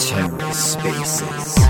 TerraSpaces. 0.00 1.60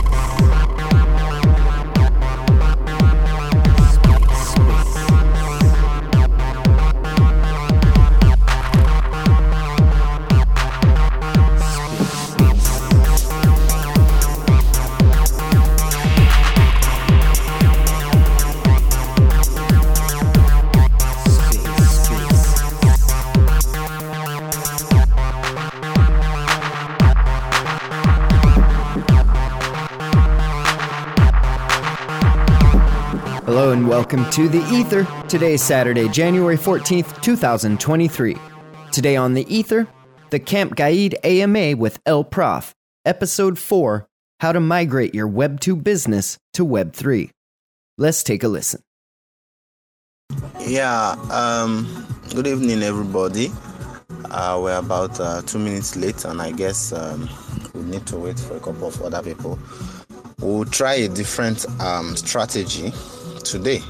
And 33.71 33.87
welcome 33.87 34.29
to 34.31 34.49
The 34.49 34.67
Ether. 34.73 35.07
Today 35.29 35.55
is 35.55 35.63
Saturday, 35.63 36.09
January 36.09 36.57
14th, 36.57 37.23
2023. 37.23 38.37
Today 38.91 39.15
on 39.15 39.35
The 39.35 39.47
Ether, 39.47 39.87
the 40.31 40.41
Camp 40.41 40.75
Gaiad 40.75 41.15
AMA 41.23 41.77
with 41.77 42.01
El 42.05 42.25
Prof, 42.25 42.75
Episode 43.05 43.61
4 43.61 44.09
How 44.41 44.51
to 44.51 44.59
Migrate 44.59 45.15
Your 45.15 45.29
Web2 45.29 45.85
Business 45.85 46.37
to 46.55 46.67
Web3. 46.67 47.31
Let's 47.97 48.25
take 48.25 48.43
a 48.43 48.49
listen. 48.49 48.83
Yeah, 50.59 51.11
um, 51.31 51.87
good 52.35 52.49
evening, 52.49 52.83
everybody. 52.83 53.53
Uh, 54.25 54.59
we're 54.61 54.79
about 54.79 55.21
uh, 55.21 55.43
two 55.43 55.61
minutes 55.61 55.95
late, 55.95 56.25
and 56.25 56.43
I 56.43 56.51
guess 56.51 56.93
um, 56.93 57.31
we 57.73 57.83
need 57.83 58.05
to 58.09 58.17
wait 58.17 58.41
for 58.41 58.57
a 58.57 58.61
couple 58.61 58.89
of 58.89 59.01
other 59.01 59.23
people. 59.23 59.61
We'll 60.41 60.65
try 60.65 60.95
a 60.95 61.09
different 61.09 61.67
um, 61.81 62.17
strategy 62.17 62.93
today 63.45 63.83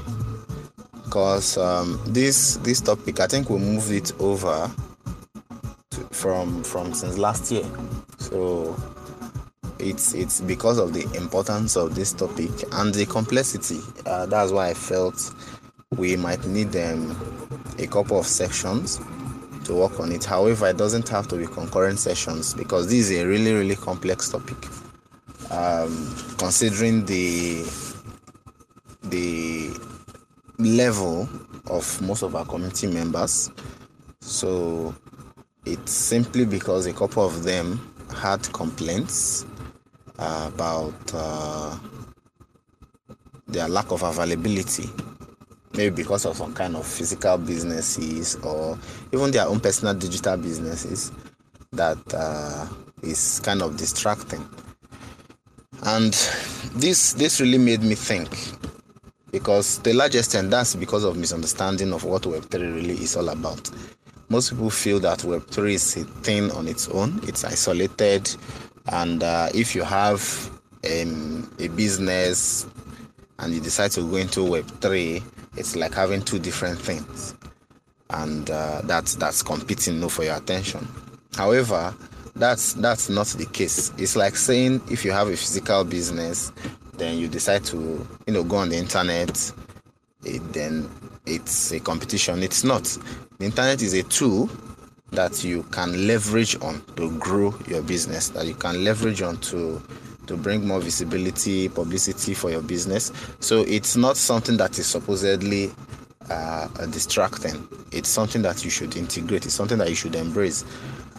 because 1.11 1.57
um, 1.57 1.99
this 2.05 2.55
this 2.63 2.79
topic 2.79 3.19
I 3.19 3.27
think 3.27 3.49
we 3.49 3.59
moved 3.59 3.91
it 3.91 4.13
over 4.21 4.71
to, 5.89 5.99
from 6.11 6.63
from 6.63 6.93
since 6.93 7.17
last 7.17 7.51
year. 7.51 7.65
So 8.17 8.81
it's 9.77 10.13
it's 10.13 10.39
because 10.39 10.77
of 10.77 10.93
the 10.93 11.03
importance 11.17 11.75
of 11.75 11.95
this 11.95 12.13
topic 12.13 12.51
and 12.71 12.95
the 12.95 13.05
complexity. 13.05 13.79
Uh, 14.05 14.25
that's 14.25 14.53
why 14.53 14.69
I 14.69 14.73
felt 14.73 15.33
we 15.97 16.15
might 16.15 16.45
need 16.45 16.73
um, 16.77 17.11
a 17.77 17.87
couple 17.87 18.17
of 18.17 18.25
sections 18.25 19.01
to 19.65 19.73
work 19.73 19.99
on 19.99 20.13
it. 20.13 20.23
However, 20.23 20.67
it 20.69 20.77
doesn't 20.77 21.09
have 21.09 21.27
to 21.27 21.35
be 21.35 21.45
concurrent 21.45 21.99
sessions 21.99 22.53
because 22.53 22.87
this 22.87 23.09
is 23.09 23.19
a 23.19 23.27
really 23.27 23.51
really 23.51 23.75
complex 23.75 24.29
topic. 24.29 24.55
Um, 25.51 26.15
considering 26.37 27.05
the 27.05 27.90
the 29.03 29.71
level 30.57 31.27
of 31.67 32.01
most 32.01 32.23
of 32.23 32.35
our 32.35 32.45
community 32.45 32.87
members. 32.87 33.49
So 34.21 34.95
it's 35.65 35.91
simply 35.91 36.45
because 36.45 36.85
a 36.85 36.93
couple 36.93 37.25
of 37.25 37.43
them 37.43 37.93
had 38.15 38.51
complaints 38.53 39.45
uh, 40.19 40.51
about 40.53 40.93
uh, 41.13 41.77
their 43.47 43.67
lack 43.67 43.91
of 43.91 44.03
availability. 44.03 44.89
Maybe 45.73 45.95
because 45.95 46.25
of 46.25 46.35
some 46.35 46.53
kind 46.53 46.75
of 46.75 46.85
physical 46.85 47.37
businesses 47.37 48.35
or 48.37 48.77
even 49.13 49.31
their 49.31 49.47
own 49.47 49.61
personal 49.61 49.93
digital 49.93 50.35
businesses 50.35 51.11
that 51.71 51.97
uh, 52.13 52.67
is 53.01 53.39
kind 53.39 53.61
of 53.61 53.77
distracting. 53.77 54.45
And 55.83 56.13
this 56.75 57.13
this 57.13 57.39
really 57.39 57.57
made 57.57 57.81
me 57.81 57.95
think 57.95 58.29
because 59.31 59.79
the 59.79 59.93
largest 59.93 59.97
large 59.97 60.15
extent 60.15 60.51
that's 60.51 60.75
because 60.75 61.03
of 61.03 61.17
misunderstanding 61.17 61.93
of 61.93 62.03
what 62.03 62.23
web3 62.23 62.75
really 62.75 62.95
is 62.95 63.15
all 63.15 63.29
about. 63.29 63.69
Most 64.29 64.51
people 64.51 64.69
feel 64.69 64.99
that 64.99 65.19
web3 65.19 65.71
is 65.71 65.97
a 65.97 66.03
thing 66.21 66.51
on 66.51 66.67
its 66.67 66.87
own. 66.89 67.19
It's 67.23 67.43
isolated. 67.43 68.33
And 68.87 69.23
uh, 69.23 69.49
if 69.53 69.75
you 69.75 69.83
have 69.83 70.49
um, 70.89 71.53
a 71.59 71.67
business 71.69 72.65
and 73.39 73.53
you 73.53 73.61
decide 73.61 73.91
to 73.91 74.01
go 74.09 74.17
into 74.17 74.41
web3 74.41 75.23
it's 75.57 75.75
like 75.75 75.93
having 75.93 76.21
two 76.21 76.39
different 76.39 76.79
things. 76.79 77.35
And 78.09 78.49
uh, 78.49 78.81
that's 78.83 79.15
that's 79.15 79.41
competing 79.41 79.99
no 79.99 80.09
for 80.09 80.23
your 80.23 80.35
attention. 80.35 80.87
However 81.35 81.93
that's 82.35 82.73
that's 82.73 83.09
not 83.09 83.27
the 83.27 83.45
case. 83.45 83.91
It's 83.97 84.15
like 84.15 84.35
saying 84.35 84.81
if 84.89 85.05
you 85.05 85.11
have 85.11 85.27
a 85.27 85.35
physical 85.35 85.83
business 85.83 86.51
then 87.01 87.17
you 87.17 87.27
decide 87.27 87.63
to 87.65 88.07
you 88.27 88.33
know 88.33 88.43
go 88.43 88.57
on 88.57 88.69
the 88.69 88.77
internet 88.77 89.51
it, 90.23 90.53
then 90.53 90.89
it's 91.25 91.71
a 91.71 91.79
competition. 91.79 92.43
It's 92.43 92.63
not. 92.63 92.83
The 93.39 93.45
internet 93.45 93.81
is 93.81 93.93
a 93.93 94.03
tool 94.03 94.49
that 95.11 95.43
you 95.43 95.63
can 95.63 96.07
leverage 96.07 96.55
on 96.61 96.81
to 96.95 97.17
grow 97.17 97.53
your 97.67 97.81
business 97.81 98.29
that 98.29 98.45
you 98.45 98.53
can 98.55 98.83
leverage 98.83 99.21
on 99.21 99.37
to 99.37 99.81
to 100.27 100.37
bring 100.37 100.65
more 100.65 100.79
visibility 100.79 101.67
publicity 101.67 102.33
for 102.33 102.51
your 102.51 102.61
business. 102.61 103.11
So 103.39 103.61
it's 103.61 103.95
not 103.95 104.15
something 104.15 104.55
that 104.57 104.77
is 104.79 104.85
supposedly 104.85 105.71
uh, 106.29 106.67
distracting. 106.91 107.67
It's 107.91 108.07
something 108.07 108.41
that 108.43 108.63
you 108.63 108.69
should 108.69 108.95
integrate. 108.95 109.45
It's 109.45 109.55
something 109.55 109.79
that 109.79 109.89
you 109.89 109.95
should 109.95 110.15
embrace. 110.15 110.63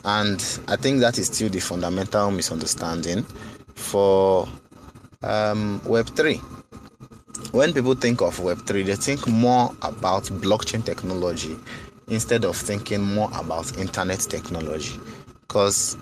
And 0.05 0.41
i 0.69 0.77
think 0.77 1.01
that 1.01 1.19
is 1.19 1.27
still 1.27 1.49
the 1.49 1.61
fundamental 1.61 2.31
misunderstanding 2.31 3.25
for 3.75 4.49
um, 5.23 5.81
Web3. 5.81 6.41
When 7.53 7.73
people 7.73 7.95
think 7.95 8.23
of 8.23 8.39
Web3, 8.39 8.87
they 8.87 8.97
think 8.97 9.27
more 9.27 9.75
about 9.83 10.25
blockchain 10.25 10.85
technology 10.85 11.57
instead 12.09 12.45
of 12.45 12.57
thinking 12.57 13.03
more 13.03 13.31
about 13.35 13.77
internet 13.79 14.21
technology. 14.21 14.99
Because 15.41 15.97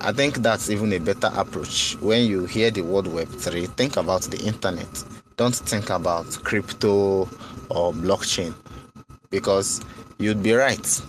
I 0.00 0.12
think 0.12 0.36
that's 0.36 0.68
even 0.70 0.92
a 0.92 0.98
better 0.98 1.30
approach. 1.34 1.96
When 2.00 2.26
you 2.26 2.44
hear 2.44 2.70
the 2.70 2.82
word 2.82 3.06
Web3, 3.06 3.68
think 3.76 3.96
about 3.96 4.22
the 4.22 4.38
internet. 4.44 5.04
Don't 5.36 5.54
think 5.54 5.90
about 5.90 6.26
crypto 6.44 7.28
or 7.68 7.92
blockchain 7.92 8.54
because 9.30 9.80
you'd 10.18 10.42
be 10.42 10.52
right. 10.52 11.02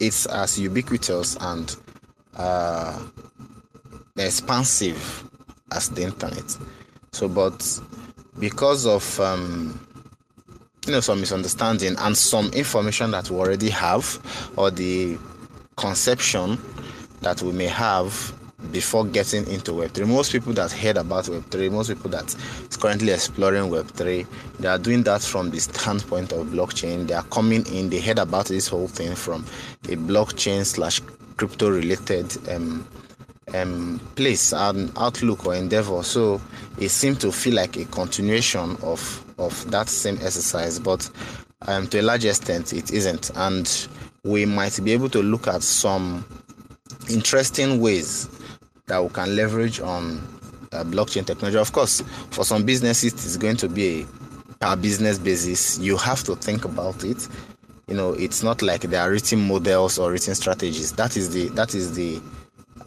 It's 0.00 0.26
as 0.26 0.58
ubiquitous 0.58 1.36
and 1.40 1.76
uh, 2.36 2.98
expansive 4.16 5.24
as 5.72 5.88
the 5.90 6.02
internet. 6.02 6.56
So, 7.12 7.28
but 7.28 7.80
because 8.38 8.86
of 8.86 9.20
um, 9.20 9.84
you 10.86 10.92
know 10.92 11.00
some 11.00 11.20
misunderstanding 11.20 11.96
and 11.98 12.16
some 12.16 12.50
information 12.52 13.10
that 13.10 13.30
we 13.30 13.36
already 13.36 13.70
have, 13.70 14.18
or 14.56 14.70
the 14.70 15.18
conception 15.76 16.58
that 17.20 17.42
we 17.42 17.52
may 17.52 17.66
have 17.66 18.34
before 18.72 19.04
getting 19.04 19.46
into 19.46 19.70
Web3. 19.72 20.06
Most 20.06 20.32
people 20.32 20.52
that 20.54 20.72
heard 20.72 20.96
about 20.96 21.24
Web3, 21.26 21.70
most 21.70 21.88
people 21.88 22.10
that 22.10 22.34
is 22.68 22.76
currently 22.76 23.12
exploring 23.12 23.70
Web3, 23.70 24.26
they 24.58 24.68
are 24.68 24.78
doing 24.78 25.04
that 25.04 25.22
from 25.22 25.50
the 25.50 25.60
standpoint 25.60 26.32
of 26.32 26.48
blockchain. 26.48 27.06
They 27.06 27.14
are 27.14 27.22
coming 27.24 27.64
in, 27.66 27.88
they 27.88 28.00
heard 28.00 28.18
about 28.18 28.46
this 28.46 28.66
whole 28.66 28.88
thing 28.88 29.14
from 29.14 29.44
a 29.84 29.96
blockchain 29.96 30.66
slash 30.66 31.00
crypto 31.36 31.70
related 31.70 32.36
um, 32.50 32.86
um, 33.54 34.00
place 34.14 34.52
and 34.52 34.92
outlook 34.96 35.46
or 35.46 35.54
endeavor. 35.54 36.02
So 36.02 36.40
it 36.78 36.90
seemed 36.90 37.20
to 37.20 37.32
feel 37.32 37.54
like 37.54 37.76
a 37.76 37.84
continuation 37.86 38.76
of 38.82 39.24
of 39.38 39.70
that 39.70 39.88
same 39.88 40.16
exercise, 40.16 40.78
but 40.78 41.08
um, 41.62 41.86
to 41.88 42.00
a 42.00 42.02
large 42.02 42.24
extent 42.24 42.72
it 42.72 42.90
isn't. 42.92 43.30
And 43.36 43.88
we 44.24 44.44
might 44.44 44.78
be 44.82 44.92
able 44.92 45.08
to 45.10 45.22
look 45.22 45.46
at 45.46 45.62
some 45.62 46.24
interesting 47.08 47.80
ways 47.80 48.28
that 48.86 49.02
we 49.02 49.08
can 49.10 49.36
leverage 49.36 49.80
on 49.80 50.18
uh, 50.72 50.84
blockchain 50.84 51.26
technology. 51.26 51.58
Of 51.58 51.72
course, 51.72 52.02
for 52.30 52.44
some 52.44 52.64
businesses, 52.64 53.12
it's 53.12 53.36
going 53.36 53.56
to 53.58 53.68
be 53.68 54.06
a, 54.60 54.72
a 54.72 54.76
business 54.76 55.18
basis. 55.18 55.78
You 55.78 55.96
have 55.96 56.24
to 56.24 56.36
think 56.36 56.64
about 56.64 57.04
it. 57.04 57.28
You 57.86 57.94
know, 57.94 58.12
it's 58.12 58.42
not 58.42 58.60
like 58.60 58.82
there 58.82 59.00
are 59.00 59.10
written 59.10 59.46
models 59.46 59.98
or 59.98 60.10
written 60.12 60.34
strategies. 60.34 60.92
That 60.92 61.16
is 61.16 61.30
the 61.32 61.48
that 61.50 61.74
is 61.74 61.94
the 61.94 62.20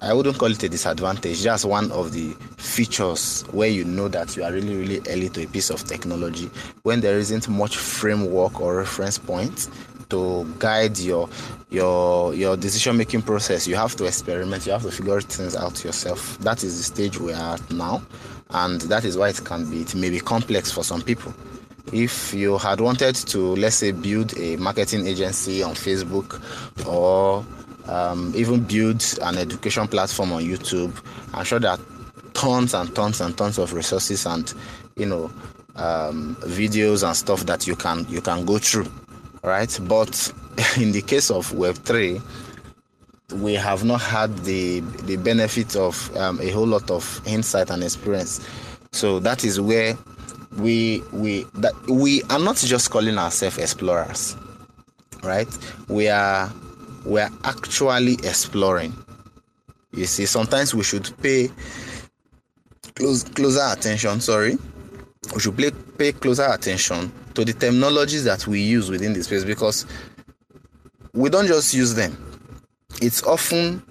I 0.03 0.13
wouldn't 0.13 0.39
call 0.39 0.49
it 0.51 0.63
a 0.63 0.69
disadvantage, 0.69 1.43
just 1.43 1.63
one 1.63 1.91
of 1.91 2.11
the 2.11 2.31
features 2.57 3.43
where 3.51 3.69
you 3.69 3.83
know 3.85 4.07
that 4.07 4.35
you 4.35 4.43
are 4.43 4.51
really, 4.51 4.75
really 4.75 5.01
early 5.07 5.29
to 5.29 5.43
a 5.43 5.47
piece 5.47 5.69
of 5.69 5.83
technology 5.83 6.49
when 6.81 7.01
there 7.01 7.19
isn't 7.19 7.47
much 7.47 7.77
framework 7.77 8.59
or 8.59 8.77
reference 8.77 9.19
point 9.19 9.69
to 10.09 10.51
guide 10.57 10.97
your 10.97 11.29
your 11.69 12.33
your 12.33 12.57
decision 12.57 12.97
making 12.97 13.21
process. 13.21 13.67
You 13.67 13.75
have 13.75 13.95
to 13.97 14.05
experiment, 14.05 14.65
you 14.65 14.71
have 14.71 14.81
to 14.81 14.91
figure 14.91 15.21
things 15.21 15.55
out 15.55 15.83
yourself. 15.83 16.37
That 16.39 16.63
is 16.63 16.77
the 16.77 16.83
stage 16.83 17.19
we 17.19 17.33
are 17.33 17.53
at 17.53 17.71
now, 17.71 18.01
and 18.49 18.81
that 18.81 19.05
is 19.05 19.17
why 19.17 19.29
it 19.29 19.45
can 19.45 19.69
be 19.69 19.81
it 19.81 19.93
may 19.93 20.09
be 20.09 20.19
complex 20.19 20.71
for 20.71 20.83
some 20.83 21.03
people. 21.03 21.31
if 21.93 22.33
you 22.33 22.57
had 22.57 22.79
wanted 22.79 23.15
to 23.15 23.55
let's 23.55 23.75
say 23.77 23.91
build 23.91 24.37
a 24.37 24.55
marketing 24.57 25.05
agency 25.07 25.61
on 25.63 25.73
facebook 25.73 26.39
or 26.87 27.43
um, 27.87 28.31
even 28.35 28.61
build 28.61 29.03
an 29.21 29.37
education 29.37 29.87
platform 29.87 30.31
on 30.31 30.43
youtube 30.43 30.93
i'm 31.33 31.43
sure 31.43 31.59
there 31.59 31.71
are 31.71 31.79
tons 32.33 32.73
and 32.73 32.95
tons 32.95 33.21
and 33.21 33.37
tons 33.37 33.57
of 33.57 33.73
resources 33.73 34.25
and 34.25 34.53
you 34.95 35.05
know 35.05 35.31
um, 35.75 36.35
videos 36.41 37.05
and 37.05 37.15
stuff 37.15 37.45
that 37.45 37.65
you 37.67 37.75
can 37.75 38.05
you 38.09 38.21
can 38.21 38.45
go 38.45 38.57
through 38.57 38.89
right? 39.43 39.79
But 39.83 40.31
in 40.77 40.91
the 40.91 41.01
case 41.01 41.31
of 41.31 41.51
web3 41.51 42.21
we 43.33 43.53
have 43.53 43.85
not 43.85 44.01
had 44.01 44.37
the 44.39 44.81
the 45.05 45.15
benefit 45.17 45.75
of 45.75 46.15
um, 46.17 46.39
a 46.41 46.49
whole 46.49 46.67
lot 46.67 46.91
of 46.91 47.21
insight 47.25 47.69
and 47.69 47.83
experience. 47.83 48.45
So 48.91 49.19
that 49.19 49.45
is 49.45 49.59
where 49.61 49.97
we 50.57 51.01
we 51.13 51.43
that 51.55 51.73
we 51.87 52.23
are 52.23 52.39
not 52.39 52.57
just 52.57 52.89
calling 52.89 53.17
ourselves 53.17 53.57
explorers 53.57 54.35
right? 55.23 55.47
We 55.87 56.09
are 56.09 56.51
we 57.05 57.19
are 57.21 57.31
actually 57.43 58.13
exploring. 58.23 58.93
You 59.93 60.05
see 60.05 60.25
sometimes 60.25 60.73
we 60.73 60.83
should 60.83 61.11
pay 61.21 61.49
close 62.95 63.23
closer 63.23 63.65
attention 63.71 64.21
sorry. 64.21 64.57
We 65.33 65.39
should 65.39 65.57
pay, 65.57 65.71
pay 65.97 66.11
closer 66.13 66.47
attention 66.51 67.11
to 67.35 67.45
the 67.45 67.53
terminologies 67.53 68.23
that 68.25 68.47
we 68.47 68.61
use 68.61 68.89
within 68.89 69.13
the 69.13 69.23
space 69.23 69.43
because 69.43 69.85
we 71.13 71.29
don't 71.29 71.47
just 71.47 71.73
use 71.73 71.93
them. 71.93 72.17
It's 73.01 73.23
often 73.23 73.83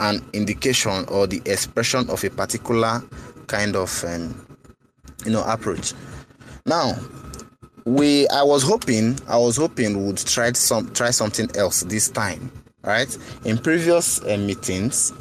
an 0.00 0.24
indication 0.32 1.04
or 1.08 1.26
the 1.26 1.42
expression 1.46 2.08
of 2.10 2.22
a 2.24 2.30
particular 2.30 3.02
kind 3.46 3.76
of 3.76 4.04
um, 4.04 4.46
you 5.24 5.32
know 5.32 5.42
approach. 5.44 5.92
Now 6.66 6.94
we 7.88 8.28
i 8.28 8.42
was 8.42 8.62
hoping 8.62 9.18
i 9.28 9.36
was 9.36 9.56
hoping 9.56 10.06
would 10.06 10.18
try 10.18 10.52
some 10.52 10.90
try 10.92 11.10
something 11.10 11.48
else 11.56 11.80
this 11.82 12.08
time 12.08 12.50
right? 12.82 13.16
In 13.44 13.58
previous 13.58 14.22
uh, 14.24 14.36
meetings 14.38 15.12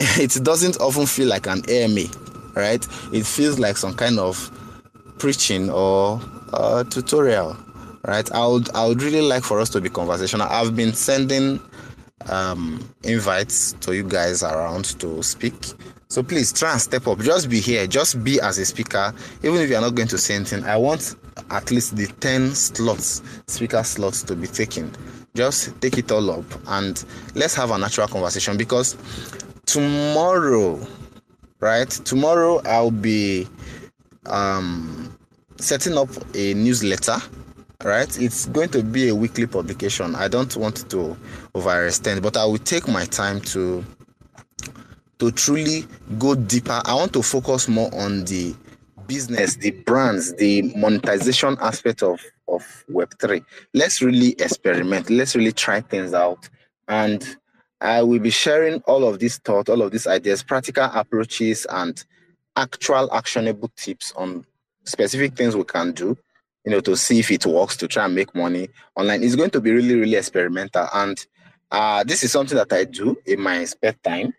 it 0.00 0.42
doesn't 0.42 0.80
often 0.80 1.06
feel 1.06 1.28
like 1.28 1.46
an 1.46 1.62
ama 1.68 2.06
right? 2.54 2.86
It 3.12 3.26
feels 3.26 3.58
like 3.58 3.76
some 3.76 3.94
kind 3.94 4.18
of 4.18 4.50
preaching 5.18 5.70
or 5.70 6.20
uh, 6.52 6.84
tutorial 6.84 7.56
right? 8.06 8.30
I 8.32 8.46
would 8.46 8.74
i 8.74 8.86
would 8.86 9.02
really 9.02 9.22
like 9.22 9.44
for 9.44 9.60
us 9.60 9.70
to 9.70 9.80
be 9.80 9.88
conversational. 9.88 10.48
I've 10.48 10.76
been 10.76 10.92
sending 10.92 11.60
um, 12.26 12.88
invites 13.02 13.72
to 13.80 13.94
you 13.94 14.04
guys 14.04 14.42
around 14.42 14.98
to 15.00 15.22
speak 15.22 15.54
so 16.14 16.22
please 16.22 16.52
try 16.52 16.70
and 16.70 16.80
step 16.80 17.08
up. 17.08 17.18
Just 17.18 17.50
be 17.50 17.58
here. 17.58 17.88
Just 17.88 18.22
be 18.22 18.40
as 18.40 18.56
a 18.58 18.64
speaker. 18.64 19.12
Even 19.42 19.60
if 19.60 19.68
you 19.68 19.74
are 19.74 19.80
not 19.80 19.96
going 19.96 20.06
to 20.06 20.16
say 20.16 20.36
anything, 20.36 20.62
I 20.62 20.76
want 20.76 21.16
at 21.50 21.72
least 21.72 21.96
the 21.96 22.06
10 22.06 22.54
slots, 22.54 23.20
speaker 23.48 23.82
slots 23.82 24.22
to 24.22 24.36
be 24.36 24.46
taken. 24.46 24.92
Just 25.34 25.80
take 25.80 25.98
it 25.98 26.12
all 26.12 26.30
up 26.30 26.44
and 26.68 27.04
let's 27.34 27.56
have 27.56 27.72
a 27.72 27.78
natural 27.78 28.06
conversation 28.06 28.56
because 28.56 28.96
tomorrow, 29.66 30.78
right? 31.58 31.90
Tomorrow 31.90 32.62
I'll 32.64 32.92
be 32.92 33.48
um, 34.26 35.18
setting 35.58 35.98
up 35.98 36.10
a 36.36 36.54
newsletter 36.54 37.16
right 37.82 38.18
it's 38.18 38.46
going 38.46 38.68
to 38.68 38.82
be 38.82 39.08
a 39.08 39.14
weekly 39.14 39.46
publication 39.46 40.14
i 40.14 40.26
don't 40.26 40.56
want 40.56 40.88
to 40.88 41.14
overextend 41.54 42.22
but 42.22 42.34
i 42.36 42.44
will 42.44 42.56
take 42.56 42.88
my 42.88 43.04
time 43.04 43.40
to 43.40 43.84
to 45.18 45.30
truly 45.30 45.86
go 46.18 46.34
deeper, 46.34 46.80
I 46.84 46.94
want 46.94 47.12
to 47.14 47.22
focus 47.22 47.68
more 47.68 47.94
on 47.94 48.24
the 48.24 48.54
business, 49.06 49.56
the 49.56 49.70
brands, 49.70 50.34
the 50.34 50.62
monetization 50.76 51.56
aspect 51.60 52.02
of, 52.02 52.20
of 52.48 52.62
Web3. 52.90 53.44
Let's 53.74 54.02
really 54.02 54.30
experiment. 54.32 55.10
Let's 55.10 55.36
really 55.36 55.52
try 55.52 55.80
things 55.80 56.14
out. 56.14 56.48
And 56.88 57.36
I 57.80 58.02
will 58.02 58.18
be 58.18 58.30
sharing 58.30 58.80
all 58.82 59.06
of 59.06 59.18
these 59.18 59.38
thoughts, 59.38 59.68
all 59.68 59.82
of 59.82 59.92
these 59.92 60.06
ideas, 60.06 60.42
practical 60.42 60.84
approaches, 60.92 61.66
and 61.70 62.02
actual 62.56 63.12
actionable 63.12 63.70
tips 63.76 64.12
on 64.16 64.46
specific 64.84 65.36
things 65.36 65.56
we 65.56 65.64
can 65.64 65.92
do, 65.92 66.16
you 66.64 66.72
know, 66.72 66.80
to 66.80 66.96
see 66.96 67.18
if 67.18 67.30
it 67.30 67.46
works, 67.46 67.76
to 67.76 67.88
try 67.88 68.04
and 68.04 68.14
make 68.14 68.34
money 68.34 68.68
online. 68.96 69.22
It's 69.22 69.36
going 69.36 69.50
to 69.50 69.60
be 69.60 69.70
really, 69.70 69.96
really 69.96 70.16
experimental. 70.16 70.88
And 70.94 71.24
uh, 71.70 72.04
this 72.04 72.22
is 72.22 72.32
something 72.32 72.56
that 72.56 72.72
I 72.72 72.84
do 72.84 73.16
in 73.26 73.40
my 73.40 73.64
spare 73.64 73.96
time 74.04 74.32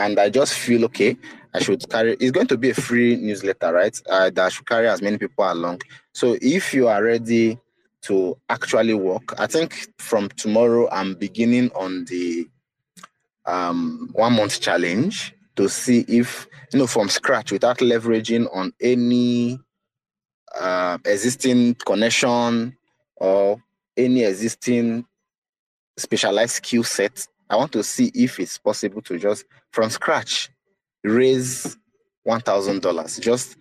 and 0.00 0.18
I 0.18 0.30
just 0.30 0.54
feel 0.54 0.84
okay. 0.86 1.16
I 1.54 1.60
should 1.60 1.88
carry. 1.90 2.16
It's 2.20 2.30
going 2.30 2.46
to 2.48 2.56
be 2.56 2.70
a 2.70 2.74
free 2.74 3.16
newsletter, 3.16 3.72
right? 3.72 4.00
Uh, 4.08 4.30
that 4.30 4.52
should 4.52 4.66
carry 4.66 4.88
as 4.88 5.02
many 5.02 5.18
people 5.18 5.50
along. 5.50 5.82
So 6.14 6.36
if 6.40 6.72
you 6.72 6.88
are 6.88 7.02
ready 7.02 7.58
to 8.02 8.36
actually 8.48 8.94
work, 8.94 9.38
I 9.38 9.46
think 9.46 9.88
from 9.98 10.28
tomorrow 10.30 10.88
I'm 10.90 11.14
beginning 11.14 11.70
on 11.74 12.06
the 12.06 12.48
um, 13.46 14.08
one 14.12 14.34
month 14.34 14.60
challenge 14.60 15.34
to 15.56 15.68
see 15.68 16.04
if 16.08 16.46
you 16.72 16.78
know 16.78 16.86
from 16.86 17.08
scratch 17.08 17.52
without 17.52 17.78
leveraging 17.78 18.48
on 18.54 18.72
any 18.80 19.58
uh, 20.58 20.98
existing 21.04 21.74
connection 21.74 22.76
or 23.16 23.62
any 23.96 24.24
existing 24.24 25.04
specialized 25.98 26.52
skill 26.52 26.84
set 26.84 27.26
I 27.50 27.56
want 27.56 27.72
to 27.72 27.82
see 27.82 28.10
if 28.14 28.40
it's 28.40 28.56
possible 28.58 29.02
to 29.02 29.18
just 29.18 29.44
from 29.72 29.90
scratch 29.90 30.48
raise 31.04 31.76
one 32.22 32.40
thousand 32.40 32.80
dollars. 32.82 33.18
Just 33.18 33.56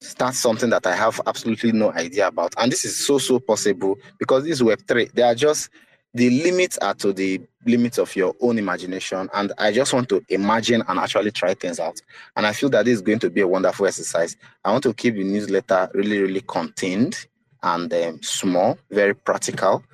start 0.00 0.34
something 0.34 0.70
that 0.70 0.86
I 0.86 0.94
have 0.94 1.20
absolutely 1.26 1.72
no 1.72 1.92
idea 1.92 2.28
about. 2.28 2.54
And 2.58 2.70
this 2.70 2.84
is 2.84 2.96
so 3.06 3.18
so 3.18 3.38
possible 3.40 3.96
because 4.18 4.44
this 4.44 4.62
web 4.62 4.80
three, 4.86 5.10
they 5.14 5.22
are 5.22 5.34
just 5.34 5.70
the 6.14 6.28
limits 6.42 6.76
are 6.78 6.94
to 6.94 7.12
the 7.12 7.40
limits 7.66 7.98
of 7.98 8.14
your 8.16 8.34
own 8.40 8.58
imagination. 8.58 9.28
And 9.32 9.52
I 9.58 9.72
just 9.72 9.92
want 9.92 10.08
to 10.08 10.24
imagine 10.28 10.82
and 10.88 10.98
actually 10.98 11.30
try 11.30 11.54
things 11.54 11.78
out. 11.78 12.00
And 12.36 12.46
I 12.46 12.52
feel 12.52 12.68
that 12.70 12.84
this 12.84 12.94
is 12.94 13.02
going 13.02 13.20
to 13.20 13.30
be 13.30 13.42
a 13.42 13.48
wonderful 13.48 13.86
exercise. 13.86 14.36
I 14.64 14.72
want 14.72 14.82
to 14.84 14.94
keep 14.94 15.14
the 15.14 15.24
newsletter 15.24 15.88
really, 15.94 16.18
really 16.18 16.40
contained 16.42 17.26
and 17.62 17.92
um, 17.92 18.22
small, 18.22 18.76
very 18.90 19.14
practical. 19.14 19.84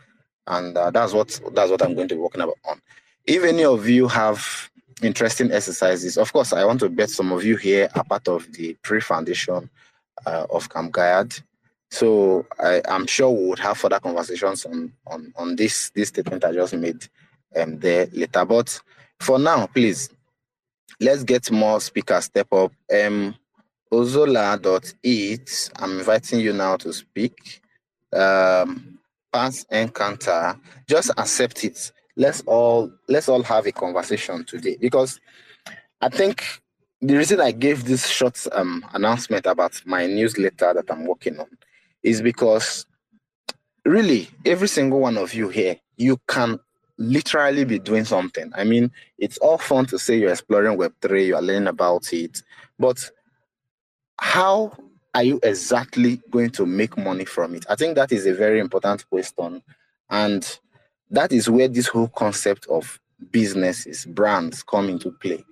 And 0.46 0.76
uh, 0.76 0.90
that's 0.90 1.12
what 1.12 1.38
that's 1.52 1.70
what 1.70 1.82
I'm 1.82 1.94
going 1.94 2.08
to 2.08 2.14
be 2.14 2.20
working 2.20 2.40
about 2.40 2.56
on. 2.64 2.80
If 3.26 3.42
any 3.42 3.64
of 3.64 3.88
you 3.88 4.06
have 4.08 4.70
interesting 5.02 5.50
exercises, 5.50 6.16
of 6.16 6.32
course, 6.32 6.52
I 6.52 6.64
want 6.64 6.80
to 6.80 6.88
bet 6.88 7.10
some 7.10 7.32
of 7.32 7.44
you 7.44 7.56
here 7.56 7.88
are 7.94 8.04
part 8.04 8.28
of 8.28 8.50
the 8.52 8.74
pre 8.82 9.00
foundation 9.00 9.68
uh, 10.24 10.46
of 10.50 10.70
Camp 10.70 10.92
Gaiad. 10.92 11.42
So 11.90 12.46
I, 12.60 12.82
am 12.86 13.06
sure 13.06 13.30
we 13.30 13.48
would 13.48 13.58
have 13.58 13.78
further 13.78 13.98
conversations 13.98 14.64
on 14.64 14.92
on, 15.06 15.32
on 15.36 15.56
this 15.56 15.90
this 15.90 16.08
statement 16.08 16.44
I 16.44 16.52
just 16.52 16.74
made 16.74 17.06
um, 17.56 17.78
there 17.78 18.06
later. 18.12 18.44
But 18.44 18.80
for 19.18 19.38
now, 19.38 19.66
please 19.66 20.10
let's 21.00 21.24
get 21.24 21.50
more 21.50 21.80
speakers 21.80 22.26
step 22.26 22.52
up. 22.52 22.72
Um, 22.92 23.34
Ozola.it, 23.92 25.70
I'm 25.76 25.98
inviting 25.98 26.40
you 26.40 26.52
now 26.52 26.76
to 26.76 26.92
speak. 26.92 27.60
Um, 28.12 28.98
Pass 29.32 29.64
Encounter, 29.70 30.58
just 30.88 31.10
accept 31.16 31.64
it 31.64 31.92
let's 32.16 32.42
all 32.46 32.90
let's 33.08 33.28
all 33.28 33.42
have 33.42 33.66
a 33.66 33.72
conversation 33.72 34.44
today 34.44 34.76
because 34.80 35.20
I 36.00 36.08
think 36.08 36.44
the 37.00 37.16
reason 37.16 37.40
I 37.40 37.52
gave 37.52 37.84
this 37.84 38.06
short 38.06 38.44
um, 38.52 38.84
announcement 38.94 39.46
about 39.46 39.80
my 39.84 40.06
newsletter 40.06 40.72
that 40.74 40.90
I'm 40.90 41.04
working 41.04 41.38
on 41.38 41.46
is 42.02 42.22
because 42.22 42.86
really 43.84 44.28
every 44.44 44.68
single 44.68 45.00
one 45.00 45.16
of 45.18 45.34
you 45.34 45.48
here 45.48 45.76
you 45.96 46.18
can 46.26 46.58
literally 46.98 47.64
be 47.64 47.78
doing 47.78 48.04
something. 48.04 48.50
I 48.54 48.64
mean, 48.64 48.90
it's 49.18 49.38
all 49.38 49.58
fun 49.58 49.86
to 49.86 49.98
say 49.98 50.18
you're 50.18 50.30
exploring 50.30 50.78
Web3, 50.78 51.26
you're 51.26 51.42
learning 51.42 51.68
about 51.68 52.12
it, 52.12 52.42
but 52.78 53.10
how 54.18 54.72
are 55.14 55.22
you 55.22 55.40
exactly 55.42 56.20
going 56.30 56.50
to 56.50 56.66
make 56.66 56.96
money 56.96 57.24
from 57.24 57.54
it? 57.54 57.66
I 57.68 57.76
think 57.76 57.96
that 57.96 58.12
is 58.12 58.26
a 58.26 58.34
very 58.34 58.60
important 58.60 59.08
question. 59.08 59.62
And 60.08 60.58
that 61.10 61.32
is 61.32 61.48
where 61.48 61.68
this 61.68 61.86
whole 61.86 62.08
concept 62.08 62.66
of 62.66 63.00
businesses, 63.30 64.04
brands 64.06 64.62
come 64.62 64.88
into 64.88 65.10
play. 65.12 65.44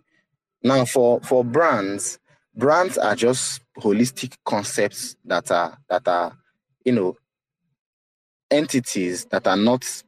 Now, 0.62 0.84
for, 0.84 1.20
for 1.20 1.44
brands, 1.44 2.18
brands 2.54 2.98
are 2.98 3.14
just 3.14 3.60
holistic 3.78 4.36
concepts 4.44 5.16
that 5.24 5.50
are 5.50 5.78
that 5.88 6.06
are, 6.08 6.36
you 6.84 6.92
know, 6.92 7.16
entities 8.50 9.26
that 9.26 9.46
are 9.46 9.56
not 9.56 10.02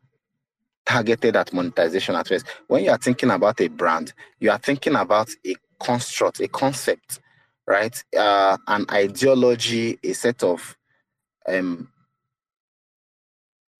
targeted 0.84 1.36
at 1.36 1.52
monetization 1.52 2.14
at 2.14 2.28
first. 2.28 2.46
When 2.68 2.84
you 2.84 2.90
are 2.90 2.98
thinking 2.98 3.30
about 3.30 3.60
a 3.60 3.68
brand, 3.68 4.12
you 4.38 4.50
are 4.50 4.58
thinking 4.58 4.94
about 4.94 5.28
a 5.44 5.56
construct, 5.80 6.40
a 6.40 6.48
concept, 6.48 7.20
right? 7.66 8.02
Uh, 8.16 8.56
an 8.68 8.86
ideology, 8.90 9.98
a 10.02 10.12
set 10.12 10.42
of 10.42 10.76
um, 11.48 11.90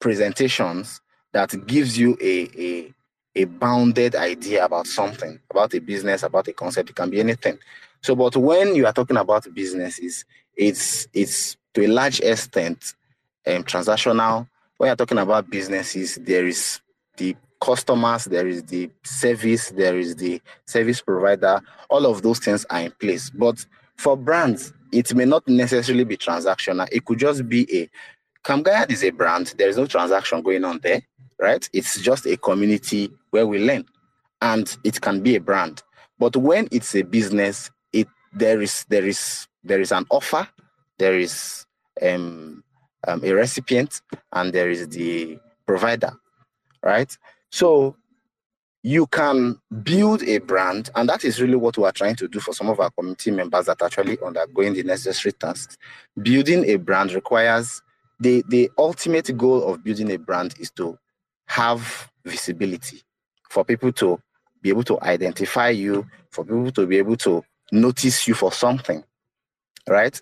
presentations 0.00 1.00
that 1.36 1.66
gives 1.66 1.98
you 1.98 2.16
a, 2.18 2.48
a, 2.58 2.94
a 3.34 3.44
bounded 3.44 4.14
idea 4.14 4.64
about 4.64 4.86
something, 4.86 5.38
about 5.50 5.74
a 5.74 5.78
business, 5.80 6.22
about 6.22 6.48
a 6.48 6.52
concept. 6.54 6.88
It 6.88 6.96
can 6.96 7.10
be 7.10 7.20
anything. 7.20 7.58
So, 8.02 8.16
but 8.16 8.34
when 8.36 8.74
you 8.74 8.86
are 8.86 8.92
talking 8.94 9.18
about 9.18 9.52
businesses, 9.52 10.24
it's 10.56 11.06
it's 11.12 11.58
to 11.74 11.84
a 11.84 11.88
large 11.88 12.20
extent 12.20 12.94
um, 13.46 13.64
transactional. 13.64 14.48
When 14.78 14.88
you're 14.88 14.96
talking 14.96 15.18
about 15.18 15.50
businesses, 15.50 16.14
there 16.22 16.46
is 16.46 16.80
the 17.18 17.36
customers, 17.60 18.24
there 18.24 18.48
is 18.48 18.62
the 18.62 18.90
service, 19.04 19.70
there 19.70 19.98
is 19.98 20.16
the 20.16 20.40
service 20.66 21.02
provider. 21.02 21.60
All 21.90 22.06
of 22.06 22.22
those 22.22 22.38
things 22.38 22.64
are 22.70 22.80
in 22.80 22.92
place. 22.92 23.28
But 23.28 23.66
for 23.98 24.16
brands, 24.16 24.72
it 24.90 25.14
may 25.14 25.26
not 25.26 25.46
necessarily 25.46 26.04
be 26.04 26.16
transactional. 26.16 26.88
It 26.90 27.04
could 27.04 27.18
just 27.18 27.46
be 27.46 27.66
a 27.82 27.90
Camp 28.46 28.64
Gaiad 28.64 28.92
is 28.92 29.02
a 29.02 29.10
brand. 29.10 29.54
There 29.58 29.68
is 29.68 29.76
no 29.76 29.86
transaction 29.86 30.40
going 30.40 30.64
on 30.64 30.78
there, 30.80 31.02
right? 31.38 31.68
It's 31.72 32.00
just 32.00 32.26
a 32.26 32.36
community 32.36 33.10
where 33.30 33.46
we 33.46 33.58
learn, 33.58 33.84
and 34.40 34.76
it 34.84 35.00
can 35.00 35.20
be 35.20 35.36
a 35.36 35.40
brand. 35.40 35.82
But 36.18 36.36
when 36.36 36.68
it's 36.70 36.94
a 36.94 37.02
business, 37.02 37.70
it 37.92 38.08
there 38.32 38.60
is 38.60 38.84
there 38.88 39.06
is 39.06 39.46
there 39.64 39.80
is 39.80 39.92
an 39.92 40.06
offer, 40.10 40.48
there 40.98 41.18
is 41.18 41.66
um, 42.02 42.62
um, 43.06 43.24
a 43.24 43.32
recipient, 43.32 44.00
and 44.32 44.52
there 44.52 44.70
is 44.70 44.88
the 44.88 45.38
provider, 45.66 46.12
right? 46.82 47.16
So 47.50 47.96
you 48.82 49.06
can 49.08 49.58
build 49.82 50.22
a 50.22 50.38
brand, 50.38 50.90
and 50.94 51.08
that 51.08 51.24
is 51.24 51.40
really 51.40 51.56
what 51.56 51.76
we 51.76 51.84
are 51.84 51.92
trying 51.92 52.14
to 52.16 52.28
do 52.28 52.38
for 52.38 52.54
some 52.54 52.68
of 52.68 52.78
our 52.78 52.90
community 52.90 53.32
members 53.32 53.66
that 53.66 53.82
are 53.82 53.86
actually 53.86 54.16
undergoing 54.24 54.74
the 54.74 54.84
necessary 54.84 55.32
tasks. 55.32 55.76
Building 56.22 56.64
a 56.66 56.76
brand 56.76 57.12
requires 57.12 57.82
the, 58.20 58.44
the 58.48 58.70
ultimate 58.78 59.36
goal 59.36 59.64
of 59.64 59.82
building 59.82 60.12
a 60.12 60.18
brand 60.18 60.54
is 60.60 60.70
to 60.72 60.96
have 61.46 62.10
visibility 62.24 63.02
for 63.50 63.64
people 63.64 63.92
to 63.92 64.20
be 64.62 64.70
able 64.70 64.84
to 64.84 65.00
identify 65.02 65.70
you, 65.70 66.06
for 66.30 66.44
people 66.44 66.70
to 66.72 66.86
be 66.86 66.98
able 66.98 67.16
to 67.16 67.44
notice 67.72 68.26
you 68.28 68.34
for 68.34 68.52
something, 68.52 69.04
right? 69.88 70.20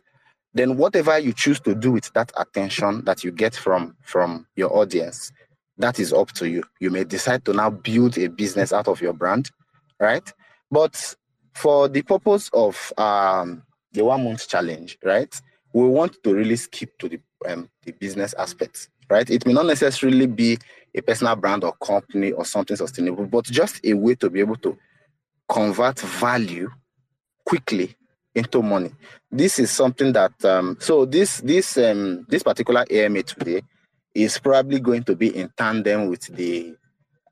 Then 0.54 0.76
whatever 0.76 1.19
you 1.19 1.33
choose 1.33 1.61
to 1.61 1.75
do 1.75 1.93
with 1.93 2.12
that 2.14 2.33
attention 2.37 3.04
that 3.07 3.25
you 3.25 3.33
get 3.33 3.54
from 3.54 3.97
from 4.02 4.47
your 4.57 4.76
audience, 4.76 5.33
that 5.78 5.99
is 5.99 6.12
up 6.12 6.33
to 6.33 6.49
you. 6.49 6.62
You 6.81 6.90
may 6.90 7.04
decide 7.04 7.45
to 7.47 7.52
now 7.52 7.71
build 7.71 8.19
a 8.19 8.28
business 8.28 8.73
out 8.73 8.88
of 8.88 9.00
your 9.00 9.12
brand, 9.12 9.50
right? 10.00 10.31
But 10.71 11.14
for 11.54 11.88
the 11.88 12.02
purpose 12.02 12.50
of 12.52 12.93
um, 12.99 13.62
the 13.93 14.04
one 14.04 14.25
month 14.25 14.49
challenge, 14.49 14.99
right? 15.04 15.35
We 15.73 15.88
want 15.88 16.23
to 16.25 16.35
really 16.35 16.57
skip 16.57 16.97
to 16.99 17.09
the 17.09 17.21
um, 17.49 17.69
the 17.85 17.93
business 17.93 18.35
aspects, 18.35 18.88
right? 19.11 19.28
It 19.28 19.47
may 19.47 19.52
not 19.52 19.66
necessarily 19.66 20.26
be 20.26 20.59
a 20.94 21.02
personal 21.02 21.36
brand 21.36 21.64
or 21.64 21.72
company 21.72 22.32
or 22.32 22.44
something 22.44 22.76
sustainable, 22.76 23.26
but 23.26 23.44
just 23.44 23.80
a 23.84 23.94
way 23.94 24.14
to 24.14 24.30
be 24.30 24.40
able 24.40 24.56
to 24.56 24.78
convert 25.48 25.98
value 26.00 26.70
quickly 27.44 27.96
into 28.34 28.62
money. 28.62 28.90
This 29.30 29.58
is 29.58 29.70
something 29.70 30.12
that 30.12 30.44
um, 30.44 30.76
so 30.80 31.04
this 31.04 31.40
this 31.40 31.76
um, 31.76 32.26
this 32.28 32.42
particular 32.42 32.84
AMA 32.90 33.22
today 33.22 33.62
is 34.14 34.38
probably 34.38 34.80
going 34.80 35.04
to 35.04 35.16
be 35.16 35.36
in 35.36 35.50
tandem 35.56 36.08
with 36.08 36.26
the 36.34 36.76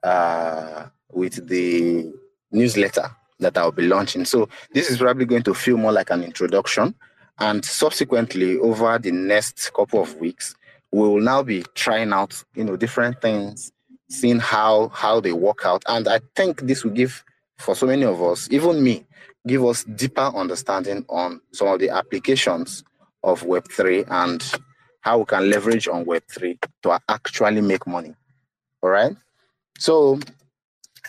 uh, 0.02 0.86
with 1.10 1.46
the 1.48 2.12
newsletter 2.50 3.10
that 3.38 3.56
I'll 3.56 3.72
be 3.72 3.86
launching. 3.86 4.24
So 4.24 4.48
this 4.72 4.90
is 4.90 4.98
probably 4.98 5.24
going 5.24 5.42
to 5.44 5.54
feel 5.54 5.76
more 5.76 5.92
like 5.92 6.10
an 6.10 6.22
introduction, 6.22 6.94
and 7.38 7.64
subsequently 7.64 8.58
over 8.58 8.98
the 8.98 9.12
next 9.12 9.72
couple 9.74 10.02
of 10.02 10.16
weeks, 10.16 10.54
we 10.92 11.00
will 11.00 11.20
now 11.20 11.42
be 11.42 11.64
trying 11.74 12.12
out 12.12 12.42
you 12.54 12.64
know 12.64 12.76
different 12.76 13.20
things, 13.20 13.72
seeing 14.08 14.38
how 14.38 14.88
how 14.88 15.20
they 15.20 15.32
work 15.32 15.64
out, 15.64 15.82
and 15.88 16.06
I 16.08 16.20
think 16.36 16.62
this 16.62 16.84
will 16.84 16.92
give 16.92 17.24
for 17.58 17.74
so 17.74 17.86
many 17.86 18.04
of 18.04 18.20
us, 18.22 18.48
even 18.50 18.82
me, 18.82 19.06
give 19.46 19.64
us 19.64 19.84
deeper 19.84 20.30
understanding 20.34 21.04
on 21.08 21.40
some 21.52 21.68
of 21.68 21.78
the 21.78 21.90
applications 21.90 22.84
of 23.22 23.42
Web3 23.42 24.06
and 24.10 24.60
how 25.00 25.18
we 25.18 25.24
can 25.24 25.48
leverage 25.48 25.88
on 25.88 26.04
Web3 26.04 26.58
to 26.82 27.00
actually 27.08 27.60
make 27.60 27.86
money. 27.86 28.14
All 28.82 28.90
right. 28.90 29.16
So 29.78 30.18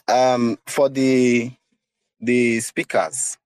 um, 0.07 0.57
for 0.65 0.89
the 0.89 1.51
the 2.19 2.59
speakers, 2.61 3.37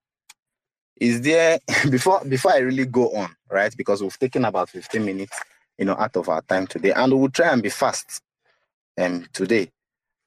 is 1.00 1.20
there 1.22 1.58
before 1.90 2.24
before 2.24 2.52
I 2.52 2.58
really 2.58 2.86
go 2.86 3.10
on, 3.10 3.34
right? 3.50 3.74
Because 3.76 4.02
we've 4.02 4.18
taken 4.18 4.44
about 4.44 4.70
15 4.70 5.04
minutes, 5.04 5.38
you 5.78 5.84
know, 5.84 5.96
out 5.98 6.16
of 6.16 6.28
our 6.28 6.42
time 6.42 6.66
today, 6.66 6.92
and 6.92 7.18
we'll 7.18 7.30
try 7.30 7.52
and 7.52 7.62
be 7.62 7.70
fast 7.70 8.20
um 9.00 9.26
today. 9.32 9.70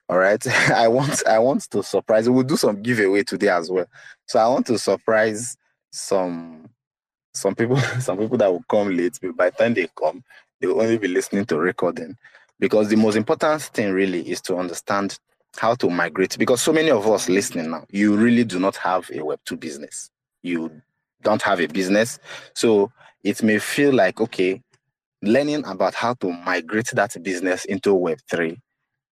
All 0.10 0.17
right. 0.17 0.46
I 0.72 0.88
want 0.88 1.25
I 1.27 1.39
want 1.39 1.70
to 1.72 1.84
surprise. 1.84 2.29
We'll 2.29 2.43
do 2.43 2.58
some 2.58 2.81
giveaway 2.81 3.24
today 3.24 3.50
as 3.50 3.70
well. 3.70 3.86
So 4.27 4.39
I 4.39 4.48
want 4.48 4.65
to 4.67 4.79
surprise 4.79 5.55
some 5.91 6.70
some 7.34 7.55
people 7.55 7.77
some 8.00 8.17
people 8.17 8.38
that 8.38 8.51
will 8.51 8.63
come 8.70 8.96
late 8.96 9.17
but 9.22 9.36
by 9.36 9.50
the 9.50 9.55
time 9.58 9.74
they 9.74 9.88
come 9.98 10.24
they 10.60 10.67
will 10.67 10.81
only 10.81 10.98
be 10.98 11.08
listening 11.08 11.46
to 11.46 11.58
recording 11.58 12.15
because 12.60 12.89
the 12.89 12.96
most 12.96 13.15
important 13.15 13.62
thing 13.62 13.91
really 13.91 14.29
is 14.29 14.41
to 14.41 14.55
understand 14.55 15.17
how 15.58 15.75
to 15.75 15.89
migrate 15.89 16.38
because 16.38 16.62
so 16.62 16.72
many 16.72 16.89
of 16.89 17.08
us 17.08 17.27
listening 17.29 17.70
now 17.72 17.86
you 17.89 18.15
really 18.15 18.43
do 18.43 18.60
not 18.60 18.75
have 18.75 19.10
a 19.13 19.24
web 19.24 19.39
2 19.46 19.58
business 19.58 20.10
you 20.43 20.72
don't 21.24 21.41
have 21.41 21.60
a 21.60 21.67
business 21.67 22.20
so 22.53 22.91
it 23.24 23.41
may 23.43 23.60
feel 23.60 23.93
like 23.93 24.20
okay 24.22 24.62
learning 25.21 25.63
about 25.65 25.93
how 25.93 26.13
to 26.15 26.31
migrate 26.31 26.89
that 26.93 27.15
business 27.23 27.65
into 27.65 27.93
web 27.93 28.17
3 28.29 28.59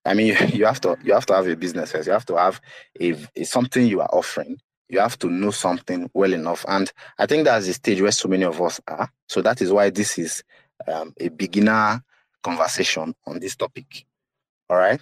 i 0.06 0.14
mean 0.14 0.36
you 0.52 0.64
have 0.66 0.80
to 0.80 0.96
you 1.02 1.12
have 1.12 1.26
to 1.26 1.34
have 1.34 1.46
a 1.46 1.56
business 1.56 1.92
first 1.92 2.06
you 2.06 2.12
have 2.12 2.26
to 2.26 2.36
have 2.36 2.60
a, 3.00 3.14
a 3.36 3.44
something 3.44 3.86
you 3.86 4.00
are 4.00 4.10
offering 4.12 4.58
you 4.90 4.98
have 4.98 5.18
to 5.20 5.28
know 5.30 5.50
something 5.50 6.10
well 6.12 6.32
enough. 6.32 6.64
And 6.68 6.92
I 7.18 7.26
think 7.26 7.44
that's 7.44 7.66
the 7.66 7.72
stage 7.72 8.00
where 8.00 8.10
so 8.10 8.28
many 8.28 8.44
of 8.44 8.60
us 8.60 8.80
are. 8.88 9.08
So 9.28 9.40
that 9.42 9.62
is 9.62 9.72
why 9.72 9.90
this 9.90 10.18
is 10.18 10.42
um, 10.86 11.14
a 11.18 11.28
beginner 11.28 12.02
conversation 12.42 13.14
on 13.26 13.38
this 13.38 13.56
topic. 13.56 14.04
All 14.68 14.76
right. 14.76 15.00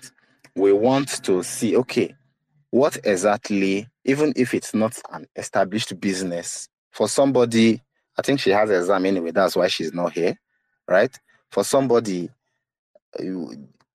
We 0.54 0.72
want 0.72 1.24
to 1.24 1.42
see, 1.42 1.76
okay, 1.76 2.14
what 2.70 2.98
exactly, 3.04 3.88
even 4.04 4.32
if 4.36 4.52
it's 4.52 4.74
not 4.74 4.98
an 5.12 5.26
established 5.36 5.98
business, 6.00 6.68
for 6.90 7.08
somebody, 7.08 7.80
I 8.18 8.22
think 8.22 8.40
she 8.40 8.50
has 8.50 8.70
an 8.70 8.76
exam 8.76 9.06
anyway, 9.06 9.30
that's 9.30 9.56
why 9.56 9.68
she's 9.68 9.92
not 9.92 10.12
here, 10.12 10.34
right? 10.88 11.16
For 11.50 11.62
somebody, 11.64 12.30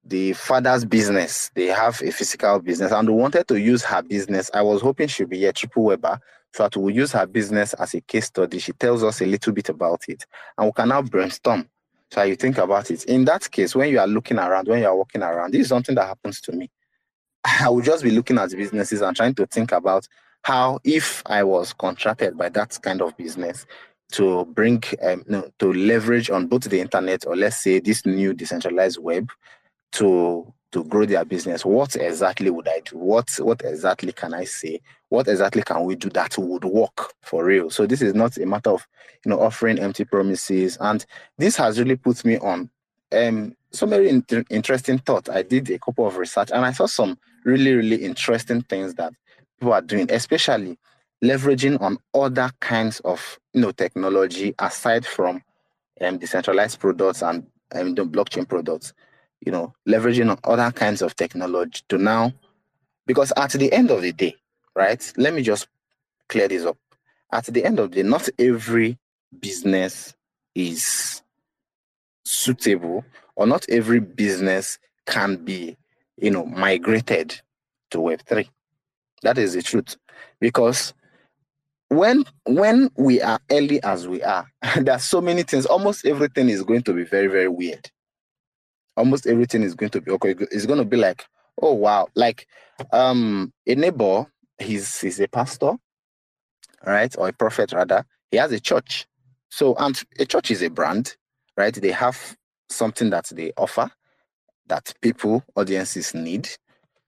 the 0.06 0.34
father's 0.34 0.86
business. 0.86 1.52
They 1.56 1.68
have 1.68 2.02
a 2.02 2.12
physical 2.12 2.60
business 2.60 2.92
and 2.92 3.08
we 3.08 3.16
wanted 3.16 3.48
to 3.48 3.60
use 3.60 3.84
her 3.84 4.02
business. 4.02 4.52
I 4.54 4.62
was 4.62 4.82
hoping 4.82 5.08
she'd 5.08 5.30
be 5.30 5.46
a 5.46 5.54
TrippleWebber 5.54 6.20
so 6.54 6.64
that 6.64 6.78
we'll 6.78 6.94
use 6.96 7.12
her 7.14 7.26
business 7.26 7.74
as 7.74 7.94
a 7.94 8.02
case 8.02 8.26
study. 8.26 8.60
She 8.60 8.74
tells 8.74 9.04
us 9.04 9.22
a 9.22 9.26
little 9.26 9.54
bit 9.54 9.70
about 9.70 10.04
it 10.08 10.26
and 10.58 10.68
we 10.68 10.72
can 10.74 10.90
now 10.90 11.02
brainstorm. 11.02 11.70
So 12.12 12.22
you 12.24 12.36
think 12.36 12.58
about 12.58 12.92
it. 12.92 13.06
In 13.06 13.26
that 13.26 13.50
case, 13.50 13.76
when 13.76 13.90
you 13.90 14.00
are 14.00 14.08
looking 14.08 14.38
around, 14.38 14.68
when 14.68 14.82
you 14.82 14.88
are 14.88 14.96
walking 14.96 15.24
around, 15.24 15.54
this 15.54 15.62
is 15.62 15.70
something 15.70 15.96
that 15.96 16.08
happens 16.08 16.42
to 16.42 16.52
me. 16.52 16.70
I 17.44 17.70
will 17.70 17.82
just 17.82 18.04
be 18.04 18.12
looking 18.12 18.38
at 18.38 18.52
businesses 18.52 19.02
and 19.02 19.16
trying 19.16 19.34
to 19.36 19.48
think 19.48 19.72
about 19.72 20.08
how, 20.44 20.80
if 20.84 21.24
I 21.26 21.44
was 21.44 21.74
contracted 21.74 22.38
by 22.38 22.50
that 22.50 22.78
kind 22.84 23.02
of 23.02 23.16
business, 23.18 23.66
to 24.12 24.46
bring 24.46 24.84
um, 25.02 25.24
no, 25.28 25.50
to 25.60 25.74
leverage 25.74 26.30
on 26.30 26.48
both 26.48 26.64
the 26.64 26.80
internet 26.80 27.26
or 27.26 27.36
let's 27.36 27.58
say 27.58 27.80
this 27.80 28.06
new 28.06 28.34
decentralized 28.34 29.00
web 29.00 29.30
to 29.94 30.54
to 30.72 30.84
grow 30.86 31.06
their 31.06 31.24
business. 31.24 31.64
What 31.64 31.96
exactly 31.96 32.50
would 32.50 32.68
i 32.68 32.82
do? 32.86 32.98
What 32.98 33.30
what 33.40 33.62
exactly 33.64 34.12
can 34.12 34.34
i 34.34 34.44
say? 34.44 34.82
What 35.10 35.28
exactly 35.28 35.62
can 35.62 35.84
we 35.84 35.96
do 35.96 36.10
that 36.10 36.38
would 36.38 36.66
work 36.66 37.14
for 37.22 37.46
real? 37.46 37.70
So 37.70 37.86
this 37.86 38.02
is 38.02 38.14
not 38.14 38.38
a 38.38 38.46
matter 38.46 38.72
of 38.72 38.86
you 39.26 39.30
know 39.30 39.40
offering 39.40 39.80
empty 39.80 40.06
promises. 40.06 40.78
And 40.80 41.06
this 41.38 41.56
has 41.58 41.80
really 41.80 41.96
put 41.96 42.24
me 42.26 42.38
on 42.40 42.70
um 43.14 43.56
some 43.72 43.90
very 43.90 44.10
inter- 44.10 44.44
interesting 44.50 44.98
thoughts 45.00 45.30
i 45.30 45.42
did 45.42 45.70
a 45.70 45.80
couple 45.80 46.06
of 46.06 46.18
research 46.18 46.50
and 46.52 46.66
i 46.66 46.72
saw 46.72 46.86
some 46.86 47.18
really 47.44 47.74
really 47.74 47.98
interesting 47.98 48.62
things 48.64 48.96
that 48.96 49.14
people 49.60 49.74
are 49.74 49.82
doing 49.82 50.12
especially 50.12 50.78
leveraging 51.24 51.80
on 51.82 51.98
other 52.14 52.52
kinds 52.60 53.00
of 53.02 53.40
you 53.54 53.62
know 53.62 53.72
technology 53.72 54.54
aside 54.60 55.06
from 55.06 55.42
um, 56.02 56.18
decentralized 56.18 56.80
products 56.80 57.22
and 57.22 57.48
um, 57.74 57.96
the 57.96 58.06
blockchain 58.06 58.48
products 58.48 58.94
you 59.46 59.52
know, 59.52 59.74
leveraging 59.88 60.30
on 60.30 60.40
other 60.44 60.72
kinds 60.72 61.02
of 61.02 61.16
technology 61.16 61.82
to 61.90 61.98
now, 61.98 62.32
because 63.06 63.34
at 63.36 63.52
the 63.52 63.72
end 63.74 63.92
of 63.92 64.02
the 64.02 64.12
day, 64.12 64.36
right? 64.76 65.12
Let 65.18 65.34
me 65.34 65.42
just 65.42 65.68
clear 66.30 66.48
this 66.48 66.66
up. 66.66 66.78
At 67.32 67.46
the 67.46 67.66
end 67.66 67.80
of 67.80 67.92
the 67.92 68.04
day, 68.04 68.10
not 68.10 68.30
every 68.40 68.98
business 69.40 70.16
is 70.56 71.22
suitable, 72.24 73.04
or 73.36 73.48
not 73.48 73.66
every 73.70 74.00
business 74.00 74.80
can 75.06 75.44
be, 75.44 75.76
you 76.18 76.32
know, 76.32 76.46
migrated 76.46 77.42
to 77.92 77.98
Web3. 77.98 78.48
That 79.24 79.38
is 79.38 79.54
the 79.54 79.62
truth. 79.62 79.98
Because 80.40 80.94
when 81.98 82.26
when 82.46 82.92
we 82.98 83.22
are 83.22 83.40
early 83.52 83.84
as 83.84 84.08
we 84.08 84.24
are, 84.24 84.48
there 84.82 84.96
are 84.96 85.00
so 85.00 85.22
many 85.22 85.44
things, 85.44 85.66
almost 85.68 86.06
everything 86.06 86.50
is 86.50 86.64
going 86.64 86.84
to 86.84 86.94
be 86.94 87.04
very, 87.06 87.28
very 87.28 87.50
weird 87.50 87.82
almost 88.98 89.28
everything 89.28 89.64
is 89.64 89.76
going 89.76 89.90
to 89.92 90.02
be 90.02 90.12
okay. 90.12 90.36
It's 90.52 90.66
going 90.66 90.80
to 90.80 90.86
be 90.86 90.98
like, 90.98 91.26
oh 91.62 91.74
wow, 91.74 92.08
like 92.16 92.48
um 92.92 93.54
a 93.68 93.76
neighbor, 93.76 94.26
he's 94.60 95.00
he's 95.02 95.20
a 95.20 95.28
pastor, 95.28 95.74
right, 96.86 97.16
or 97.18 97.30
a 97.30 97.34
prophet 97.34 97.74
rather. 97.74 98.06
He 98.32 98.38
has 98.38 98.52
a 98.52 98.60
church. 98.60 99.08
So 99.52 99.76
and 99.76 100.02
a 100.20 100.26
church 100.26 100.52
is 100.52 100.64
a 100.64 100.70
brand. 100.70 101.16
right? 101.58 101.74
They 101.74 101.92
have 101.92 102.38
something 102.70 103.10
that 103.12 103.26
they 103.34 103.54
offer 103.58 103.92
that 104.68 104.94
people, 105.02 105.44
audiences 105.56 106.14
need. 106.16 106.50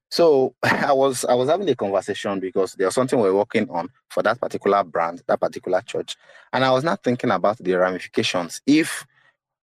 So 0.09 0.55
I 0.63 0.93
was 0.93 1.25
I 1.25 1.33
was 1.33 1.49
having 1.49 1.69
a 1.69 1.75
conversation 1.75 2.39
because 2.39 2.73
there 2.73 2.87
was 2.87 2.95
something 2.95 3.19
we 3.19 3.29
we're 3.29 3.37
working 3.37 3.69
on 3.69 3.89
for 4.09 4.23
that 4.23 4.39
particular 4.39 4.83
brand, 4.83 5.23
that 5.27 5.39
particular 5.39 5.81
church, 5.81 6.15
and 6.53 6.63
I 6.63 6.71
was 6.71 6.83
not 6.83 7.03
thinking 7.03 7.31
about 7.31 7.57
the 7.57 7.73
ramifications. 7.75 8.61
If 8.65 9.05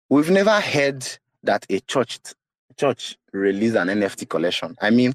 we've 0.10 0.31
never 0.31 0.60
heard 0.60 1.05
that 1.43 1.65
a 1.69 1.79
church 1.81 2.19
church 2.77 3.17
release 3.31 3.75
an 3.75 3.88
NFT 3.88 4.27
collection, 4.29 4.75
I 4.81 4.89
mean, 4.89 5.13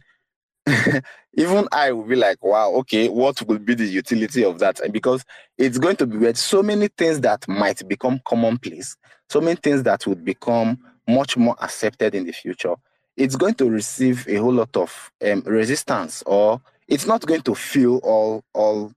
even 1.34 1.68
I 1.72 1.92
will 1.92 2.04
be 2.04 2.16
like, 2.16 2.42
wow, 2.42 2.70
okay, 2.74 3.08
what 3.08 3.42
will 3.46 3.58
be 3.58 3.74
the 3.74 3.86
utility 3.86 4.44
of 4.44 4.58
that? 4.60 4.80
Because 4.92 5.24
it's 5.58 5.78
going 5.78 5.96
to 5.96 6.06
be 6.06 6.16
with 6.16 6.36
so 6.36 6.62
many 6.62 6.88
things 6.88 7.20
that 7.20 7.46
might 7.48 7.86
become 7.88 8.20
commonplace, 8.26 8.96
so 9.28 9.40
many 9.40 9.56
things 9.56 9.82
that 9.82 10.06
would 10.06 10.24
become 10.24 10.78
much 11.08 11.36
more 11.36 11.56
accepted 11.60 12.14
in 12.14 12.24
the 12.24 12.32
future. 12.32 12.74
It's 13.16 13.36
going 13.36 13.54
to 13.54 13.70
receive 13.70 14.26
a 14.28 14.36
whole 14.36 14.52
lot 14.52 14.76
of 14.76 15.12
um, 15.24 15.42
resistance, 15.46 16.22
or 16.26 16.60
it's 16.88 17.06
not 17.06 17.24
going 17.26 17.42
to 17.42 17.54
feel 17.54 17.98
all 17.98 18.42
all 18.54 18.92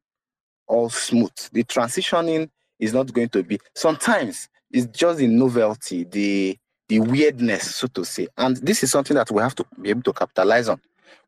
all 0.67 0.89
smooth. 0.89 1.35
The 1.51 1.63
transitioning 1.63 2.49
is 2.79 2.93
not 2.93 3.13
going 3.13 3.29
to 3.29 3.43
be. 3.43 3.59
Sometimes 3.75 4.49
it's 4.71 4.87
just 4.87 5.19
the 5.19 5.27
novelty, 5.27 6.03
the 6.03 6.57
the 6.89 6.99
weirdness, 6.99 7.75
so 7.75 7.87
to 7.87 8.05
say, 8.05 8.27
and 8.37 8.57
this 8.57 8.81
is 8.81 8.91
something 8.91 9.15
that 9.15 9.29
we 9.29 9.41
have 9.41 9.55
to 9.55 9.65
be 9.81 9.89
able 9.89 10.03
to 10.03 10.13
capitalize 10.13 10.69
on 10.69 10.79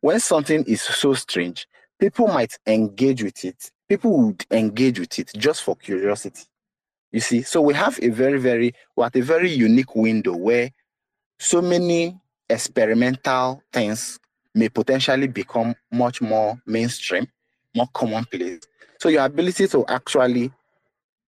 when 0.01 0.19
something 0.19 0.63
is 0.65 0.81
so 0.81 1.13
strange, 1.13 1.67
people 1.99 2.27
might 2.27 2.57
engage 2.65 3.23
with 3.23 3.43
it. 3.43 3.71
People 3.87 4.17
would 4.17 4.45
engage 4.51 4.99
with 4.99 5.17
it 5.19 5.31
just 5.37 5.63
for 5.63 5.75
curiosity. 5.75 6.43
You 7.11 7.19
see, 7.19 7.41
so 7.41 7.61
we 7.61 7.73
have 7.73 7.99
a 8.01 8.09
very, 8.09 8.39
very, 8.39 8.73
we're 8.95 9.07
at 9.07 9.15
a 9.15 9.21
very 9.21 9.49
unique 9.49 9.95
window 9.95 10.35
where 10.35 10.71
so 11.39 11.61
many 11.61 12.17
experimental 12.49 13.61
things 13.71 14.19
may 14.55 14.69
potentially 14.69 15.27
become 15.27 15.75
much 15.91 16.21
more 16.21 16.59
mainstream, 16.65 17.27
more 17.75 17.87
commonplace. 17.93 18.61
So 18.99 19.09
your 19.09 19.25
ability 19.25 19.67
to 19.67 19.85
actually 19.87 20.51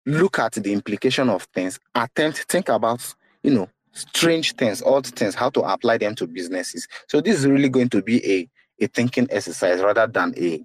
look 0.06 0.38
at 0.38 0.52
the 0.52 0.72
implication 0.72 1.28
of 1.28 1.44
things, 1.54 1.78
attempt, 1.94 2.38
think 2.48 2.68
about, 2.68 3.14
you 3.42 3.52
know, 3.52 3.68
strange 3.92 4.54
things, 4.54 4.82
odd 4.82 5.06
things, 5.06 5.34
how 5.34 5.50
to 5.50 5.60
apply 5.60 5.98
them 5.98 6.14
to 6.16 6.26
businesses. 6.26 6.88
So 7.08 7.20
this 7.20 7.38
is 7.38 7.46
really 7.46 7.68
going 7.68 7.90
to 7.90 8.02
be 8.02 8.24
a, 8.24 8.48
a 8.84 8.88
thinking 8.88 9.28
exercise 9.30 9.80
rather 9.80 10.06
than 10.06 10.34
a 10.36 10.64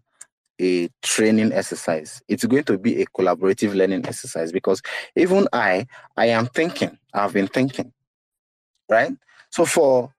a 0.60 0.90
training 1.04 1.52
exercise. 1.54 2.22
It's 2.28 2.46
going 2.46 2.64
to 2.64 2.78
be 2.78 3.02
a 3.02 3.06
collaborative 3.06 3.76
learning 3.76 4.08
exercise 4.08 4.52
because 4.52 4.82
even 5.16 5.48
I, 5.54 5.86
I 6.16 6.28
am 6.28 6.48
thinking, 6.48 6.98
I've 7.14 7.34
been 7.34 7.48
thinking, 7.48 7.94
right? 8.90 9.12
So 9.52 9.66
for 9.66 10.12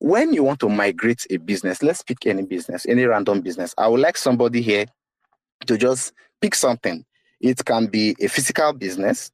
when 0.00 0.32
you 0.32 0.44
want 0.44 0.60
to 0.60 0.68
migrate 0.68 1.26
a 1.30 1.36
business, 1.38 1.82
let's 1.82 2.02
pick 2.02 2.26
any 2.26 2.42
business, 2.42 2.86
any 2.86 3.04
random 3.04 3.40
business. 3.40 3.74
I 3.76 3.88
would 3.88 4.00
like 4.00 4.16
somebody 4.16 4.62
here 4.62 4.86
to 5.66 5.76
just 5.76 6.12
pick 6.40 6.54
something. 6.54 7.04
It 7.40 7.64
can 7.64 7.86
be 7.86 8.16
a 8.20 8.28
physical 8.28 8.72
business, 8.72 9.30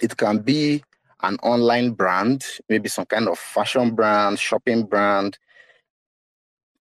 it 0.00 0.16
can 0.16 0.38
be 0.38 0.82
an 1.22 1.36
online 1.42 1.90
brand, 1.92 2.44
maybe 2.68 2.88
some 2.88 3.06
kind 3.06 3.28
of 3.28 3.38
fashion 3.38 3.94
brand, 3.94 4.38
shopping 4.38 4.84
brand, 4.84 5.38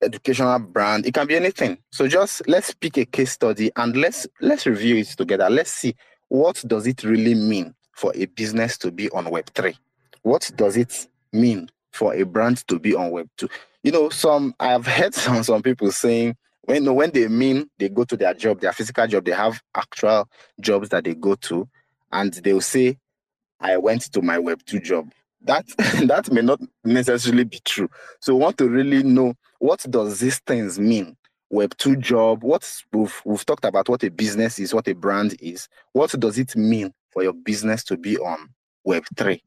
educational 0.02 0.60
brand. 0.60 1.06
It 1.06 1.14
can 1.14 1.28
be 1.28 1.36
anything. 1.36 1.78
So 1.92 2.08
just 2.08 2.48
let's 2.48 2.74
pick 2.74 2.98
a 2.98 3.06
case 3.06 3.32
study 3.32 3.72
and 3.76 3.96
let's 3.98 4.28
let's 4.40 4.66
review 4.66 4.98
it 4.98 5.08
together. 5.08 5.50
Let's 5.50 5.72
see 5.72 5.96
what 6.30 6.64
does 6.68 6.88
it 6.88 7.04
really 7.04 7.36
mean 7.36 7.76
for 7.94 8.14
a 8.16 8.26
business 8.26 8.78
to 8.78 8.92
be 8.92 9.10
on 9.10 9.26
Web3? 9.26 9.76
What 10.22 10.50
does 10.56 10.78
it 10.78 11.08
mean 11.34 11.70
for 12.00 12.16
a 12.16 12.24
brand 12.24 12.66
to 12.68 12.80
be 12.80 12.96
on 12.96 13.12
Web2? 13.12 13.50
You 13.84 13.92
know, 13.92 14.10
some 14.10 14.56
I've 14.60 14.88
heard 14.88 15.14
some 15.26 15.44
some 15.44 15.62
people 15.62 15.92
saying 15.92 16.36
when 16.62 16.94
when 16.96 17.12
they 17.12 17.28
mean 17.28 17.70
they 17.78 17.90
go 17.90 18.06
to 18.06 18.16
their 18.16 18.34
job, 18.34 18.62
their 18.62 18.74
physical 18.74 19.06
job, 19.08 19.26
they 19.26 19.32
have 19.32 19.62
actual 19.76 20.28
jobs 20.62 20.90
that 20.90 21.04
they 21.04 21.14
go 21.14 21.36
to, 21.36 21.68
and 22.12 22.34
they'll 22.34 22.62
say 22.62 22.98
I 23.60 23.78
went 23.78 24.12
to 24.14 24.22
my 24.22 24.38
Web2 24.38 24.84
job. 24.84 25.12
That 25.42 25.66
that 26.08 26.32
may 26.32 26.42
not 26.42 26.62
necessarily 26.84 27.44
be 27.44 27.60
true. 27.66 27.90
So 28.22 28.34
we 28.34 28.42
want 28.42 28.58
to 28.60 28.70
really 28.70 29.04
know 29.04 29.34
what 29.60 29.86
does 29.90 30.20
these 30.20 30.40
things 30.40 30.80
mean? 30.80 31.16
Web2 31.52 32.00
job, 32.00 32.44
what 32.44 32.72
we've, 32.94 33.22
we've 33.26 33.46
talked 33.46 33.66
about 33.66 33.90
what 33.90 34.04
a 34.04 34.12
business 34.12 34.60
is, 34.60 34.74
what 34.74 34.88
a 34.88 34.94
brand 34.94 35.36
is. 35.42 35.68
What 35.94 36.12
does 36.12 36.38
it 36.38 36.56
mean 36.56 36.94
for 37.10 37.24
your 37.24 37.34
business 37.34 37.84
to 37.86 37.98
be 37.98 38.18
on 38.20 38.50
Web3? 38.88 39.42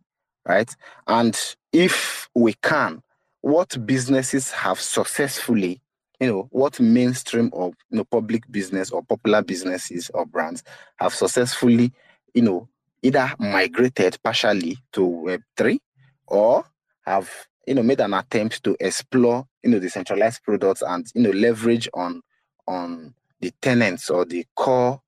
Right? 0.44 0.74
And 1.06 1.54
if 1.72 2.28
we 2.34 2.54
can, 2.54 3.02
what 3.40 3.84
businesses 3.86 4.50
have 4.50 4.80
successfully 4.80 5.80
you 6.22 6.28
know 6.28 6.46
what 6.52 6.78
mainstream 6.78 7.50
or 7.52 7.72
you 7.90 7.98
know 7.98 8.04
public 8.04 8.44
business 8.52 8.92
or 8.92 9.02
popular 9.02 9.42
businesses 9.42 10.08
or 10.14 10.24
brands 10.24 10.62
have 10.96 11.12
successfully 11.12 11.92
you 12.32 12.42
know 12.42 12.68
either 13.02 13.28
migrated 13.40 14.16
partially 14.22 14.78
to 14.92 15.00
Web3 15.00 15.80
or 16.28 16.64
have 17.04 17.28
you 17.66 17.74
know 17.74 17.82
made 17.82 18.00
an 18.00 18.14
attempt 18.14 18.62
to 18.62 18.76
explore 18.78 19.48
you 19.64 19.70
know 19.70 19.80
decentralized 19.80 20.44
products 20.44 20.82
and 20.82 21.06
you 21.16 21.22
know 21.22 21.30
leverage 21.30 21.88
on 21.92 22.22
on 22.68 23.12
the 23.40 23.52
tenants 23.60 24.08
or 24.08 24.24
the 24.24 24.46
core 24.54 25.00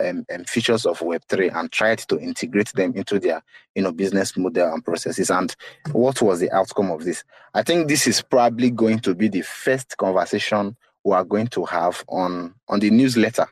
um, 0.00 0.24
um, 0.34 0.44
features 0.44 0.86
of 0.86 0.98
Web3 1.00 1.54
and 1.54 1.70
tried 1.70 1.98
to 1.98 2.18
integrate 2.18 2.72
them 2.72 2.94
into 2.94 3.18
their 3.18 3.42
you 3.74 3.82
know 3.82 3.92
business 3.92 4.36
model 4.36 4.72
and 4.72 4.84
processes. 4.84 5.30
And 5.30 5.54
what 5.92 6.20
was 6.22 6.40
the 6.40 6.50
outcome 6.52 6.90
of 6.90 7.04
this? 7.04 7.24
I 7.54 7.62
think 7.62 7.88
this 7.88 8.06
is 8.06 8.22
probably 8.22 8.70
going 8.70 9.00
to 9.00 9.14
be 9.14 9.28
the 9.28 9.42
first 9.42 9.96
conversation 9.96 10.76
we 11.04 11.12
are 11.14 11.24
going 11.24 11.48
to 11.48 11.64
have 11.64 12.04
on 12.08 12.54
on 12.68 12.80
the 12.80 12.90
newsletter. 12.90 13.46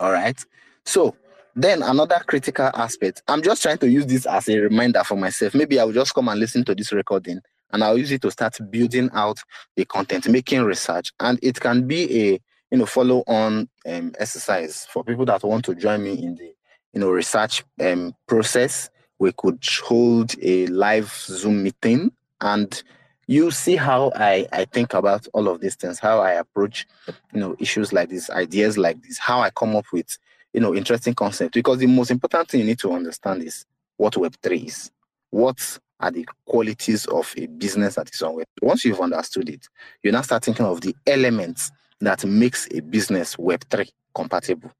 All 0.00 0.12
right. 0.12 0.42
So 0.84 1.16
then 1.56 1.82
another 1.82 2.20
critical 2.26 2.70
aspect, 2.74 3.22
I'm 3.26 3.42
just 3.42 3.62
trying 3.62 3.78
to 3.78 3.90
use 3.90 4.06
this 4.06 4.26
as 4.26 4.48
a 4.48 4.58
reminder 4.58 5.02
for 5.02 5.16
myself. 5.16 5.54
Maybe 5.54 5.80
I 5.80 5.84
will 5.84 5.92
just 5.92 6.14
come 6.14 6.28
and 6.28 6.38
listen 6.38 6.64
to 6.66 6.74
this 6.74 6.92
recording 6.92 7.40
and 7.72 7.84
I'll 7.84 7.98
use 7.98 8.12
it 8.12 8.22
to 8.22 8.30
start 8.30 8.56
building 8.70 9.10
out 9.12 9.40
the 9.76 9.84
content, 9.84 10.28
making 10.28 10.62
research. 10.62 11.12
And 11.20 11.38
it 11.42 11.60
can 11.60 11.86
be 11.86 12.32
a 12.32 12.40
you 12.70 12.78
know 12.78 12.86
follow 12.86 13.22
on 13.26 13.68
um, 13.86 14.14
exercise 14.18 14.86
for 14.90 15.04
people 15.04 15.24
that 15.26 15.42
want 15.42 15.64
to 15.66 15.74
join 15.74 16.02
me 16.02 16.12
in 16.12 16.34
the 16.36 16.54
you 16.92 17.00
know 17.00 17.10
research 17.10 17.64
um, 17.80 18.14
process. 18.26 18.90
We 19.18 19.32
could 19.32 19.62
hold 19.82 20.34
a 20.42 20.66
live 20.68 21.12
Zoom 21.12 21.64
meeting 21.64 22.12
and 22.40 22.82
you 23.26 23.50
see 23.50 23.76
how 23.76 24.12
I, 24.14 24.46
I 24.52 24.64
think 24.64 24.94
about 24.94 25.26
all 25.34 25.48
of 25.48 25.60
these 25.60 25.74
things, 25.74 25.98
how 25.98 26.20
I 26.20 26.32
approach, 26.32 26.86
you 27.34 27.40
know, 27.40 27.56
issues 27.58 27.92
like 27.92 28.08
this, 28.08 28.30
ideas 28.30 28.78
like 28.78 29.02
this, 29.02 29.18
how 29.18 29.40
I 29.40 29.50
come 29.50 29.76
up 29.76 29.84
with 29.92 30.16
you 30.52 30.60
know, 30.60 30.74
interesting 30.74 31.14
concepts. 31.14 31.52
because 31.54 31.78
the 31.78 31.86
most 31.86 32.10
important 32.10 32.48
thing 32.48 32.60
you 32.60 32.66
need 32.66 32.78
to 32.80 32.92
understand 32.92 33.42
is 33.42 33.64
what 33.96 34.14
Web3 34.14 34.66
is. 34.66 34.90
What 35.30 35.78
are 36.00 36.10
the 36.10 36.26
qualities 36.46 37.06
of 37.06 37.32
a 37.36 37.46
business 37.46 37.96
that 37.96 38.12
is 38.12 38.22
on 38.22 38.34
Web? 38.34 38.46
Once 38.62 38.84
you've 38.84 39.00
understood 39.00 39.48
it, 39.48 39.68
you 40.02 40.10
now 40.10 40.22
start 40.22 40.44
thinking 40.44 40.64
of 40.66 40.80
the 40.80 40.94
elements 41.06 41.70
that 42.00 42.24
makes 42.24 42.68
a 42.72 42.80
business 42.80 43.36
Web3 43.36 43.90
compatible, 44.14 44.70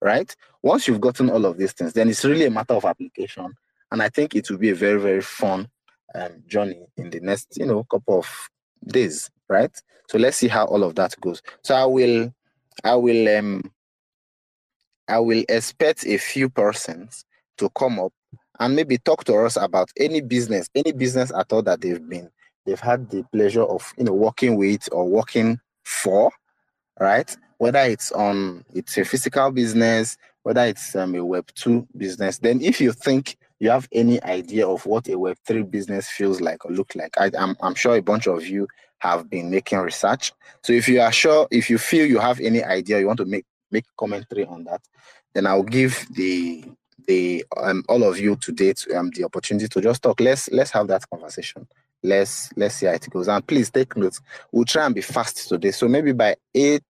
right? 0.00 0.34
Once 0.62 0.88
you've 0.88 1.00
gotten 1.00 1.30
all 1.30 1.44
of 1.46 1.56
these 1.58 1.72
things, 1.72 1.92
then 1.92 2.08
it's 2.08 2.24
really 2.24 2.46
a 2.46 2.50
matter 2.50 2.74
of 2.74 2.84
application. 2.84 3.54
And 3.92 4.02
I 4.02 4.08
think 4.08 4.34
it 4.34 4.50
will 4.50 4.58
be 4.58 4.70
a 4.70 4.74
very, 4.74 5.00
very 5.00 5.22
fun 5.22 5.68
um, 6.14 6.42
journey 6.46 6.86
in 6.96 7.10
the 7.10 7.20
next, 7.20 7.56
you 7.56 7.66
know, 7.66 7.84
couple 7.84 8.18
of 8.18 8.48
days, 8.86 9.30
right? 9.48 9.70
So 10.08 10.18
let's 10.18 10.36
see 10.36 10.48
how 10.48 10.64
all 10.66 10.82
of 10.84 10.94
that 10.96 11.14
goes. 11.20 11.42
So 11.62 11.74
I 11.74 11.84
will, 11.84 12.32
I 12.82 12.94
will 12.94 13.38
um, 13.38 13.70
I 15.08 15.18
will 15.20 15.44
expect 15.48 16.04
a 16.06 16.16
few 16.16 16.48
persons 16.48 17.24
to 17.58 17.70
come 17.70 18.00
up 18.00 18.12
and 18.58 18.74
maybe 18.74 18.98
talk 18.98 19.24
to 19.24 19.34
us 19.36 19.56
about 19.56 19.90
any 19.96 20.20
business, 20.20 20.68
any 20.74 20.92
business 20.92 21.32
at 21.36 21.52
all 21.52 21.62
that 21.62 21.80
they've 21.80 22.08
been, 22.08 22.28
they've 22.64 22.80
had 22.80 23.08
the 23.10 23.22
pleasure 23.32 23.62
of, 23.62 23.92
you 23.96 24.04
know, 24.04 24.12
working 24.12 24.56
with 24.56 24.88
or 24.92 25.06
working 25.06 25.60
for, 25.84 26.30
right? 27.00 27.34
Whether 27.58 27.80
it's 27.80 28.12
on, 28.12 28.64
it's 28.74 28.96
a 28.98 29.04
physical 29.04 29.50
business, 29.50 30.16
whether 30.42 30.64
it's 30.64 30.94
um, 30.94 31.14
a 31.14 31.24
Web 31.24 31.50
two 31.54 31.86
business. 31.96 32.38
Then, 32.38 32.60
if 32.60 32.80
you 32.80 32.92
think 32.92 33.36
you 33.58 33.70
have 33.70 33.88
any 33.92 34.22
idea 34.22 34.68
of 34.68 34.84
what 34.86 35.08
a 35.08 35.18
Web 35.18 35.36
three 35.46 35.62
business 35.62 36.08
feels 36.08 36.40
like 36.40 36.64
or 36.64 36.72
look 36.72 36.94
like, 36.94 37.18
I, 37.18 37.30
I'm 37.38 37.56
I'm 37.60 37.74
sure 37.74 37.96
a 37.96 38.02
bunch 38.02 38.26
of 38.26 38.46
you 38.46 38.68
have 38.98 39.28
been 39.28 39.50
making 39.50 39.78
research. 39.78 40.32
So, 40.62 40.72
if 40.72 40.88
you 40.88 41.00
are 41.00 41.12
sure, 41.12 41.48
if 41.50 41.70
you 41.70 41.78
feel 41.78 42.06
you 42.06 42.18
have 42.18 42.40
any 42.40 42.62
idea, 42.62 43.00
you 43.00 43.06
want 43.06 43.18
to 43.18 43.24
make 43.24 43.46
make 43.70 43.84
commentary 43.98 44.44
on 44.44 44.64
that, 44.64 44.82
then 45.34 45.46
I'll 45.46 45.62
give 45.62 46.06
the 46.14 46.64
the 47.06 47.44
um, 47.56 47.84
all 47.88 48.02
of 48.04 48.18
you 48.18 48.36
today 48.36 48.72
to, 48.72 48.94
um, 48.98 49.10
the 49.14 49.24
opportunity 49.24 49.68
to 49.68 49.80
just 49.80 50.02
talk. 50.02 50.20
Let's 50.20 50.48
let's 50.50 50.70
have 50.72 50.88
that 50.88 51.08
conversation. 51.08 51.66
Let's 52.02 52.50
let's 52.56 52.76
see 52.76 52.86
how 52.86 52.92
it 52.92 53.08
goes. 53.10 53.28
And 53.28 53.46
please 53.46 53.70
take 53.70 53.96
notes. 53.96 54.20
We'll 54.52 54.64
try 54.64 54.86
and 54.86 54.94
be 54.94 55.00
fast 55.00 55.48
today. 55.48 55.70
So 55.70 55.88
maybe 55.88 56.12
by 56.12 56.36
eight 56.54 56.84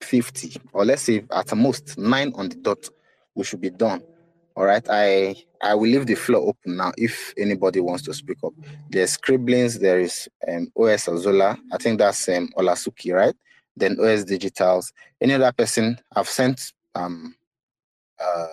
fifty, 0.00 0.56
or 0.72 0.84
let's 0.84 1.02
say 1.02 1.24
at 1.30 1.54
most 1.56 1.98
nine 1.98 2.32
on 2.34 2.48
the 2.48 2.56
dot, 2.56 2.88
we 3.34 3.44
should 3.44 3.60
be 3.60 3.70
done. 3.70 4.02
All 4.56 4.64
right. 4.64 4.84
I 4.90 5.36
I 5.62 5.74
will 5.74 5.88
leave 5.88 6.06
the 6.06 6.14
floor 6.14 6.48
open 6.48 6.76
now 6.76 6.92
if 6.96 7.32
anybody 7.36 7.80
wants 7.80 8.02
to 8.04 8.14
speak 8.14 8.38
up. 8.44 8.52
There's 8.90 9.12
Scribblings, 9.12 9.78
there 9.78 10.00
is 10.00 10.28
um, 10.46 10.68
OS 10.76 11.06
Azola. 11.06 11.58
I 11.72 11.76
think 11.78 11.98
that's 11.98 12.28
um, 12.28 12.48
Olasuky, 12.56 13.12
right? 13.12 13.34
Then 13.76 13.96
Oxdigitals. 13.96 14.92
Any 15.20 15.34
other 15.34 15.52
person? 15.52 15.98
I've 16.14 16.28
sent 16.28 16.72
um, 16.94 17.34
uh, 18.20 18.46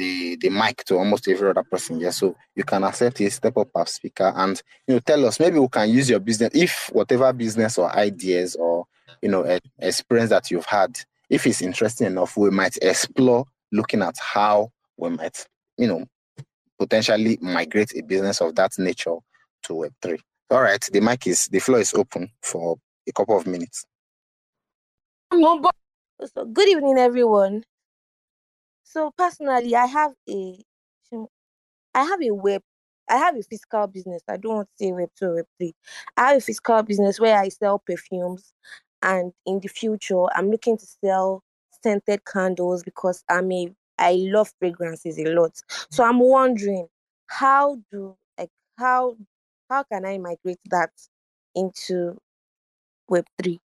the 0.00 0.36
the 0.36 0.48
mic 0.48 0.82
to 0.84 0.96
almost 0.96 1.28
every 1.28 1.50
other 1.50 1.62
person. 1.62 2.00
Yeah, 2.00 2.10
so 2.10 2.34
you 2.56 2.64
can 2.64 2.82
accept 2.84 3.20
it, 3.20 3.30
step 3.32 3.56
up 3.58 3.68
as 3.76 3.92
speaker, 3.92 4.32
and 4.34 4.60
you 4.88 4.94
know 4.94 5.00
tell 5.00 5.26
us 5.26 5.38
maybe 5.38 5.58
we 5.58 5.68
can 5.68 5.90
use 5.90 6.08
your 6.08 6.20
business 6.20 6.50
if 6.54 6.88
whatever 6.92 7.30
business 7.34 7.76
or 7.76 7.94
ideas 7.94 8.56
or 8.56 8.86
you 9.20 9.28
know 9.28 9.58
experience 9.78 10.30
that 10.30 10.50
you've 10.50 10.64
had, 10.64 10.98
if 11.28 11.46
it's 11.46 11.60
interesting 11.60 12.06
enough, 12.06 12.36
we 12.36 12.50
might 12.50 12.78
explore 12.80 13.44
looking 13.72 14.00
at 14.00 14.16
how 14.18 14.72
we 14.96 15.10
might 15.10 15.46
you 15.76 15.86
know 15.86 16.06
potentially 16.78 17.38
migrate 17.42 17.94
a 17.94 18.02
business 18.02 18.40
of 18.40 18.54
that 18.54 18.72
nature 18.78 19.16
to 19.64 19.74
Web 19.74 19.92
three. 20.00 20.18
All 20.50 20.62
right, 20.62 20.82
the 20.92 21.00
mic 21.00 21.26
is 21.26 21.46
the 21.48 21.58
floor 21.58 21.78
is 21.80 21.92
open 21.92 22.30
for 22.42 22.76
a 23.06 23.12
couple 23.12 23.36
of 23.36 23.46
minutes. 23.46 23.84
So, 25.30 26.44
good 26.44 26.68
evening, 26.68 26.98
everyone. 26.98 27.64
So 28.92 29.10
personally, 29.16 29.74
I 29.74 29.86
have 29.86 30.12
a, 30.28 30.64
I 31.94 32.04
have 32.04 32.22
a 32.22 32.30
web, 32.30 32.62
I 33.08 33.16
have 33.16 33.36
a 33.36 33.42
physical 33.42 33.86
business. 33.86 34.22
I 34.28 34.36
don't 34.36 34.54
want 34.56 34.68
to 34.78 34.84
say 34.84 34.92
web 34.92 35.10
two 35.18 35.34
web 35.34 35.46
three. 35.58 35.74
I 36.16 36.28
have 36.28 36.36
a 36.38 36.40
physical 36.40 36.82
business 36.82 37.18
where 37.20 37.38
I 37.38 37.48
sell 37.48 37.78
perfumes, 37.78 38.52
and 39.02 39.32
in 39.46 39.60
the 39.60 39.68
future, 39.68 40.26
I'm 40.34 40.50
looking 40.50 40.78
to 40.78 40.86
sell 41.04 41.42
scented 41.82 42.24
candles 42.24 42.82
because 42.82 43.24
I'm 43.28 43.50
a, 43.52 43.72
I 43.98 44.12
love 44.30 44.52
fragrances 44.58 45.18
a 45.18 45.24
lot. 45.24 45.58
So 45.90 46.04
I'm 46.04 46.20
wondering, 46.20 46.88
how 47.26 47.78
do 47.92 48.16
like 48.38 48.50
how 48.78 49.16
how 49.68 49.82
can 49.84 50.04
I 50.04 50.18
migrate 50.18 50.60
that 50.70 50.90
into 51.54 52.18
Web 53.08 53.26
three? 53.42 53.60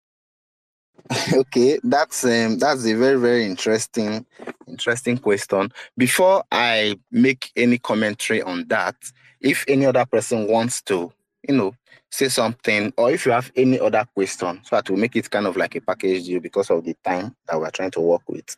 okay, 1.33 1.79
that's 1.83 2.25
um, 2.25 2.59
that's 2.59 2.87
a 2.87 2.95
very 2.95 3.19
very 3.19 3.45
interesting 3.45 4.25
interesting 4.67 5.19
question. 5.19 5.73
Before 5.97 6.45
I 6.51 6.99
make 7.11 7.51
any 7.57 7.79
commentary 7.79 8.43
on 8.43 8.67
that, 8.69 8.97
if 9.41 9.65
any 9.69 9.87
other 9.87 10.07
person 10.07 10.49
wants 10.49 10.83
to, 10.83 11.13
you 11.49 11.55
know, 11.55 11.75
say 12.11 12.29
something, 12.29 12.93
or 12.97 13.11
if 13.11 13.27
you 13.27 13.33
have 13.33 13.53
any 13.57 13.79
other 13.79 14.05
question, 14.15 14.61
so 14.65 14.77
that 14.77 14.89
will 14.89 14.99
make 14.99 15.17
it 15.17 15.31
kind 15.31 15.47
of 15.47 15.57
like 15.57 15.75
a 15.75 15.81
package 15.81 16.25
deal 16.25 16.41
because 16.41 16.71
of 16.71 16.85
the 16.85 16.95
time 17.05 17.35
that 17.47 17.59
we're 17.59 17.71
trying 17.71 17.91
to 17.93 18.01
work 18.01 18.23
with. 18.29 18.57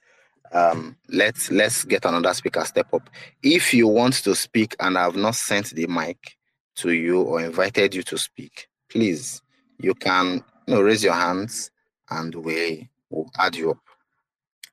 Um, 0.53 0.97
let's 1.09 1.51
let's 1.51 1.85
get 1.85 2.05
another 2.05 2.33
speaker 2.33 2.65
step 2.65 2.93
up. 2.95 3.11
If 3.43 3.75
you 3.75 3.89
want 3.89 4.15
to 4.15 4.35
speak 4.35 4.77
and 4.79 4.97
I 4.97 5.05
have 5.05 5.17
not 5.17 5.35
sent 5.35 5.71
the 5.71 5.87
mic 5.87 6.37
to 6.77 6.93
you 6.93 7.23
or 7.23 7.41
invited 7.41 7.95
you 7.95 8.03
to 8.05 8.19
speak, 8.19 8.69
please 8.89 9.43
you 9.79 9.95
can 9.95 10.45
you 10.67 10.75
know 10.75 10.81
raise 10.81 11.03
your 11.03 11.15
hands 11.15 11.71
and 12.15 12.35
we 12.35 12.89
will 13.11 13.31
add 13.39 13.57
you 13.57 13.73
up. 13.73 13.79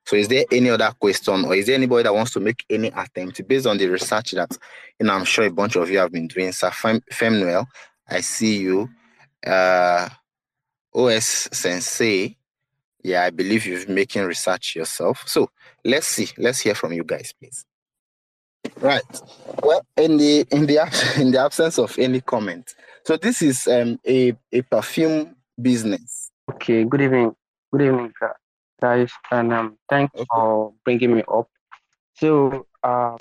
So 0.05 0.15
is 0.15 0.27
there 0.27 0.45
any 0.51 0.69
other 0.69 0.91
question 0.99 1.45
or 1.45 1.55
is 1.55 1.67
there 1.67 1.75
anybody 1.75 2.03
that 2.03 2.13
wants 2.13 2.33
to 2.33 2.39
make 2.39 2.65
any 2.69 2.87
attempt 2.89 3.47
based 3.47 3.67
on 3.67 3.77
the 3.77 3.87
research 3.87 4.31
that 4.31 4.57
you 4.99 5.05
know 5.05 5.13
I'm 5.13 5.25
sure 5.25 5.45
a 5.45 5.51
bunch 5.51 5.75
of 5.75 5.89
you 5.89 5.99
have 5.99 6.11
been 6.11 6.27
doing? 6.27 6.51
Sir 6.51 6.71
Fem- 6.71 7.01
I 8.09 8.21
see 8.21 8.57
you. 8.57 8.89
Uh, 9.45 10.09
OxSensei, 10.93 12.35
yeah, 13.03 13.23
I 13.23 13.29
believe 13.29 13.65
you're 13.65 13.87
making 13.87 14.23
research 14.23 14.75
yourself. 14.75 15.23
So 15.27 15.49
let's 15.85 16.07
see. 16.07 16.29
Let's 16.37 16.59
hear 16.59 16.75
from 16.75 16.93
you 16.93 17.03
guys, 17.03 17.33
please. 17.39 17.65
Right. 18.77 19.01
Well, 19.63 19.85
in 19.97 20.17
the 20.17 20.45
in 20.51 20.65
the 20.65 20.79
in 21.21 21.31
the 21.31 21.39
absence 21.39 21.79
of 21.79 21.97
any 21.97 22.21
comment, 22.21 22.75
so 23.05 23.17
this 23.17 23.41
is 23.41 23.67
um, 23.67 23.99
a 24.05 24.35
a 24.51 24.61
perfume 24.63 25.35
business 25.61 26.20
Okay, 26.49 26.83
good 26.83 27.01
evening. 27.01 27.35
Good 27.71 27.83
evening, 27.83 28.13
guys, 28.81 29.11
and 29.31 29.53
um, 29.53 29.77
thanks 29.89 30.13
okay. 30.15 30.25
for 30.33 30.73
bringing 30.83 31.15
me 31.15 31.23
up. 31.31 31.47
So, 32.15 32.65
um, 32.83 33.17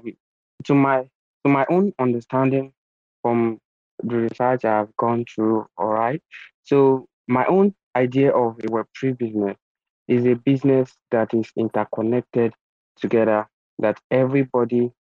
to 0.65 0.75
my 0.75 1.03
to 1.45 1.51
my 1.51 1.67
own 1.71 1.93
understanding 1.99 2.73
from 3.23 3.59
the 4.03 4.17
research 4.17 4.65
I've 4.65 4.97
gone 4.97 5.27
through, 5.33 5.67
all 5.77 5.89
right. 5.89 6.23
So, 6.63 7.07
my 7.29 7.45
own 7.45 7.75
idea 7.95 8.31
of 8.33 8.59
a 8.59 8.69
Web3 8.69 9.19
business 9.19 9.57
is 10.09 10.25
a 10.25 10.35
business 10.35 10.91
that 11.11 11.35
is 11.35 11.51
interconnected 11.57 12.55
together, 12.97 13.47
that 13.81 13.99
everybody, 14.11 14.93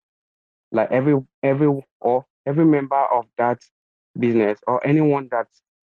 like 0.72 0.90
every 0.92 1.16
every 1.42 1.68
or 2.00 2.26
every 2.46 2.66
member 2.66 3.02
of 3.12 3.24
that 3.38 3.58
business 4.18 4.58
or 4.66 4.86
anyone 4.86 5.28
that 5.30 5.46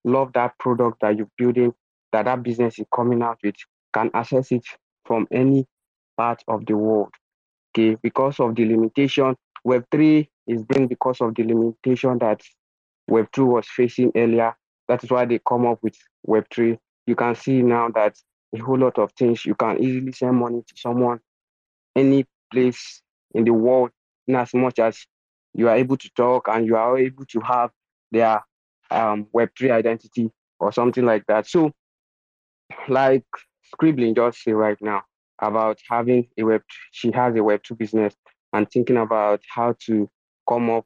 love 0.04 0.32
that 0.34 0.58
product 0.58 1.00
that 1.00 1.16
you're 1.16 1.30
building 1.38 1.72
that 2.12 2.24
that 2.24 2.42
business 2.42 2.78
is 2.78 2.86
coming 2.94 3.22
out 3.22 3.38
with 3.42 3.56
can 3.92 4.10
access 4.14 4.52
it 4.52 4.64
from 5.04 5.26
any 5.30 5.66
part 6.16 6.42
of 6.48 6.66
the 6.66 6.76
world. 6.76 7.12
Okay, 7.70 7.96
because 8.02 8.40
of 8.40 8.54
the 8.54 8.64
limitation, 8.64 9.36
Web3 9.66 10.28
is 10.46 10.62
being 10.64 10.88
because 10.88 11.20
of 11.20 11.34
the 11.34 11.44
limitation 11.44 12.18
that 12.18 12.40
Web2 13.10 13.46
was 13.46 13.68
facing 13.68 14.12
earlier. 14.16 14.54
That 14.88 15.04
is 15.04 15.10
why 15.10 15.24
they 15.26 15.40
come 15.46 15.66
up 15.66 15.78
with 15.82 15.96
Web3. 16.26 16.78
You 17.06 17.14
can 17.14 17.34
see 17.34 17.62
now 17.62 17.88
that 17.94 18.16
a 18.54 18.58
whole 18.58 18.78
lot 18.78 18.98
of 18.98 19.12
things 19.12 19.44
you 19.44 19.54
can 19.54 19.82
easily 19.82 20.12
send 20.12 20.36
money 20.36 20.62
to 20.66 20.74
someone 20.76 21.20
any 21.96 22.24
place 22.52 23.02
in 23.34 23.44
the 23.44 23.52
world, 23.52 23.90
in 24.26 24.36
as 24.36 24.54
much 24.54 24.78
as 24.78 25.06
you 25.54 25.68
are 25.68 25.76
able 25.76 25.96
to 25.96 26.10
talk 26.10 26.48
and 26.48 26.66
you 26.66 26.76
are 26.76 26.96
able 26.98 27.24
to 27.26 27.40
have 27.40 27.70
their 28.10 28.42
um, 28.90 29.26
Web3 29.34 29.72
identity 29.72 30.30
or 30.60 30.72
something 30.72 31.04
like 31.04 31.24
that. 31.26 31.46
So 31.46 31.72
like 32.88 33.24
scribbling 33.64 34.14
just 34.14 34.42
say 34.42 34.52
right 34.52 34.78
now 34.80 35.02
about 35.40 35.78
having 35.88 36.26
a 36.38 36.42
web 36.42 36.62
she 36.92 37.10
has 37.12 37.34
a 37.36 37.42
web 37.42 37.62
2 37.62 37.74
business 37.74 38.14
and 38.52 38.70
thinking 38.70 38.96
about 38.96 39.40
how 39.54 39.74
to 39.86 40.08
come 40.48 40.70
up 40.70 40.84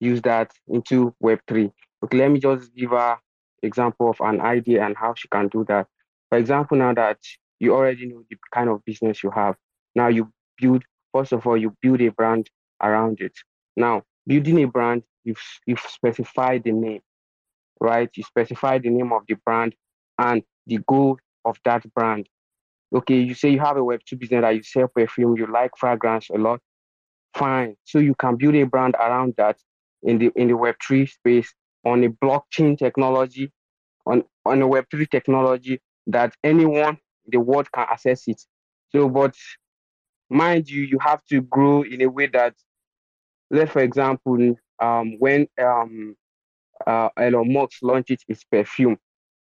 use 0.00 0.20
that 0.22 0.50
into 0.68 1.14
web 1.20 1.40
3 1.48 1.70
okay 2.04 2.18
let 2.18 2.30
me 2.30 2.40
just 2.40 2.74
give 2.74 2.90
her 2.90 3.18
example 3.62 4.10
of 4.10 4.16
an 4.20 4.40
idea 4.40 4.84
and 4.84 4.96
how 4.96 5.14
she 5.14 5.28
can 5.28 5.48
do 5.48 5.64
that. 5.68 5.86
For 6.28 6.38
example 6.38 6.76
now 6.78 6.94
that 6.94 7.18
you 7.60 7.74
already 7.74 8.06
know 8.06 8.24
the 8.28 8.36
kind 8.52 8.68
of 8.68 8.84
business 8.84 9.22
you 9.22 9.30
have 9.30 9.56
now 9.94 10.08
you 10.08 10.30
build 10.60 10.82
first 11.12 11.32
of 11.32 11.46
all 11.46 11.56
you 11.56 11.76
build 11.80 12.00
a 12.00 12.10
brand 12.10 12.50
around 12.82 13.20
it. 13.20 13.32
Now 13.76 14.02
building 14.26 14.62
a 14.62 14.66
brand 14.66 15.02
you've, 15.24 15.42
you've 15.66 15.80
specified 15.80 16.64
the 16.64 16.72
name 16.72 17.00
right? 17.80 18.10
You 18.14 18.22
specify 18.22 18.78
the 18.78 18.90
name 18.90 19.12
of 19.12 19.22
the 19.28 19.34
brand 19.44 19.74
and 20.18 20.42
the 20.66 20.78
goal 20.88 21.18
of 21.44 21.56
that 21.64 21.82
brand. 21.94 22.28
Okay, 22.94 23.18
you 23.20 23.34
say 23.34 23.50
you 23.50 23.60
have 23.60 23.76
a 23.76 23.80
Web2 23.80 24.18
business 24.18 24.42
that 24.42 24.54
you 24.54 24.62
sell 24.62 24.88
perfume, 24.88 25.36
you 25.36 25.46
like 25.50 25.70
fragrance 25.78 26.28
a 26.30 26.38
lot. 26.38 26.60
Fine. 27.34 27.76
So 27.84 27.98
you 27.98 28.14
can 28.14 28.36
build 28.36 28.54
a 28.54 28.64
brand 28.64 28.94
around 28.96 29.34
that 29.38 29.56
in 30.02 30.18
the 30.18 30.30
in 30.36 30.48
the 30.48 30.54
Web3 30.54 31.08
space 31.08 31.52
on 31.84 32.04
a 32.04 32.08
blockchain 32.08 32.78
technology, 32.78 33.50
on, 34.06 34.22
on 34.44 34.62
a 34.62 34.66
Web3 34.66 35.08
technology 35.10 35.80
that 36.06 36.34
anyone 36.44 36.98
in 37.24 37.30
the 37.30 37.40
world 37.40 37.70
can 37.72 37.86
access 37.90 38.28
it. 38.28 38.40
So, 38.90 39.08
but 39.08 39.34
mind 40.28 40.68
you, 40.68 40.82
you 40.82 40.98
have 41.00 41.24
to 41.30 41.40
grow 41.42 41.82
in 41.82 42.02
a 42.02 42.06
way 42.08 42.26
that, 42.28 42.54
let's 43.50 43.72
for 43.72 43.80
example, 43.82 44.54
um, 44.80 45.18
when 45.18 45.46
um, 45.60 46.16
uh, 46.86 47.08
Elon 47.16 47.52
Musk 47.52 47.78
launched 47.82 48.24
its 48.28 48.44
perfume, 48.44 48.98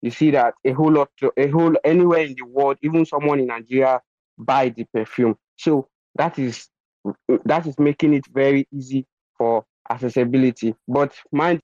you 0.02 0.12
see 0.12 0.32
that 0.32 0.54
a 0.66 0.72
whole 0.72 0.92
lot, 0.92 1.10
a 1.38 1.48
whole 1.50 1.76
anywhere 1.84 2.22
in 2.22 2.36
the 2.36 2.46
world, 2.46 2.78
even 2.82 3.06
someone 3.06 3.40
in 3.40 3.48
Nigeria 3.48 4.02
buy 4.38 4.70
the 4.70 4.86
perfume. 4.94 5.36
So 5.58 5.88
that 6.16 6.40
is 6.40 6.70
that 7.46 7.68
is 7.68 7.78
making 7.80 8.14
it 8.14 8.26
very 8.28 8.68
easy 8.74 9.06
for 9.38 9.66
accessibility. 9.90 10.76
But 10.88 11.14
mind 11.32 11.62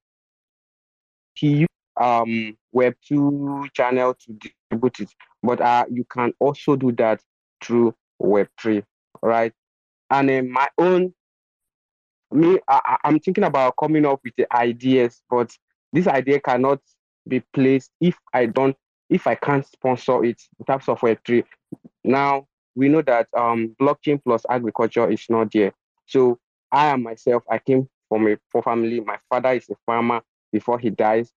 he 1.33 1.65
um 1.97 2.57
web 2.71 2.93
two 3.07 3.67
channel 3.73 4.13
to 4.15 4.33
distribute 4.33 4.99
it, 4.99 5.13
but 5.41 5.61
uh, 5.61 5.85
you 5.89 6.05
can 6.09 6.33
also 6.39 6.75
do 6.75 6.91
that 6.93 7.21
through 7.63 7.93
web 8.19 8.47
three, 8.59 8.83
right? 9.21 9.53
And 10.09 10.29
in 10.29 10.51
my 10.51 10.67
own 10.77 11.13
me, 12.31 12.59
I, 12.67 12.97
I'm 13.03 13.19
thinking 13.19 13.43
about 13.43 13.75
coming 13.79 14.05
up 14.05 14.19
with 14.23 14.33
the 14.37 14.53
ideas, 14.55 15.21
but 15.29 15.51
this 15.93 16.07
idea 16.07 16.39
cannot 16.39 16.79
be 17.27 17.41
placed 17.53 17.91
if 18.01 18.17
I 18.33 18.47
don't 18.47 18.75
if 19.09 19.27
I 19.27 19.35
can't 19.35 19.65
sponsor 19.65 20.23
it 20.25 20.41
in 20.59 20.65
terms 20.65 20.89
of 20.89 20.99
Web3. 20.99 21.43
Now 22.03 22.47
we 22.75 22.89
know 22.89 23.01
that 23.03 23.27
um, 23.38 23.75
blockchain 23.79 24.21
plus 24.23 24.45
agriculture 24.49 25.09
is 25.09 25.25
not 25.29 25.51
there. 25.51 25.73
So 26.07 26.39
I 26.71 26.88
am 26.88 27.03
myself, 27.03 27.43
I 27.49 27.59
came 27.59 27.88
from 28.09 28.27
a 28.27 28.38
poor 28.51 28.63
family. 28.63 28.99
My 28.99 29.17
father 29.29 29.53
is 29.53 29.69
a 29.69 29.75
farmer 29.85 30.21
before 30.51 30.79
he 30.79 30.89
dies. 30.89 31.31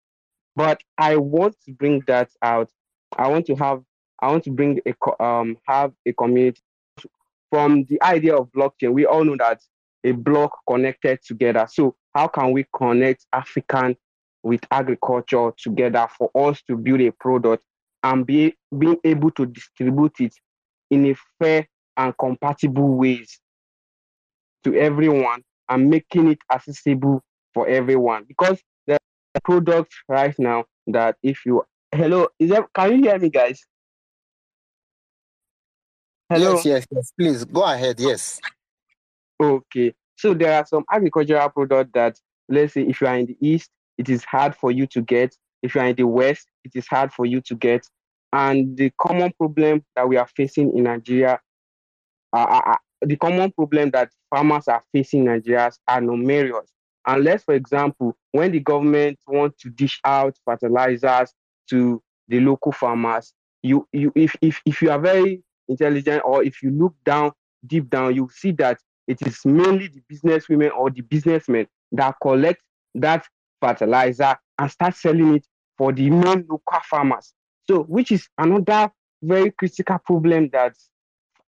But 0.57 0.83
I 0.97 1.17
want 1.17 1.57
to 1.67 1.73
bring 1.73 2.03
that 2.07 2.31
out. 2.43 2.71
I 3.17 3.29
want 3.29 3.47
to 3.47 3.55
have 3.57 3.83
I 4.21 4.29
want 4.31 4.45
to 4.45 4.51
bring 4.51 4.81
a 4.87 5.23
um 5.23 5.57
have 5.67 5.93
a 6.05 6.13
community 6.13 6.61
from 7.51 7.85
the 7.85 8.03
idea 8.03 8.37
of 8.37 8.51
blockchain. 8.53 8.93
We 8.93 9.07
all 9.07 9.25
know 9.25 9.37
that 9.39 9.61
a 10.05 10.13
block 10.13 10.59
connected 10.69 11.21
together. 11.23 11.67
So 11.71 11.97
how 12.15 12.29
can 12.29 12.53
we 12.53 12.67
connect 12.75 13.27
African 13.33 13.97
with 14.43 14.61
agriculture 14.71 15.53
together 15.57 16.09
for 16.17 16.31
us 16.35 16.63
to 16.63 16.77
build 16.77 17.01
a 17.01 17.11
product 17.13 17.65
and 18.03 18.27
be 18.27 18.55
being 18.77 18.99
able 19.05 19.31
to 19.33 19.47
distribute 19.47 20.15
it 20.21 20.35
in 20.91 21.07
a 21.07 21.15
fair 21.39 21.67
and 21.97 22.17
compatible 22.19 22.97
ways 22.97 23.41
to 24.65 24.75
everyone 24.75 25.43
and 25.69 25.91
making 25.91 26.29
it 26.29 26.39
accessible 26.53 27.23
for 27.53 27.67
everyone. 27.69 28.25
Because 28.27 28.61
there 28.87 28.99
are 29.35 29.41
products 29.43 29.97
right 30.09 30.35
now 30.39 30.65
that 30.87 31.17
if 31.23 31.45
you 31.45 31.63
hello 31.93 32.29
is 32.39 32.51
that 32.51 32.65
can 32.75 32.97
you 32.97 33.03
hear 33.03 33.19
me 33.19 33.29
guys? 33.29 33.61
Hello? 36.31 36.55
Yes 36.55 36.65
yes 36.65 36.87
yes 36.91 37.13
please 37.19 37.45
go 37.45 37.65
ahead 37.65 37.99
yes. 37.99 38.41
Okay 39.41 39.95
so 40.17 40.35
there 40.35 40.55
are 40.55 40.67
some 40.67 40.85
agricultural 40.91 41.49
products 41.51 41.91
that 41.95 42.19
let's 42.49 42.75
say 42.75 42.83
if 42.83 43.01
you 43.01 43.07
are 43.07 43.17
in 43.17 43.27
the 43.27 43.37
east 43.41 43.71
it 43.99 44.09
is 44.09 44.25
hard 44.25 44.55
for 44.55 44.71
you 44.71 44.87
to 44.87 45.03
get 45.03 45.37
if 45.63 45.75
you 45.75 45.81
are 45.81 45.89
in 45.89 45.97
the 45.97 46.07
west 46.07 46.49
it 46.65 46.73
is 46.75 46.87
hard 46.87 47.13
for 47.13 47.27
you 47.27 47.41
to 47.41 47.55
get 47.55 47.87
and 48.33 48.77
the 48.77 48.91
common 49.01 49.33
problem 49.33 49.85
that 49.97 50.09
we 50.09 50.17
are 50.17 50.29
facing 50.37 50.77
in 50.77 50.85
nigeria 50.85 51.39
uh, 52.33 52.61
uh, 52.67 52.77
the 53.03 53.17
common 53.17 53.53
problem 53.53 53.91
that 53.91 54.11
farmers 54.31 54.69
are 54.69 54.83
facing 54.93 55.21
in 55.21 55.27
Nigeria 55.27 55.71
are 55.87 56.01
numerous. 56.01 56.71
Unless, 57.07 57.45
for 57.45 57.55
example, 57.55 58.17
when 58.33 58.53
the 58.53 58.61
government 58.61 59.19
wants 59.27 59.63
to 59.63 59.71
dish 59.71 60.01
out 60.05 60.37
fertilizers 60.45 61.33
to 61.71 62.03
the 62.29 62.41
local 62.41 62.73
farmers, 62.73 63.33
you, 63.63 63.87
you 63.93 64.13
if, 64.15 64.37
if, 64.43 64.61
if 64.67 64.83
you 64.83 64.91
are 64.91 64.99
very 64.99 65.43
intelligent 65.69 66.23
or 66.25 66.43
if 66.43 66.63
you 66.63 66.71
look 66.71 66.95
down 67.05 67.33
deep 67.67 67.89
down, 67.89 68.15
you 68.15 68.29
see 68.33 68.53
that 68.53 68.79
it 69.07 69.27
is 69.27 69.45
mainly 69.45 69.89
the 69.89 70.03
businesswomen 70.13 70.71
or 70.77 70.91
the 70.91 71.01
businessmen 71.01 71.67
that 71.93 72.15
collect 72.21 72.63
that 72.95 73.27
fertilizer 73.61 74.37
and 74.59 74.71
start 74.71 74.95
selling 74.97 75.37
it 75.37 75.47
for 75.77 75.93
the 75.93 76.11
non 76.11 76.45
local 76.49 76.81
farmers. 76.89 77.33
So, 77.69 77.83
which 77.85 78.13
is 78.13 78.29
another 78.39 78.91
very 79.23 79.51
critical 79.51 79.99
problem 79.99 80.49
that 80.53 80.75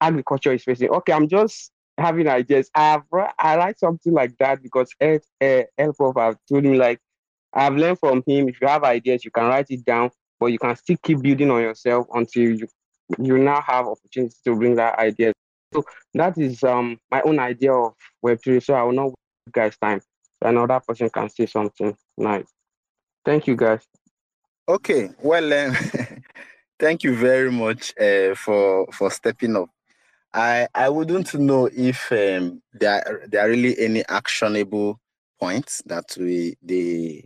agriculture 0.02 0.54
is 0.54 0.64
facing. 0.64 0.90
Okay, 0.90 1.14
I'm 1.14 1.28
just 1.28 1.72
having 1.98 2.28
ideas. 2.28 2.70
I 2.74 2.92
have 2.92 3.04
I 3.38 3.56
like 3.56 3.78
something 3.78 4.14
like 4.14 4.38
that 4.38 4.62
because 4.62 4.90
El, 5.00 5.20
uh, 5.42 5.64
El 5.78 5.94
Prof 5.94 6.16
have 6.18 6.38
told 6.48 6.64
me 6.64 6.78
like 6.78 7.00
I've 7.54 7.76
learned 7.76 8.00
from 8.00 8.24
him. 8.26 8.50
If 8.50 8.62
you 8.62 8.68
have 8.68 8.84
ideas, 8.84 9.26
you 9.26 9.32
can 9.32 9.46
write 9.46 9.68
it 9.70 9.84
down, 9.86 10.12
but 10.40 10.48
you 10.48 10.60
can 10.60 10.76
still 10.76 10.98
keep 11.04 11.22
building 11.22 11.52
on 11.52 11.62
yourself 11.62 12.08
until 12.14 12.44
you 12.44 12.68
you 13.18 13.38
now 13.40 13.62
have 13.62 13.88
opportunity 13.88 14.36
to 14.46 14.56
bring 14.56 14.76
that 14.76 15.00
idea. 15.00 15.34
So 15.74 15.84
that 16.14 16.38
is 16.38 16.64
um 16.64 16.98
my 17.12 17.22
own 17.22 17.40
idea 17.40 17.74
of 17.74 17.94
Web 18.22 18.40
three. 18.44 18.60
So 18.60 18.74
I 18.74 18.84
will 18.84 18.94
not 18.94 19.06
waste 19.08 19.16
guys' 19.52 19.78
time. 19.78 20.02
Another 20.42 20.80
person 20.80 21.10
can 21.10 21.30
say 21.30 21.46
something 21.46 21.96
nice. 22.18 22.48
Thank 23.26 23.48
you, 23.48 23.56
guys. 23.56 23.86
Okay, 24.68 25.10
well, 25.22 25.52
um, 25.54 25.76
thank 26.80 27.04
you 27.04 27.16
very 27.16 27.52
much 27.52 27.94
uh, 28.00 28.36
for 28.36 28.88
for 28.94 29.12
stepping 29.12 29.56
up. 29.56 29.70
I 30.34 30.68
I 30.74 30.90
wouldn't 30.90 31.34
know 31.34 31.70
if 31.74 32.12
um, 32.12 32.62
there 32.74 33.04
are, 33.06 33.28
there 33.28 33.46
are 33.46 33.50
really 33.50 33.78
any 33.80 34.04
actionable 34.08 35.00
points 35.40 35.82
that 35.86 36.16
we 36.18 36.56
the 36.62 37.24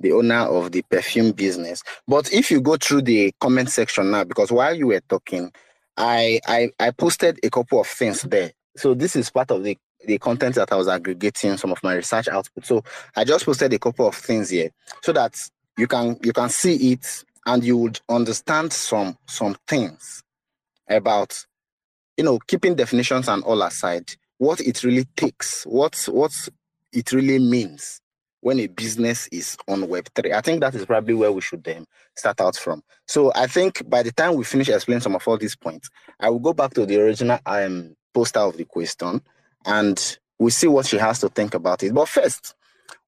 the 0.00 0.12
owner 0.12 0.40
of 0.40 0.72
the 0.72 0.82
perfume 0.82 1.32
business. 1.32 1.82
But 2.06 2.32
if 2.32 2.50
you 2.50 2.60
go 2.60 2.76
through 2.76 3.02
the 3.02 3.32
comment 3.40 3.70
section 3.70 4.10
now, 4.10 4.24
because 4.24 4.52
while 4.52 4.74
you 4.74 4.88
were 4.88 5.02
talking, 5.08 5.52
I 5.96 6.40
I, 6.46 6.70
I 6.78 6.90
posted 6.92 7.38
a 7.42 7.50
couple 7.50 7.80
of 7.80 7.86
things 7.86 8.22
there. 8.22 8.52
So 8.76 8.94
this 8.94 9.16
is 9.16 9.30
part 9.30 9.50
of 9.50 9.64
the 9.64 9.78
the 10.06 10.18
content 10.18 10.56
that 10.56 10.72
I 10.72 10.76
was 10.76 10.88
aggregating 10.88 11.56
some 11.56 11.72
of 11.72 11.82
my 11.82 11.94
research 11.94 12.28
output. 12.28 12.66
So 12.66 12.84
I 13.16 13.24
just 13.24 13.44
posted 13.44 13.72
a 13.72 13.78
couple 13.78 14.06
of 14.06 14.14
things 14.14 14.50
here 14.50 14.70
so 15.02 15.12
that 15.12 15.36
you 15.76 15.86
can 15.86 16.18
you 16.22 16.32
can 16.32 16.48
see 16.48 16.92
it 16.92 17.24
and 17.46 17.64
you 17.64 17.76
would 17.76 18.00
understand 18.08 18.72
some 18.72 19.18
some 19.26 19.56
things 19.66 20.22
about 20.88 21.44
you 22.16 22.24
know, 22.24 22.38
keeping 22.46 22.74
definitions 22.74 23.28
and 23.28 23.42
all 23.44 23.62
aside, 23.62 24.12
what 24.38 24.60
it 24.60 24.82
really 24.84 25.04
takes, 25.16 25.64
what 25.64 25.96
what 26.10 26.32
it 26.92 27.12
really 27.12 27.38
means 27.38 28.00
when 28.40 28.60
a 28.60 28.66
business 28.66 29.26
is 29.28 29.56
on 29.68 29.82
Web3. 29.82 30.32
I 30.32 30.40
think 30.40 30.60
that 30.60 30.74
is 30.74 30.84
probably 30.84 31.14
where 31.14 31.32
we 31.32 31.40
should 31.40 31.66
um, 31.76 31.86
start 32.14 32.40
out 32.40 32.56
from. 32.56 32.82
So 33.06 33.32
I 33.34 33.46
think 33.46 33.88
by 33.88 34.02
the 34.02 34.12
time 34.12 34.34
we 34.34 34.44
finish 34.44 34.68
explaining 34.68 35.00
some 35.00 35.16
of 35.16 35.26
all 35.26 35.38
these 35.38 35.56
points, 35.56 35.88
I 36.20 36.28
will 36.28 36.40
go 36.40 36.52
back 36.52 36.74
to 36.74 36.84
the 36.84 37.00
original 37.00 37.38
um, 37.46 37.96
poster 38.12 38.40
of 38.40 38.56
the 38.56 38.64
question 38.64 39.22
and 39.66 40.18
we 40.38 40.50
see 40.50 40.66
what 40.66 40.86
she 40.86 40.98
has 40.98 41.20
to 41.20 41.28
think 41.28 41.54
about 41.54 41.82
it. 41.82 41.94
But 41.94 42.08
first, 42.08 42.54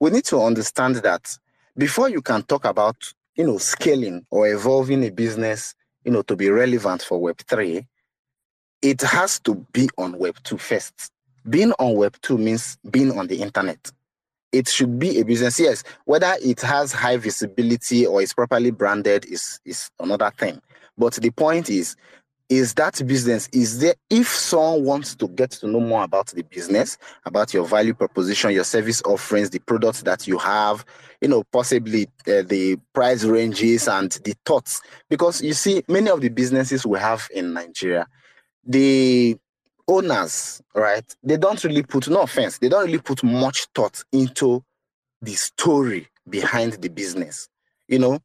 we 0.01 0.11
need 0.11 0.25
to 0.27 0.41
understand 0.41 0.97
that 0.97 1.37
before 1.77 2.09
you 2.09 2.23
can 2.23 2.43
talk 2.43 2.65
about, 2.65 2.97
you 3.37 3.47
know, 3.47 3.59
scaling 3.59 4.27
or 4.31 4.49
evolving 4.49 5.05
a 5.05 5.11
business, 5.11 5.75
you 6.05 6.13
know, 6.13 6.23
to 6.23 6.37
be 6.37 6.49
relevant 6.49 7.03
for 7.03 7.21
Web3, 7.21 7.87
it 8.83 9.03
has 9.03 9.41
to 9.41 9.55
be 9.73 9.89
on 9.99 10.19
Web 10.19 10.37
2 10.45 10.59
first. 10.59 11.11
Being 11.49 11.73
on 11.73 11.97
Web 11.97 12.17
2 12.23 12.39
means 12.39 12.79
being 12.91 13.19
on 13.19 13.27
the 13.27 13.43
internet. 13.43 13.91
It 14.53 14.69
should 14.69 14.99
be 14.99 15.21
a 15.21 15.25
business. 15.25 15.59
Yes, 15.61 15.85
whether 16.05 16.35
it 16.41 16.61
has 16.63 16.93
high 16.93 17.17
visibility 17.17 18.07
or 18.07 18.23
is 18.23 18.33
properly 18.33 18.71
branded 18.71 19.27
is, 19.27 19.61
is 19.65 19.91
another 19.99 20.31
thing. 20.31 20.61
But 20.97 21.15
the 21.15 21.31
point 21.31 21.69
is, 21.69 21.97
is 22.49 22.75
that 22.75 23.05
business 23.07 23.49
is 23.53 23.81
there 23.81 23.95
if 24.09 24.29
someone 24.29 24.85
wants 24.85 25.15
to 25.17 25.27
get 25.29 25.51
to 25.51 25.67
know 25.67 25.81
more 25.81 26.05
about 26.05 26.29
the 26.29 26.43
business 26.43 26.97
about 27.25 27.53
your 27.53 27.67
value 27.67 27.93
proposition 27.93 28.53
your 28.53 28.63
service 28.63 29.03
offerings 29.05 29.51
the 29.51 29.59
products 29.59 30.03
that 30.03 30.29
you 30.29 30.39
have 30.39 30.85
you 31.21 31.29
know 31.29 31.43
possibly 31.53 32.05
uh, 32.29 32.43
the 32.43 32.79
price 32.93 33.25
ranges 33.25 33.89
and 33.89 34.13
the 34.25 34.35
thoughts 34.45 34.81
because 35.11 35.43
you 35.43 35.53
see 35.53 35.83
many 35.89 36.09
of 36.09 36.21
the 36.21 36.29
businesses 36.29 36.87
we 36.87 36.99
have 36.99 37.29
in 37.35 37.53
nigeria 37.53 38.07
the 38.65 39.37
owners, 39.89 40.61
right, 40.75 41.05
they 41.23 41.37
don't 41.37 41.63
really 41.65 41.83
put, 41.83 42.09
no 42.09 42.23
offense, 42.23 42.59
they 42.59 42.69
don't 42.69 42.87
really 42.87 42.99
put 42.99 43.23
much 43.23 43.67
thought 43.75 44.03
into 44.13 44.63
the 45.23 45.35
story 45.35 46.09
behind 46.29 46.75
the 46.75 46.89
business. 46.89 47.49
You 47.89 48.01
know, 48.01 48.19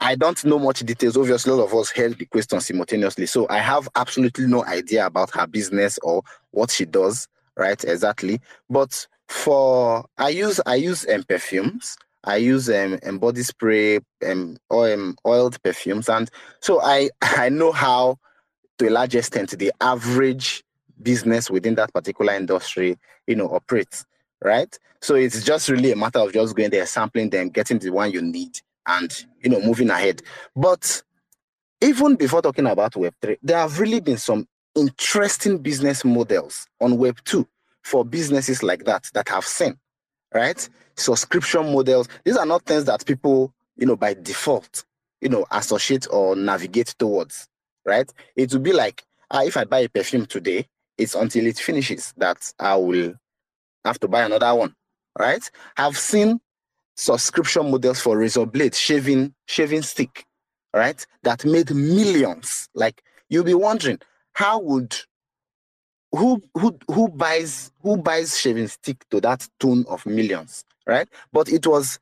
I 0.00 0.14
don't 0.16 0.44
know 0.44 0.58
much 0.58 0.80
details. 0.80 1.16
Obviously, 1.16 1.52
a 1.52 1.56
lot 1.56 1.64
of 1.64 1.74
us 1.74 1.90
heard 1.90 2.18
the 2.18 2.26
question 2.26 2.60
simultaneously. 2.60 3.26
So 3.26 3.46
I 3.48 3.58
have 3.58 3.88
absolutely 3.94 4.46
no 4.46 4.64
idea 4.64 5.06
about 5.06 5.30
her 5.34 5.46
business 5.46 5.98
or 6.02 6.22
what 6.50 6.70
she 6.70 6.84
does, 6.84 7.28
right? 7.56 7.82
Exactly. 7.84 8.40
But 8.68 9.06
for 9.28 10.04
I 10.18 10.28
use 10.30 10.60
I 10.66 10.76
use 10.76 11.06
um, 11.08 11.24
perfumes. 11.24 11.96
I 12.24 12.36
use 12.36 12.70
um, 12.70 12.98
um 13.06 13.18
body 13.18 13.42
spray 13.42 14.00
um, 14.26 14.56
oil, 14.72 14.94
um, 14.94 15.16
oiled 15.26 15.62
perfumes, 15.62 16.08
and 16.08 16.30
so 16.60 16.80
I 16.80 17.10
I 17.22 17.48
know 17.48 17.72
how 17.72 18.18
to 18.78 18.88
a 18.88 18.90
large 18.90 19.14
extent 19.14 19.50
the 19.50 19.72
average 19.80 20.64
business 21.02 21.50
within 21.50 21.74
that 21.76 21.92
particular 21.92 22.34
industry, 22.34 22.98
you 23.26 23.36
know, 23.36 23.48
operates, 23.48 24.04
right? 24.42 24.78
So 25.00 25.14
it's 25.16 25.44
just 25.44 25.68
really 25.68 25.92
a 25.92 25.96
matter 25.96 26.18
of 26.18 26.32
just 26.32 26.56
going 26.56 26.70
there, 26.70 26.86
sampling 26.86 27.30
them, 27.30 27.50
getting 27.50 27.78
the 27.78 27.90
one 27.90 28.10
you 28.10 28.22
need, 28.22 28.60
and 28.86 29.26
you 29.42 29.50
know, 29.50 29.60
moving 29.60 29.90
ahead. 29.90 30.22
But 30.56 31.02
even 31.80 32.16
before 32.16 32.42
talking 32.42 32.66
about 32.66 32.92
Web3, 32.94 33.38
there 33.42 33.58
have 33.58 33.78
really 33.80 34.00
been 34.00 34.18
some 34.18 34.46
interesting 34.74 35.58
business 35.58 36.04
models 36.04 36.66
on 36.80 36.94
Web2 36.98 37.46
for 37.82 38.04
businesses 38.04 38.62
like 38.62 38.84
that 38.84 39.10
that 39.14 39.28
have 39.28 39.44
seen, 39.44 39.78
right? 40.34 40.68
Subscription 40.96 41.72
models. 41.72 42.08
These 42.24 42.36
are 42.36 42.46
not 42.46 42.64
things 42.64 42.84
that 42.86 43.04
people, 43.06 43.52
you 43.76 43.86
know, 43.86 43.96
by 43.96 44.14
default, 44.14 44.84
you 45.20 45.28
know, 45.28 45.46
associate 45.50 46.06
or 46.10 46.36
navigate 46.36 46.94
towards 46.98 47.48
right? 47.84 48.10
It 48.36 48.52
will 48.52 48.60
be 48.60 48.72
like 48.72 49.04
uh, 49.30 49.42
if 49.44 49.56
I 49.56 49.64
buy 49.64 49.80
a 49.80 49.88
perfume 49.88 50.26
today, 50.26 50.66
it's 50.96 51.14
until 51.14 51.46
it 51.46 51.58
finishes 51.58 52.12
that 52.16 52.52
I 52.58 52.76
will 52.76 53.14
have 53.84 53.98
to 54.00 54.08
buy 54.08 54.22
another 54.22 54.54
one, 54.54 54.74
right? 55.18 55.48
I've 55.76 55.98
seen 55.98 56.40
subscription 56.96 57.70
models 57.70 58.00
for 58.00 58.18
razor 58.18 58.46
blade, 58.46 58.74
shaving, 58.74 59.34
shaving 59.46 59.82
stick, 59.82 60.24
right? 60.74 61.04
That 61.22 61.44
made 61.44 61.70
millions. 61.74 62.68
Like 62.74 63.02
you'll 63.28 63.44
be 63.44 63.54
wondering, 63.54 63.98
how 64.32 64.60
would 64.60 64.96
who 66.12 66.42
who 66.54 66.78
who 66.90 67.08
buys 67.08 67.72
who 67.82 67.96
buys 67.96 68.38
shaving 68.38 68.68
stick 68.68 69.04
to 69.10 69.20
that 69.20 69.48
tune 69.58 69.84
of 69.88 70.04
millions, 70.06 70.64
right? 70.86 71.08
But 71.32 71.48
it 71.48 71.66
was 71.66 71.98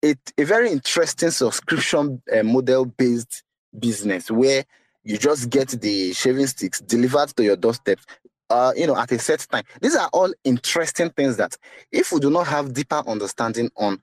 it 0.00 0.18
a 0.38 0.44
very 0.44 0.70
interesting 0.70 1.30
subscription 1.30 2.22
uh, 2.32 2.42
model 2.42 2.86
based 2.86 3.44
business 3.78 4.30
where 4.30 4.64
you 5.04 5.18
just 5.18 5.50
get 5.50 5.68
the 5.68 6.12
shaving 6.12 6.46
sticks 6.46 6.80
delivered 6.80 7.28
to 7.36 7.44
your 7.44 7.56
doorstep 7.56 7.98
uh, 8.52 8.72
you 8.76 8.86
know, 8.86 8.96
at 8.96 9.10
a 9.10 9.18
set 9.18 9.46
time. 9.50 9.64
These 9.80 9.96
are 9.96 10.10
all 10.12 10.32
interesting 10.44 11.08
things 11.10 11.38
that 11.38 11.56
if 11.90 12.12
we 12.12 12.20
do 12.20 12.28
not 12.28 12.46
have 12.48 12.74
deeper 12.74 13.02
understanding 13.06 13.70
on, 13.76 14.02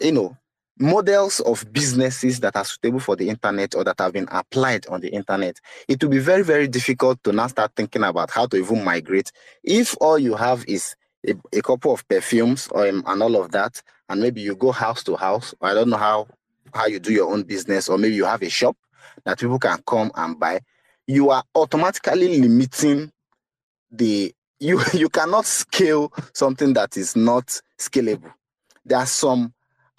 you 0.00 0.12
know, 0.12 0.36
models 0.78 1.40
of 1.40 1.70
businesses 1.72 2.40
that 2.40 2.56
are 2.56 2.64
suitable 2.64 3.00
for 3.00 3.14
the 3.14 3.28
internet 3.28 3.74
or 3.74 3.84
that 3.84 3.98
have 3.98 4.12
been 4.12 4.28
applied 4.30 4.86
on 4.88 5.00
the 5.00 5.08
internet, 5.08 5.60
it 5.88 6.02
will 6.02 6.10
be 6.10 6.18
very, 6.18 6.42
very 6.42 6.66
difficult 6.66 7.22
to 7.24 7.32
now 7.32 7.46
start 7.46 7.72
thinking 7.76 8.02
about 8.02 8.30
how 8.30 8.46
to 8.46 8.56
even 8.56 8.82
migrate 8.84 9.30
if 9.62 9.94
all 10.00 10.18
you 10.18 10.34
have 10.34 10.64
is 10.66 10.96
a, 11.28 11.34
a 11.52 11.62
couple 11.62 11.92
of 11.92 12.06
perfumes 12.08 12.68
or, 12.68 12.88
um, 12.88 13.02
and 13.06 13.22
all 13.22 13.36
of 13.40 13.52
that, 13.52 13.80
and 14.08 14.20
maybe 14.20 14.40
you 14.40 14.56
go 14.56 14.72
house 14.72 15.04
to 15.04 15.16
house. 15.16 15.54
I 15.60 15.74
don't 15.74 15.90
know 15.90 15.96
how 15.96 16.28
how 16.74 16.86
you 16.86 16.98
do 16.98 17.12
your 17.12 17.32
own 17.32 17.42
business, 17.42 17.88
or 17.88 17.98
maybe 17.98 18.14
you 18.14 18.24
have 18.24 18.42
a 18.42 18.48
shop 18.48 18.76
that 19.24 19.38
people 19.38 19.58
can 19.58 19.78
come 19.86 20.10
and 20.14 20.38
buy. 20.38 20.60
You 21.06 21.30
are 21.30 21.44
automatically 21.54 22.40
limiting 22.40 23.12
the 23.90 24.34
you 24.58 24.80
you 24.94 25.08
cannot 25.08 25.46
scale 25.46 26.12
something 26.34 26.72
that 26.72 26.96
is 26.96 27.14
not 27.14 27.60
scalable. 27.78 28.32
There 28.84 28.98
are 28.98 29.06
some 29.06 29.54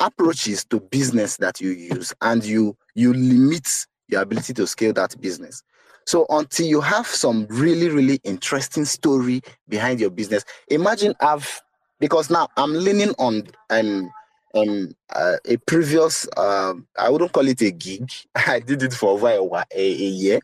approaches 0.05 0.65
to 0.65 0.79
business 0.79 1.37
that 1.37 1.61
you 1.61 1.71
use, 1.71 2.13
and 2.21 2.43
you 2.43 2.75
you 2.95 3.13
limit 3.13 3.67
your 4.07 4.21
ability 4.21 4.53
to 4.53 4.67
scale 4.67 4.93
that 4.93 5.19
business. 5.19 5.63
So 6.05 6.25
until 6.29 6.65
you 6.65 6.81
have 6.81 7.07
some 7.07 7.47
really, 7.49 7.89
really 7.89 8.19
interesting 8.23 8.85
story 8.85 9.41
behind 9.69 9.99
your 9.99 10.09
business, 10.09 10.43
imagine 10.67 11.13
I've 11.21 11.61
because 11.99 12.29
now 12.29 12.49
I'm 12.57 12.73
leaning 12.73 13.13
on 13.17 13.43
um 13.69 14.11
um 14.55 14.93
uh, 15.15 15.37
a 15.45 15.57
previous 15.57 16.27
uh, 16.35 16.73
I 16.97 17.09
wouldn't 17.09 17.31
call 17.31 17.47
it 17.47 17.61
a 17.61 17.71
gig. 17.71 18.11
I 18.35 18.59
did 18.59 18.83
it 18.83 18.93
for 18.93 19.11
over 19.11 19.27
a, 19.27 19.65
a, 19.73 19.89
year, 19.89 20.39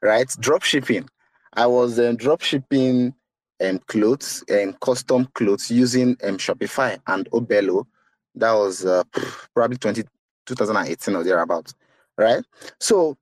right? 0.00 0.28
Drop 0.40 0.62
shipping. 0.62 1.08
I 1.54 1.66
was 1.66 2.00
um, 2.00 2.16
drop 2.16 2.40
shipping 2.40 3.14
um, 3.62 3.78
clothes 3.80 4.42
and 4.48 4.70
um, 4.70 4.76
custom 4.80 5.28
clothes 5.34 5.70
using 5.70 6.16
um, 6.24 6.38
Shopify 6.38 6.98
and 7.06 7.30
Oberlo. 7.30 7.84
That 8.34 8.52
was 8.52 8.84
uh, 8.84 9.04
probably 9.54 9.76
20, 9.76 10.04
2018 10.46 11.16
or 11.16 11.24
thereabouts, 11.24 11.74
right? 12.16 12.44
So 12.80 13.16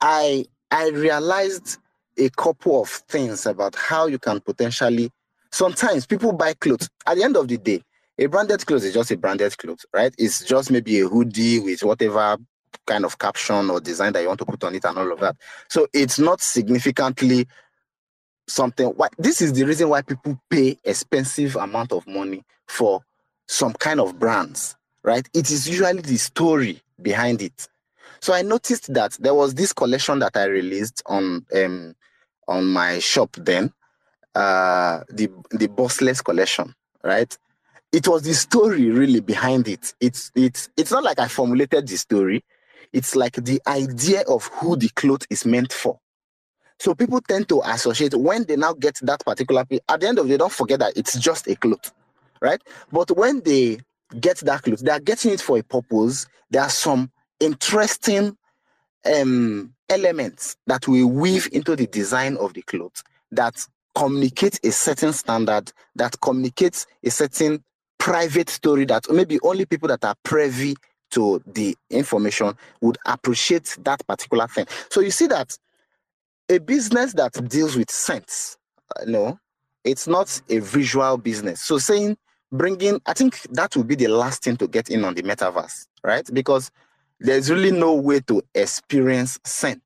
I 0.00 0.44
I 0.70 0.88
realized 0.90 1.78
a 2.18 2.30
couple 2.30 2.82
of 2.82 2.88
things 2.88 3.46
about 3.46 3.74
how 3.74 4.06
you 4.06 4.18
can 4.18 4.40
potentially. 4.40 5.10
Sometimes 5.52 6.06
people 6.06 6.32
buy 6.32 6.54
clothes. 6.54 6.88
At 7.06 7.16
the 7.16 7.22
end 7.22 7.36
of 7.36 7.46
the 7.46 7.58
day, 7.58 7.80
a 8.18 8.26
branded 8.26 8.64
clothes 8.66 8.84
is 8.84 8.94
just 8.94 9.10
a 9.12 9.16
branded 9.16 9.56
clothes, 9.56 9.86
right? 9.92 10.12
It's 10.18 10.44
just 10.44 10.70
maybe 10.70 11.00
a 11.00 11.08
hoodie 11.08 11.60
with 11.60 11.82
whatever 11.84 12.38
kind 12.86 13.04
of 13.04 13.18
caption 13.18 13.70
or 13.70 13.80
design 13.80 14.12
that 14.12 14.22
you 14.22 14.28
want 14.28 14.40
to 14.40 14.46
put 14.46 14.64
on 14.64 14.74
it 14.74 14.84
and 14.84 14.98
all 14.98 15.12
of 15.12 15.20
that. 15.20 15.36
So 15.68 15.86
it's 15.92 16.18
not 16.18 16.40
significantly 16.40 17.46
something. 18.48 18.88
Why 18.88 19.08
this 19.18 19.40
is 19.40 19.52
the 19.52 19.64
reason 19.64 19.88
why 19.88 20.02
people 20.02 20.40
pay 20.50 20.76
expensive 20.84 21.56
amount 21.56 21.92
of 21.92 22.06
money 22.06 22.42
for 22.66 23.00
some 23.46 23.72
kind 23.74 24.00
of 24.00 24.18
brands, 24.18 24.76
right? 25.02 25.28
It 25.34 25.50
is 25.50 25.68
usually 25.68 26.00
the 26.02 26.16
story 26.16 26.80
behind 27.00 27.42
it. 27.42 27.68
So 28.20 28.32
I 28.32 28.42
noticed 28.42 28.92
that 28.94 29.12
there 29.20 29.34
was 29.34 29.54
this 29.54 29.72
collection 29.72 30.18
that 30.20 30.36
I 30.36 30.44
released 30.44 31.02
on 31.06 31.44
um, 31.54 31.94
on 32.48 32.66
my 32.66 32.98
shop 32.98 33.36
then, 33.36 33.72
uh, 34.34 35.00
the 35.10 35.30
the 35.50 35.68
bossless 35.68 36.24
collection, 36.24 36.74
right? 37.02 37.36
It 37.92 38.08
was 38.08 38.22
the 38.22 38.34
story 38.34 38.90
really 38.90 39.20
behind 39.20 39.68
it. 39.68 39.94
It's 40.00 40.30
it's 40.34 40.68
it's 40.76 40.90
not 40.90 41.04
like 41.04 41.18
I 41.18 41.28
formulated 41.28 41.86
the 41.86 41.96
story. 41.96 42.42
It's 42.92 43.14
like 43.14 43.34
the 43.34 43.60
idea 43.66 44.22
of 44.28 44.46
who 44.54 44.76
the 44.76 44.88
cloth 44.90 45.26
is 45.28 45.44
meant 45.44 45.72
for. 45.72 45.98
So 46.78 46.94
people 46.94 47.20
tend 47.20 47.48
to 47.50 47.60
associate 47.64 48.14
when 48.14 48.44
they 48.44 48.56
now 48.56 48.72
get 48.72 48.98
that 49.02 49.24
particular 49.24 49.64
piece. 49.64 49.80
At 49.88 50.00
the 50.00 50.08
end 50.08 50.18
of 50.18 50.26
the 50.26 50.34
day, 50.34 50.38
don't 50.38 50.52
forget 50.52 50.80
that 50.80 50.96
it's 50.96 51.18
just 51.18 51.46
a 51.46 51.56
cloth, 51.56 51.92
right? 52.44 52.62
But 52.92 53.10
when 53.16 53.40
they 53.42 53.80
get 54.20 54.38
that 54.40 54.62
cloth, 54.62 54.80
they 54.80 54.92
are 54.92 55.00
getting 55.00 55.32
it 55.32 55.40
for 55.40 55.58
a 55.58 55.62
purpose. 55.64 56.26
There 56.50 56.62
are 56.62 56.70
some 56.70 57.10
interesting 57.40 58.36
um, 59.06 59.74
elements 59.88 60.56
that 60.66 60.86
we 60.88 61.04
weave 61.04 61.48
into 61.52 61.76
the 61.76 61.86
design 61.86 62.36
of 62.36 62.54
the 62.54 62.62
clothes 62.62 63.02
that 63.32 63.66
communicate 63.94 64.60
a 64.64 64.70
certain 64.72 65.12
standard, 65.12 65.72
that 65.96 66.20
communicates 66.20 66.86
a 67.04 67.10
certain 67.10 67.64
private 67.98 68.50
story 68.50 68.84
that 68.84 69.10
maybe 69.10 69.38
only 69.42 69.66
people 69.66 69.88
that 69.88 70.04
are 70.04 70.16
privy 70.24 70.76
to 71.10 71.42
the 71.46 71.76
information 71.90 72.54
would 72.80 72.98
appreciate 73.06 73.76
that 73.84 74.06
particular 74.06 74.46
thing. 74.48 74.66
So 74.90 75.00
you 75.00 75.10
see 75.10 75.28
that 75.28 75.56
a 76.50 76.58
business 76.58 77.14
that 77.14 77.32
deals 77.48 77.76
with 77.76 77.90
sense, 77.90 78.56
uh, 78.96 79.04
no, 79.06 79.38
it's 79.84 80.06
not 80.08 80.40
a 80.50 80.58
visual 80.58 81.16
business. 81.18 81.60
So 81.60 81.78
saying 81.78 82.16
bringing, 82.56 83.00
I 83.06 83.14
think 83.14 83.42
that 83.52 83.76
will 83.76 83.84
be 83.84 83.96
the 83.96 84.08
last 84.08 84.44
thing 84.44 84.56
to 84.58 84.68
get 84.68 84.90
in 84.90 85.04
on 85.04 85.14
the 85.14 85.22
metaverse, 85.22 85.86
right? 86.04 86.28
Because 86.32 86.70
there's 87.20 87.50
really 87.50 87.70
no 87.70 87.94
way 87.94 88.20
to 88.20 88.42
experience 88.54 89.38
scent 89.44 89.82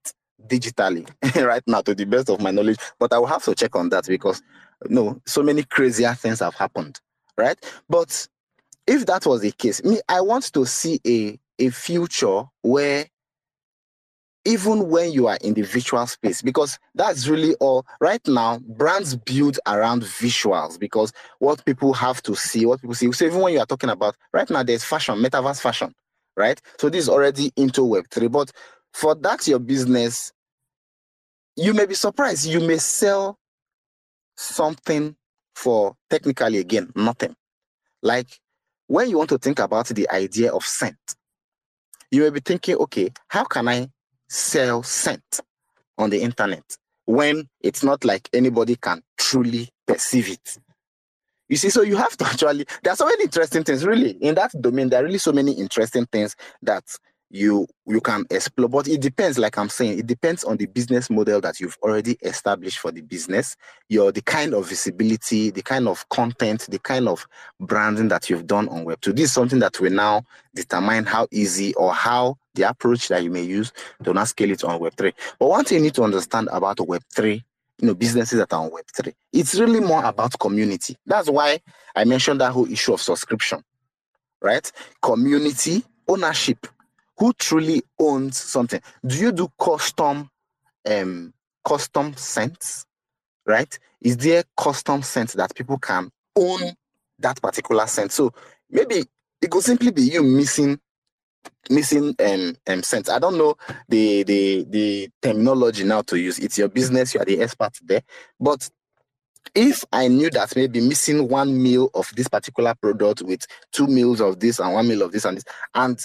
digitally 0.46 1.09
right 1.46 1.62
now 1.66 1.81
to 1.83 1.94
the 1.94 2.04
best 2.04 2.31
of 2.31 2.40
my 2.40 2.50
knowledge 2.50 2.78
but 2.98 3.12
i 3.12 3.18
will 3.18 3.26
have 3.26 3.42
to 3.44 3.54
check 3.54 3.74
on 3.76 3.88
that 3.88 4.07
because 4.07 4.42
no 4.88 5.20
so 5.26 5.42
many 5.42 5.62
crazier 5.62 6.14
things 6.14 6.40
have 6.40 6.54
happened 6.54 7.00
right 7.37 7.59
but 7.88 8.26
if 8.87 9.04
that 9.07 9.26
was 9.26 9.40
the 9.42 9.52
case 9.52 9.83
me 9.85 10.00
i 10.09 10.20
want 10.20 10.52
to 10.52 10.64
see 10.64 11.00
a 11.07 11.38
a 11.59 11.70
future 11.70 12.44
where 12.62 13.07
even 14.44 14.88
when 14.88 15.12
you 15.12 15.27
are 15.27 15.38
in 15.42 15.55
the 15.55 15.62
virtual 15.62 16.07
space 16.07 16.40
because 16.40 16.79
that's 16.94 17.29
really 17.29 17.55
all 17.57 17.85
right 18.01 18.27
now 18.27 18.59
brands 18.61 19.16
build 19.16 19.59
around 19.66 20.03
visuals 20.03 20.79
because 20.79 21.12
what 21.38 21.64
people 21.64 21.92
have 21.92 22.22
to 22.22 22.35
see 22.35 22.64
what 22.64 22.81
people 22.81 22.94
see 22.94 23.11
so 23.12 23.27
even 23.27 23.40
when 23.40 23.53
you 23.53 23.61
are 23.61 23.66
talking 23.66 23.90
about 23.90 24.16
right 24.33 24.48
now 24.48 24.62
there's 24.62 24.85
fashion 24.85 25.16
metaverse 25.16 25.61
fashion 25.61 25.94
right? 26.38 26.62
So 26.79 26.88
this 26.88 27.03
is 27.03 27.09
already 27.11 27.53
into 27.57 27.83
Web3. 27.83 28.31
But 28.31 28.53
for 28.94 29.14
that, 29.16 29.46
your 29.46 29.59
business, 29.59 30.33
you 31.57 31.74
may 31.74 31.85
be 31.85 31.94
surprised. 31.94 32.46
You 32.46 32.61
may 32.61 32.79
sell 32.79 33.37
something 34.37 35.16
for 35.55 35.96
technically, 36.09 36.59
again, 36.59 36.92
nothing. 36.94 37.35
Like 38.03 38.29
when 38.87 39.11
you 39.11 39.18
want 39.18 39.31
to 39.31 39.38
think 39.38 39.59
about 39.59 39.88
the 39.88 40.09
idea 40.11 40.53
of 40.53 40.64
scent, 40.64 40.96
you 42.11 42.22
may 42.22 42.31
be 42.31 42.40
thinking, 42.40 42.77
okay, 42.77 43.11
how 43.27 43.44
can 43.44 43.68
I 43.68 43.90
sell 44.29 44.83
scent 44.83 45.41
on 45.97 46.11
the 46.11 46.21
internet 46.21 46.64
when 47.07 47.49
it's 47.61 47.83
not 47.83 48.05
like 48.05 48.29
anybody 48.33 48.77
can 48.77 49.03
truly 49.17 49.69
perceive 49.87 50.31
it? 50.31 50.59
You 51.49 51.57
see, 51.57 51.71
so 51.71 51.83
you 51.83 51.97
have 51.97 52.17
to 52.19 52.27
actually, 52.29 52.67
there 52.83 52.93
are 52.93 52.97
so 52.97 53.07
many 53.07 53.25
interesting 53.25 53.64
things, 53.64 53.85
really. 53.85 54.11
In 54.11 54.35
that 54.35 54.53
domain, 54.61 54.88
there 54.88 55.01
are 55.01 55.05
really 55.05 55.19
so 55.19 55.33
many 55.33 55.53
interesting 55.53 56.07
things 56.07 56.37
that 56.62 56.85
you 57.31 57.67
you 57.87 58.01
can 58.01 58.25
explore 58.31 58.69
but 58.69 58.88
it 58.88 59.01
depends 59.01 59.38
like 59.38 59.59
i'm 59.59 59.69
saying 59.69 59.99
it 59.99 60.07
depends 60.07 60.45
on 60.45 60.57
the 60.57 60.67
business 60.67 61.11
model 61.11 61.41
that 61.41 61.61
you've 61.61 61.77
already 61.83 62.17
established 62.23 62.79
for 62.79 62.91
the 62.91 63.03
business 63.03 63.57
your 63.88 64.11
the 64.12 64.23
kind 64.23 64.55
of 64.55 64.69
visibility 64.69 65.51
the 65.51 65.62
kind 65.62 65.88
of 65.88 66.09
content 66.09 66.67
the 66.71 66.79
kind 66.79 67.07
of 67.07 67.27
branding 67.61 68.09
that 68.09 68.31
you've 68.31 68.47
done 68.47 68.69
on 68.71 68.85
web 68.85 69.01
2 69.03 69.12
this 69.12 69.27
is 69.27 69.33
something 69.33 69.59
that 69.59 69.79
will 69.81 69.93
now 69.93 70.23
determine 70.55 71.05
how 71.05 71.27
easy 71.31 71.75
or 71.75 71.93
how 71.93 72.37
the 72.55 72.62
approach 72.62 73.09
that 73.09 73.23
you 73.23 73.31
may 73.31 73.43
use 73.43 73.73
to 74.03 74.14
not 74.14 74.29
scale 74.29 74.51
it 74.51 74.64
on 74.64 74.81
web 74.81 74.95
3 74.97 75.12
but 75.38 75.49
one 75.49 75.64
thing 75.64 75.79
you 75.79 75.85
need 75.85 75.95
to 75.95 76.03
understand 76.03 76.49
about 76.51 76.81
web 76.81 77.03
3 77.14 77.45
you 77.81 77.87
know, 77.87 77.95
businesses 77.95 78.38
that 78.38 78.53
are 78.53 78.64
on 78.64 78.71
Web3. 78.71 79.14
It's 79.33 79.55
really 79.55 79.81
more 79.81 80.05
about 80.05 80.38
community. 80.38 80.97
That's 81.07 81.31
why 81.31 81.61
I 81.95 82.05
mentioned 82.05 82.41
that 82.41 82.53
whole 82.53 82.71
issue 82.71 82.93
of 82.93 83.01
subscription, 83.01 83.62
right? 84.43 84.71
Community 85.01 85.85
ownership. 86.09 86.67
Who 87.18 87.33
truly 87.35 87.83
owns 87.98 88.38
something? 88.38 88.81
Do 89.07 89.16
you 89.16 89.33
do 89.33 89.48
custom 89.61 90.31
um 90.88 91.33
custom 91.66 92.14
scents? 92.16 92.87
Right? 93.46 93.78
Is 94.00 94.16
there 94.18 94.44
custom 94.57 95.02
scents 95.02 95.35
that 95.35 95.54
people 95.54 95.78
can 95.78 96.11
own 96.37 96.61
that 97.20 97.40
particular 97.42 97.87
scent? 97.87 98.12
So 98.12 98.33
maybe 98.70 99.04
it 99.42 99.50
could 99.50 99.64
simply 99.64 99.90
be 99.90 100.02
you 100.02 100.22
missing 100.22 100.78
missing 101.70 102.14
um, 102.20 102.57
um 102.68 102.83
sense. 102.83 103.09
I 103.09 103.18
don't 103.18 103.38
know 103.38 103.57
the 103.88 104.22
the 104.24 104.64
the 104.68 105.11
terminology 105.22 105.85
now 105.85 106.02
to 106.02 106.18
use. 106.18 106.38
It's 106.38 106.59
your 106.59 106.68
business, 106.68 107.14
you 107.14 107.20
are 107.20 107.24
the 107.26 107.40
expert 107.40 107.72
there. 107.85 108.02
But 108.40 108.68
if 109.54 109.85
I 109.93 110.09
knew 110.09 110.30
that 110.30 110.55
maybe 110.57 110.80
missing 110.80 111.28
one 111.28 111.61
meal 111.61 111.90
of 111.95 112.12
this 112.14 112.28
particular 112.28 112.74
product 112.74 113.22
with 113.22 113.47
two 113.72 113.86
meals 113.86 114.20
of 114.20 114.40
this 114.40 114.59
and 114.59 114.74
one 114.74 114.88
meal 114.88 115.03
of 115.03 115.12
this 115.12 115.24
and 115.24 115.36
this, 115.38 115.45
and 115.74 115.99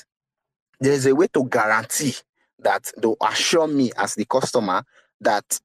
there's 0.79 1.05
a 1.05 1.15
way 1.15 1.27
to 1.27 1.45
guarantee 1.45 2.15
that 2.59 2.91
they'll 2.97 3.17
assure 3.21 3.67
me 3.67 3.91
as 3.97 4.15
the 4.15 4.25
customer 4.25 4.83
that 5.21 5.59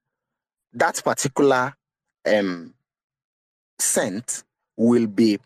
that 0.73 1.03
particular 1.05 1.75
um 2.27 2.75
scent 3.79 4.45
will 4.77 5.07
be 5.07 5.39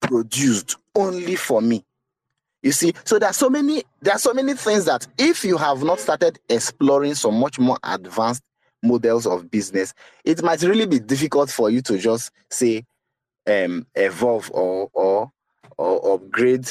produced 0.00 0.76
only 0.94 1.36
for 1.36 1.60
me. 1.60 1.84
You 2.62 2.72
see, 2.72 2.94
so 3.04 3.18
there 3.18 3.28
are 3.28 3.34
so 3.34 3.50
many 3.50 3.82
there 4.00 4.14
are 4.14 4.18
so 4.18 4.32
many 4.32 4.54
things 4.54 4.86
that 4.86 5.06
if 5.18 5.44
you 5.44 5.58
have 5.58 5.82
not 5.82 6.00
started 6.00 6.38
exploring 6.48 7.14
some 7.14 7.38
much 7.38 7.58
more 7.58 7.78
advanced 7.82 8.42
models 8.82 9.26
of 9.26 9.50
business, 9.50 9.92
it 10.24 10.42
might 10.42 10.62
really 10.62 10.86
be 10.86 10.98
difficult 10.98 11.50
for 11.50 11.70
you 11.70 11.82
to 11.82 11.98
just 11.98 12.30
say 12.50 12.84
um, 13.46 13.86
evolve 13.94 14.50
or 14.52 14.88
or 14.92 15.30
or 15.76 16.14
upgrade 16.14 16.68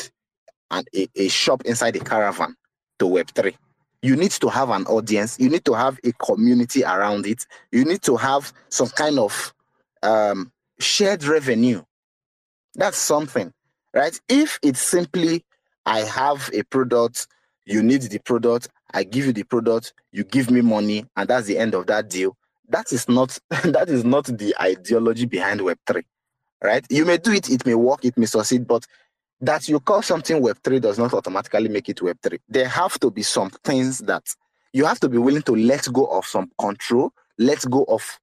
and 0.74 0.88
a, 0.96 1.08
a 1.16 1.28
shop 1.28 1.62
inside 1.66 1.96
a 1.96 2.00
caravan 2.00 2.56
to 3.00 3.06
Web3. 3.06 3.56
You 4.02 4.16
need 4.18 4.32
to 4.32 4.50
have 4.50 4.70
an 4.70 4.86
audience, 4.88 5.40
you 5.40 5.50
need 5.50 5.64
to 5.66 5.74
have 5.74 5.98
a 6.04 6.12
community 6.14 6.84
around 6.84 7.26
it, 7.26 7.46
you 7.72 7.86
need 7.86 8.02
to 8.02 8.18
have 8.18 8.52
some 8.70 8.90
kind 8.90 9.18
of 9.18 9.54
um, 10.02 10.52
shared 10.80 11.24
revenue. 11.24 11.82
That's 12.76 12.98
something, 12.98 13.54
right? 13.94 14.20
If 14.28 14.60
it's 14.62 14.82
simply 14.82 15.46
I 15.86 16.02
have 16.02 16.50
a 16.54 16.64
product, 16.64 17.28
you 17.66 17.82
need 17.82 18.02
the 18.02 18.20
product, 18.20 18.68
I 18.94 19.04
give 19.04 19.26
you 19.26 19.34
the 19.34 19.44
product, 19.44 19.94
you 20.12 20.24
give 20.24 20.52
me 20.52 20.62
money, 20.62 21.06
and 21.16 21.30
that's 21.30 21.48
the 21.48 21.58
end 21.58 21.74
of 21.74 21.88
that 21.88 22.10
deal. 22.10 22.36
That 22.70 22.92
is 22.92 23.08
not 23.08 23.38
that 23.64 23.90
is 23.90 24.04
not 24.04 24.26
the 24.26 24.54
ideology 24.60 25.26
behind 25.26 25.62
Web3. 25.62 26.04
Right? 26.62 26.86
You 26.90 27.06
may 27.06 27.18
do 27.18 27.34
it, 27.34 27.50
it 27.50 27.66
may 27.66 27.76
work, 27.76 28.06
it 28.06 28.18
may 28.18 28.26
succeed, 28.26 28.66
but 28.66 28.86
that 29.44 29.68
you 29.68 29.80
call 29.82 30.02
something 30.02 30.42
Web3 30.42 30.80
does 30.80 30.98
not 30.98 31.14
automatically 31.14 31.68
make 31.68 31.90
it 31.90 31.98
Web3. 31.98 32.40
There 32.48 32.68
have 32.68 32.98
to 33.02 33.12
be 33.12 33.24
some 33.24 33.50
things 33.50 34.00
that 34.00 34.24
you 34.72 34.86
have 34.86 35.02
to 35.02 35.10
be 35.10 35.18
willing 35.18 35.42
to 35.44 35.56
let 35.56 35.92
go 35.92 36.06
of 36.06 36.26
some 36.26 36.50
control, 36.58 37.12
let 37.38 37.70
go 37.70 37.84
of 37.90 38.20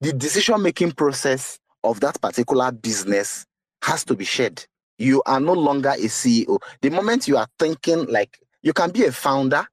the 0.00 0.12
decision 0.14 0.62
making 0.62 0.92
process 0.92 1.58
of 1.84 2.00
that 2.00 2.18
particular 2.20 2.72
business 2.72 3.44
has 3.82 4.04
to 4.06 4.16
be 4.16 4.24
shared. 4.24 4.64
You 4.96 5.22
are 5.26 5.38
no 5.38 5.52
longer 5.52 5.90
a 5.90 6.06
CEO. 6.06 6.58
The 6.80 6.90
moment 6.90 7.28
you 7.28 7.36
are 7.36 7.48
thinking 7.58 8.06
like 8.06 8.38
you 8.62 8.72
can 8.72 8.90
be 8.90 9.04
a 9.04 9.12
founder, 9.12 9.66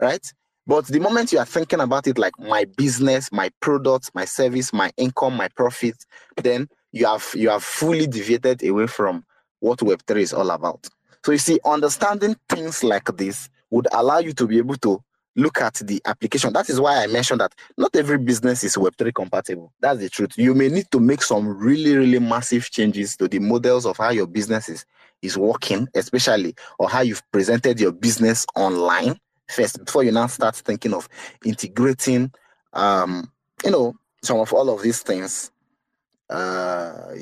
right? 0.00 0.26
But 0.66 0.86
the 0.86 0.98
moment 0.98 1.32
you 1.32 1.38
are 1.38 1.46
thinking 1.46 1.80
about 1.80 2.08
it 2.08 2.18
like 2.18 2.36
my 2.40 2.64
business, 2.76 3.30
my 3.30 3.50
product, 3.60 4.10
my 4.12 4.24
service, 4.24 4.72
my 4.72 4.90
income, 4.96 5.36
my 5.36 5.48
profit, 5.48 6.04
then 6.36 6.68
you 6.90 7.06
have 7.06 7.28
you 7.34 7.48
have 7.48 7.62
fully 7.62 8.08
deviated 8.08 8.64
away 8.64 8.88
from 8.88 9.24
what 9.62 9.78
Web3 9.78 10.20
is 10.20 10.32
all 10.32 10.50
about. 10.50 10.88
So 11.24 11.32
you 11.32 11.38
see, 11.38 11.60
understanding 11.64 12.36
things 12.48 12.82
like 12.82 13.16
this 13.16 13.48
would 13.70 13.86
allow 13.92 14.18
you 14.18 14.32
to 14.32 14.46
be 14.46 14.58
able 14.58 14.76
to 14.76 15.02
look 15.36 15.60
at 15.60 15.74
the 15.74 16.02
application. 16.04 16.52
That 16.52 16.68
is 16.68 16.80
why 16.80 17.02
I 17.02 17.06
mentioned 17.06 17.40
that 17.40 17.54
not 17.78 17.94
every 17.96 18.18
business 18.18 18.64
is 18.64 18.76
Web3 18.76 19.14
compatible. 19.14 19.72
That's 19.80 20.00
the 20.00 20.08
truth. 20.10 20.32
You 20.36 20.54
may 20.54 20.68
need 20.68 20.90
to 20.90 21.00
make 21.00 21.22
some 21.22 21.46
really, 21.46 21.96
really 21.96 22.18
massive 22.18 22.70
changes 22.70 23.16
to 23.16 23.28
the 23.28 23.38
models 23.38 23.86
of 23.86 23.96
how 23.96 24.10
your 24.10 24.26
business 24.26 24.68
is, 24.68 24.84
is 25.22 25.38
working, 25.38 25.88
especially 25.94 26.54
or 26.78 26.90
how 26.90 27.00
you've 27.00 27.22
presented 27.30 27.80
your 27.80 27.92
business 27.92 28.44
online 28.56 29.18
first 29.48 29.84
before 29.84 30.02
you 30.02 30.12
now 30.12 30.26
start 30.26 30.56
thinking 30.56 30.94
of 30.94 31.08
integrating 31.44 32.32
um, 32.72 33.30
you 33.64 33.70
know, 33.70 33.94
some 34.22 34.38
of 34.38 34.52
all 34.52 34.70
of 34.70 34.82
these 34.82 35.02
things 35.02 35.50
uh, 36.32 37.14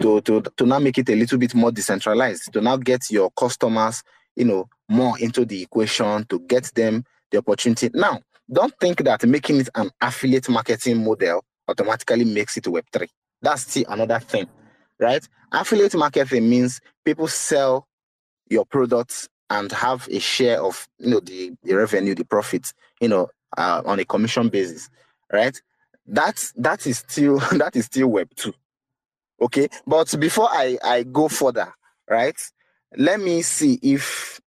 to, 0.00 0.20
to, 0.20 0.42
to 0.56 0.66
now 0.66 0.78
make 0.80 0.98
it 0.98 1.08
a 1.08 1.14
little 1.14 1.38
bit 1.38 1.54
more 1.54 1.70
decentralized, 1.70 2.52
to 2.52 2.60
now 2.60 2.76
get 2.76 3.10
your 3.10 3.30
customers, 3.30 4.02
you 4.34 4.44
know, 4.44 4.68
more 4.88 5.18
into 5.20 5.44
the 5.44 5.62
equation, 5.62 6.24
to 6.24 6.40
get 6.40 6.64
them 6.74 7.04
the 7.30 7.38
opportunity. 7.38 7.88
Now, 7.94 8.20
don't 8.52 8.74
think 8.80 9.04
that 9.04 9.24
making 9.24 9.60
it 9.60 9.68
an 9.76 9.90
affiliate 10.00 10.48
marketing 10.48 11.04
model 11.04 11.44
automatically 11.68 12.24
makes 12.24 12.56
it 12.56 12.64
Web3. 12.64 13.08
That's 13.40 13.62
still 13.62 13.84
another 13.88 14.18
thing, 14.18 14.48
right? 14.98 15.26
Affiliate 15.52 15.94
marketing 15.94 16.50
means 16.50 16.80
people 17.04 17.28
sell 17.28 17.86
your 18.48 18.66
products 18.66 19.28
and 19.50 19.70
have 19.70 20.08
a 20.10 20.18
share 20.18 20.62
of 20.62 20.88
you 20.98 21.10
know 21.10 21.20
the, 21.20 21.52
the 21.62 21.74
revenue, 21.74 22.14
the 22.14 22.24
profits, 22.24 22.74
you 23.00 23.08
know, 23.08 23.28
uh, 23.56 23.82
on 23.84 24.00
a 24.00 24.04
commission 24.04 24.48
basis, 24.48 24.88
right? 25.32 25.60
That's 26.06 26.52
that 26.52 26.86
is 26.86 26.98
still 26.98 27.38
that 27.52 27.76
is 27.76 27.86
still 27.86 28.08
Web 28.08 28.28
two. 28.34 28.54
Okay, 29.40 29.68
but 29.86 30.14
before 30.18 30.48
I 30.50 30.78
I 30.82 31.02
go 31.02 31.28
further, 31.28 31.72
right? 32.08 32.40
Let 32.96 33.20
me 33.20 33.42
see 33.42 33.78
if 33.82 34.40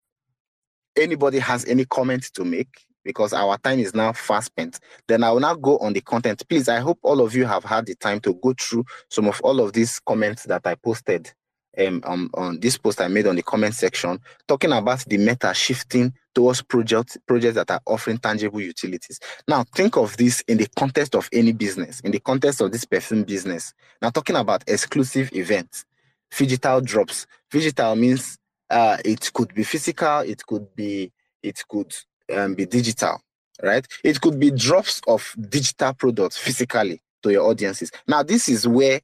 anybody 0.95 1.39
has 1.39 1.65
any 1.65 1.85
comment 1.85 2.23
to 2.35 2.45
make 2.45 2.85
because 3.03 3.33
our 3.33 3.57
time 3.59 3.79
is 3.79 3.93
now 3.93 4.13
fast 4.13 4.47
spent. 4.47 4.79
Then 5.07 5.23
I 5.23 5.31
will 5.31 5.39
now 5.39 5.55
go 5.55 5.77
on 5.77 5.93
the 5.93 6.01
content. 6.01 6.43
Please, 6.49 6.67
I 6.67 6.79
hope 6.79 6.99
all 7.03 7.21
of 7.21 7.35
you 7.35 7.45
have 7.45 7.63
had 7.63 7.85
the 7.85 7.95
time 7.95 8.19
to 8.21 8.33
go 8.33 8.53
through 8.59 8.85
some 9.09 9.27
of 9.27 9.39
all 9.41 9.59
of 9.61 9.73
these 9.73 9.99
comments 9.99 10.43
that 10.43 10.65
I 10.65 10.75
posted 10.75 11.31
um, 11.77 12.01
um, 12.05 12.29
on 12.33 12.59
this 12.59 12.77
post 12.77 13.01
I 13.01 13.07
made 13.07 13.27
on 13.27 13.35
the 13.35 13.43
comment 13.43 13.75
section, 13.75 14.19
talking 14.47 14.71
about 14.71 15.05
the 15.05 15.17
meta 15.17 15.53
shifting 15.53 16.13
towards 16.35 16.61
projects 16.61 17.17
projects 17.25 17.55
that 17.55 17.71
are 17.71 17.81
offering 17.87 18.19
tangible 18.19 18.61
utilities. 18.61 19.19
Now, 19.47 19.63
think 19.73 19.97
of 19.97 20.15
this 20.17 20.41
in 20.41 20.57
the 20.57 20.67
context 20.77 21.15
of 21.15 21.29
any 21.33 21.53
business, 21.53 22.01
in 22.01 22.11
the 22.11 22.19
context 22.19 22.61
of 22.61 22.71
this 22.71 22.85
perfume 22.85 23.23
business. 23.23 23.73
Now, 24.01 24.11
talking 24.11 24.35
about 24.35 24.63
exclusive 24.67 25.33
events, 25.33 25.85
digital 26.37 26.81
drops. 26.81 27.25
Digital 27.49 27.95
means 27.95 28.37
uh, 28.69 28.97
it 29.03 29.31
could 29.33 29.53
be 29.53 29.63
physical, 29.63 30.19
it 30.19 30.45
could 30.45 30.75
be 30.75 31.11
it 31.41 31.63
could 31.67 31.93
um, 32.35 32.55
be 32.55 32.65
digital, 32.65 33.21
right? 33.63 33.87
It 34.03 34.19
could 34.19 34.39
be 34.39 34.51
drops 34.51 35.01
of 35.07 35.33
digital 35.49 35.93
products 35.93 36.37
physically 36.37 37.01
to 37.23 37.31
your 37.31 37.49
audiences. 37.49 37.91
Now, 38.07 38.23
this 38.23 38.49
is 38.49 38.67
where 38.67 38.99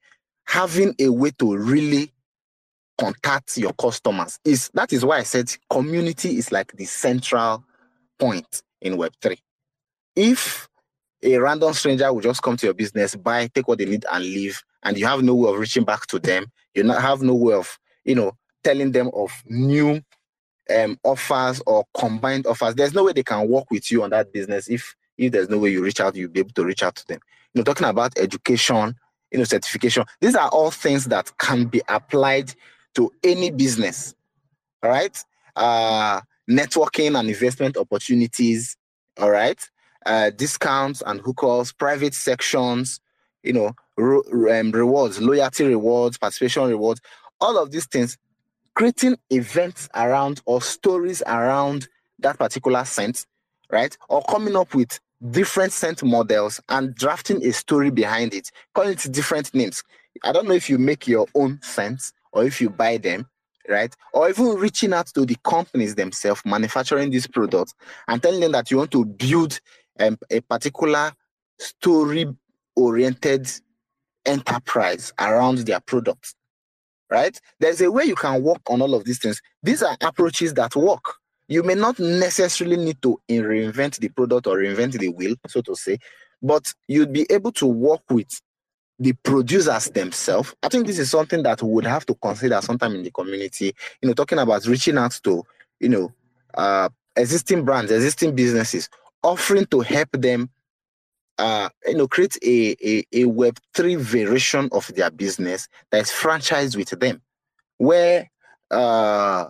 having 0.46 0.96
a 1.00 1.10
way 1.10 1.32
to 1.40 1.56
really 1.56 2.12
contact 3.02 3.58
your 3.58 3.74
customers 3.74 4.40
is 4.46 4.70
that 4.76 4.94
is 4.94 5.04
why 5.04 5.18
I 5.18 5.24
said 5.24 5.52
community 5.72 6.38
is 6.38 6.52
like 6.52 6.72
the 6.74 6.86
central 6.86 7.64
point 8.20 8.62
in 8.80 8.96
Web3. 8.96 9.38
If 10.16 10.70
a 11.24 11.38
random 11.38 11.74
stranger 11.74 12.14
will 12.14 12.22
just 12.22 12.44
come 12.44 12.58
to 12.58 12.68
your 12.68 12.76
business, 12.76 13.16
buy, 13.16 13.48
take 13.48 13.68
what 13.68 13.80
they 13.80 13.86
need, 13.86 14.06
and 14.12 14.24
leave, 14.24 14.62
and 14.84 14.98
you 14.98 15.08
have 15.08 15.24
no 15.24 15.34
way 15.34 15.52
of 15.52 15.60
reaching 15.60 15.84
back 15.84 16.06
to 16.08 16.20
them, 16.20 16.46
you 16.76 16.84
not 16.84 17.02
have 17.02 17.24
no 17.24 17.34
way 17.34 17.56
of, 17.56 17.80
you 18.06 18.14
know, 18.14 18.34
telling 18.64 18.92
them 18.92 19.10
of 19.16 19.32
new 19.48 20.00
um, 20.76 21.00
offers 21.04 21.60
or 21.66 21.86
combined 21.98 22.46
offers. 22.46 22.76
There's 22.76 22.94
no 22.94 23.04
way 23.04 23.14
they 23.14 23.24
can 23.24 23.50
work 23.50 23.72
with 23.72 23.92
you 23.92 24.04
on 24.04 24.12
that 24.12 24.32
business 24.32 24.70
if 24.70 24.96
if 25.18 25.32
there's 25.32 25.50
no 25.50 25.58
way 25.58 25.72
you 25.72 25.84
reach 25.84 26.00
out, 26.00 26.16
you'll 26.16 26.30
be 26.30 26.40
able 26.40 26.52
to 26.52 26.66
reach 26.66 26.84
out 26.84 26.96
to 26.96 27.08
them. 27.08 27.20
You 27.54 27.60
know, 27.60 27.64
talking 27.64 27.88
about 27.88 28.18
education, 28.18 28.96
you 29.32 29.40
know, 29.40 29.44
certification. 29.44 30.04
These 30.20 30.36
are 30.36 30.50
all 30.50 30.72
things 30.72 31.06
that 31.06 31.32
can 31.38 31.66
be 31.66 31.82
applied 31.88 32.54
to 32.96 33.12
any 33.24 33.52
business. 33.52 34.16
All 34.84 34.90
right. 34.90 35.18
Uh, 35.56 36.22
networking 36.50 37.18
and 37.20 37.30
investment 37.30 37.78
opportunities. 37.78 38.78
All 39.20 39.32
right. 39.32 39.60
Uh, 40.06 40.32
discounts 40.32 41.04
and 41.06 41.22
hookers, 41.22 41.72
private 41.72 42.14
sections, 42.14 43.00
you 43.44 43.54
know, 43.54 43.72
re- 43.98 44.60
um, 44.60 44.72
rewards, 44.72 45.22
loyalty 45.22 45.66
rewards, 45.66 46.18
participation 46.18 46.68
rewards, 46.68 47.02
all 47.40 47.58
of 47.58 47.72
these 47.72 47.86
things 47.86 48.18
creating 48.76 49.18
events 49.30 49.90
around 49.96 50.42
or 50.46 50.62
stories 50.62 51.22
around 51.28 51.88
that 52.20 52.38
particular 52.38 52.86
scent, 52.86 53.26
right? 53.70 53.98
Or 54.10 54.24
coming 54.24 54.56
up 54.56 54.74
with 54.74 55.00
different 55.30 55.72
scent 55.72 56.04
models 56.04 56.60
and 56.70 56.96
drafting 56.96 57.46
a 57.46 57.52
story 57.52 57.92
behind 57.92 58.34
it, 58.34 58.50
calling 58.74 58.94
it 58.94 59.12
different 59.12 59.54
names. 59.54 59.84
I 60.24 60.32
don't 60.32 60.48
know 60.48 60.54
if 60.54 60.70
you 60.70 60.78
make 60.78 61.08
your 61.08 61.28
own 61.36 61.60
scents 61.62 62.14
or 62.32 62.46
if 62.46 62.62
you 62.62 62.70
buy 62.70 62.98
them, 62.98 63.28
right? 63.68 63.96
Or 64.14 64.30
even 64.30 64.56
reaching 64.56 64.94
out 64.94 65.08
to 65.08 65.26
the 65.26 65.38
companies 65.44 65.96
themselves 65.96 66.42
manufacturing 66.46 67.12
these 67.12 67.28
products 67.28 67.74
and 68.08 68.22
telling 68.22 68.40
them 68.40 68.52
that 68.54 68.72
you 68.72 68.78
want 68.78 68.92
to 68.92 69.06
build 69.06 69.60
um, 70.00 70.18
a 70.30 70.42
particular 70.42 71.12
story 71.60 72.26
oriented 72.76 73.50
enterprise 74.26 75.14
around 75.20 75.60
their 75.60 75.80
products 75.80 76.36
right? 77.12 77.40
There's 77.60 77.82
a 77.82 77.92
way 77.92 78.06
you 78.06 78.16
can 78.16 78.42
work 78.42 78.62
on 78.70 78.82
all 78.82 78.96
of 78.96 79.04
these 79.04 79.20
things. 79.20 79.42
These 79.62 79.84
are 79.84 79.96
approaches 80.02 80.54
that 80.56 80.76
work. 80.76 81.04
You 81.48 81.62
may 81.62 81.76
not 81.76 82.00
necessarily 82.00 82.78
need 82.78 83.02
to 83.02 83.20
reinvent 83.30 84.00
the 84.00 84.08
product 84.10 84.48
or 84.48 84.58
reinvent 84.58 84.98
the 84.98 85.10
wheel, 85.10 85.36
so 85.48 85.62
to 85.62 85.76
say, 85.76 85.98
but 86.42 86.74
you'd 86.88 87.12
be 87.12 87.28
able 87.30 87.52
to 87.52 87.68
work 87.68 88.02
with 88.10 88.42
the 89.02 89.14
producers 89.14 89.86
themselves. 89.90 90.54
I 90.62 90.70
think 90.70 90.86
this 90.86 91.00
is 91.00 91.10
something 91.10 91.42
that 91.42 91.64
we 91.64 91.70
would 91.70 91.86
have 91.86 92.06
to 92.06 92.14
consider 92.14 92.62
sometime 92.62 92.94
in 92.94 93.02
the 93.02 93.10
community. 93.10 93.74
You 94.00 94.08
know, 94.08 94.14
talking 94.14 94.38
about 94.38 94.66
reaching 94.68 94.98
out 95.00 95.20
to, 95.24 95.44
you 95.80 95.90
know, 95.90 96.14
uh, 96.54 96.90
existing 97.16 97.66
brands, 97.66 97.92
existing 97.92 98.36
businesses, 98.36 98.90
offering 99.24 99.66
to 99.66 99.80
help 99.80 100.10
them 100.12 100.52
uh, 101.40 101.70
you 101.88 101.96
know, 101.96 102.08
create 102.08 102.38
a, 102.44 102.76
a, 102.88 103.00
a 103.12 103.26
Web3 103.26 103.98
variation 103.98 104.70
of 104.72 104.86
their 104.96 105.10
business 105.10 105.68
that 105.90 106.04
is 106.04 106.12
franchised 106.12 106.76
with 106.76 106.90
them, 107.00 107.20
where, 107.78 108.30
uh, 108.70 109.48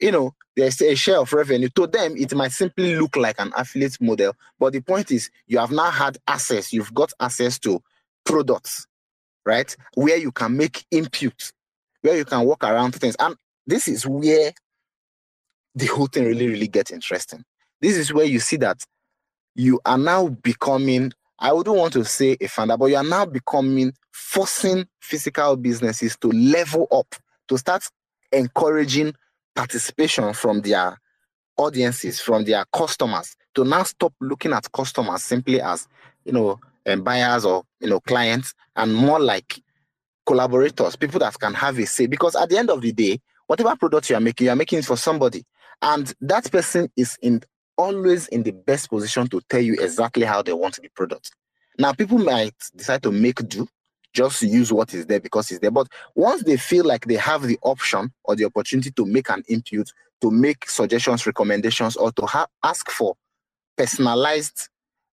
you 0.00 0.10
know, 0.10 0.34
there's 0.56 0.82
a 0.82 0.96
share 0.96 1.20
of 1.20 1.32
revenue. 1.32 1.68
To 1.76 1.86
them, 1.86 2.16
it 2.16 2.34
might 2.34 2.50
simply 2.50 2.96
look 2.96 3.14
like 3.14 3.36
an 3.38 3.52
affiliate 3.56 4.00
model, 4.00 4.34
but 4.58 4.72
the 4.72 4.80
point 4.80 5.12
is, 5.12 5.30
you 5.46 5.58
have 5.58 5.70
now 5.70 5.92
had 5.92 6.18
access, 6.26 6.72
you've 6.72 6.92
got 6.92 7.12
access 7.20 7.60
to 7.60 7.80
products, 8.24 8.87
right? 9.48 9.74
Where 9.94 10.16
you 10.16 10.30
can 10.30 10.56
make 10.56 10.84
input, 10.90 11.52
where 12.02 12.16
you 12.16 12.24
can 12.24 12.44
walk 12.44 12.62
around 12.62 12.94
things. 12.94 13.16
And 13.18 13.34
this 13.66 13.88
is 13.88 14.06
where 14.06 14.52
the 15.74 15.86
whole 15.86 16.06
thing 16.06 16.24
really, 16.24 16.48
really 16.48 16.68
gets 16.68 16.90
interesting. 16.90 17.44
This 17.80 17.96
is 17.96 18.12
where 18.12 18.26
you 18.26 18.38
see 18.38 18.56
that 18.58 18.84
you 19.54 19.80
are 19.84 19.98
now 19.98 20.28
becoming 20.28 21.12
I 21.40 21.52
wouldn't 21.52 21.76
want 21.76 21.92
to 21.92 22.04
say 22.04 22.36
a 22.40 22.48
founder, 22.48 22.76
but 22.76 22.86
you 22.86 22.96
are 22.96 23.04
now 23.04 23.24
becoming 23.24 23.92
forcing 24.10 24.86
physical 25.00 25.56
businesses 25.56 26.16
to 26.16 26.28
level 26.32 26.88
up, 26.90 27.14
to 27.46 27.56
start 27.56 27.84
encouraging 28.32 29.14
participation 29.54 30.32
from 30.34 30.62
their 30.62 30.98
audiences, 31.56 32.20
from 32.20 32.44
their 32.44 32.64
customers, 32.74 33.36
to 33.54 33.64
now 33.64 33.84
stop 33.84 34.12
looking 34.20 34.52
at 34.52 34.70
customers 34.72 35.22
simply 35.22 35.60
as 35.60 35.86
you 36.24 36.32
know 36.32 36.58
um, 36.88 37.02
buyers 37.02 37.44
or 37.44 37.64
you 37.80 37.88
know 37.88 38.00
clients, 38.00 38.54
and 38.76 38.94
more 38.94 39.20
like 39.20 39.62
collaborators, 40.26 40.96
people 40.96 41.20
that 41.20 41.38
can 41.38 41.54
have 41.54 41.78
a 41.78 41.86
say. 41.86 42.06
Because 42.06 42.36
at 42.36 42.48
the 42.48 42.58
end 42.58 42.70
of 42.70 42.80
the 42.80 42.92
day, 42.92 43.20
whatever 43.46 43.74
product 43.76 44.10
you 44.10 44.16
are 44.16 44.20
making, 44.20 44.46
you 44.46 44.52
are 44.52 44.56
making 44.56 44.80
it 44.80 44.84
for 44.84 44.96
somebody. 44.96 45.44
And 45.80 46.12
that 46.20 46.50
person 46.50 46.90
is 46.96 47.16
in 47.22 47.42
always 47.76 48.28
in 48.28 48.42
the 48.42 48.50
best 48.50 48.90
position 48.90 49.28
to 49.28 49.40
tell 49.48 49.60
you 49.60 49.74
exactly 49.74 50.24
how 50.24 50.42
they 50.42 50.52
want 50.52 50.78
the 50.82 50.88
product. 50.88 51.30
Now, 51.78 51.92
people 51.92 52.18
might 52.18 52.54
decide 52.74 53.02
to 53.04 53.12
make 53.12 53.36
do, 53.48 53.68
just 54.12 54.42
use 54.42 54.72
what 54.72 54.92
is 54.92 55.06
there 55.06 55.20
because 55.20 55.50
it's 55.50 55.60
there. 55.60 55.70
But 55.70 55.86
once 56.16 56.42
they 56.42 56.56
feel 56.56 56.84
like 56.84 57.06
they 57.06 57.14
have 57.14 57.42
the 57.42 57.58
option 57.62 58.12
or 58.24 58.34
the 58.34 58.44
opportunity 58.44 58.90
to 58.90 59.06
make 59.06 59.30
an 59.30 59.44
input, 59.48 59.92
to 60.20 60.30
make 60.30 60.68
suggestions, 60.68 61.24
recommendations, 61.24 61.96
or 61.96 62.10
to 62.12 62.26
ha- 62.26 62.48
ask 62.64 62.90
for 62.90 63.14
personalized 63.76 64.68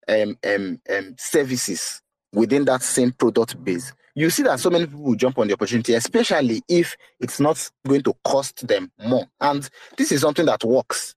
um, 0.09 0.39
um, 0.47 0.81
um, 0.91 1.15
services 1.19 2.03
within 2.33 2.65
that 2.65 2.83
same 2.83 3.13
product 3.13 3.63
base, 3.63 3.93
you 4.15 4.31
see 4.31 4.43
that 4.45 4.61
so 4.61 4.71
many 4.71 4.87
people 4.87 5.15
jump 5.15 5.39
on 5.39 5.49
the 5.49 5.55
opportunity, 5.55 5.95
especially 5.95 6.63
if 6.69 6.97
it's 7.21 7.41
not 7.41 7.71
going 7.87 8.03
to 8.03 8.15
cost 8.25 8.67
them 8.67 8.91
more. 9.05 9.27
And 9.41 9.69
this 9.97 10.13
is 10.13 10.21
something 10.21 10.47
that 10.47 10.63
works. 10.65 11.15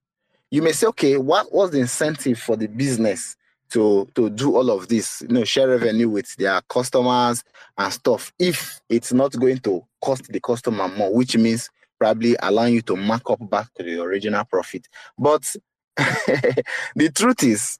You 0.50 0.62
may 0.62 0.72
say, 0.72 0.86
okay, 0.88 1.16
what 1.16 1.52
was 1.52 1.70
the 1.70 1.78
incentive 1.78 2.38
for 2.38 2.56
the 2.56 2.66
business 2.66 3.36
to 3.70 4.08
to 4.14 4.30
do 4.30 4.56
all 4.56 4.70
of 4.70 4.88
this, 4.88 5.22
you 5.22 5.28
know, 5.28 5.44
share 5.44 5.68
revenue 5.68 6.08
with 6.08 6.34
their 6.36 6.60
customers 6.68 7.44
and 7.76 7.92
stuff, 7.92 8.32
if 8.38 8.80
it's 8.88 9.12
not 9.12 9.32
going 9.32 9.58
to 9.58 9.84
cost 10.00 10.32
the 10.32 10.40
customer 10.40 10.88
more, 10.88 11.14
which 11.14 11.36
means 11.36 11.68
probably 11.98 12.36
allowing 12.40 12.74
you 12.74 12.82
to 12.82 12.96
mark 12.96 13.28
up 13.30 13.50
back 13.50 13.72
to 13.74 13.82
the 13.82 14.00
original 14.00 14.44
profit. 14.44 14.86
But 15.18 15.54
the 15.96 17.10
truth 17.14 17.42
is, 17.42 17.78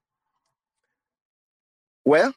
well, 2.09 2.33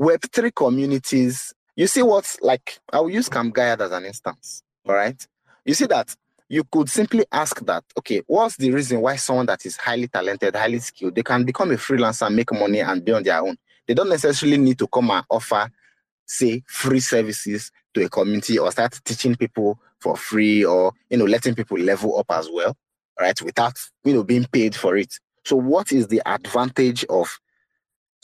Web3 0.00 0.54
communities, 0.54 1.52
you 1.76 1.86
see 1.86 2.02
what's 2.02 2.40
like, 2.40 2.78
I'll 2.90 3.10
use 3.10 3.28
Camp 3.28 3.54
Gaiad 3.54 3.80
as 3.80 3.92
an 3.92 4.06
instance, 4.06 4.62
all 4.88 4.94
right? 4.94 5.26
You 5.66 5.74
see 5.74 5.84
that 5.86 6.16
you 6.48 6.64
could 6.64 6.88
simply 6.88 7.26
ask 7.30 7.60
that, 7.66 7.84
okay, 7.98 8.22
what's 8.26 8.56
the 8.56 8.70
reason 8.70 9.02
why 9.02 9.16
someone 9.16 9.44
that 9.46 9.66
is 9.66 9.76
highly 9.76 10.08
talented, 10.08 10.56
highly 10.56 10.78
skilled, 10.78 11.14
they 11.14 11.22
can 11.22 11.44
become 11.44 11.72
a 11.72 11.74
freelancer, 11.74 12.34
make 12.34 12.50
money, 12.52 12.80
and 12.80 13.04
be 13.04 13.12
on 13.12 13.22
their 13.22 13.40
own? 13.40 13.56
They 13.86 13.92
don't 13.92 14.08
necessarily 14.08 14.56
need 14.56 14.78
to 14.78 14.86
come 14.86 15.10
and 15.10 15.26
offer, 15.28 15.68
say, 16.24 16.62
free 16.66 17.00
services 17.00 17.70
to 17.92 18.02
a 18.02 18.08
community 18.08 18.58
or 18.58 18.72
start 18.72 18.98
teaching 19.04 19.36
people 19.36 19.78
for 20.00 20.16
free 20.16 20.64
or, 20.64 20.92
you 21.10 21.18
know, 21.18 21.26
letting 21.26 21.54
people 21.54 21.78
level 21.78 22.18
up 22.18 22.30
as 22.30 22.48
well, 22.50 22.76
right? 23.20 23.40
Without, 23.42 23.78
you 24.04 24.14
know, 24.14 24.24
being 24.24 24.46
paid 24.46 24.74
for 24.74 24.96
it. 24.96 25.12
So, 25.44 25.56
what 25.56 25.92
is 25.92 26.08
the 26.08 26.22
advantage 26.24 27.04
of 27.10 27.38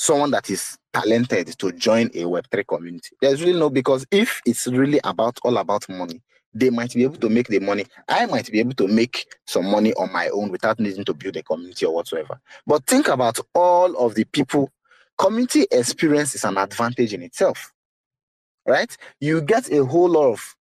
someone 0.01 0.31
that 0.31 0.49
is 0.49 0.79
talented 0.95 1.47
to 1.59 1.73
join 1.73 2.07
a 2.15 2.23
Web3 2.25 2.67
community? 2.67 3.11
There's 3.21 3.43
really 3.43 3.59
no, 3.59 3.69
because 3.69 4.07
if 4.11 4.41
it's 4.47 4.67
really 4.67 4.99
about 5.05 5.39
all 5.45 5.59
about 5.59 5.87
money, 5.91 6.23
they 6.55 6.71
might 6.71 6.95
be 6.95 7.05
able 7.05 7.19
to 7.19 7.29
make 7.29 7.49
the 7.49 7.61
money. 7.61 7.85
I 8.09 8.25
might 8.25 8.51
be 8.51 8.61
able 8.61 8.73
to 8.77 8.89
make 8.89 9.27
some 9.47 9.67
money 9.67 9.93
on 9.95 10.11
my 10.11 10.31
own 10.31 10.51
without 10.51 10.81
needing 10.81 11.05
to 11.05 11.13
build 11.13 11.37
a 11.37 11.43
community 11.43 11.85
or 11.85 11.95
whatsoever. 11.95 12.41
But 12.67 12.87
think 12.87 13.09
about 13.09 13.39
all 13.55 13.95
of 13.99 14.15
the 14.15 14.25
people. 14.25 14.73
Community 15.19 15.67
experience 15.71 16.35
is 16.35 16.45
an 16.45 16.57
advantage 16.57 17.13
in 17.13 17.23
itself, 17.23 17.71
right? 18.67 18.97
You 19.21 19.43
get 19.43 19.71
a 19.71 19.85
whole 19.85 20.09
lot 20.09 20.33
of 20.33 20.57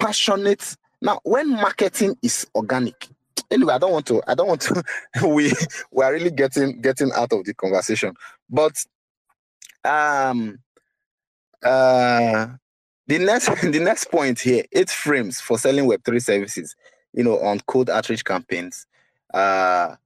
passionate. 0.00 0.76
Now, 1.02 1.20
when 1.24 1.50
marketing 1.50 2.16
is 2.22 2.46
organic, 2.54 3.06
anyway, 3.50 3.74
I 3.74 3.78
don't 3.78 3.92
want 3.92 4.06
to. 4.06 4.22
I 4.26 4.34
don't 4.34 4.48
want 4.48 4.60
to. 4.62 4.82
we 5.26 5.52
we 5.90 6.04
are 6.04 6.12
really 6.12 6.30
getting 6.30 6.80
getting 6.80 7.12
out 7.12 7.32
of 7.32 7.44
the 7.44 7.54
conversation, 7.54 8.14
but 8.48 8.74
um, 9.84 10.58
uh, 11.62 12.48
the 13.06 13.18
next 13.18 13.46
the 13.62 13.80
next 13.80 14.10
point 14.10 14.40
here, 14.40 14.64
eight 14.72 14.90
frames 14.90 15.40
for 15.40 15.58
selling 15.58 15.86
Web3 15.86 16.22
services, 16.22 16.74
you 17.12 17.24
know, 17.24 17.38
on 17.40 17.60
cold 17.66 17.90
outreach 17.90 18.24
campaigns. 18.24 18.86
Uh, 19.32 19.96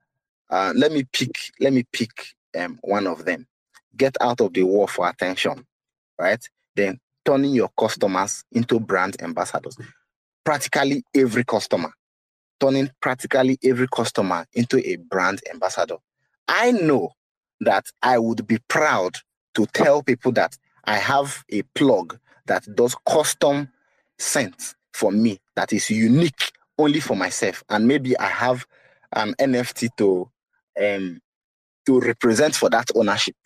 uh, 0.50 0.72
let 0.74 0.92
me 0.92 1.04
pick 1.12 1.30
let 1.60 1.72
me 1.72 1.84
pick 1.92 2.10
um, 2.58 2.78
one 2.82 3.06
of 3.06 3.24
them. 3.24 3.46
Get 3.96 4.16
out 4.20 4.40
of 4.40 4.52
the 4.52 4.62
war 4.62 4.88
for 4.88 5.08
attention, 5.08 5.66
right? 6.18 6.42
Then 6.76 7.00
turning 7.24 7.52
your 7.52 7.70
customers 7.78 8.44
into 8.52 8.80
brand 8.80 9.20
ambassadors. 9.22 9.76
Practically 10.44 11.04
every 11.14 11.44
customer, 11.44 11.92
turning 12.60 12.90
practically 13.00 13.58
every 13.64 13.88
customer 13.88 14.46
into 14.52 14.78
a 14.88 14.96
brand 14.96 15.40
ambassador. 15.52 15.96
I 16.48 16.72
know 16.72 17.10
that 17.60 17.86
I 18.02 18.18
would 18.18 18.46
be 18.46 18.58
proud 18.68 19.16
to 19.54 19.66
tell 19.66 20.02
people 20.02 20.32
that 20.32 20.56
I 20.84 20.96
have 20.96 21.44
a 21.50 21.62
plug 21.74 22.18
that 22.46 22.66
does 22.74 22.96
custom 23.08 23.68
scent 24.18 24.74
for 24.92 25.10
me 25.10 25.38
that 25.56 25.72
is 25.72 25.90
unique 25.90 26.52
only 26.78 27.00
for 27.00 27.16
myself. 27.16 27.62
And 27.68 27.86
maybe 27.86 28.18
I 28.18 28.26
have 28.26 28.66
an 29.12 29.34
NFT 29.34 29.90
to 29.98 30.30
um, 30.82 31.20
to 31.86 32.00
represent 32.00 32.54
for 32.54 32.70
that 32.70 32.90
ownership. 32.94 33.36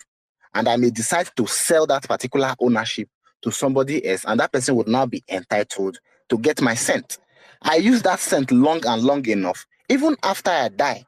And 0.53 0.67
I 0.67 0.77
may 0.77 0.89
decide 0.89 1.29
to 1.35 1.47
sell 1.47 1.85
that 1.87 2.07
particular 2.07 2.55
ownership 2.59 3.09
to 3.41 3.51
somebody 3.51 4.05
else, 4.05 4.25
and 4.25 4.39
that 4.39 4.51
person 4.51 4.75
would 4.75 4.87
now 4.87 5.05
be 5.05 5.23
entitled 5.29 5.99
to 6.29 6.37
get 6.37 6.61
my 6.61 6.73
scent. 6.73 7.17
I 7.61 7.75
use 7.75 8.01
that 8.03 8.19
scent 8.19 8.51
long 8.51 8.85
and 8.85 9.01
long 9.01 9.25
enough, 9.27 9.65
even 9.89 10.15
after 10.23 10.51
I 10.51 10.69
die 10.69 11.05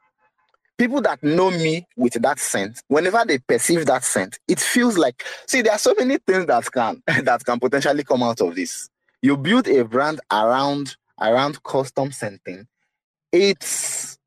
people 0.78 1.00
that 1.02 1.22
know 1.22 1.50
me 1.50 1.86
with 1.96 2.14
that 2.22 2.38
scent, 2.38 2.82
whenever 2.86 3.24
they 3.26 3.38
perceive 3.38 3.84
that 3.86 4.04
scent, 4.04 4.38
it 4.48 4.60
feels 4.60 4.96
like 4.96 5.24
see, 5.46 5.60
there 5.60 5.72
are 5.72 5.78
so 5.78 5.92
many 5.98 6.18
things 6.18 6.46
that 6.46 6.64
can 6.72 7.02
that 7.24 7.44
can 7.44 7.60
potentially 7.60 8.04
come 8.04 8.22
out 8.22 8.40
of 8.40 8.54
this. 8.54 8.88
You 9.20 9.36
build 9.36 9.68
a 9.68 9.84
brand 9.84 10.20
around 10.32 10.96
around 11.20 11.62
custom 11.64 12.12
scenting. 12.12 12.66
It's 13.32 14.18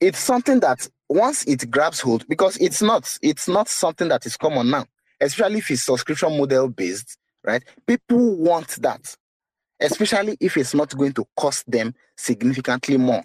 it's 0.00 0.18
something 0.18 0.60
that 0.60 0.86
once 1.08 1.44
it 1.46 1.70
grabs 1.70 2.00
hold, 2.00 2.28
because 2.28 2.56
it's 2.58 2.82
not 2.82 3.18
it's 3.22 3.48
not 3.48 3.68
something 3.68 4.08
that 4.08 4.26
is 4.26 4.36
common 4.36 4.70
now, 4.70 4.84
especially 5.20 5.58
if 5.58 5.70
it's 5.70 5.84
subscription 5.84 6.36
model 6.36 6.68
based, 6.68 7.16
right? 7.42 7.64
People 7.86 8.36
want 8.36 8.68
that, 8.82 9.16
especially 9.80 10.36
if 10.40 10.56
it's 10.56 10.74
not 10.74 10.96
going 10.96 11.12
to 11.12 11.26
cost 11.36 11.70
them 11.70 11.94
significantly 12.16 12.96
more 12.96 13.22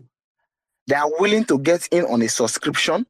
they 0.87 0.95
are 0.95 1.09
willing 1.19 1.45
to 1.45 1.59
get 1.59 1.87
in 1.91 2.05
on 2.05 2.21
a 2.21 2.27
subscription 2.27 3.05